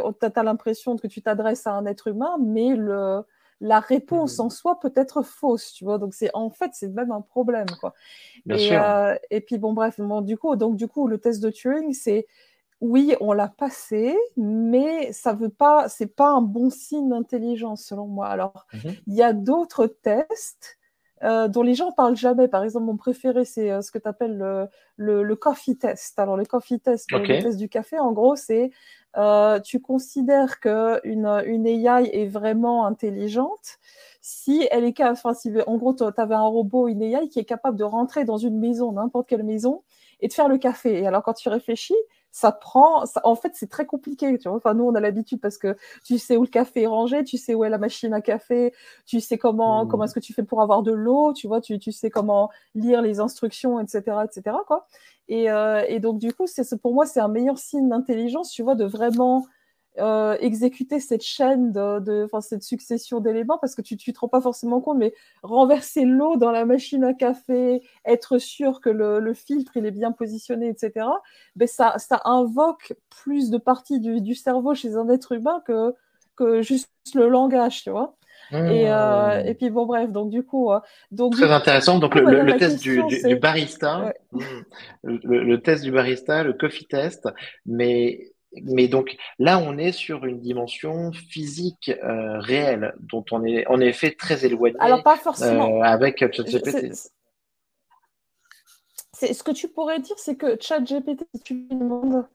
oh, 0.04 0.12
tu 0.12 0.26
as 0.34 0.42
l'impression 0.42 0.96
que 0.96 1.06
tu 1.06 1.22
t'adresses 1.22 1.66
à 1.66 1.72
un 1.72 1.86
être 1.86 2.08
humain, 2.08 2.36
mais 2.40 2.74
le, 2.74 3.22
la 3.60 3.80
réponse 3.80 4.38
mmh. 4.38 4.42
en 4.42 4.50
soi 4.50 4.80
peut 4.80 4.92
être 4.96 5.22
fausse, 5.22 5.72
tu 5.72 5.84
vois. 5.84 5.98
Donc 5.98 6.14
c'est 6.14 6.30
en 6.34 6.50
fait 6.50 6.70
c'est 6.74 6.88
même 6.88 7.12
un 7.12 7.20
problème, 7.20 7.66
quoi. 7.80 7.94
et, 8.50 8.70
euh, 8.72 9.14
et, 9.30 9.40
puis 9.40 9.58
bon 9.58 9.72
bref, 9.72 10.00
bon, 10.00 10.20
du 10.20 10.36
coup 10.36 10.54
donc 10.56 10.76
du 10.76 10.88
coup 10.88 11.06
le 11.06 11.18
test 11.18 11.42
de 11.42 11.50
Turing 11.50 11.92
c'est 11.92 12.26
oui 12.80 13.14
on 13.20 13.32
l'a 13.32 13.48
passé, 13.48 14.16
mais 14.36 15.12
ça 15.12 15.32
veut 15.32 15.48
pas 15.48 15.88
c'est 15.88 16.14
pas 16.14 16.30
un 16.30 16.42
bon 16.42 16.70
signe 16.70 17.08
d'intelligence 17.08 17.84
selon 17.84 18.06
moi. 18.06 18.28
Alors 18.28 18.66
mmh 18.72 18.90
il 19.06 19.14
y 19.14 19.22
a 19.22 19.32
d'autres 19.32 19.86
tests 19.86 20.78
euh, 21.24 21.48
dont 21.48 21.62
les 21.62 21.74
gens 21.74 21.90
parlent 21.90 22.16
jamais. 22.16 22.46
Par 22.48 22.62
exemple, 22.62 22.86
mon 22.86 22.96
préféré, 22.96 23.44
c'est 23.44 23.70
euh, 23.70 23.82
ce 23.82 23.90
que 23.90 23.98
tu 23.98 24.08
appelles 24.08 24.36
le, 24.36 24.66
le, 24.96 25.22
le, 25.22 25.36
coffee 25.36 25.76
test. 25.76 26.18
Alors, 26.18 26.36
le 26.36 26.44
coffee 26.44 26.78
test, 26.78 27.10
le 27.10 27.26
test 27.42 27.58
du 27.58 27.68
café, 27.68 27.98
en 27.98 28.12
gros, 28.12 28.36
c'est 28.36 28.70
euh, 29.16 29.58
tu 29.58 29.80
considères 29.80 30.60
qu'une 30.60 31.26
une 31.46 31.66
AI 31.66 32.08
est 32.12 32.26
vraiment 32.26 32.86
intelligente 32.86 33.78
si 34.20 34.68
elle 34.70 34.84
est 34.84 34.92
capable, 34.92 35.18
enfin, 35.18 35.34
si, 35.34 35.52
en 35.66 35.76
gros, 35.76 35.94
tu 35.94 36.04
avais 36.04 36.34
un 36.34 36.46
robot, 36.46 36.86
une 36.86 37.02
AI 37.02 37.28
qui 37.28 37.40
est 37.40 37.44
capable 37.44 37.76
de 37.76 37.84
rentrer 37.84 38.24
dans 38.24 38.36
une 38.36 38.58
maison, 38.58 38.92
n'importe 38.92 39.28
quelle 39.28 39.42
maison, 39.42 39.82
et 40.20 40.28
de 40.28 40.32
faire 40.32 40.48
le 40.48 40.58
café. 40.58 41.00
Et 41.00 41.06
alors, 41.06 41.22
quand 41.22 41.34
tu 41.34 41.48
réfléchis, 41.48 41.94
ça 42.30 42.52
prend, 42.52 43.04
en 43.24 43.34
fait, 43.34 43.52
c'est 43.54 43.68
très 43.68 43.86
compliqué, 43.86 44.38
tu 44.38 44.48
vois. 44.48 44.58
Enfin, 44.58 44.74
nous, 44.74 44.84
on 44.84 44.94
a 44.94 45.00
l'habitude 45.00 45.40
parce 45.40 45.58
que 45.58 45.76
tu 46.04 46.18
sais 46.18 46.36
où 46.36 46.42
le 46.42 46.48
café 46.48 46.82
est 46.82 46.86
rangé, 46.86 47.24
tu 47.24 47.38
sais 47.38 47.54
où 47.54 47.64
est 47.64 47.70
la 47.70 47.78
machine 47.78 48.12
à 48.12 48.20
café, 48.20 48.72
tu 49.06 49.20
sais 49.20 49.38
comment, 49.38 49.84
mmh. 49.84 49.88
comment 49.88 50.04
est-ce 50.04 50.14
que 50.14 50.20
tu 50.20 50.34
fais 50.34 50.42
pour 50.42 50.60
avoir 50.62 50.82
de 50.82 50.92
l'eau, 50.92 51.32
tu 51.32 51.46
vois, 51.48 51.60
tu, 51.60 51.78
tu 51.78 51.90
sais 51.90 52.10
comment 52.10 52.50
lire 52.74 53.02
les 53.02 53.20
instructions, 53.20 53.80
etc., 53.80 54.18
etc., 54.24 54.56
quoi. 54.66 54.86
Et, 55.28 55.50
euh, 55.50 55.84
et 55.88 56.00
donc, 56.00 56.18
du 56.18 56.32
coup, 56.32 56.46
c'est, 56.46 56.80
pour 56.80 56.94
moi, 56.94 57.06
c'est 57.06 57.20
un 57.20 57.28
meilleur 57.28 57.58
signe 57.58 57.88
d'intelligence, 57.88 58.50
tu 58.50 58.62
vois, 58.62 58.74
de 58.74 58.84
vraiment 58.84 59.46
euh, 59.98 60.36
exécuter 60.40 61.00
cette 61.00 61.22
chaîne, 61.22 61.72
de, 61.72 62.28
cette 62.40 62.62
succession 62.62 63.20
d'éléments, 63.20 63.58
parce 63.58 63.74
que 63.74 63.82
tu 63.82 63.94
ne 63.94 64.12
te 64.12 64.18
rends 64.18 64.28
pas 64.28 64.40
forcément 64.40 64.80
compte, 64.80 64.98
mais 64.98 65.12
renverser 65.42 66.04
l'eau 66.04 66.36
dans 66.36 66.50
la 66.50 66.64
machine 66.64 67.04
à 67.04 67.14
café, 67.14 67.82
être 68.04 68.38
sûr 68.38 68.80
que 68.80 68.90
le, 68.90 69.20
le 69.20 69.34
filtre 69.34 69.76
il 69.76 69.86
est 69.86 69.90
bien 69.90 70.12
positionné, 70.12 70.68
etc., 70.68 71.06
ben 71.56 71.68
ça, 71.68 71.94
ça 71.98 72.20
invoque 72.24 72.94
plus 73.10 73.50
de 73.50 73.58
parties 73.58 74.00
du, 74.00 74.20
du, 74.20 74.34
cerveau 74.34 74.74
chez 74.74 74.96
un 74.96 75.08
être 75.08 75.32
humain 75.32 75.62
que, 75.66 75.94
que 76.36 76.62
juste 76.62 76.90
le 77.14 77.28
langage, 77.28 77.82
tu 77.82 77.90
vois. 77.90 78.14
Et, 78.52 78.90
euh, 78.90 79.42
mmh. 79.42 79.46
et, 79.46 79.54
puis 79.54 79.68
bon 79.68 79.84
bref 79.84 80.10
donc 80.10 80.30
du 80.30 80.42
coup 80.42 80.72
euh, 80.72 80.80
donc 81.10 81.34
très 81.34 81.52
intéressant 81.52 81.98
donc 81.98 82.14
le, 82.14 82.22
le, 82.44 82.56
test 82.56 82.80
du, 82.80 83.02
du, 83.04 83.36
barista 83.36 84.14
mmh. 84.32 84.40
le, 85.02 85.44
le, 85.44 85.60
test 85.60 85.84
du 85.84 85.90
barista 85.90 86.44
le 86.44 86.54
coffee 86.54 86.86
test 86.86 87.28
mais 87.66 88.32
mais 88.52 88.88
donc 88.88 89.16
là, 89.38 89.58
on 89.58 89.76
est 89.76 89.92
sur 89.92 90.24
une 90.24 90.40
dimension 90.40 91.12
physique 91.12 91.90
euh, 92.02 92.38
réelle, 92.38 92.94
dont 93.00 93.24
on 93.30 93.44
est 93.44 93.66
en 93.66 93.80
effet 93.80 94.12
très 94.12 94.44
éloigné. 94.44 94.76
Alors 94.80 95.02
pas 95.02 95.16
forcément. 95.16 95.80
Euh, 95.80 95.82
avec 95.82 96.18
ChatGPT. 96.18 96.92
C'est 99.12 99.34
ce 99.34 99.42
que 99.42 99.50
tu 99.50 99.68
pourrais 99.68 99.98
dire, 99.98 100.18
c'est 100.18 100.36
que 100.36 100.56
ChatGPT, 100.60 101.24
si 101.34 101.42
tu 101.42 101.54
lui 101.54 101.68
demandes, 101.68 102.26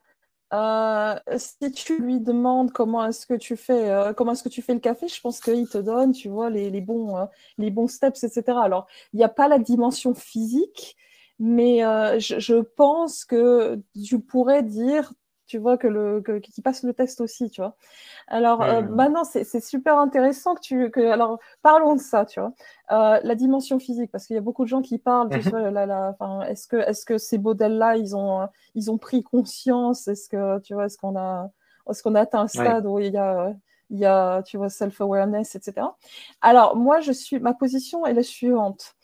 euh, 0.54 1.16
si 1.38 1.72
tu 1.72 2.00
lui 2.00 2.20
demandes 2.20 2.72
comment 2.72 3.06
est-ce 3.06 3.26
que 3.26 3.34
tu 3.34 3.56
fais, 3.56 3.90
euh, 3.90 4.14
comment 4.14 4.34
est-ce 4.34 4.44
que 4.44 4.50
tu 4.50 4.62
fais 4.62 4.74
le 4.74 4.80
café, 4.80 5.08
je 5.08 5.20
pense 5.20 5.40
qu'il 5.40 5.68
te 5.68 5.78
donne, 5.78 6.12
tu 6.12 6.28
vois, 6.28 6.50
les, 6.50 6.70
les 6.70 6.82
bons, 6.82 7.28
les 7.58 7.72
bons 7.72 7.88
steps, 7.88 8.24
etc. 8.24 8.44
Alors, 8.62 8.86
il 9.14 9.18
n'y 9.18 9.24
a 9.24 9.30
pas 9.30 9.48
la 9.48 9.60
dimension 9.60 10.14
physique, 10.14 10.98
mais 11.40 11.80
je, 12.20 12.38
je, 12.38 12.56
pense 12.56 13.26
que 13.26 13.82
tu 14.06 14.20
pourrais 14.20 14.62
dire 14.62 15.14
tu 15.46 15.58
vois, 15.58 15.78
que 15.78 15.88
le, 15.88 16.22
que, 16.22 16.40
qui 16.40 16.62
passe 16.62 16.84
le 16.84 16.94
test 16.94 17.22
aussi, 17.22 17.50
tu 17.50 17.62
vois. 17.62 17.76
Alors, 18.28 18.62
euh, 18.62 18.82
maintenant, 18.82 19.24
c'est 19.24 19.64
super 19.64 19.98
intéressant 19.98 20.56
que 20.56 20.62
tu. 20.62 20.90
Que, 20.92 21.02
alors, 21.02 21.40
parlons 21.62 21.96
de 21.96 22.02
ça, 22.02 22.26
tu 22.26 22.40
vois. 22.40 22.54
Euh, 22.92 23.20
la 23.24 23.36
dimension 23.36 23.80
physique, 23.80 24.12
parce 24.12 24.26
qu'il 24.26 24.36
y 24.36 24.40
a 24.40 24.42
beaucoup 24.42 24.64
de 24.64 24.70
gens 24.70 24.82
qui 24.82 24.98
parlent, 24.98 25.30
tu 25.30 25.50
mhm. 25.50 25.70
la, 25.70 25.86
la, 25.86 26.16
est-ce 26.48 26.68
que, 26.68 26.78
est 26.78 26.94
-ce 26.94 27.06
que 27.06 27.18
ces 27.18 27.38
modèles-là, 27.38 27.98
ils 27.98 28.16
ont, 28.16 28.48
ils 28.76 28.90
ont 28.92 28.98
pris 28.98 29.24
conscience? 29.24 30.08
Est-ce 30.08 30.30
que, 30.30 30.60
tu 30.60 30.74
vois, 30.74 30.86
est-ce 30.86 30.98
qu'on 30.98 31.18
a, 31.18 31.50
est 31.90 32.02
qu'on 32.02 32.16
a 32.16 32.22
atteint 32.22 32.42
un 32.42 32.48
stade 32.48 32.86
où 32.86 33.00
il 33.00 33.14
y 33.14 33.18
a. 33.18 33.54
Il 33.90 34.00
y 34.00 34.06
a, 34.06 34.42
tu 34.42 34.58
vois, 34.58 34.70
self-awareness, 34.70 35.56
etc. 35.56 35.86
Alors, 36.42 36.76
moi, 36.76 37.00
je 37.00 37.12
suis, 37.12 37.40
ma 37.40 37.54
position 37.54 38.08
est 38.08 38.14
la 38.14 38.24
suivante. 38.24 38.96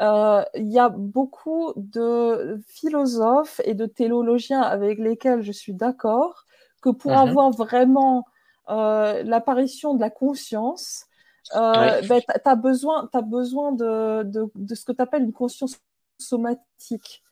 Euh, 0.00 0.42
il 0.54 0.72
y 0.72 0.78
a 0.78 0.88
beaucoup 0.88 1.72
de 1.76 2.60
philosophes 2.66 3.60
et 3.64 3.74
de 3.74 3.86
théologiens 3.86 4.60
avec 4.60 4.98
lesquels 4.98 5.42
je 5.42 5.52
suis 5.52 5.72
d'accord 5.72 6.46
que 6.82 6.90
pour 6.90 7.12
mhm. 7.12 7.18
avoir 7.18 7.50
vraiment 7.50 8.26
euh, 8.68 9.22
l'apparition 9.22 9.94
de 9.94 10.00
la 10.00 10.10
conscience, 10.10 11.06
euh, 11.54 12.02
ben, 12.08 12.20
tu 12.20 12.40
as 12.44 12.56
besoin, 12.56 13.08
as 13.12 13.22
besoin 13.22 13.72
de, 13.72 14.22
de, 14.24 14.50
de 14.54 14.74
ce 14.74 14.84
que 14.84 14.92
tu 14.92 15.02
appelles 15.02 15.22
une 15.22 15.32
conscience 15.32 15.78
somatique. 16.18 17.22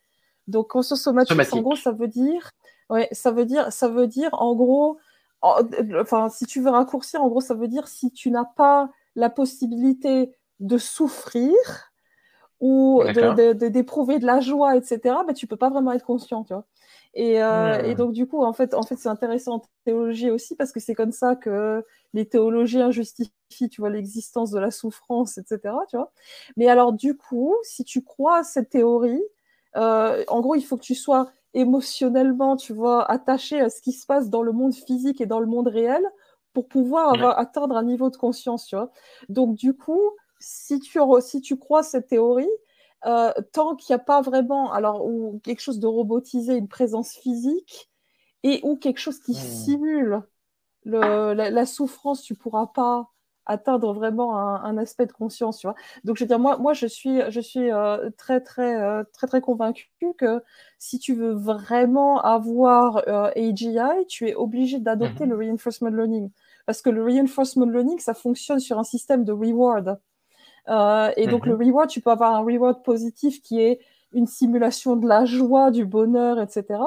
Donc, 0.46 0.68
conscience 0.68 1.02
somatique, 1.02 1.38
en 1.52 1.60
gros, 1.60 1.76
ça 1.76 1.92
veut 1.92 2.08
dire, 2.08 2.50
ouais, 2.90 3.08
ça 3.12 3.30
veut 3.30 3.44
dire, 3.44 3.72
ça 3.72 3.88
veut 3.88 4.06
dire, 4.06 4.30
en 4.32 4.54
gros, 4.54 4.98
enfin, 5.40 6.28
si 6.28 6.46
tu 6.46 6.60
veux 6.60 6.70
raccourcir, 6.70 7.22
en 7.22 7.28
gros, 7.28 7.40
ça 7.40 7.54
veut 7.54 7.68
dire 7.68 7.88
si 7.88 8.10
tu 8.10 8.30
n'as 8.30 8.44
pas 8.44 8.90
la 9.16 9.30
possibilité 9.30 10.36
de 10.60 10.78
souffrir, 10.78 11.52
ou 12.62 13.02
d'éprouver 13.04 14.14
de, 14.14 14.18
de, 14.18 14.22
de, 14.22 14.26
la 14.26 14.40
joie, 14.40 14.76
etc., 14.76 15.00
ben, 15.26 15.34
tu 15.34 15.48
peux 15.48 15.56
pas 15.56 15.68
vraiment 15.68 15.92
être 15.92 16.04
conscient, 16.06 16.44
tu 16.44 16.54
vois. 16.54 16.64
Et, 17.14 17.34
et, 17.34 17.94
donc, 17.94 18.12
du 18.12 18.26
coup, 18.26 18.42
en 18.42 18.52
fait, 18.52 18.72
en 18.72 18.84
fait 18.84 18.96
c'est 18.96 19.08
intéressant 19.08 19.56
en 19.56 19.62
théologie 19.84 20.30
aussi 20.30 20.54
parce 20.54 20.72
que 20.72 20.80
c'est 20.80 20.94
comme 20.94 21.12
ça 21.12 21.34
que 21.36 21.84
les 22.14 22.26
théologiens 22.26 22.90
justifient, 22.90 23.68
tu 23.68 23.80
vois, 23.80 23.90
l'existence 23.90 24.52
de 24.52 24.60
la 24.60 24.70
souffrance, 24.70 25.38
etc., 25.38 25.74
tu 25.90 25.96
vois. 25.96 26.12
Mais 26.56 26.68
alors, 26.68 26.92
du 26.92 27.16
coup, 27.16 27.54
si 27.64 27.84
tu 27.84 28.02
crois 28.02 28.38
à 28.38 28.44
cette 28.44 28.70
théorie, 28.70 29.22
en 29.74 30.40
gros, 30.40 30.54
il 30.54 30.62
faut 30.62 30.76
que 30.76 30.84
tu 30.84 30.94
sois 30.94 31.32
émotionnellement, 31.54 32.56
tu 32.56 32.72
vois, 32.72 33.10
attaché 33.10 33.60
à 33.60 33.70
ce 33.70 33.82
qui 33.82 33.92
se 33.92 34.06
passe 34.06 34.30
dans 34.30 34.42
le 34.42 34.52
monde 34.52 34.72
physique 34.72 35.20
et 35.20 35.26
dans 35.26 35.40
le 35.40 35.46
monde 35.46 35.68
réel 35.68 36.02
pour 36.52 36.68
pouvoir 36.68 37.14
avoir, 37.14 37.38
atteindre 37.38 37.76
un 37.76 37.82
niveau 37.82 38.08
de 38.08 38.16
conscience, 38.16 38.66
tu 38.66 38.76
vois. 38.76 38.90
Donc, 39.28 39.56
du 39.56 39.74
coup, 39.74 40.00
si 40.42 40.80
tu, 40.80 40.98
si 41.20 41.40
tu 41.40 41.56
crois 41.56 41.82
cette 41.82 42.08
théorie, 42.08 42.50
euh, 43.06 43.32
tant 43.52 43.74
qu'il 43.74 43.94
n'y 43.94 44.00
a 44.00 44.04
pas 44.04 44.20
vraiment, 44.20 44.72
alors, 44.72 45.04
ou 45.06 45.40
quelque 45.42 45.60
chose 45.60 45.80
de 45.80 45.86
robotisé, 45.86 46.56
une 46.56 46.68
présence 46.68 47.14
physique, 47.14 47.90
et 48.44 48.60
ou 48.64 48.76
quelque 48.76 48.98
chose 48.98 49.18
qui 49.20 49.32
hmm. 49.32 49.34
simule 49.34 50.22
le, 50.84 51.32
la, 51.32 51.66
souffrance, 51.66 52.22
tu 52.22 52.34
pourras 52.34 52.66
pas 52.66 53.08
atteindre 53.46 53.92
vraiment 53.92 54.36
un, 54.36 54.78
aspect 54.78 55.06
de 55.06 55.12
conscience, 55.12 55.58
tu 55.58 55.66
vois. 55.66 55.74
Donc, 56.04 56.16
je 56.16 56.24
veux 56.24 56.28
dire, 56.28 56.38
moi, 56.38 56.58
moi 56.58 56.74
je 56.74 56.86
suis, 56.86 57.20
je 57.28 57.40
suis 57.40 57.72
euh, 57.72 58.10
très, 58.16 58.40
très, 58.40 58.80
euh, 58.80 59.02
très, 59.12 59.26
très 59.26 59.40
convaincue 59.40 59.90
que 60.16 60.42
si 60.78 60.98
tu 60.98 61.14
veux 61.14 61.32
vraiment 61.32 62.20
avoir 62.20 63.02
AGI, 63.36 64.06
tu 64.08 64.28
es 64.28 64.34
obligé 64.34 64.78
d'adopter 64.78 65.24
mhm. 65.24 65.30
le 65.30 65.36
reinforcement 65.36 65.90
learning. 65.90 66.30
Parce 66.66 66.82
que 66.82 66.90
le 66.90 67.02
reinforcement 67.04 67.66
learning, 67.66 67.98
ça 67.98 68.14
fonctionne 68.14 68.60
sur 68.60 68.78
un 68.78 68.84
système 68.84 69.24
de 69.24 69.32
reward. 69.32 69.98
Euh, 70.68 71.10
et 71.16 71.26
donc, 71.26 71.46
le 71.46 71.56
mhm. 71.56 71.66
reward, 71.66 71.88
tu 71.88 72.00
peux 72.00 72.10
avoir 72.10 72.34
un 72.34 72.40
reward 72.40 72.82
positif 72.82 73.42
qui 73.42 73.60
est 73.60 73.80
une 74.12 74.26
simulation 74.26 74.96
de 74.96 75.08
la 75.08 75.24
joie, 75.24 75.70
du 75.70 75.86
bonheur, 75.86 76.40
etc. 76.40 76.80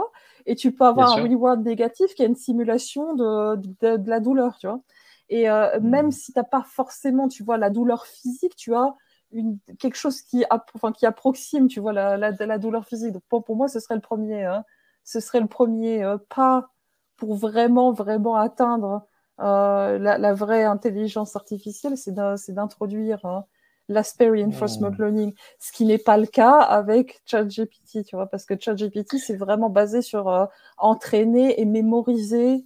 Et 0.46 0.56
tu 0.56 0.72
peux 0.72 0.86
avoir 0.86 1.18
un 1.18 1.24
reward 1.24 1.64
négatif 1.64 2.14
qui 2.14 2.24
est 2.24 2.28
une 2.28 2.36
simulation 2.36 3.16
de, 3.16 3.56
de, 3.82 4.10
la 4.10 4.20
douleur, 4.20 4.58
tu 4.58 4.68
vois. 4.68 4.82
Et 5.30 5.50
euh, 5.50 5.80
mhm. 5.80 5.90
même 5.90 6.12
si 6.12 6.34
tu 6.34 6.40
n'as 6.40 6.44
pas 6.44 6.64
forcément, 6.64 7.28
tu 7.28 7.44
vois, 7.44 7.58
la 7.58 7.70
douleur 7.70 8.06
physique, 8.06 8.56
tu 8.56 8.76
as 8.76 8.96
une, 9.32 9.58
quelque 9.80 9.96
chose 9.98 10.22
qui, 10.22 10.46
enfin, 10.74 10.92
qui 10.92 11.06
approxime, 11.06 11.68
tu 11.68 11.80
vois, 11.80 11.94
la, 11.94 12.16
la, 12.16 12.32
la 12.32 12.58
douleur 12.58 12.86
physique. 12.86 13.14
Donc, 13.14 13.24
pour, 13.28 13.44
pour, 13.44 13.56
moi, 13.56 13.68
ce 13.68 13.80
serait 13.80 13.96
le 13.96 14.02
premier, 14.02 14.44
hein. 14.44 14.64
ce 15.04 15.20
serait 15.20 15.42
le 15.42 15.48
premier 15.48 16.04
euh, 16.04 16.18
pas 16.34 16.70
pour 17.18 17.36
vraiment, 17.36 17.92
vraiment 17.92 18.36
atteindre 18.36 19.08
euh, 19.42 19.98
la, 19.98 20.34
vraie 20.34 20.64
intelligence 20.64 21.36
artificielle, 21.36 21.98
c'est 21.98 22.14
d'introduire 22.54 23.26
hein, 23.26 23.46
l'aspect 23.88 24.30
reinforcement 24.30 24.90
hmm. 24.90 24.96
learning, 24.98 25.34
ce 25.60 25.72
qui 25.72 25.86
n'est 25.86 25.98
pas 25.98 26.18
le 26.18 26.26
cas 26.26 26.60
avec 26.60 27.22
ChatGPT, 27.26 28.04
tu 28.06 28.16
vois, 28.16 28.28
parce 28.28 28.46
que 28.46 28.60
ChatGPT, 28.60 29.18
c'est 29.18 29.36
vraiment 29.36 29.70
basé 29.70 30.02
sur 30.02 30.28
euh, 30.28 30.46
entraîner 30.78 31.60
et 31.60 31.66
mémoriser 31.66 32.66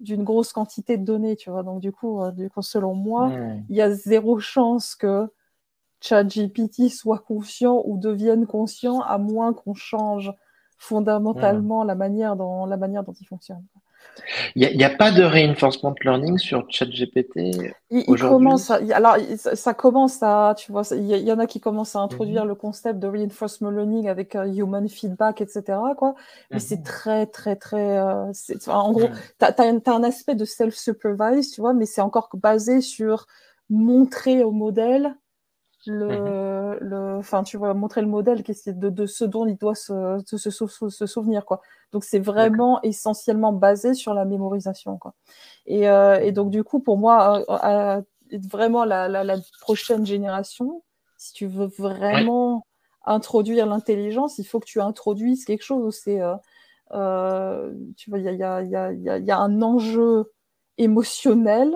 d'une 0.00 0.24
grosse 0.24 0.52
quantité 0.52 0.96
de 0.96 1.04
données, 1.04 1.36
tu 1.36 1.50
vois. 1.50 1.62
Donc, 1.62 1.80
du 1.80 1.92
coup, 1.92 2.22
euh, 2.22 2.30
du 2.30 2.48
coup 2.50 2.62
selon 2.62 2.94
moi, 2.94 3.30
il 3.68 3.76
y 3.76 3.82
a 3.82 3.90
zéro 3.90 4.38
chance 4.38 4.94
que 4.94 5.28
ChatGPT 6.00 6.88
soit 6.88 7.18
conscient 7.18 7.82
ou 7.84 7.98
devienne 7.98 8.46
conscient, 8.46 9.00
à 9.00 9.18
moins 9.18 9.52
qu'on 9.52 9.74
change 9.74 10.32
fondamentalement 10.78 11.82
la, 11.82 11.96
manière 11.96 12.36
dont, 12.36 12.64
la 12.64 12.76
manière 12.76 13.02
dont 13.02 13.14
il 13.20 13.26
fonctionne. 13.26 13.64
Il 14.54 14.76
n'y 14.76 14.84
a, 14.84 14.90
pas 14.90 15.10
de 15.10 15.22
reinforcement 15.22 15.94
learning 16.02 16.38
sur 16.38 16.66
ChatGPT 16.68 17.72
commence 18.18 18.70
alors 18.70 19.16
ça, 19.36 19.74
commence 19.74 20.22
à 20.22 20.54
tu 20.56 20.72
vois 20.72 20.82
il 20.92 21.06
y, 21.06 21.32
en 21.32 21.38
a 21.38 21.46
qui 21.46 21.60
commencent 21.60 21.96
à 21.96 22.00
introduire 22.00 22.42
mhm. 22.42 22.48
le 22.48 22.54
concept 22.54 22.98
de 22.98 23.06
reinforcement 23.06 23.70
learning 23.70 24.08
avec 24.08 24.34
euh, 24.34 24.46
human 24.46 24.88
feedback 24.88 25.40
etc 25.40 25.78
quoi 25.96 26.14
mais 26.50 26.58
c'est 26.58 26.78
mhm. 26.78 26.84
très 26.84 27.26
très 27.26 27.56
très 27.56 27.98
euh, 27.98 28.32
en 28.66 28.92
gros 28.92 29.08
tu 29.38 29.44
as, 29.44 29.92
un 29.92 30.02
aspect 30.02 30.34
de 30.34 30.44
self 30.44 30.74
supervised 30.74 31.54
tu 31.54 31.60
vois 31.60 31.72
mais 31.72 31.86
c'est 31.86 32.02
encore 32.02 32.28
basé 32.34 32.80
sur 32.80 33.26
montrer 33.70 34.42
au 34.42 34.50
modèle 34.50 35.14
le, 35.86 36.78
le, 36.80 37.16
enfin, 37.16 37.42
tu 37.42 37.56
vois, 37.56 37.72
montrer 37.74 38.00
le 38.00 38.08
modèle 38.08 38.42
de, 38.42 38.90
de 38.90 39.06
ce 39.06 39.24
dont 39.24 39.46
il 39.46 39.56
doit 39.56 39.74
se, 39.74 40.18
se, 40.26 40.50
se, 40.50 41.06
souvenir, 41.06 41.44
quoi. 41.44 41.60
Donc, 41.92 42.04
c'est 42.04 42.18
vraiment 42.18 42.80
essentiellement 42.82 43.52
basé 43.52 43.94
sur 43.94 44.14
la 44.14 44.24
mémorisation, 44.24 44.98
quoi. 44.98 45.14
Et, 45.66 45.88
euh, 45.88 46.18
et 46.20 46.32
donc, 46.32 46.50
du 46.50 46.64
coup, 46.64 46.80
pour 46.80 46.98
moi, 46.98 47.44
euh, 47.64 48.02
vraiment 48.50 48.84
la, 48.84 49.08
la, 49.08 49.24
la, 49.24 49.36
prochaine 49.60 50.04
génération, 50.04 50.82
si 51.16 51.32
tu 51.32 51.46
veux 51.46 51.70
vraiment 51.78 52.66
introduire 53.04 53.66
l'intelligence, 53.66 54.38
il 54.38 54.44
faut 54.44 54.60
que 54.60 54.66
tu 54.66 54.80
introduises 54.80 55.44
quelque 55.44 55.64
chose 55.64 55.98
c'est, 56.04 56.20
euh, 56.20 56.34
euh 56.92 57.72
tu 57.96 58.10
vois, 58.10 58.18
il 58.18 58.24
y 58.24 58.28
a, 58.28 58.34
y, 58.34 58.44
a, 58.76 58.92
y, 58.92 59.08
a, 59.08 59.18
y 59.18 59.30
a 59.30 59.38
un 59.38 59.62
enjeu 59.62 60.30
émotionnel 60.76 61.74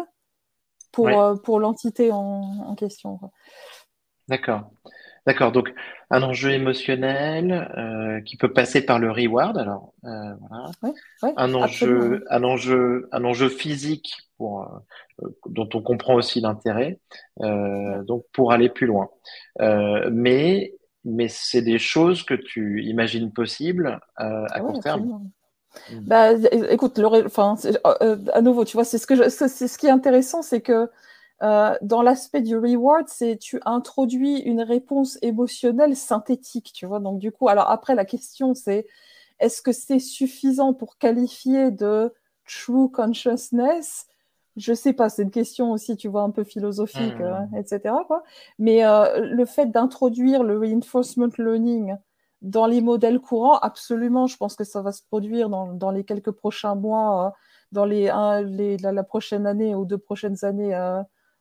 pour, 0.93 1.09
pour 1.43 1.59
l'entité 1.59 2.13
en, 2.13 2.19
en 2.19 2.75
question. 2.75 3.17
Quoi. 3.17 3.31
D'accord. 4.29 4.71
D'accord. 5.27 5.53
Donc, 5.53 5.73
un 6.11 6.23
enjeu 6.23 6.51
émotionnel 6.51 7.71
euh, 7.77 8.21
qui 8.23 8.37
peut 8.37 8.53
passer 8.53 8.85
par 8.85 8.99
le 8.99 9.11
reward. 9.11 9.57
Alors, 9.57 9.93
euh, 10.05 10.35
voilà. 10.49 11.35
un 11.37 11.55
enjeu, 11.55 12.25
un 12.29 12.43
enjeu, 12.43 13.09
un 13.13 13.25
enjeu 13.25 13.49
physique 13.49 14.17
pour, 14.37 14.63
euh, 14.63 15.29
dont 15.47 15.69
on 15.75 15.83
comprend 15.83 16.15
aussi 16.15 16.41
l'intérêt. 16.41 16.99
donc, 17.39 18.25
pour 18.33 18.53
aller 18.53 18.69
plus 18.69 18.87
loin. 18.87 19.11
mais, 20.11 20.75
mais 21.05 21.29
c'est 21.29 21.63
des 21.63 21.79
choses 21.79 22.25
que 22.25 22.35
tu 22.35 22.83
imagines 22.85 23.33
possibles 23.33 24.01
à 24.17 24.47
ah 24.51 24.61
court 24.61 24.81
terme. 24.81 25.31
Mmh. 25.91 26.01
Bah, 26.01 26.33
écoute, 26.71 27.01
enfin, 27.25 27.55
à 27.85 28.43
nouveau, 28.43 28.65
tu 28.65 28.77
vois, 28.77 28.85
c'est 28.85 28.99
ce 28.99 29.07
que 29.07 29.29
c'est 29.29 29.69
ce 29.69 29.79
qui 29.79 29.87
est 29.87 29.91
intéressant, 29.91 30.43
c'est 30.43 30.61
que 30.61 30.91
euh, 31.43 31.75
dans 31.83 32.03
l'aspect 32.03 32.41
du 32.41 32.57
reward, 32.57 33.09
c'est 33.09 33.37
tu 33.37 33.61
introduis 33.65 34.39
une 34.39 34.63
réponse 34.63 35.19
émotionnelle 35.23 35.97
synthétique, 35.97 36.73
tu 36.73 36.87
vois. 36.87 37.01
Donc 37.01 37.19
du 37.19 37.33
coup, 37.33 37.49
alors 37.49 37.69
après 37.71 37.95
la 37.95 38.05
question 38.05 38.55
c'est 38.55 38.87
est-ce 39.41 39.61
que 39.61 39.73
c'est 39.73 39.99
suffisant 39.99 40.73
pour 40.73 40.99
qualifier 40.99 41.73
de 41.73 42.13
true 42.47 42.89
consciousness? 42.91 44.07
Je 44.57 44.73
sais 44.73 44.93
pas, 44.93 45.09
c'est 45.09 45.23
une 45.23 45.31
question 45.33 45.73
aussi, 45.73 45.97
tu 45.97 46.09
vois, 46.09 46.23
un 46.23 46.31
peu 46.31 46.45
philosophique, 46.45 47.19
mmh. 47.19 47.23
euh, 47.23 47.59
etc. 47.59 47.95
Quoi. 48.07 48.23
Mais 48.59 48.85
euh, 48.85 49.19
le 49.21 49.45
fait 49.45 49.67
d'introduire 49.67 50.45
le 50.45 50.59
reinforcement 50.59 51.31
learning 51.39 51.97
dans 52.43 52.67
les 52.67 52.83
modèles 52.83 53.19
courants, 53.19 53.59
absolument, 53.59 54.27
je 54.27 54.37
pense 54.37 54.55
que 54.55 54.65
ça 54.65 54.83
va 54.83 54.93
se 54.93 55.03
produire 55.03 55.49
dans, 55.49 55.73
dans 55.73 55.91
les 55.91 56.05
quelques 56.05 56.33
prochains 56.33 56.75
mois, 56.75 57.35
dans 57.73 57.85
les, 57.87 58.13
les 58.45 58.77
la, 58.77 58.93
la, 58.93 59.03
prochaine 59.03 59.47
année 59.47 59.75
ou 59.75 59.87
deux 59.87 59.99
prochaines 59.99 60.45
années 60.45 60.75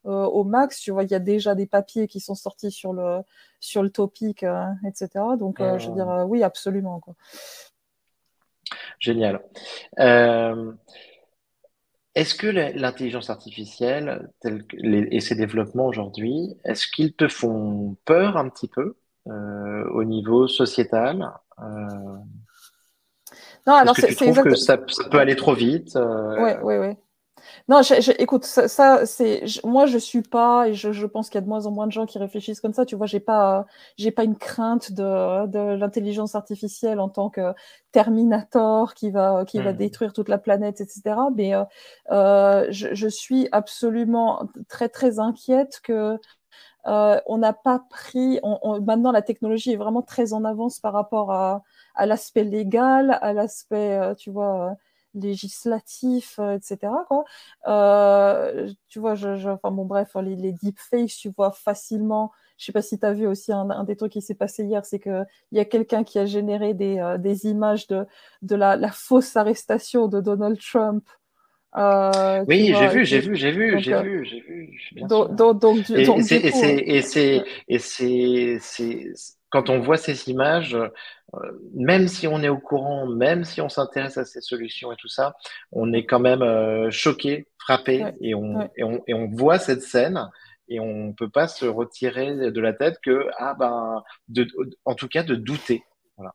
euh, 0.06 0.26
au 0.26 0.44
max. 0.44 0.80
Tu 0.80 0.92
vois, 0.92 1.04
il 1.04 1.12
y 1.12 1.16
a 1.16 1.20
déjà 1.20 1.54
des 1.54 1.68
papiers 1.68 2.08
qui 2.08 2.20
sont 2.20 2.34
sortis 2.34 2.72
sur 2.72 2.94
le, 2.94 3.20
sur 3.60 3.84
le 3.84 3.90
topic, 3.90 4.44
euh, 4.44 4.66
etc. 4.86 5.10
Donc, 5.38 5.60
euh, 5.60 5.78
je 5.78 5.90
veux 5.90 5.94
dire, 5.94 6.26
oui, 6.28 6.44
absolument. 6.44 7.00
Quoi. 7.00 7.14
Génial. 9.00 9.42
Est-ce 12.14 12.36
que 12.36 12.48
l'intelligence 12.48 13.30
artificielle 13.30 14.30
et 14.44 15.22
ses 15.22 15.36
développements 15.36 15.86
aujourd'hui, 15.86 16.58
est-ce 16.66 16.88
qu'ils 16.88 17.14
te 17.14 17.30
font 17.30 17.96
peur 18.04 18.36
un 18.38 18.50
petit 18.50 18.68
peu 18.68 18.98
au 19.28 20.04
niveau 20.04 20.48
sociétal 20.48 21.32
Non, 21.60 22.26
alors 23.76 23.96
c'est. 23.96 24.14
Trouves 24.16 24.44
que 24.44 24.56
ça, 24.56 24.78
ça, 24.88 25.10
peut 25.10 25.20
aller 25.20 25.38
trop 25.38 25.54
vite 25.54 25.96
Oui, 25.96 26.52
oui, 26.64 26.78
oui. 26.78 26.98
Non, 27.68 27.82
écoute, 28.20 28.46
ça, 28.46 29.06
c'est 29.06 29.44
moi 29.64 29.86
je 29.86 29.98
suis 29.98 30.22
pas 30.22 30.68
et 30.68 30.74
je, 30.74 31.06
pense 31.06 31.30
qu'il 31.30 31.36
y 31.36 31.38
a 31.40 31.42
de 31.42 31.48
moins 31.48 31.66
en 31.66 31.72
moins 31.72 31.88
de 31.88 31.92
gens 31.92 32.06
qui 32.06 32.18
réfléchissent 32.18 32.60
comme 32.62 32.74
ça. 32.74 32.86
Tu 32.86 32.96
vois, 32.96 33.06
j'ai 33.06 33.20
pas 33.20 33.66
j'ai 33.98 34.12
pas 34.12 34.24
une 34.24 34.36
crainte 34.36 34.92
de, 34.92 35.48
de 35.48 35.76
l'intelligence 35.76 36.36
artificielle 36.36 37.00
en 37.00 37.10
tant 37.10 37.30
que 37.30 37.54
Terminator 37.92 38.94
qui 38.94 39.12
va 39.12 39.46
qui 39.46 39.60
va 39.60 39.74
hmm. 39.74 39.78
détruire 39.78 40.14
toute 40.14 40.30
la 40.30 40.38
planète, 40.38 40.82
etc. 40.82 41.16
Mais 41.36 41.54
euh, 41.56 41.64
euh, 42.12 42.68
je, 42.72 43.08
suis 43.08 43.48
absolument 43.52 44.50
très 44.68 44.90
très 44.90 45.20
inquiète 45.20 45.82
que 45.84 46.18
euh, 46.88 47.20
on 47.28 47.38
n'a 47.38 47.54
pas 47.54 47.80
pris. 47.90 48.40
maintenant, 48.82 49.12
la 49.12 49.22
technologie 49.22 49.74
est 49.74 49.78
vraiment 49.78 50.02
très 50.02 50.34
en 50.34 50.44
avance 50.46 50.80
par 50.80 50.94
rapport 50.94 51.32
à, 51.32 51.64
à 51.96 52.06
l'aspect 52.06 52.44
légal, 52.44 53.18
à 53.22 53.34
l'aspect, 53.34 54.16
tu 54.18 54.32
vois 54.32 54.76
législatif, 55.14 56.40
euh, 56.40 56.56
etc. 56.56 56.94
Quoi. 57.08 57.24
Euh, 57.68 58.70
tu 58.90 59.00
vois, 59.00 59.16
je, 59.16 59.50
enfin 59.50 59.72
bon, 59.72 59.86
bref, 59.86 60.16
les, 60.22 60.36
les 60.36 60.54
deepfakes, 60.54 61.16
tu 61.20 61.30
vois 61.36 61.52
facilement. 61.52 62.32
Je 62.58 62.66
sais 62.66 62.72
pas 62.72 62.82
si 62.82 63.00
tu 63.00 63.06
as 63.06 63.14
vu 63.14 63.28
aussi 63.28 63.52
un, 63.52 63.84
des 63.84 63.96
trucs 63.96 64.12
qui 64.12 64.22
s'est 64.22 64.36
passé 64.36 64.64
hier, 64.64 64.86
c'est 64.86 65.00
qu'il 65.00 65.26
y 65.52 65.60
a 65.60 65.66
quelqu'un 65.66 66.04
qui 66.04 66.20
a 66.20 66.26
généré 66.26 66.74
des, 66.74 67.00
euh, 67.00 67.18
des 67.18 67.48
images 67.48 67.88
de, 67.88 68.06
de 68.44 68.56
la, 68.56 68.76
la, 68.76 68.92
fausse 68.92 69.36
arrestation 69.36 70.08
de 70.08 70.22
Donald 70.22 70.60
Trump 70.60 71.04
Euh, 71.78 72.44
oui, 72.48 72.74
j'ai 72.78 72.88
vu, 72.90 73.06
j'ai 73.06 73.20
vu, 73.20 73.36
j'ai 73.36 73.52
vu, 73.52 73.80
j'ai 73.80 74.02
vu, 74.02 74.26
j'ai 74.26 74.42
vu, 74.42 74.68
donc, 75.08 75.36
donc, 75.36 75.90
et 75.90 77.02
c'est, 77.02 77.44
quand 79.52 79.70
on 79.70 79.80
voit 79.80 79.98
ces 79.98 80.30
images, 80.30 80.76
euh, 80.76 81.52
même 81.74 82.08
si 82.08 82.28
on 82.28 82.42
est 82.42 82.50
au 82.50 82.58
courant, 82.58 83.06
même 83.06 83.44
si 83.44 83.62
on 83.62 83.70
s'intéresse 83.70 84.18
à 84.18 84.26
ces 84.26 84.42
solutions 84.42 84.92
et 84.92 84.96
tout 84.96 85.08
ça, 85.08 85.36
on 85.72 85.94
est 85.94 86.06
quand 86.06 86.20
même 86.20 86.42
euh, 86.42 86.90
choqué, 86.90 87.48
frappé, 87.60 88.06
et, 88.22 88.34
on, 88.34 88.70
et, 88.76 88.84
on, 88.84 89.04
et 89.08 89.14
on 89.14 89.28
voit 89.28 89.60
cette 89.60 89.84
scène 89.84 90.30
et 90.68 90.80
on 90.80 91.14
peut 91.14 91.30
pas 91.30 91.48
se 91.48 91.66
retirer 91.66 92.52
de 92.52 92.62
la 92.62 92.74
tête 92.74 93.00
que 93.04 93.28
ah 93.38 93.56
ben, 93.60 94.04
de, 94.30 94.48
en 94.86 94.96
tout 94.96 95.10
cas 95.10 95.22
de 95.22 95.36
douter. 95.36 95.84
Voilà. 96.18 96.34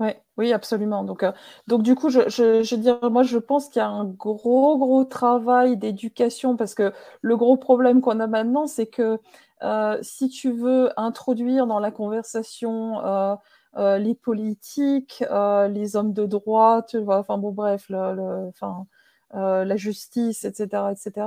Ouais, 0.00 0.20
oui, 0.36 0.52
absolument. 0.52 1.04
Donc, 1.04 1.22
euh, 1.22 1.30
donc 1.68 1.82
du 1.82 1.94
coup, 1.94 2.08
je, 2.08 2.28
je, 2.28 2.62
je 2.62 2.76
dire, 2.76 2.98
moi, 3.10 3.22
je 3.22 3.38
pense 3.38 3.68
qu'il 3.68 3.80
y 3.80 3.82
a 3.82 3.88
un 3.88 4.04
gros, 4.04 4.76
gros 4.76 5.04
travail 5.04 5.76
d'éducation 5.76 6.56
parce 6.56 6.74
que 6.74 6.92
le 7.20 7.36
gros 7.36 7.56
problème 7.56 8.00
qu'on 8.00 8.18
a 8.18 8.26
maintenant, 8.26 8.66
c'est 8.66 8.86
que 8.86 9.18
euh, 9.64 9.98
si 10.02 10.28
tu 10.28 10.52
veux 10.52 10.90
introduire 10.98 11.66
dans 11.66 11.80
la 11.80 11.90
conversation 11.90 13.04
euh, 13.04 13.34
euh 13.76 13.98
les 13.98 14.14
politiques, 14.14 15.24
les 15.70 15.96
hommes 15.96 16.12
de 16.12 16.26
droit, 16.26 16.82
tu 16.82 16.98
vois, 16.98 17.18
enfin 17.18 17.38
bon, 17.38 17.52
bref, 17.52 17.86
le, 17.88 18.14
le, 18.14 18.48
enfin, 18.48 18.86
la 19.32 19.76
justice, 19.76 20.44
etc., 20.44 20.92
etc., 20.92 21.26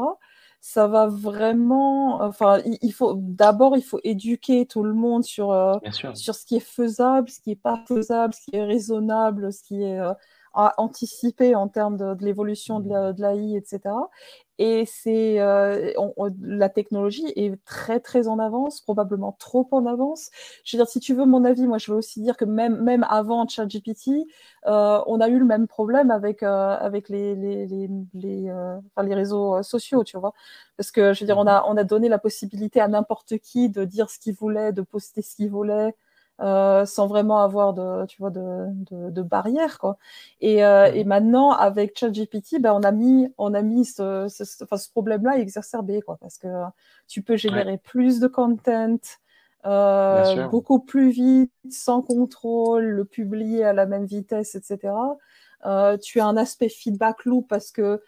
ça 0.60 0.88
va 0.88 1.08
vraiment. 1.08 2.22
Enfin, 2.22 2.62
il, 2.82 2.92
faut 2.92 3.16
d'abord, 3.18 3.78
il 3.78 3.84
faut 3.84 4.00
éduquer 4.04 4.66
tout 4.66 4.84
le 4.84 4.94
monde 4.94 5.24
sur 5.24 5.80
sur 6.14 6.36
ce 6.36 6.46
qui 6.46 6.56
est 6.58 6.60
faisable, 6.60 7.30
ce 7.30 7.40
qui 7.40 7.52
est 7.52 7.56
pas 7.56 7.84
faisable, 7.88 8.34
ce 8.34 8.42
qui 8.42 8.56
est 8.56 8.64
raisonnable, 8.64 9.54
ce 9.54 9.62
qui 9.64 9.84
est 9.84 10.00
euh, 10.58 10.70
anticiper 10.78 11.54
en 11.54 11.68
termes 11.68 11.98
de, 11.98 12.18
l'évolution 12.20 12.80
de 12.80 13.22
l'AI, 13.22 13.56
etc. 13.58 13.94
Et 14.60 14.86
c'est 14.86 15.40
euh, 15.40 15.92
la 16.42 16.70
technologie 16.70 17.28
est 17.36 17.64
très 17.66 18.00
très 18.00 18.28
en 18.28 18.40
avance, 18.40 18.82
probablement 18.82 19.34
trop 19.40 19.68
en 19.72 19.86
avance. 19.86 20.30
Je 20.64 20.76
veux 20.78 20.84
dire, 20.84 20.90
si 20.90 21.00
tu 21.00 21.14
veux 21.14 21.26
mon 21.26 21.44
avis, 21.46 21.68
moi 21.68 21.78
je 21.78 21.92
veux 21.92 21.98
aussi 21.98 22.22
dire 22.22 22.38
que 22.38 22.46
même 22.46 22.82
même 22.82 23.06
avant 23.10 23.48
ChatGPT, 23.48 24.26
euh, 24.66 25.02
on 25.06 25.20
a 25.22 25.30
eu 25.30 25.40
le 25.40 25.46
même 25.46 25.68
problème 25.68 26.12
avec 26.12 26.44
euh, 26.44 26.76
avec 26.80 27.10
les 27.10 27.36
les 27.36 27.66
les, 27.68 27.90
les, 28.14 28.50
euh, 28.50 28.78
enfin, 28.96 29.08
les 29.08 29.16
réseaux 29.16 29.62
sociaux, 29.64 30.04
tu 30.04 30.18
vois. 30.18 30.34
Parce 30.78 30.92
que 30.92 31.14
je 31.14 31.22
veux 31.22 31.26
dire, 31.26 31.38
on 31.38 31.48
a 31.48 31.64
on 31.68 31.78
a 31.78 31.84
donné 31.84 32.10
la 32.10 32.18
possibilité 32.20 32.80
à 32.82 32.88
n'importe 32.88 33.38
qui 33.40 33.70
de 33.70 33.86
dire 33.86 34.10
ce 34.10 34.20
qu'il 34.20 34.34
voulait, 34.36 34.72
de 34.74 34.82
poster 34.82 35.22
ce 35.22 35.36
qu'il 35.36 35.50
voulait. 35.52 35.94
Euh, 36.40 36.86
sans 36.86 37.08
vraiment 37.08 37.40
avoir 37.40 37.74
de, 37.74 38.06
tu 38.06 38.18
vois, 38.20 38.30
de, 38.30 38.68
de, 38.92 39.10
de 39.10 39.22
barrière, 39.24 39.80
quoi. 39.80 39.98
Et, 40.40 40.64
euh, 40.64 40.86
et 40.94 41.04
maintenant, 41.04 41.50
avec 41.52 41.98
ChatGPT, 41.98 42.60
ben, 42.60 42.74
on 42.74 42.84
a 42.84 42.92
mis, 42.92 43.28
on 43.40 43.56
a 43.56 43.64
mis 43.64 43.86
ce, 43.86 44.28
ce, 44.30 44.44
enfin, 44.64 44.78
ce 44.78 44.92
problème-là 44.92 45.40
exacerbé, 45.40 46.00
quoi, 46.02 46.18
parce 46.22 46.38
que 46.38 46.48
tu 47.08 47.24
peux 47.24 47.38
générer 47.38 47.80
plus 47.80 48.20
de 48.20 48.28
content, 48.28 49.00
euh, 49.66 50.48
beaucoup 50.50 50.80
plus 50.80 51.10
vite, 51.10 51.52
sans 51.72 52.04
contrôle, 52.04 52.86
le 52.86 53.06
publier 53.06 53.64
à 53.64 53.74
la 53.74 53.88
même 53.88 54.06
vitesse, 54.06 54.54
etc. 54.54 54.94
Euh, 55.66 55.98
tu 55.98 56.20
as 56.20 56.28
un 56.28 56.38
aspect 56.38 56.70
feedback 56.70 57.26
loop 57.26 57.48
parce 57.48 57.72
que 57.72 58.02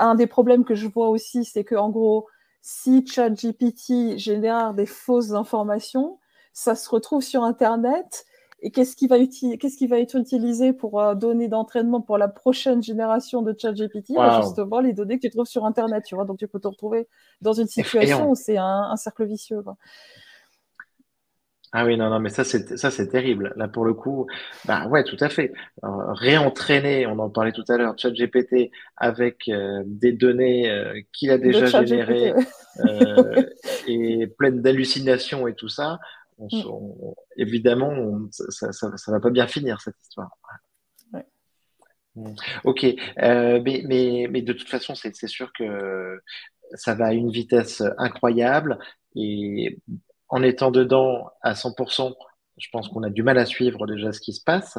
un 0.00 0.14
des 0.16 0.26
problèmes 0.26 0.64
que 0.64 0.74
je 0.74 0.88
vois 0.88 1.08
aussi, 1.08 1.44
c'est 1.44 1.64
que 1.64 1.76
en 1.76 1.90
gros, 1.90 2.26
si 2.60 3.06
ChatGPT 3.06 4.18
génère 4.18 4.74
des 4.74 4.84
fausses 4.84 5.32
informations, 5.32 6.18
ça 6.52 6.74
se 6.74 6.88
retrouve 6.90 7.22
sur 7.22 7.42
Internet. 7.42 8.26
Et 8.62 8.70
qu'est-ce 8.70 8.94
qui 8.94 9.06
va, 9.06 9.16
qui 9.18 9.86
va 9.86 9.98
être 9.98 10.16
utilisé 10.16 10.72
pour 10.72 11.00
euh, 11.00 11.14
donner 11.14 11.48
d'entraînement 11.48 12.00
pour 12.00 12.18
la 12.18 12.28
prochaine 12.28 12.82
génération 12.82 13.42
de 13.42 13.54
ChatGPT? 13.58 14.12
Bah, 14.14 14.42
Justement, 14.42 14.80
les 14.80 14.92
données 14.92 15.16
que 15.16 15.26
tu 15.26 15.30
trouves 15.30 15.46
sur 15.46 15.64
Internet, 15.64 16.04
tu 16.06 16.14
vois. 16.14 16.24
Donc, 16.24 16.38
tu 16.38 16.46
peux 16.46 16.60
te 16.60 16.68
retrouver 16.68 17.08
dans 17.40 17.54
une 17.54 17.68
situation 17.68 18.30
où 18.30 18.34
c'est 18.34 18.58
un, 18.58 18.94
cercle 18.96 19.24
vicieux. 19.24 19.62
Ah 21.72 21.86
oui, 21.86 21.96
non, 21.96 22.10
non, 22.10 22.18
mais 22.18 22.30
ça, 22.30 22.42
c'est, 22.44 22.76
ça, 22.76 22.90
c'est 22.90 23.08
terrible. 23.08 23.54
Là, 23.56 23.68
pour 23.68 23.84
le 23.84 23.94
coup, 23.94 24.26
bah 24.66 24.88
ouais, 24.88 25.04
tout 25.04 25.16
à 25.20 25.28
fait. 25.28 25.52
réentraîner, 25.82 27.06
on 27.06 27.18
en 27.18 27.30
parlait 27.30 27.52
tout 27.52 27.64
à 27.68 27.76
l'heure, 27.76 27.94
ChatGPT 27.96 28.72
avec 28.96 29.48
euh, 29.48 29.82
des 29.86 30.12
données 30.12 30.68
euh, 30.68 31.00
qu'il 31.12 31.30
a 31.30 31.38
déjà 31.38 31.84
générées 31.84 32.34
et 33.86 34.26
pleines 34.36 34.60
d'hallucinations 34.60 35.46
et 35.46 35.54
tout 35.54 35.68
ça, 35.68 36.00
Mm. 36.40 37.12
évidemment, 37.36 37.90
ça, 38.30 38.68
ne 38.68 39.12
va 39.12 39.20
pas 39.20 39.30
bien 39.30 39.46
finir 39.46 39.80
cette 39.80 40.00
histoire. 40.00 40.30
Mm. 42.16 42.34
Ok, 42.64 42.84
euh, 42.84 43.60
mais, 43.62 44.26
mais, 44.30 44.42
de 44.42 44.52
toute 44.52 44.68
façon, 44.68 44.94
c'est 44.94 45.26
sûr 45.26 45.52
que 45.52 46.20
ça 46.74 46.94
va 46.94 47.06
à 47.06 47.12
une 47.12 47.30
vitesse 47.30 47.82
incroyable 47.98 48.78
et 49.16 49.78
en 50.28 50.42
étant 50.42 50.70
dedans 50.70 51.30
à 51.42 51.54
100%, 51.54 52.14
je 52.56 52.68
pense 52.72 52.88
qu'on 52.88 53.02
a 53.02 53.10
du 53.10 53.22
mal 53.22 53.38
à 53.38 53.46
suivre 53.46 53.86
déjà 53.86 54.12
ce 54.12 54.20
qui 54.20 54.32
se 54.32 54.42
passe. 54.42 54.78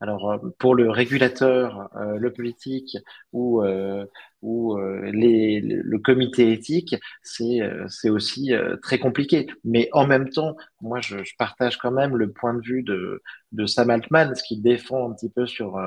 Alors 0.00 0.30
euh, 0.32 0.38
pour 0.58 0.74
le 0.74 0.90
régulateur, 0.90 1.90
euh, 1.96 2.16
le 2.16 2.32
politique 2.32 2.96
ou 3.32 3.62
euh, 3.62 4.06
ou 4.42 4.78
les, 5.02 5.60
le 5.60 5.98
comité 5.98 6.52
éthique, 6.52 6.96
c'est 7.22 7.60
c'est 7.88 8.08
aussi 8.08 8.52
très 8.82 8.98
compliqué. 8.98 9.46
Mais 9.64 9.90
en 9.92 10.06
même 10.06 10.30
temps, 10.30 10.56
moi 10.80 11.00
je, 11.02 11.22
je, 11.24 11.34
partage 11.38 11.76
quand 11.76 11.90
même 11.90 12.16
le 12.16 12.32
point 12.32 12.54
de 12.54 12.62
vue 12.62 12.82
de 12.82 13.22
de 13.52 13.66
Sam 13.66 13.90
Altman, 13.90 14.34
ce 14.34 14.42
qui 14.42 14.58
défend 14.58 15.10
un 15.10 15.14
petit 15.14 15.28
peu 15.28 15.46
sur 15.46 15.78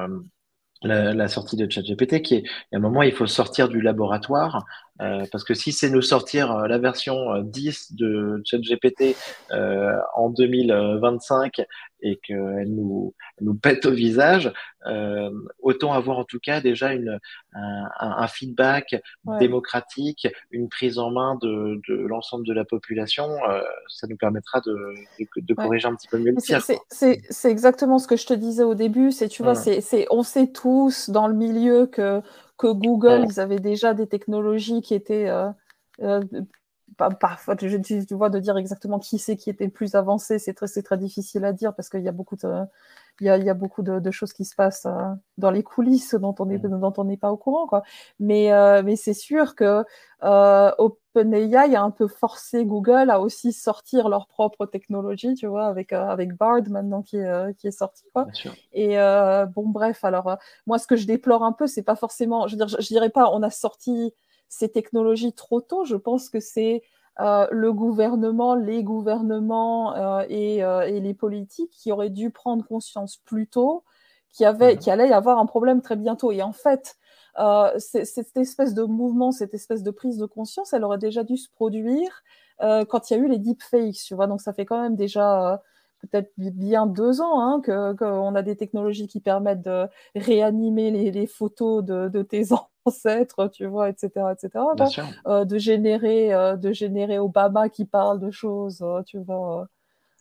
la, 0.83 1.13
la, 1.13 1.27
sortie 1.27 1.55
de 1.55 1.69
ChatGPT, 1.69 2.21
qui 2.21 2.35
est, 2.35 2.43
à 2.73 2.77
un 2.77 2.79
moment, 2.79 3.01
il 3.01 3.13
faut 3.13 3.27
sortir 3.27 3.69
du 3.69 3.81
laboratoire, 3.81 4.65
euh, 5.01 5.25
parce 5.31 5.43
que 5.43 5.53
si 5.53 5.71
c'est 5.71 5.89
nous 5.89 6.01
sortir 6.01 6.51
euh, 6.51 6.67
la 6.67 6.77
version 6.77 7.39
10 7.41 7.93
euh, 8.01 8.37
de 8.37 8.41
ChatGPT 8.45 9.15
euh, 9.51 9.97
en 10.15 10.29
2025 10.29 11.61
et 12.03 12.17
qu'elle 12.17 12.69
nous, 12.69 13.13
nous 13.41 13.55
pète 13.55 13.85
au 13.85 13.91
visage, 13.91 14.51
euh, 14.85 15.31
autant 15.61 15.93
avoir 15.93 16.19
en 16.19 16.25
tout 16.25 16.39
cas 16.39 16.61
déjà 16.61 16.93
une, 16.93 17.19
un, 17.53 17.89
un 17.99 18.27
feedback 18.27 19.01
démocratique, 19.39 20.27
une 20.51 20.69
prise 20.69 20.99
en 20.99 21.09
main 21.09 21.39
de, 21.41 21.81
de 21.87 21.95
l'ensemble 21.95 22.45
de 22.45 22.53
la 22.53 22.65
population. 22.65 23.27
Euh, 23.49 23.61
ça 23.87 24.05
nous 24.07 24.17
permettra 24.17 24.59
de, 24.61 24.75
de, 25.19 25.25
de 25.37 25.53
corriger 25.53 25.87
un 25.87 25.95
petit 25.95 26.09
peu 26.09 26.19
mieux 26.19 26.31
le 26.31 26.41
tir. 26.41 26.61
C'est 26.89 27.51
exactement 27.51 27.97
ce 27.97 28.07
que 28.07 28.17
je 28.17 28.27
te 28.27 28.33
disais 28.33 28.63
au 28.63 28.75
début. 28.75 29.11
C'est 29.11 29.29
tu 29.29 29.41
vois, 29.41 29.55
c'est 29.55 30.05
on 30.11 30.23
sait 30.23 30.47
tous 30.47 31.09
dans 31.09 31.27
le 31.27 31.33
milieu 31.33 31.87
que 31.87 32.21
que 32.57 32.67
Google, 32.67 33.25
ils 33.27 33.39
avaient 33.39 33.59
déjà 33.59 33.93
des 33.93 34.07
technologies 34.07 34.81
qui 34.81 34.93
étaient 34.93 35.27
euh, 35.27 35.49
euh, 36.01 36.21
parfois, 37.19 37.55
je, 37.59 37.77
tu 37.77 38.13
vois, 38.13 38.29
de 38.29 38.39
dire 38.39 38.57
exactement 38.57 38.99
qui 38.99 39.19
c'est 39.19 39.35
qui 39.35 39.49
était 39.49 39.65
le 39.65 39.71
plus 39.71 39.95
avancé, 39.95 40.39
c'est 40.39 40.53
très, 40.53 40.67
très 40.67 40.97
difficile 40.97 41.45
à 41.45 41.53
dire 41.53 41.73
parce 41.75 41.89
qu'il 41.89 42.01
y 42.01 42.07
a 42.07 42.11
beaucoup 42.11 42.35
de, 42.35 42.47
il 43.19 43.27
y 43.27 43.29
a, 43.29 43.37
il 43.37 43.45
y 43.45 43.49
a 43.49 43.53
beaucoup 43.53 43.83
de, 43.83 43.99
de, 43.99 44.11
choses 44.11 44.33
qui 44.33 44.45
se 44.45 44.55
passent 44.55 44.85
euh, 44.85 45.13
dans 45.37 45.51
les 45.51 45.63
coulisses 45.63 46.15
dont 46.15 46.33
on 46.39 46.45
n'est 46.45 46.57
dont 46.57 46.93
on 46.97 47.03
n'est 47.03 47.17
pas 47.17 47.31
au 47.31 47.37
courant, 47.37 47.67
quoi. 47.67 47.83
Mais, 48.19 48.53
euh, 48.53 48.81
mais 48.83 48.95
c'est 48.95 49.13
sûr 49.13 49.55
que 49.55 49.83
euh, 50.23 50.71
OpenAI 50.77 51.75
a 51.75 51.83
un 51.83 51.91
peu 51.91 52.07
forcé 52.07 52.65
Google 52.65 53.09
à 53.09 53.19
aussi 53.19 53.53
sortir 53.53 54.09
leur 54.09 54.27
propre 54.27 54.65
technologie, 54.65 55.35
tu 55.35 55.47
vois, 55.47 55.67
avec, 55.67 55.93
avec 55.93 56.33
Bard 56.35 56.61
maintenant 56.69 57.01
qui 57.01 57.17
est, 57.17 57.57
qui 57.57 57.67
est 57.67 57.71
sorti, 57.71 58.03
quoi. 58.13 58.27
Et 58.71 58.95
bon, 59.55 59.67
bref, 59.67 60.03
alors, 60.03 60.37
moi, 60.65 60.77
ce 60.79 60.87
que 60.87 60.95
je 60.95 61.05
déplore 61.05 61.43
un 61.43 61.51
peu, 61.51 61.67
c'est 61.67 61.83
pas 61.83 61.95
forcément, 61.95 62.47
je, 62.47 62.53
veux 62.55 62.65
dire, 62.65 62.67
je, 62.67 62.81
je 62.81 62.87
dirais 62.87 63.09
pas, 63.09 63.29
on 63.31 63.43
a 63.43 63.49
sorti 63.49 64.13
ces 64.53 64.69
technologies 64.69 65.33
trop 65.33 65.61
tôt. 65.61 65.83
Je 65.83 65.95
pense 65.95 66.29
que 66.29 66.39
c'est 66.39 66.83
euh, 67.19 67.47
le 67.51 67.73
gouvernement, 67.73 68.55
les 68.55 68.83
gouvernements 68.83 69.95
euh, 69.95 70.25
et, 70.29 70.63
euh, 70.63 70.81
et, 70.81 70.99
les 70.99 71.13
politiques 71.13 71.71
qui 71.71 71.91
auraient 71.91 72.09
dû 72.09 72.29
prendre 72.29 72.65
conscience 72.65 73.17
plus 73.17 73.47
tôt 73.47 73.83
qu'il 74.31 74.45
avait, 74.45 74.75
mhm. 74.75 74.89
allait 74.89 75.09
y 75.09 75.13
avoir 75.13 75.39
un 75.39 75.45
problème 75.45 75.81
très 75.81 75.95
bientôt. 75.95 76.31
Et 76.31 76.41
en 76.41 76.53
fait, 76.53 76.97
cette 77.79 78.37
espèce 78.37 78.75
de 78.75 78.83
mouvement, 78.83 79.31
cette 79.31 79.55
espèce 79.55 79.81
de 79.81 79.91
prise 79.91 80.17
de 80.17 80.25
conscience, 80.27 80.73
elle 80.73 80.83
aurait 80.83 80.99
déjà 80.99 81.23
dû 81.23 81.37
se 81.37 81.49
produire 81.49 82.23
quand 82.59 83.09
il 83.09 83.13
y 83.13 83.19
a 83.19 83.19
eu 83.19 83.27
les 83.27 83.39
deepfakes, 83.39 84.03
tu 84.05 84.13
vois. 84.13 84.27
Donc 84.27 84.41
ça 84.41 84.53
fait 84.53 84.65
quand 84.65 84.79
même 84.79 84.95
déjà 84.95 85.61
peut-être 86.01 86.31
bien 86.37 86.85
deux 86.85 87.21
ans 87.21 87.39
hein, 87.39 87.61
qu'on 87.65 87.95
que 87.95 88.37
a 88.37 88.41
des 88.43 88.55
technologies 88.55 89.07
qui 89.07 89.19
permettent 89.19 89.63
de 89.63 89.87
réanimer 90.15 90.91
les, 90.91 91.11
les 91.11 91.27
photos 91.27 91.83
de, 91.83 92.07
de, 92.07 92.21
tes 92.21 92.51
ancêtres, 92.85 93.47
tu 93.49 93.65
vois, 93.65 93.89
etc., 93.89 94.11
etc. 94.31 94.65
Euh, 95.27 95.45
de 95.45 95.57
générer, 95.57 96.33
euh, 96.33 96.55
de 96.55 96.71
générer 96.71 97.19
Obama 97.19 97.69
qui 97.69 97.85
parle 97.85 98.19
de 98.19 98.31
choses, 98.31 98.81
euh, 98.81 99.01
tu 99.03 99.19
vois. 99.19 99.67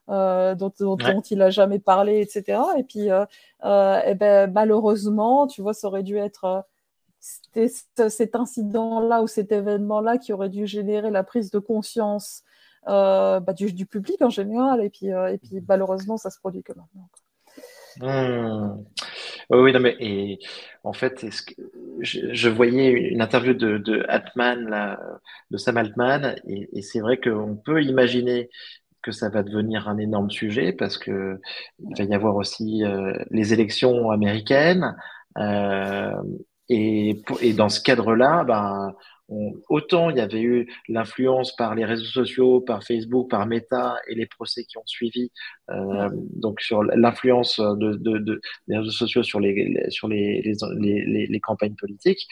Euh, 0.09 0.55
dont, 0.57 0.73
dont, 0.81 0.97
dont, 0.97 1.21
il 1.21 1.41
a 1.43 1.51
jamais 1.51 1.79
parlé, 1.79 2.21
etc. 2.21 2.61
Et 2.77 2.83
puis, 2.83 3.09
eh 3.09 4.15
ben, 4.15 4.53
malheureusement, 4.53 5.47
tu 5.47 5.63
vois, 5.63 5.75
ça 5.75 5.87
aurait 5.87 6.03
dû 6.03 6.17
être 6.17 6.67
cet 7.21 8.35
incident-là 8.35 9.23
ou 9.23 9.29
cet 9.29 9.53
événement-là 9.53 10.19
qui 10.19 10.33
aurait 10.33 10.49
dû 10.49 10.67
générer 10.67 11.11
la 11.11 11.23
prise 11.23 11.51
de 11.51 11.61
conscience 11.61 12.43
bah, 12.87 13.41
du, 13.57 13.73
du, 13.73 13.87
public 13.87 14.21
en 14.23 14.31
général. 14.31 14.83
Et 14.83 14.91
puis, 14.91 15.07
et 15.07 15.39
puis 15.39 15.63
malheureusement, 15.67 16.17
ça 16.17 16.31
se 16.31 16.39
produit 16.41 16.65
que 16.65 16.73
maintenant. 16.73 17.09
Hmm. 18.01 18.84
Oui, 19.51 19.72
non, 19.72 19.80
mais 19.80 19.97
et, 20.01 20.38
en 20.84 20.93
fait, 20.93 21.24
est-ce 21.24 21.43
que, 21.43 21.55
je, 22.01 22.32
je 22.32 22.49
voyais 22.49 22.90
une 22.90 23.22
interview 23.22 23.55
de, 23.55 23.78
de 23.78 24.05
Altman, 24.09 24.68
là, 24.68 24.99
de 25.51 25.57
Sam 25.59 25.76
Altman, 25.76 26.36
et, 26.49 26.68
et 26.72 26.82
c'est 26.82 27.01
vrai 27.01 27.18
qu'on 27.20 27.57
peut 27.57 27.82
imaginer 27.82 28.51
que 29.03 29.12
ça 29.12 29.28
va 29.28 29.43
devenir 29.43 29.88
un 29.88 29.99
énorme 29.99 30.30
sujet 30.30 30.72
parce 30.72 30.97
que 30.99 31.40
il 31.80 31.97
va 31.99 32.05
y 32.05 32.14
avoir 32.14 32.36
aussi 32.36 32.84
euh, 32.84 33.14
les 33.30 33.53
élections 33.53 34.11
américaines, 34.11 34.97
euh, 35.38 36.12
et, 36.68 37.22
et 37.40 37.53
dans 37.53 37.68
ce 37.68 37.80
cadre-là, 37.82 38.45
ben, 38.45 38.95
on- 39.33 39.55
autant 39.68 40.11
il 40.11 40.16
y 40.18 40.20
avait 40.20 40.43
eu 40.43 40.59
l'influence 40.89 41.57
par 41.57 41.74
les 41.74 41.85
réseaux 41.85 42.12
sociaux, 42.20 42.61
par 42.61 42.80
Facebook, 42.85 43.30
par 43.30 43.47
Meta 43.47 43.97
et 44.09 44.14
les 44.14 44.26
procès 44.26 44.64
qui 44.64 44.76
ont 44.78 44.87
suivi, 44.87 45.30
euh, 45.70 46.09
donc 46.45 46.61
sur 46.61 46.83
l'influence 46.83 47.59
de, 47.61 47.95
de, 48.07 48.18
de- 48.18 48.41
des 48.68 48.76
réseaux 48.78 48.91
sociaux 48.91 49.22
sur 49.22 49.41
les, 49.41 49.53
les- 49.55 49.91
sur 49.91 50.09
les, 50.09 50.43
les, 50.43 50.55
les, 50.78 51.05
les- 51.12 51.26
les 51.26 51.41
campagnes 51.41 51.76
politiques. 51.76 52.26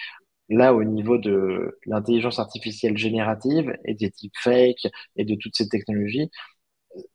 Là, 0.52 0.74
au 0.74 0.82
niveau 0.82 1.16
de 1.16 1.78
l'intelligence 1.86 2.38
artificielle 2.40 2.96
générative 2.98 3.72
et 3.84 3.94
des 3.94 4.10
deepfakes 4.20 4.86
et 5.16 5.24
de 5.24 5.36
toutes 5.36 5.56
ces 5.56 5.68
technologies, 5.68 6.28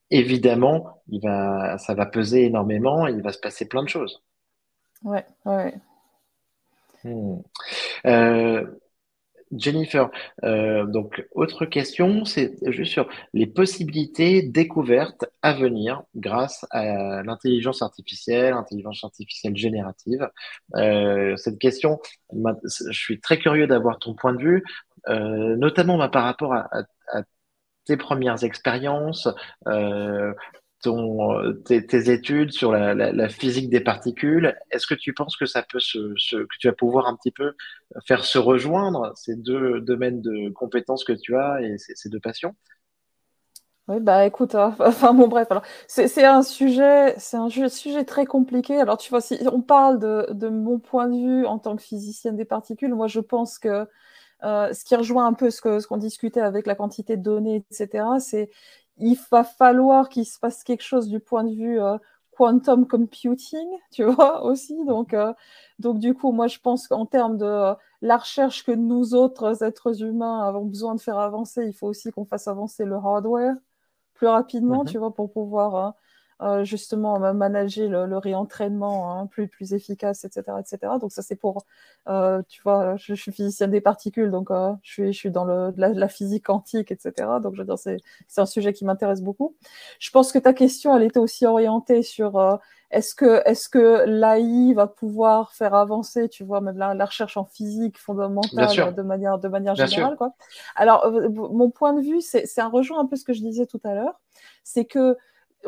évidemment, 0.09 1.01
il 1.09 1.19
va, 1.21 1.77
ça 1.77 1.93
va 1.95 2.05
peser 2.05 2.45
énormément 2.45 3.07
et 3.07 3.11
il 3.11 3.21
va 3.21 3.33
se 3.33 3.39
passer 3.39 3.67
plein 3.67 3.83
de 3.83 3.89
choses. 3.89 4.23
Ouais, 5.03 5.25
ouais. 5.45 5.73
Hmm. 7.03 7.39
Euh, 8.05 8.65
Jennifer, 9.58 10.10
euh, 10.43 10.86
donc 10.86 11.26
autre 11.32 11.66
question, 11.66 12.26
c'est 12.26 12.56
juste 12.72 12.91
sur 12.91 13.08
les 13.34 13.47
possibilités 13.47 14.41
découvertes 14.41 15.26
à 15.41 15.53
venir 15.53 16.03
grâce 16.16 16.66
à 16.72 17.24
l'intelligence 17.24 17.82
artificielle, 17.82 18.53
l'intelligence 18.53 19.03
artificielle 19.03 19.56
générative. 19.56 20.30
Euh, 20.76 21.36
cette 21.38 21.60
question, 21.60 21.99
je 22.34 22.91
suis 22.91 23.20
très 23.20 23.38
curieux 23.38 23.68
d'avoir 23.68 23.99
ton 23.99 24.14
point 24.14 24.34
de 24.34 24.41
vue, 24.41 24.64
euh, 25.10 25.56
notamment 25.58 25.97
bah, 25.97 26.10
par 26.10 26.24
rapport 26.24 26.53
à 26.53 26.66
tes 27.86 27.97
premières 27.97 28.43
expériences, 28.43 29.30
euh, 29.68 30.34
euh, 30.88 31.53
tes, 31.65 32.11
études 32.11 32.51
sur 32.51 32.71
la, 32.71 33.29
physique 33.29 33.69
des 33.69 33.79
particules. 33.79 34.55
Est-ce 34.71 34.88
que 34.88 34.95
tu 34.95 35.13
penses 35.13 35.38
que 35.38 35.45
ça 35.45 35.63
peut 35.63 35.79
se, 35.79 36.13
que 36.43 36.57
tu 36.59 36.67
vas 36.67 36.73
pouvoir 36.73 37.07
un 37.07 37.15
petit 37.15 37.31
peu 37.31 37.53
faire 38.05 38.25
se 38.25 38.38
rejoindre 38.38 39.13
ces 39.15 39.36
deux 39.36 39.81
domaines 39.81 40.21
de 40.21 40.49
compétences 40.49 41.03
que 41.03 41.13
tu 41.13 41.36
as 41.36 41.61
et 41.61 41.77
ces, 41.77 41.95
ces 41.95 42.09
deux 42.09 42.19
passions? 42.19 42.55
Oui, 43.88 43.99
bah 43.99 44.25
écoute, 44.25 44.55
hein, 44.55 44.75
enfin 44.79 45.13
bon 45.13 45.27
bref, 45.27 45.47
c'est 45.88 46.23
un 46.23 46.41
sujet, 46.41 47.13
c'est 47.19 47.38
un 47.38 47.49
sujet 47.49 48.03
très 48.03 48.25
compliqué. 48.25 48.77
Alors 48.77 48.97
tu 48.97 49.11
vois, 49.11 49.21
si 49.21 49.38
on 49.51 49.61
parle 49.61 49.99
de, 49.99 50.47
mon 50.49 50.79
point 50.79 51.07
de 51.07 51.15
vue 51.15 51.45
en 51.45 51.59
tant 51.59 51.75
que 51.75 51.83
physicienne 51.83 52.36
des 52.36 52.45
particules, 52.45 52.95
moi 52.95 53.07
je 53.07 53.19
pense 53.19 53.59
que 53.59 53.88
euh, 54.43 54.73
ce 54.73 54.83
qui 54.86 54.95
rejoint 54.95 55.27
un 55.27 55.33
peu 55.33 55.51
ce 55.51 55.61
que 55.61 55.79
ce 55.79 55.88
qu'on 55.88 55.97
discutait 55.97 56.41
avec 56.41 56.65
la 56.65 56.75
quantité 56.75 57.15
de 57.15 57.21
données, 57.23 57.63
etc., 57.69 58.05
c'est 58.19 58.49
il 58.97 59.17
va 59.31 59.43
falloir 59.43 60.09
qu'il 60.09 60.25
se 60.25 60.39
passe 60.39 60.63
quelque 60.63 60.83
chose 60.83 61.07
du 61.07 61.19
point 61.19 61.43
de 61.43 61.53
vue 61.55 61.79
euh, 61.81 61.97
quantum 62.37 62.87
computing, 62.87 63.67
tu 63.91 64.03
vois, 64.05 64.43
aussi. 64.45 64.75
Donc, 64.85 65.13
euh, 65.13 65.33
donc 65.79 65.99
du 65.99 66.13
coup, 66.13 66.31
moi 66.31 66.47
je 66.47 66.59
pense 66.59 66.87
qu'en 66.87 67.05
termes 67.05 67.37
de 67.37 67.45
euh, 67.45 67.73
la 68.01 68.17
recherche 68.17 68.63
que 68.65 68.71
nous 68.71 69.13
autres 69.15 69.63
êtres 69.63 70.01
humains 70.03 70.47
avons 70.47 70.65
besoin 70.65 70.95
de 70.95 71.01
faire 71.01 71.17
avancer, 71.19 71.65
il 71.67 71.73
faut 71.73 71.87
aussi 71.87 72.11
qu'on 72.11 72.25
fasse 72.25 72.47
avancer 72.47 72.85
le 72.85 72.95
hardware 72.95 73.55
plus 74.13 74.27
rapidement, 74.27 74.85
tu 74.85 74.97
Mhm, 74.97 74.99
vois, 74.99 75.13
pour 75.13 75.31
pouvoir 75.31 75.75
euh, 75.75 75.91
justement 76.63 77.23
euh, 77.23 77.33
manager 77.33 77.89
le, 77.89 78.05
le 78.05 78.17
réentraînement 78.17 79.11
hein, 79.19 79.27
plus, 79.27 79.47
plus 79.47 79.73
efficace, 79.73 80.25
etc., 80.25 80.43
etc. 80.59 80.93
Donc 80.99 81.11
ça, 81.11 81.21
c'est 81.21 81.36
pour, 81.36 81.63
euh, 82.07 82.41
tu 82.47 82.61
vois, 82.61 82.95
je, 82.97 83.15
je 83.15 83.21
suis 83.21 83.31
physicienne 83.31 83.71
des 83.71 83.81
particules, 83.81 84.31
donc 84.31 84.51
euh, 84.51 84.73
je 84.83 84.91
suis, 84.91 85.13
je 85.13 85.17
suis 85.17 85.31
dans 85.31 85.45
le, 85.45 85.73
la, 85.77 85.89
la 85.89 86.07
physique 86.07 86.45
quantique, 86.45 86.91
etc. 86.91 87.13
Donc 87.41 87.55
je 87.55 87.61
veux 87.61 87.65
dire, 87.65 87.77
c'est, 87.79 87.97
c'est 88.27 88.41
un 88.41 88.45
sujet 88.45 88.73
qui 88.73 88.86
m'intéresse 88.86 89.21
beaucoup. 89.21 89.55
Je 89.99 90.11
pense 90.11 90.31
que 90.31 90.39
ta 90.39 90.53
question, 90.53 90.95
elle 90.95 91.03
était 91.03 91.19
aussi 91.19 91.45
orientée 91.45 92.03
sur 92.03 92.38
euh, 92.38 92.57
est-ce 92.91 93.15
que, 93.15 93.41
est-ce 93.45 93.67
que 93.67 94.05
l'AI 94.05 94.73
va 94.73 94.88
pouvoir 94.88 95.53
faire 95.53 95.73
avancer, 95.73 96.29
tu 96.29 96.43
vois, 96.43 96.61
même 96.61 96.77
la, 96.77 96.93
la 96.93 97.05
recherche 97.05 97.36
en 97.38 97.45
physique 97.45 97.97
fondamentale 97.97 98.93
de 98.93 99.01
manière, 99.01 99.39
de 99.39 99.47
manière 99.47 99.73
bien 99.73 99.88
sûr. 99.88 99.95
générale, 99.95 100.17
quoi. 100.17 100.33
Alors, 100.75 101.05
euh, 101.05 101.29
mon 101.29 101.69
point 101.71 101.93
de 101.93 102.01
vue, 102.01 102.21
c'est 102.21 102.45
c'est 102.45 102.61
un 102.61 102.69
rejoint 102.69 102.99
un 102.99 103.05
peu 103.05 103.15
ce 103.15 103.23
que 103.25 103.33
je 103.33 103.41
disais 103.41 103.65
tout 103.65 103.81
à 103.83 103.93
l'heure, 103.95 104.19
c'est 104.63 104.86
que 104.86 105.17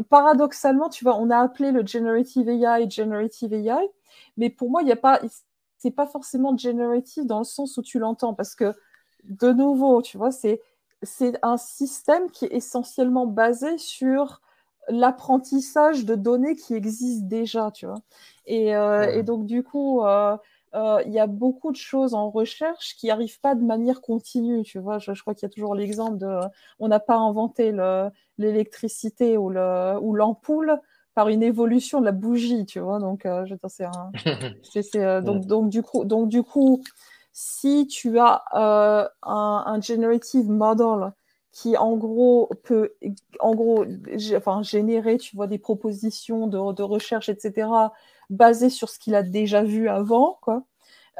paradoxalement, 0.09 0.89
tu 0.89 1.03
vois, 1.03 1.17
on 1.17 1.29
a 1.29 1.37
appelé 1.39 1.71
le 1.71 1.85
generative 1.85 2.49
AI 2.49 2.89
generative 2.89 3.53
AI, 3.53 3.89
mais 4.37 4.49
pour 4.49 4.69
moi, 4.69 4.81
il 4.81 4.85
n'y 4.85 4.91
a 4.91 4.95
pas, 4.97 5.19
c'est 5.77 5.91
pas 5.91 6.07
forcément 6.07 6.57
generative 6.57 7.25
dans 7.25 7.39
le 7.39 7.43
sens 7.45 7.77
où 7.77 7.81
tu 7.81 7.99
l'entends, 7.99 8.33
parce 8.33 8.55
que 8.55 8.73
de 9.23 9.51
nouveau, 9.51 10.01
tu 10.01 10.17
vois, 10.17 10.31
c'est 10.31 10.61
c'est 11.03 11.37
un 11.43 11.57
système 11.57 12.31
qui 12.31 12.45
est 12.45 12.53
essentiellement 12.53 13.27
basé 13.27 13.77
sur 13.77 14.41
l'apprentissage 14.89 16.05
de 16.05 16.15
données 16.15 16.55
qui 16.55 16.73
existent 16.73 17.27
déjà, 17.27 17.71
tu 17.71 17.85
vois. 17.85 18.01
Et, 18.45 18.75
euh, 18.75 19.11
et 19.11 19.21
donc, 19.23 19.45
du 19.45 19.63
coup, 19.63 20.01
euh, 20.03 20.37
euh, 20.77 21.01
il 21.05 21.11
y 21.13 21.19
a 21.19 21.27
beaucoup 21.27 21.71
de 21.71 21.77
choses 21.77 22.13
en 22.13 22.29
recherche 22.29 22.95
qui 22.97 23.07
n'arrivent 23.07 23.39
pas 23.41 23.55
de 23.55 23.63
manière 23.63 24.01
continue, 24.01 24.63
tu 24.63 24.79
vois. 24.79 24.99
Je, 24.99 25.13
je 25.13 25.21
crois 25.21 25.33
qu'il 25.33 25.43
y 25.47 25.51
a 25.51 25.53
toujours 25.53 25.75
l'exemple 25.75 26.17
de, 26.17 26.25
euh, 26.27 26.41
on 26.79 26.87
n'a 26.87 26.99
pas 26.99 27.17
inventé 27.17 27.71
le- 27.71 28.09
l'électricité 28.37 29.37
ou 29.37 29.49
le, 29.49 29.97
ou 29.99 30.13
l'ampoule 30.13 30.79
par 31.15 31.29
une 31.29 31.41
évolution 31.41 31.99
de 31.99 32.05
la 32.05 32.11
bougie, 32.11 32.65
tu 32.65 32.79
vois. 32.79 32.99
Donc, 32.99 33.25
euh, 33.25 33.45
je 33.47 33.55
c'est 33.67 33.85
un, 33.85 34.11
euh, 34.95 35.21
donc, 35.21 35.45
donc, 35.47 35.69
du 35.69 35.81
coup, 35.81 36.05
donc, 36.05 36.29
du 36.29 36.43
coup, 36.43 36.83
si 37.33 37.87
tu 37.87 38.19
as 38.19 38.43
euh, 38.53 39.07
un, 39.23 39.63
un 39.65 39.81
generative 39.81 40.49
model 40.49 41.11
qui, 41.51 41.75
en 41.75 41.97
gros, 41.97 42.49
peut, 42.63 42.93
en 43.39 43.55
gros, 43.55 43.83
enfin, 44.35 44.61
générer, 44.61 45.17
tu 45.17 45.35
vois, 45.35 45.47
des 45.47 45.57
propositions 45.57 46.45
de, 46.45 46.73
de 46.73 46.83
recherche, 46.83 47.29
etc., 47.29 47.67
basées 48.29 48.69
sur 48.69 48.89
ce 48.89 48.99
qu'il 48.99 49.15
a 49.15 49.23
déjà 49.23 49.63
vu 49.63 49.89
avant, 49.89 50.37
quoi 50.41 50.63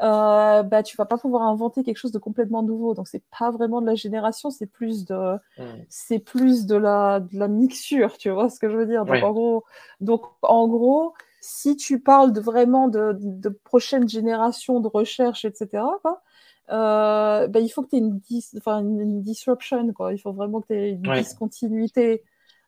euh, 0.00 0.62
bah, 0.62 0.82
tu 0.82 0.96
vas 0.96 1.06
pas 1.06 1.18
pouvoir 1.18 1.42
inventer 1.42 1.82
quelque 1.82 1.96
chose 1.96 2.12
de 2.12 2.18
complètement 2.18 2.62
nouveau. 2.62 2.94
Donc, 2.94 3.08
c'est 3.08 3.24
pas 3.36 3.50
vraiment 3.50 3.80
de 3.80 3.86
la 3.86 3.96
génération, 3.96 4.50
c'est 4.50 4.66
plus 4.66 5.04
de, 5.04 5.34
mhm. 5.58 5.84
c'est 5.88 6.20
plus 6.20 6.66
de 6.66 6.76
la, 6.76 7.20
de 7.20 7.36
la 7.36 7.48
mixture, 7.48 8.16
tu 8.16 8.30
vois 8.30 8.48
ce 8.48 8.60
que 8.60 8.70
je 8.70 8.76
veux 8.76 8.86
dire? 8.86 9.04
Donc, 9.04 9.22
en 9.22 9.32
gros, 9.32 9.64
donc, 10.00 10.22
en 10.42 10.68
gros, 10.68 11.14
si 11.40 11.76
tu 11.76 12.00
parles 12.00 12.32
de 12.32 12.40
vraiment 12.40 12.88
de, 12.88 13.16
de 13.18 13.48
prochaine 13.48 14.08
génération 14.08 14.80
de 14.80 14.88
recherche, 14.88 15.44
etc., 15.44 15.82
quoi, 16.02 16.22
euh, 16.70 17.48
bah, 17.48 17.60
il 17.60 17.68
faut 17.68 17.82
que 17.82 17.88
tu 17.88 17.96
aies 17.96 18.00
une, 18.00 18.18
dis- 18.18 18.50
une, 18.66 19.00
une 19.00 19.22
disruption, 19.22 19.92
quoi. 19.92 20.12
Il 20.12 20.18
faut 20.18 20.32
vraiment 20.32 20.60
que 20.60 20.68
tu 20.68 20.74
aies 20.74 20.90
une 20.90 21.08
ouais. 21.08 21.22
discontinuité 21.22 22.22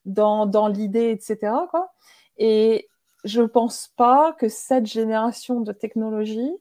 dans, 0.05 0.47
dans 0.47 0.67
l'idée, 0.67 1.11
etc., 1.11 1.53
quoi. 1.71 1.93
Et 2.39 2.89
je 3.25 3.43
pense 3.43 3.89
pas 3.97 4.33
que 4.39 4.49
cette 4.49 4.87
génération 4.87 5.61
de 5.61 5.73
technologie 5.73 6.53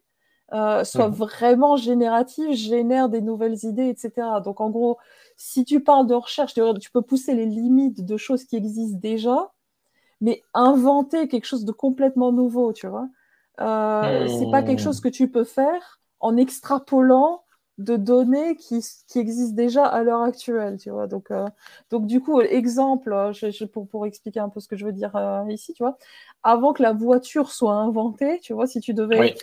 euh, 0.52 0.84
soit 0.84 1.10
Mhm, 1.10 1.14
vraiment 1.14 1.78
générative, 1.78 2.54
génère 2.54 3.08
des 3.08 3.22
nouvelles 3.22 3.58
idées, 3.64 3.88
etc. 3.88 4.42
Donc 4.44 4.62
en 4.62 4.72
gros, 4.72 4.98
si 5.38 5.64
tu 5.64 5.80
parles 5.80 6.08
de 6.08 6.16
recherche, 6.16 6.56
tu, 6.56 6.92
peux 6.92 7.04
pousser 7.04 7.36
les 7.36 7.46
limites 7.46 8.04
de 8.04 8.18
choses 8.18 8.46
qui 8.46 8.56
existent 8.56 8.98
déjà, 9.00 9.52
mais 10.22 10.42
inventer 10.56 11.28
quelque 11.28 11.46
chose 11.46 11.66
de 11.66 11.72
complètement 11.72 12.32
nouveau, 12.32 12.74
tu 12.74 12.88
vois. 12.88 13.08
Euh, 13.62 14.28
c'est 14.28 14.50
pas 14.50 14.64
quelque 14.64 14.82
chose 14.82 14.98
mhm. 14.98 15.04
que 15.04 15.10
tu 15.10 15.30
peux 15.30 15.44
faire 15.44 16.00
en 16.20 16.36
extrapolant 16.36 17.44
de 17.80 17.98
données 17.98 18.56
qui, 18.58 18.82
qui 19.08 19.20
existent 19.20 19.56
déjà 19.56 19.86
à 19.86 20.04
l'heure 20.04 20.22
actuelle, 20.24 20.78
tu 20.80 20.92
vois. 20.92 21.08
Donc, 21.08 21.32
euh, 21.32 21.48
donc 21.92 22.08
du 22.08 22.22
coup, 22.22 22.42
exemple, 22.42 23.32
je, 23.34 23.52
je- 23.52 23.66
pour, 23.66 23.88
pour 23.90 24.06
expliquer 24.08 24.42
un 24.42 24.50
peu 24.50 24.60
ce 24.62 24.68
que 24.70 24.78
je 24.78 24.86
veux 24.86 24.94
dire 24.94 25.16
euh, 25.18 25.46
ici, 25.50 25.74
tu 25.74 25.84
vois, 25.84 25.98
avant 26.44 26.74
que 26.74 26.84
la 26.84 26.94
voiture 26.94 27.52
soit 27.52 27.74
inventée, 27.76 28.40
tu 28.42 28.54
vois, 28.54 28.68
si 28.68 28.82
tu 28.82 28.94
devais 28.94 29.32
Oui. 29.32 29.34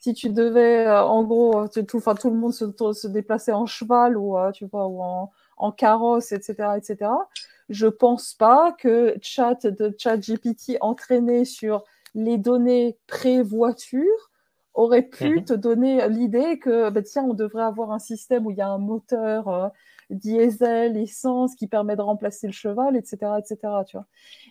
si 0.00 0.14
tu 0.14 0.30
devais, 0.30 0.86
euh, 0.86 1.02
en 1.04 1.22
gros, 1.24 1.60
euh, 1.64 1.68
tout, 1.68 1.84
tout 1.84 2.30
le 2.30 2.36
monde 2.36 2.52
se, 2.52 2.64
se 2.92 3.06
déplacer 3.08 3.52
en 3.52 3.66
cheval 3.66 4.16
ou, 4.18 4.36
tu 4.52 4.66
vois, 4.66 4.86
ou 4.88 5.00
en, 5.02 5.30
en 5.56 5.72
carrosse, 5.72 6.32
etc., 6.32 6.78
etc., 6.78 7.28
je 7.68 7.86
pense 7.86 8.34
pas 8.34 8.72
que 8.72 9.16
chat 9.22 9.64
de 9.66 9.94
chat 9.96 10.18
GPT 10.20 10.76
entraîné 10.80 11.44
sur 11.44 11.84
les 12.14 12.36
données 12.38 12.98
pré-voiture 13.06 14.31
aurait 14.74 15.02
pu 15.02 15.44
te 15.44 15.52
Mhm. 15.52 15.54
donner 15.54 16.08
l'idée 16.08 16.58
que, 16.58 16.90
bah, 16.90 17.02
tiens, 17.02 17.24
on 17.24 17.34
devrait 17.34 17.62
avoir 17.64 17.92
un 17.92 17.98
système 17.98 18.46
où 18.46 18.50
il 18.50 18.56
y 18.56 18.60
a 18.62 18.68
un 18.68 18.78
moteur 18.78 19.48
euh, 19.48 19.68
diesel, 20.10 20.96
essence 20.96 21.54
qui 21.54 21.66
permet 21.68 21.96
de 21.96 22.02
remplacer 22.02 22.46
le 22.46 22.52
cheval, 22.52 22.96
etc., 22.96 23.38
etc., 23.40 23.84
tu 23.84 23.96
vois. 23.96 24.06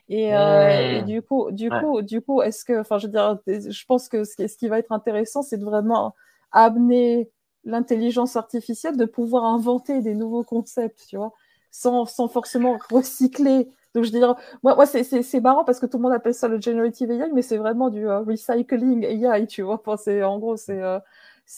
Et, 0.09 0.35
euh, 0.35 0.81
et 0.89 1.01
Mhm. 1.01 1.03
du 1.03 1.21
coup, 1.21 1.51
du 1.51 1.71
Ouais, 1.71 1.77
coup, 1.77 2.01
du 2.01 2.21
coup, 2.21 2.41
est-ce 2.41 2.65
que, 2.65 2.79
enfin, 2.79 2.97
je 2.99 3.07
veux 3.07 3.11
dire, 3.11 3.39
je 3.47 3.85
pense 3.85 4.09
que 4.09 4.23
ce 4.23 4.35
qui, 4.35 4.47
ce 4.49 4.57
qui 4.57 4.67
va 4.67 4.79
être 4.79 4.91
intéressant, 4.91 5.41
c'est 5.43 5.57
de 5.57 5.65
vraiment 5.65 6.15
amener 6.51 7.31
l'intelligence 7.63 8.35
artificielle 8.35 8.97
de 8.97 9.05
pouvoir 9.05 9.45
inventer 9.45 10.01
des 10.01 10.15
nouveaux 10.15 10.43
concepts, 10.43 11.05
tu 11.07 11.17
vois, 11.17 11.33
sans, 11.71 12.05
sans 12.05 12.27
forcément 12.27 12.77
recycler 12.89 13.71
Donc, 13.93 14.05
je 14.05 14.11
dirais, 14.11 14.27
moi, 14.63 14.75
moi 14.75 14.85
c'est 14.85 15.41
marrant 15.41 15.63
parce 15.65 15.79
que 15.79 15.85
tout 15.85 15.97
le 15.97 16.03
monde 16.03 16.13
appelle 16.13 16.33
ça 16.33 16.47
le 16.47 16.61
generative 16.61 17.11
AI, 17.11 17.29
mais 17.33 17.41
c'est 17.41 17.57
vraiment 17.57 17.89
du 17.89 18.07
euh, 18.07 18.19
recycling 18.21 19.03
AI, 19.03 19.47
tu 19.47 19.61
vois. 19.63 19.81
Enfin, 19.85 20.23
en 20.23 20.39
gros, 20.39 20.57
c'est 20.57 20.81
euh, 20.81 20.99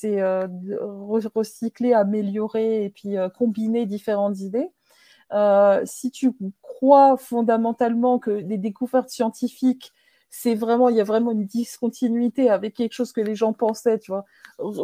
euh, 0.05 0.47
recycler, 1.35 1.93
améliorer 1.93 2.85
et 2.85 2.89
puis 2.89 3.15
combiner 3.37 3.85
différentes 3.85 4.39
idées. 4.39 4.69
si 5.85 6.11
tu 6.11 6.31
crois 6.61 7.17
fondamentalement 7.17 8.19
que 8.19 8.31
les 8.31 8.57
découvertes 8.57 9.09
scientifiques 9.09 9.93
c'est 10.35 10.55
vraiment, 10.55 10.89
il 10.89 10.95
y 10.95 11.01
a 11.01 11.03
vraiment 11.03 11.31
une 11.31 11.45
discontinuité 11.45 12.49
avec 12.49 12.73
quelque 12.73 12.93
chose 12.93 13.11
que 13.11 13.21
les 13.21 13.35
gens 13.35 13.53
pensaient, 13.53 13.99
tu 13.99 14.11
vois. 14.11 14.25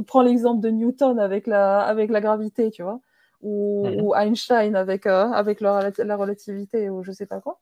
Prends 0.05 0.21
l'exemple 0.21 0.61
de 0.61 0.69
Newton 0.69 1.17
avec 1.17 1.47
la, 1.47 1.79
avec 1.81 2.11
la 2.11 2.21
gravité, 2.21 2.69
tu 2.69 2.83
vois, 2.83 2.99
ou, 3.41 3.87
mhm. 3.87 4.13
Einstein 4.15 4.75
avec, 4.75 5.05
euh, 5.05 5.31
avec 5.31 5.61
la, 5.61 5.91
relativité, 6.15 6.89
ou 6.89 7.03
je 7.03 7.11
sais 7.11 7.25
pas 7.25 7.39
quoi. 7.39 7.59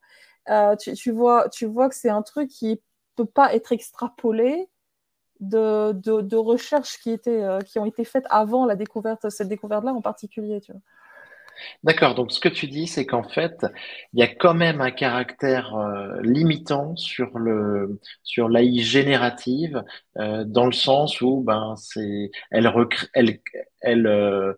Euh, 0.49 0.75
tu, 0.75 1.11
vois, 1.11 1.49
tu 1.49 1.65
vois 1.65 1.89
que 1.89 1.95
c'est 1.95 2.09
un 2.09 2.21
truc 2.21 2.49
qui 2.49 2.81
peut 3.15 3.25
pas 3.25 3.53
être 3.53 3.73
extrapolé 3.73 4.69
de, 5.39 5.91
de, 5.91 6.35
recherches 6.35 6.99
qui, 6.99 7.11
étaient, 7.11 7.43
euh, 7.43 7.59
qui 7.59 7.79
ont 7.79 7.85
été 7.85 8.05
faites 8.05 8.25
avant 8.29 8.65
la 8.65 8.75
découverte, 8.75 9.29
cette 9.29 9.49
découverte-là 9.49 9.93
en 9.93 10.01
particulier, 10.01 10.61
tu. 10.61 10.71
D'accord, 11.83 12.13
donc 12.13 12.31
ce 12.31 12.39
que 12.39 12.49
tu 12.49 12.67
dis, 12.67 12.85
c'est 12.85 13.07
qu'en 13.07 13.23
fait, 13.23 13.65
il 14.13 14.19
y 14.19 14.23
a 14.23 14.27
quand 14.27 14.53
même 14.53 14.79
un 14.79 14.91
caractère 14.91 15.75
euh, 15.75 16.21
limitant 16.21 16.95
sur 16.95 17.39
le 17.39 17.99
sur 18.21 18.47
l'AI 18.47 18.77
générative, 18.79 19.83
euh, 20.19 20.43
dans 20.45 20.67
le 20.67 20.71
sens 20.71 21.19
où 21.19 21.41
ben 21.41 21.73
c'est 21.75 22.29
elle 22.51 22.71
elle 23.13 23.39
elle 23.81 24.55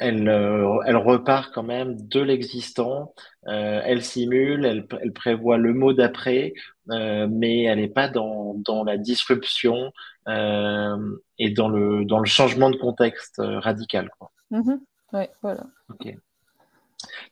euh, 0.00 0.04
elle, 0.06 0.80
elle 0.86 0.96
repart 0.96 1.52
quand 1.52 1.62
même 1.62 1.96
de 2.08 2.20
l'existant, 2.20 3.14
elle 3.46 4.04
simule, 4.04 4.64
elle, 4.64 4.86
elle 5.00 5.12
prévoit 5.12 5.56
le 5.56 5.72
mot 5.74 5.92
d'après, 5.92 6.52
mais 6.86 7.62
elle 7.64 7.80
n'est 7.80 7.88
pas 7.88 8.08
dans, 8.08 8.54
dans 8.54 8.84
la 8.84 8.96
disruption 8.96 9.92
et 10.26 11.50
dans 11.50 11.68
le 11.68 12.04
dans 12.04 12.18
le 12.18 12.26
changement 12.26 12.70
de 12.70 12.76
contexte 12.76 13.40
radical. 13.40 14.10
Quoi. 14.18 14.30
Mm-hmm. 14.52 14.78
Ouais, 15.12 15.30
voilà. 15.42 15.64
Ok. 15.90 16.14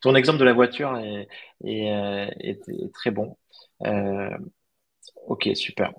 Ton 0.01 0.15
exemple 0.15 0.39
de 0.39 0.45
la 0.45 0.53
voiture 0.53 0.97
est, 0.99 1.29
est, 1.65 1.91
euh, 1.91 2.89
très 2.95 3.11
bon. 3.11 3.37
Euh, 3.85 4.37
ok, 5.27 5.51
super. 5.55 5.93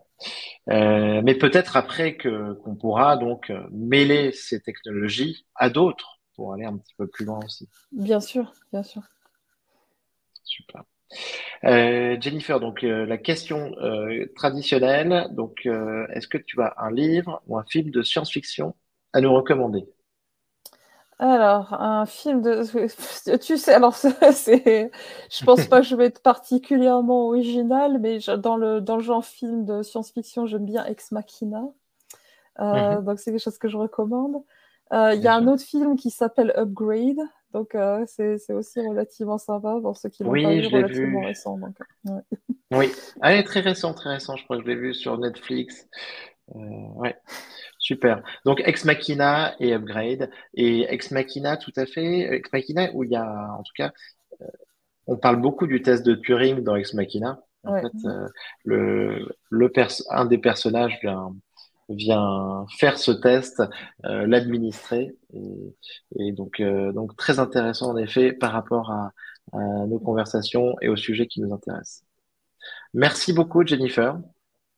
Euh, 0.70 1.22
mais 1.24 1.36
peut-être 1.36 1.78
après 1.78 2.16
que 2.16 2.54
qu'on 2.54 2.76
pourra 2.76 3.18
donc 3.18 3.52
mêler 3.72 4.32
ces 4.32 4.62
technologies 4.62 5.46
à 5.56 5.70
d'autres 5.70 6.17
pour 6.38 6.54
aller 6.54 6.64
un 6.64 6.78
petit 6.78 6.94
peu 6.96 7.08
plus 7.08 7.26
loin 7.26 7.40
aussi. 7.44 7.68
Bien 7.92 8.22
sûr, 8.22 8.54
bien 8.72 8.84
sûr. 8.84 9.02
Super. 10.44 10.84
Jennifer, 11.64 12.60
donc 12.62 12.84
la 12.84 13.18
question 13.18 13.74
traditionnelle, 14.36 15.28
donc 15.32 15.66
est-ce 15.66 16.28
que 16.28 16.38
tu 16.38 16.62
as 16.62 16.74
un 16.78 16.92
livre 16.92 17.42
ou 17.48 17.58
un 17.58 17.66
film 17.66 17.92
de 17.92 18.02
science-fiction 18.02 18.76
à 19.14 19.20
nous 19.20 19.34
recommander? 19.34 19.86
Alors, 21.20 21.74
un 21.74 22.06
film 22.06 22.42
de. 22.42 22.64
Tu 23.38 23.58
sais, 23.58 23.74
alors, 23.74 23.96
c'est. 24.32 24.92
Je 25.30 25.46
pense 25.46 25.66
pas 25.66 25.82
que 25.82 25.88
je 25.88 25.96
vais 25.96 26.06
être 26.06 26.22
particulièrement 26.22 27.28
original, 27.28 28.00
mais 28.00 28.20
dans 28.38 28.56
le, 28.56 28.82
dans 28.82 28.98
le 28.98 29.02
genre 29.02 29.26
film 29.26 29.66
de 29.66 29.82
science-fiction, 29.82 30.46
j'aime 30.46 30.66
bien 30.66 30.86
Ex 30.86 31.12
Machina. 31.12 31.64
Euh, 32.60 32.98
mhm. 32.98 33.06
Donc, 33.06 33.20
c'est 33.20 33.32
quelque 33.32 33.42
chose 33.42 33.58
que 33.58 33.68
je 33.68 33.78
recommande. 33.78 34.44
Euh, 34.94 35.14
il 35.16 35.22
y 35.22 35.28
a 35.28 35.36
un 35.36 35.48
autre 35.48 35.64
film 35.64 35.96
qui 35.96 36.10
s'appelle 36.10 36.54
Upgrade. 36.58 37.20
Donc, 37.54 37.76
euh, 37.76 38.06
c'est 38.08 38.54
aussi 38.54 38.80
relativement 38.80 39.38
sympa 39.38 39.78
pour 39.82 39.98
ceux 39.98 40.10
qui 40.10 40.24
l'ont 40.24 40.32
oui, 40.32 40.44
pas 40.44 40.54
vu, 40.54 40.68
relativement 40.68 41.22
récent. 41.22 41.58
Donc, 41.58 41.76
Oui, 42.72 42.92
ah, 43.22 43.34
est 43.34 43.44
très 43.44 43.62
récent, 43.62 43.94
très 43.94 44.12
récent. 44.12 44.36
Je 44.36 44.44
crois 44.44 44.58
que 44.58 44.64
je 44.64 44.68
l'ai 44.68 44.76
vu 44.76 44.94
sur 44.94 45.18
Netflix. 45.18 45.88
ouais. 46.54 47.16
Super. 47.88 48.22
Donc 48.44 48.62
Ex 48.66 48.84
Machina 48.84 49.56
et 49.62 49.74
Upgrade. 49.74 50.30
Et 50.54 50.82
Ex 50.94 51.12
Machina, 51.12 51.56
tout 51.56 51.72
à 51.78 51.86
fait. 51.86 52.36
Ex 52.36 52.52
Machina, 52.52 52.90
où 52.94 53.06
il 53.06 53.12
y 53.12 53.16
a, 53.16 53.26
en 53.58 53.64
tout 53.64 53.72
cas, 53.78 53.94
euh, 54.42 54.46
on 55.08 55.16
parle 55.16 55.38
beaucoup 55.38 55.68
du 55.68 55.82
test 55.82 56.06
de 56.06 56.14
Turing 56.16 56.64
dans 56.64 56.76
Ex 56.76 56.94
Machina. 56.94 57.40
En 57.64 57.82
fait, 57.82 58.08
euh, 58.08 58.28
le, 58.66 59.30
le 59.50 59.72
un 60.10 60.26
des 60.26 60.38
personnages 60.38 61.00
vient, 61.02 61.34
vient 61.90 62.66
faire 62.78 62.98
ce 62.98 63.12
test, 63.12 63.62
euh, 64.06 64.28
l'administrer. 64.28 65.16
Et, 66.18 66.32
donc, 66.32 66.62
donc, 66.62 67.16
très 67.16 67.40
intéressant 67.40 67.92
en 67.92 67.98
effet 67.98 68.34
par 68.34 68.52
rapport 68.52 68.92
à, 68.92 69.12
nos 69.54 70.00
conversations 70.00 70.76
et 70.82 70.90
au 70.90 70.98
sujet 70.98 71.26
qui 71.26 71.40
nous 71.40 71.54
intéresse. 71.54 72.04
Merci 72.94 73.32
beaucoup, 73.32 73.66
Jennifer. 73.66 74.20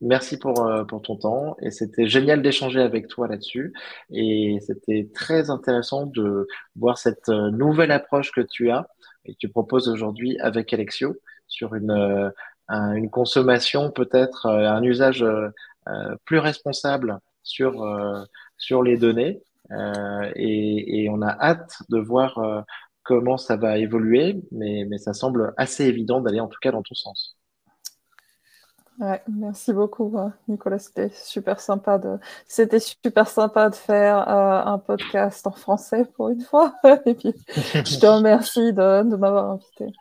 Merci 0.02 0.38
pour, 0.40 0.66
euh, 0.66 0.86
pour 0.86 1.02
ton 1.02 1.18
temps 1.18 1.58
et 1.62 1.72
c'était 1.72 2.08
génial 2.08 2.42
d'échanger 2.42 2.80
avec 2.80 3.10
toi 3.10 3.28
là-dessus 3.28 3.74
et 4.12 4.58
c'était 4.62 5.10
très 5.14 5.50
intéressant 5.50 6.06
de 6.06 6.48
voir 6.78 6.98
cette 6.98 7.28
euh, 7.28 7.52
nouvelle 7.52 7.92
approche 7.92 8.32
que 8.32 8.40
tu 8.40 8.72
as 8.72 8.88
et 9.26 9.34
que 9.34 9.38
tu 9.38 9.50
proposes 9.50 9.90
aujourd'hui 9.90 10.40
avec 10.40 10.74
Alexio 10.74 11.18
sur 11.48 11.76
une, 11.76 11.92
euh, 11.92 12.30
une 12.70 13.10
consommation 13.10 13.92
peut-être, 13.92 14.46
un 14.46 14.84
usage 14.84 15.26
plus 16.26 16.40
responsable 16.40 17.20
sur, 17.44 17.86
sur 18.58 18.84
les 18.84 18.98
données 18.98 19.42
et, 20.36 21.04
et 21.04 21.10
on 21.10 21.22
a 21.22 21.32
hâte 21.32 21.78
de 21.90 22.00
voir 22.00 22.66
comment 23.04 23.38
ça 23.38 23.56
va 23.56 23.78
évoluer 23.78 24.42
mais, 24.52 24.86
mais 24.88 24.98
ça 24.98 25.14
semble 25.14 25.54
assez 25.58 25.86
évident 25.86 26.22
d'aller 26.22 26.40
en 26.40 26.48
tout 26.48 26.60
cas 26.62 26.72
dans 26.72 26.84
ton 26.84 26.96
sens. 26.96 27.40
Ouais, 29.00 29.22
merci 29.30 29.72
beaucoup, 29.72 30.14
hein, 30.18 30.34
Nicolas. 30.50 30.78
C'était 30.78 31.10
super 31.10 31.62
sympa 31.62 31.98
de, 31.98 32.20
c'était 32.48 32.82
super 32.82 33.30
sympa 33.30 33.70
de 33.70 33.76
faire 33.76 34.28
euh, 34.28 34.62
un 34.66 34.78
podcast 34.78 35.48
en 35.48 35.52
français 35.52 36.04
pour 36.16 36.28
une 36.30 36.42
fois. 36.42 36.76
Et 37.06 37.14
puis, 37.14 37.34
je 37.48 37.98
te 37.98 38.06
remercie 38.06 38.74
de, 38.74 39.10
de 39.10 39.16
m'avoir 39.16 39.52
invité. 39.52 39.94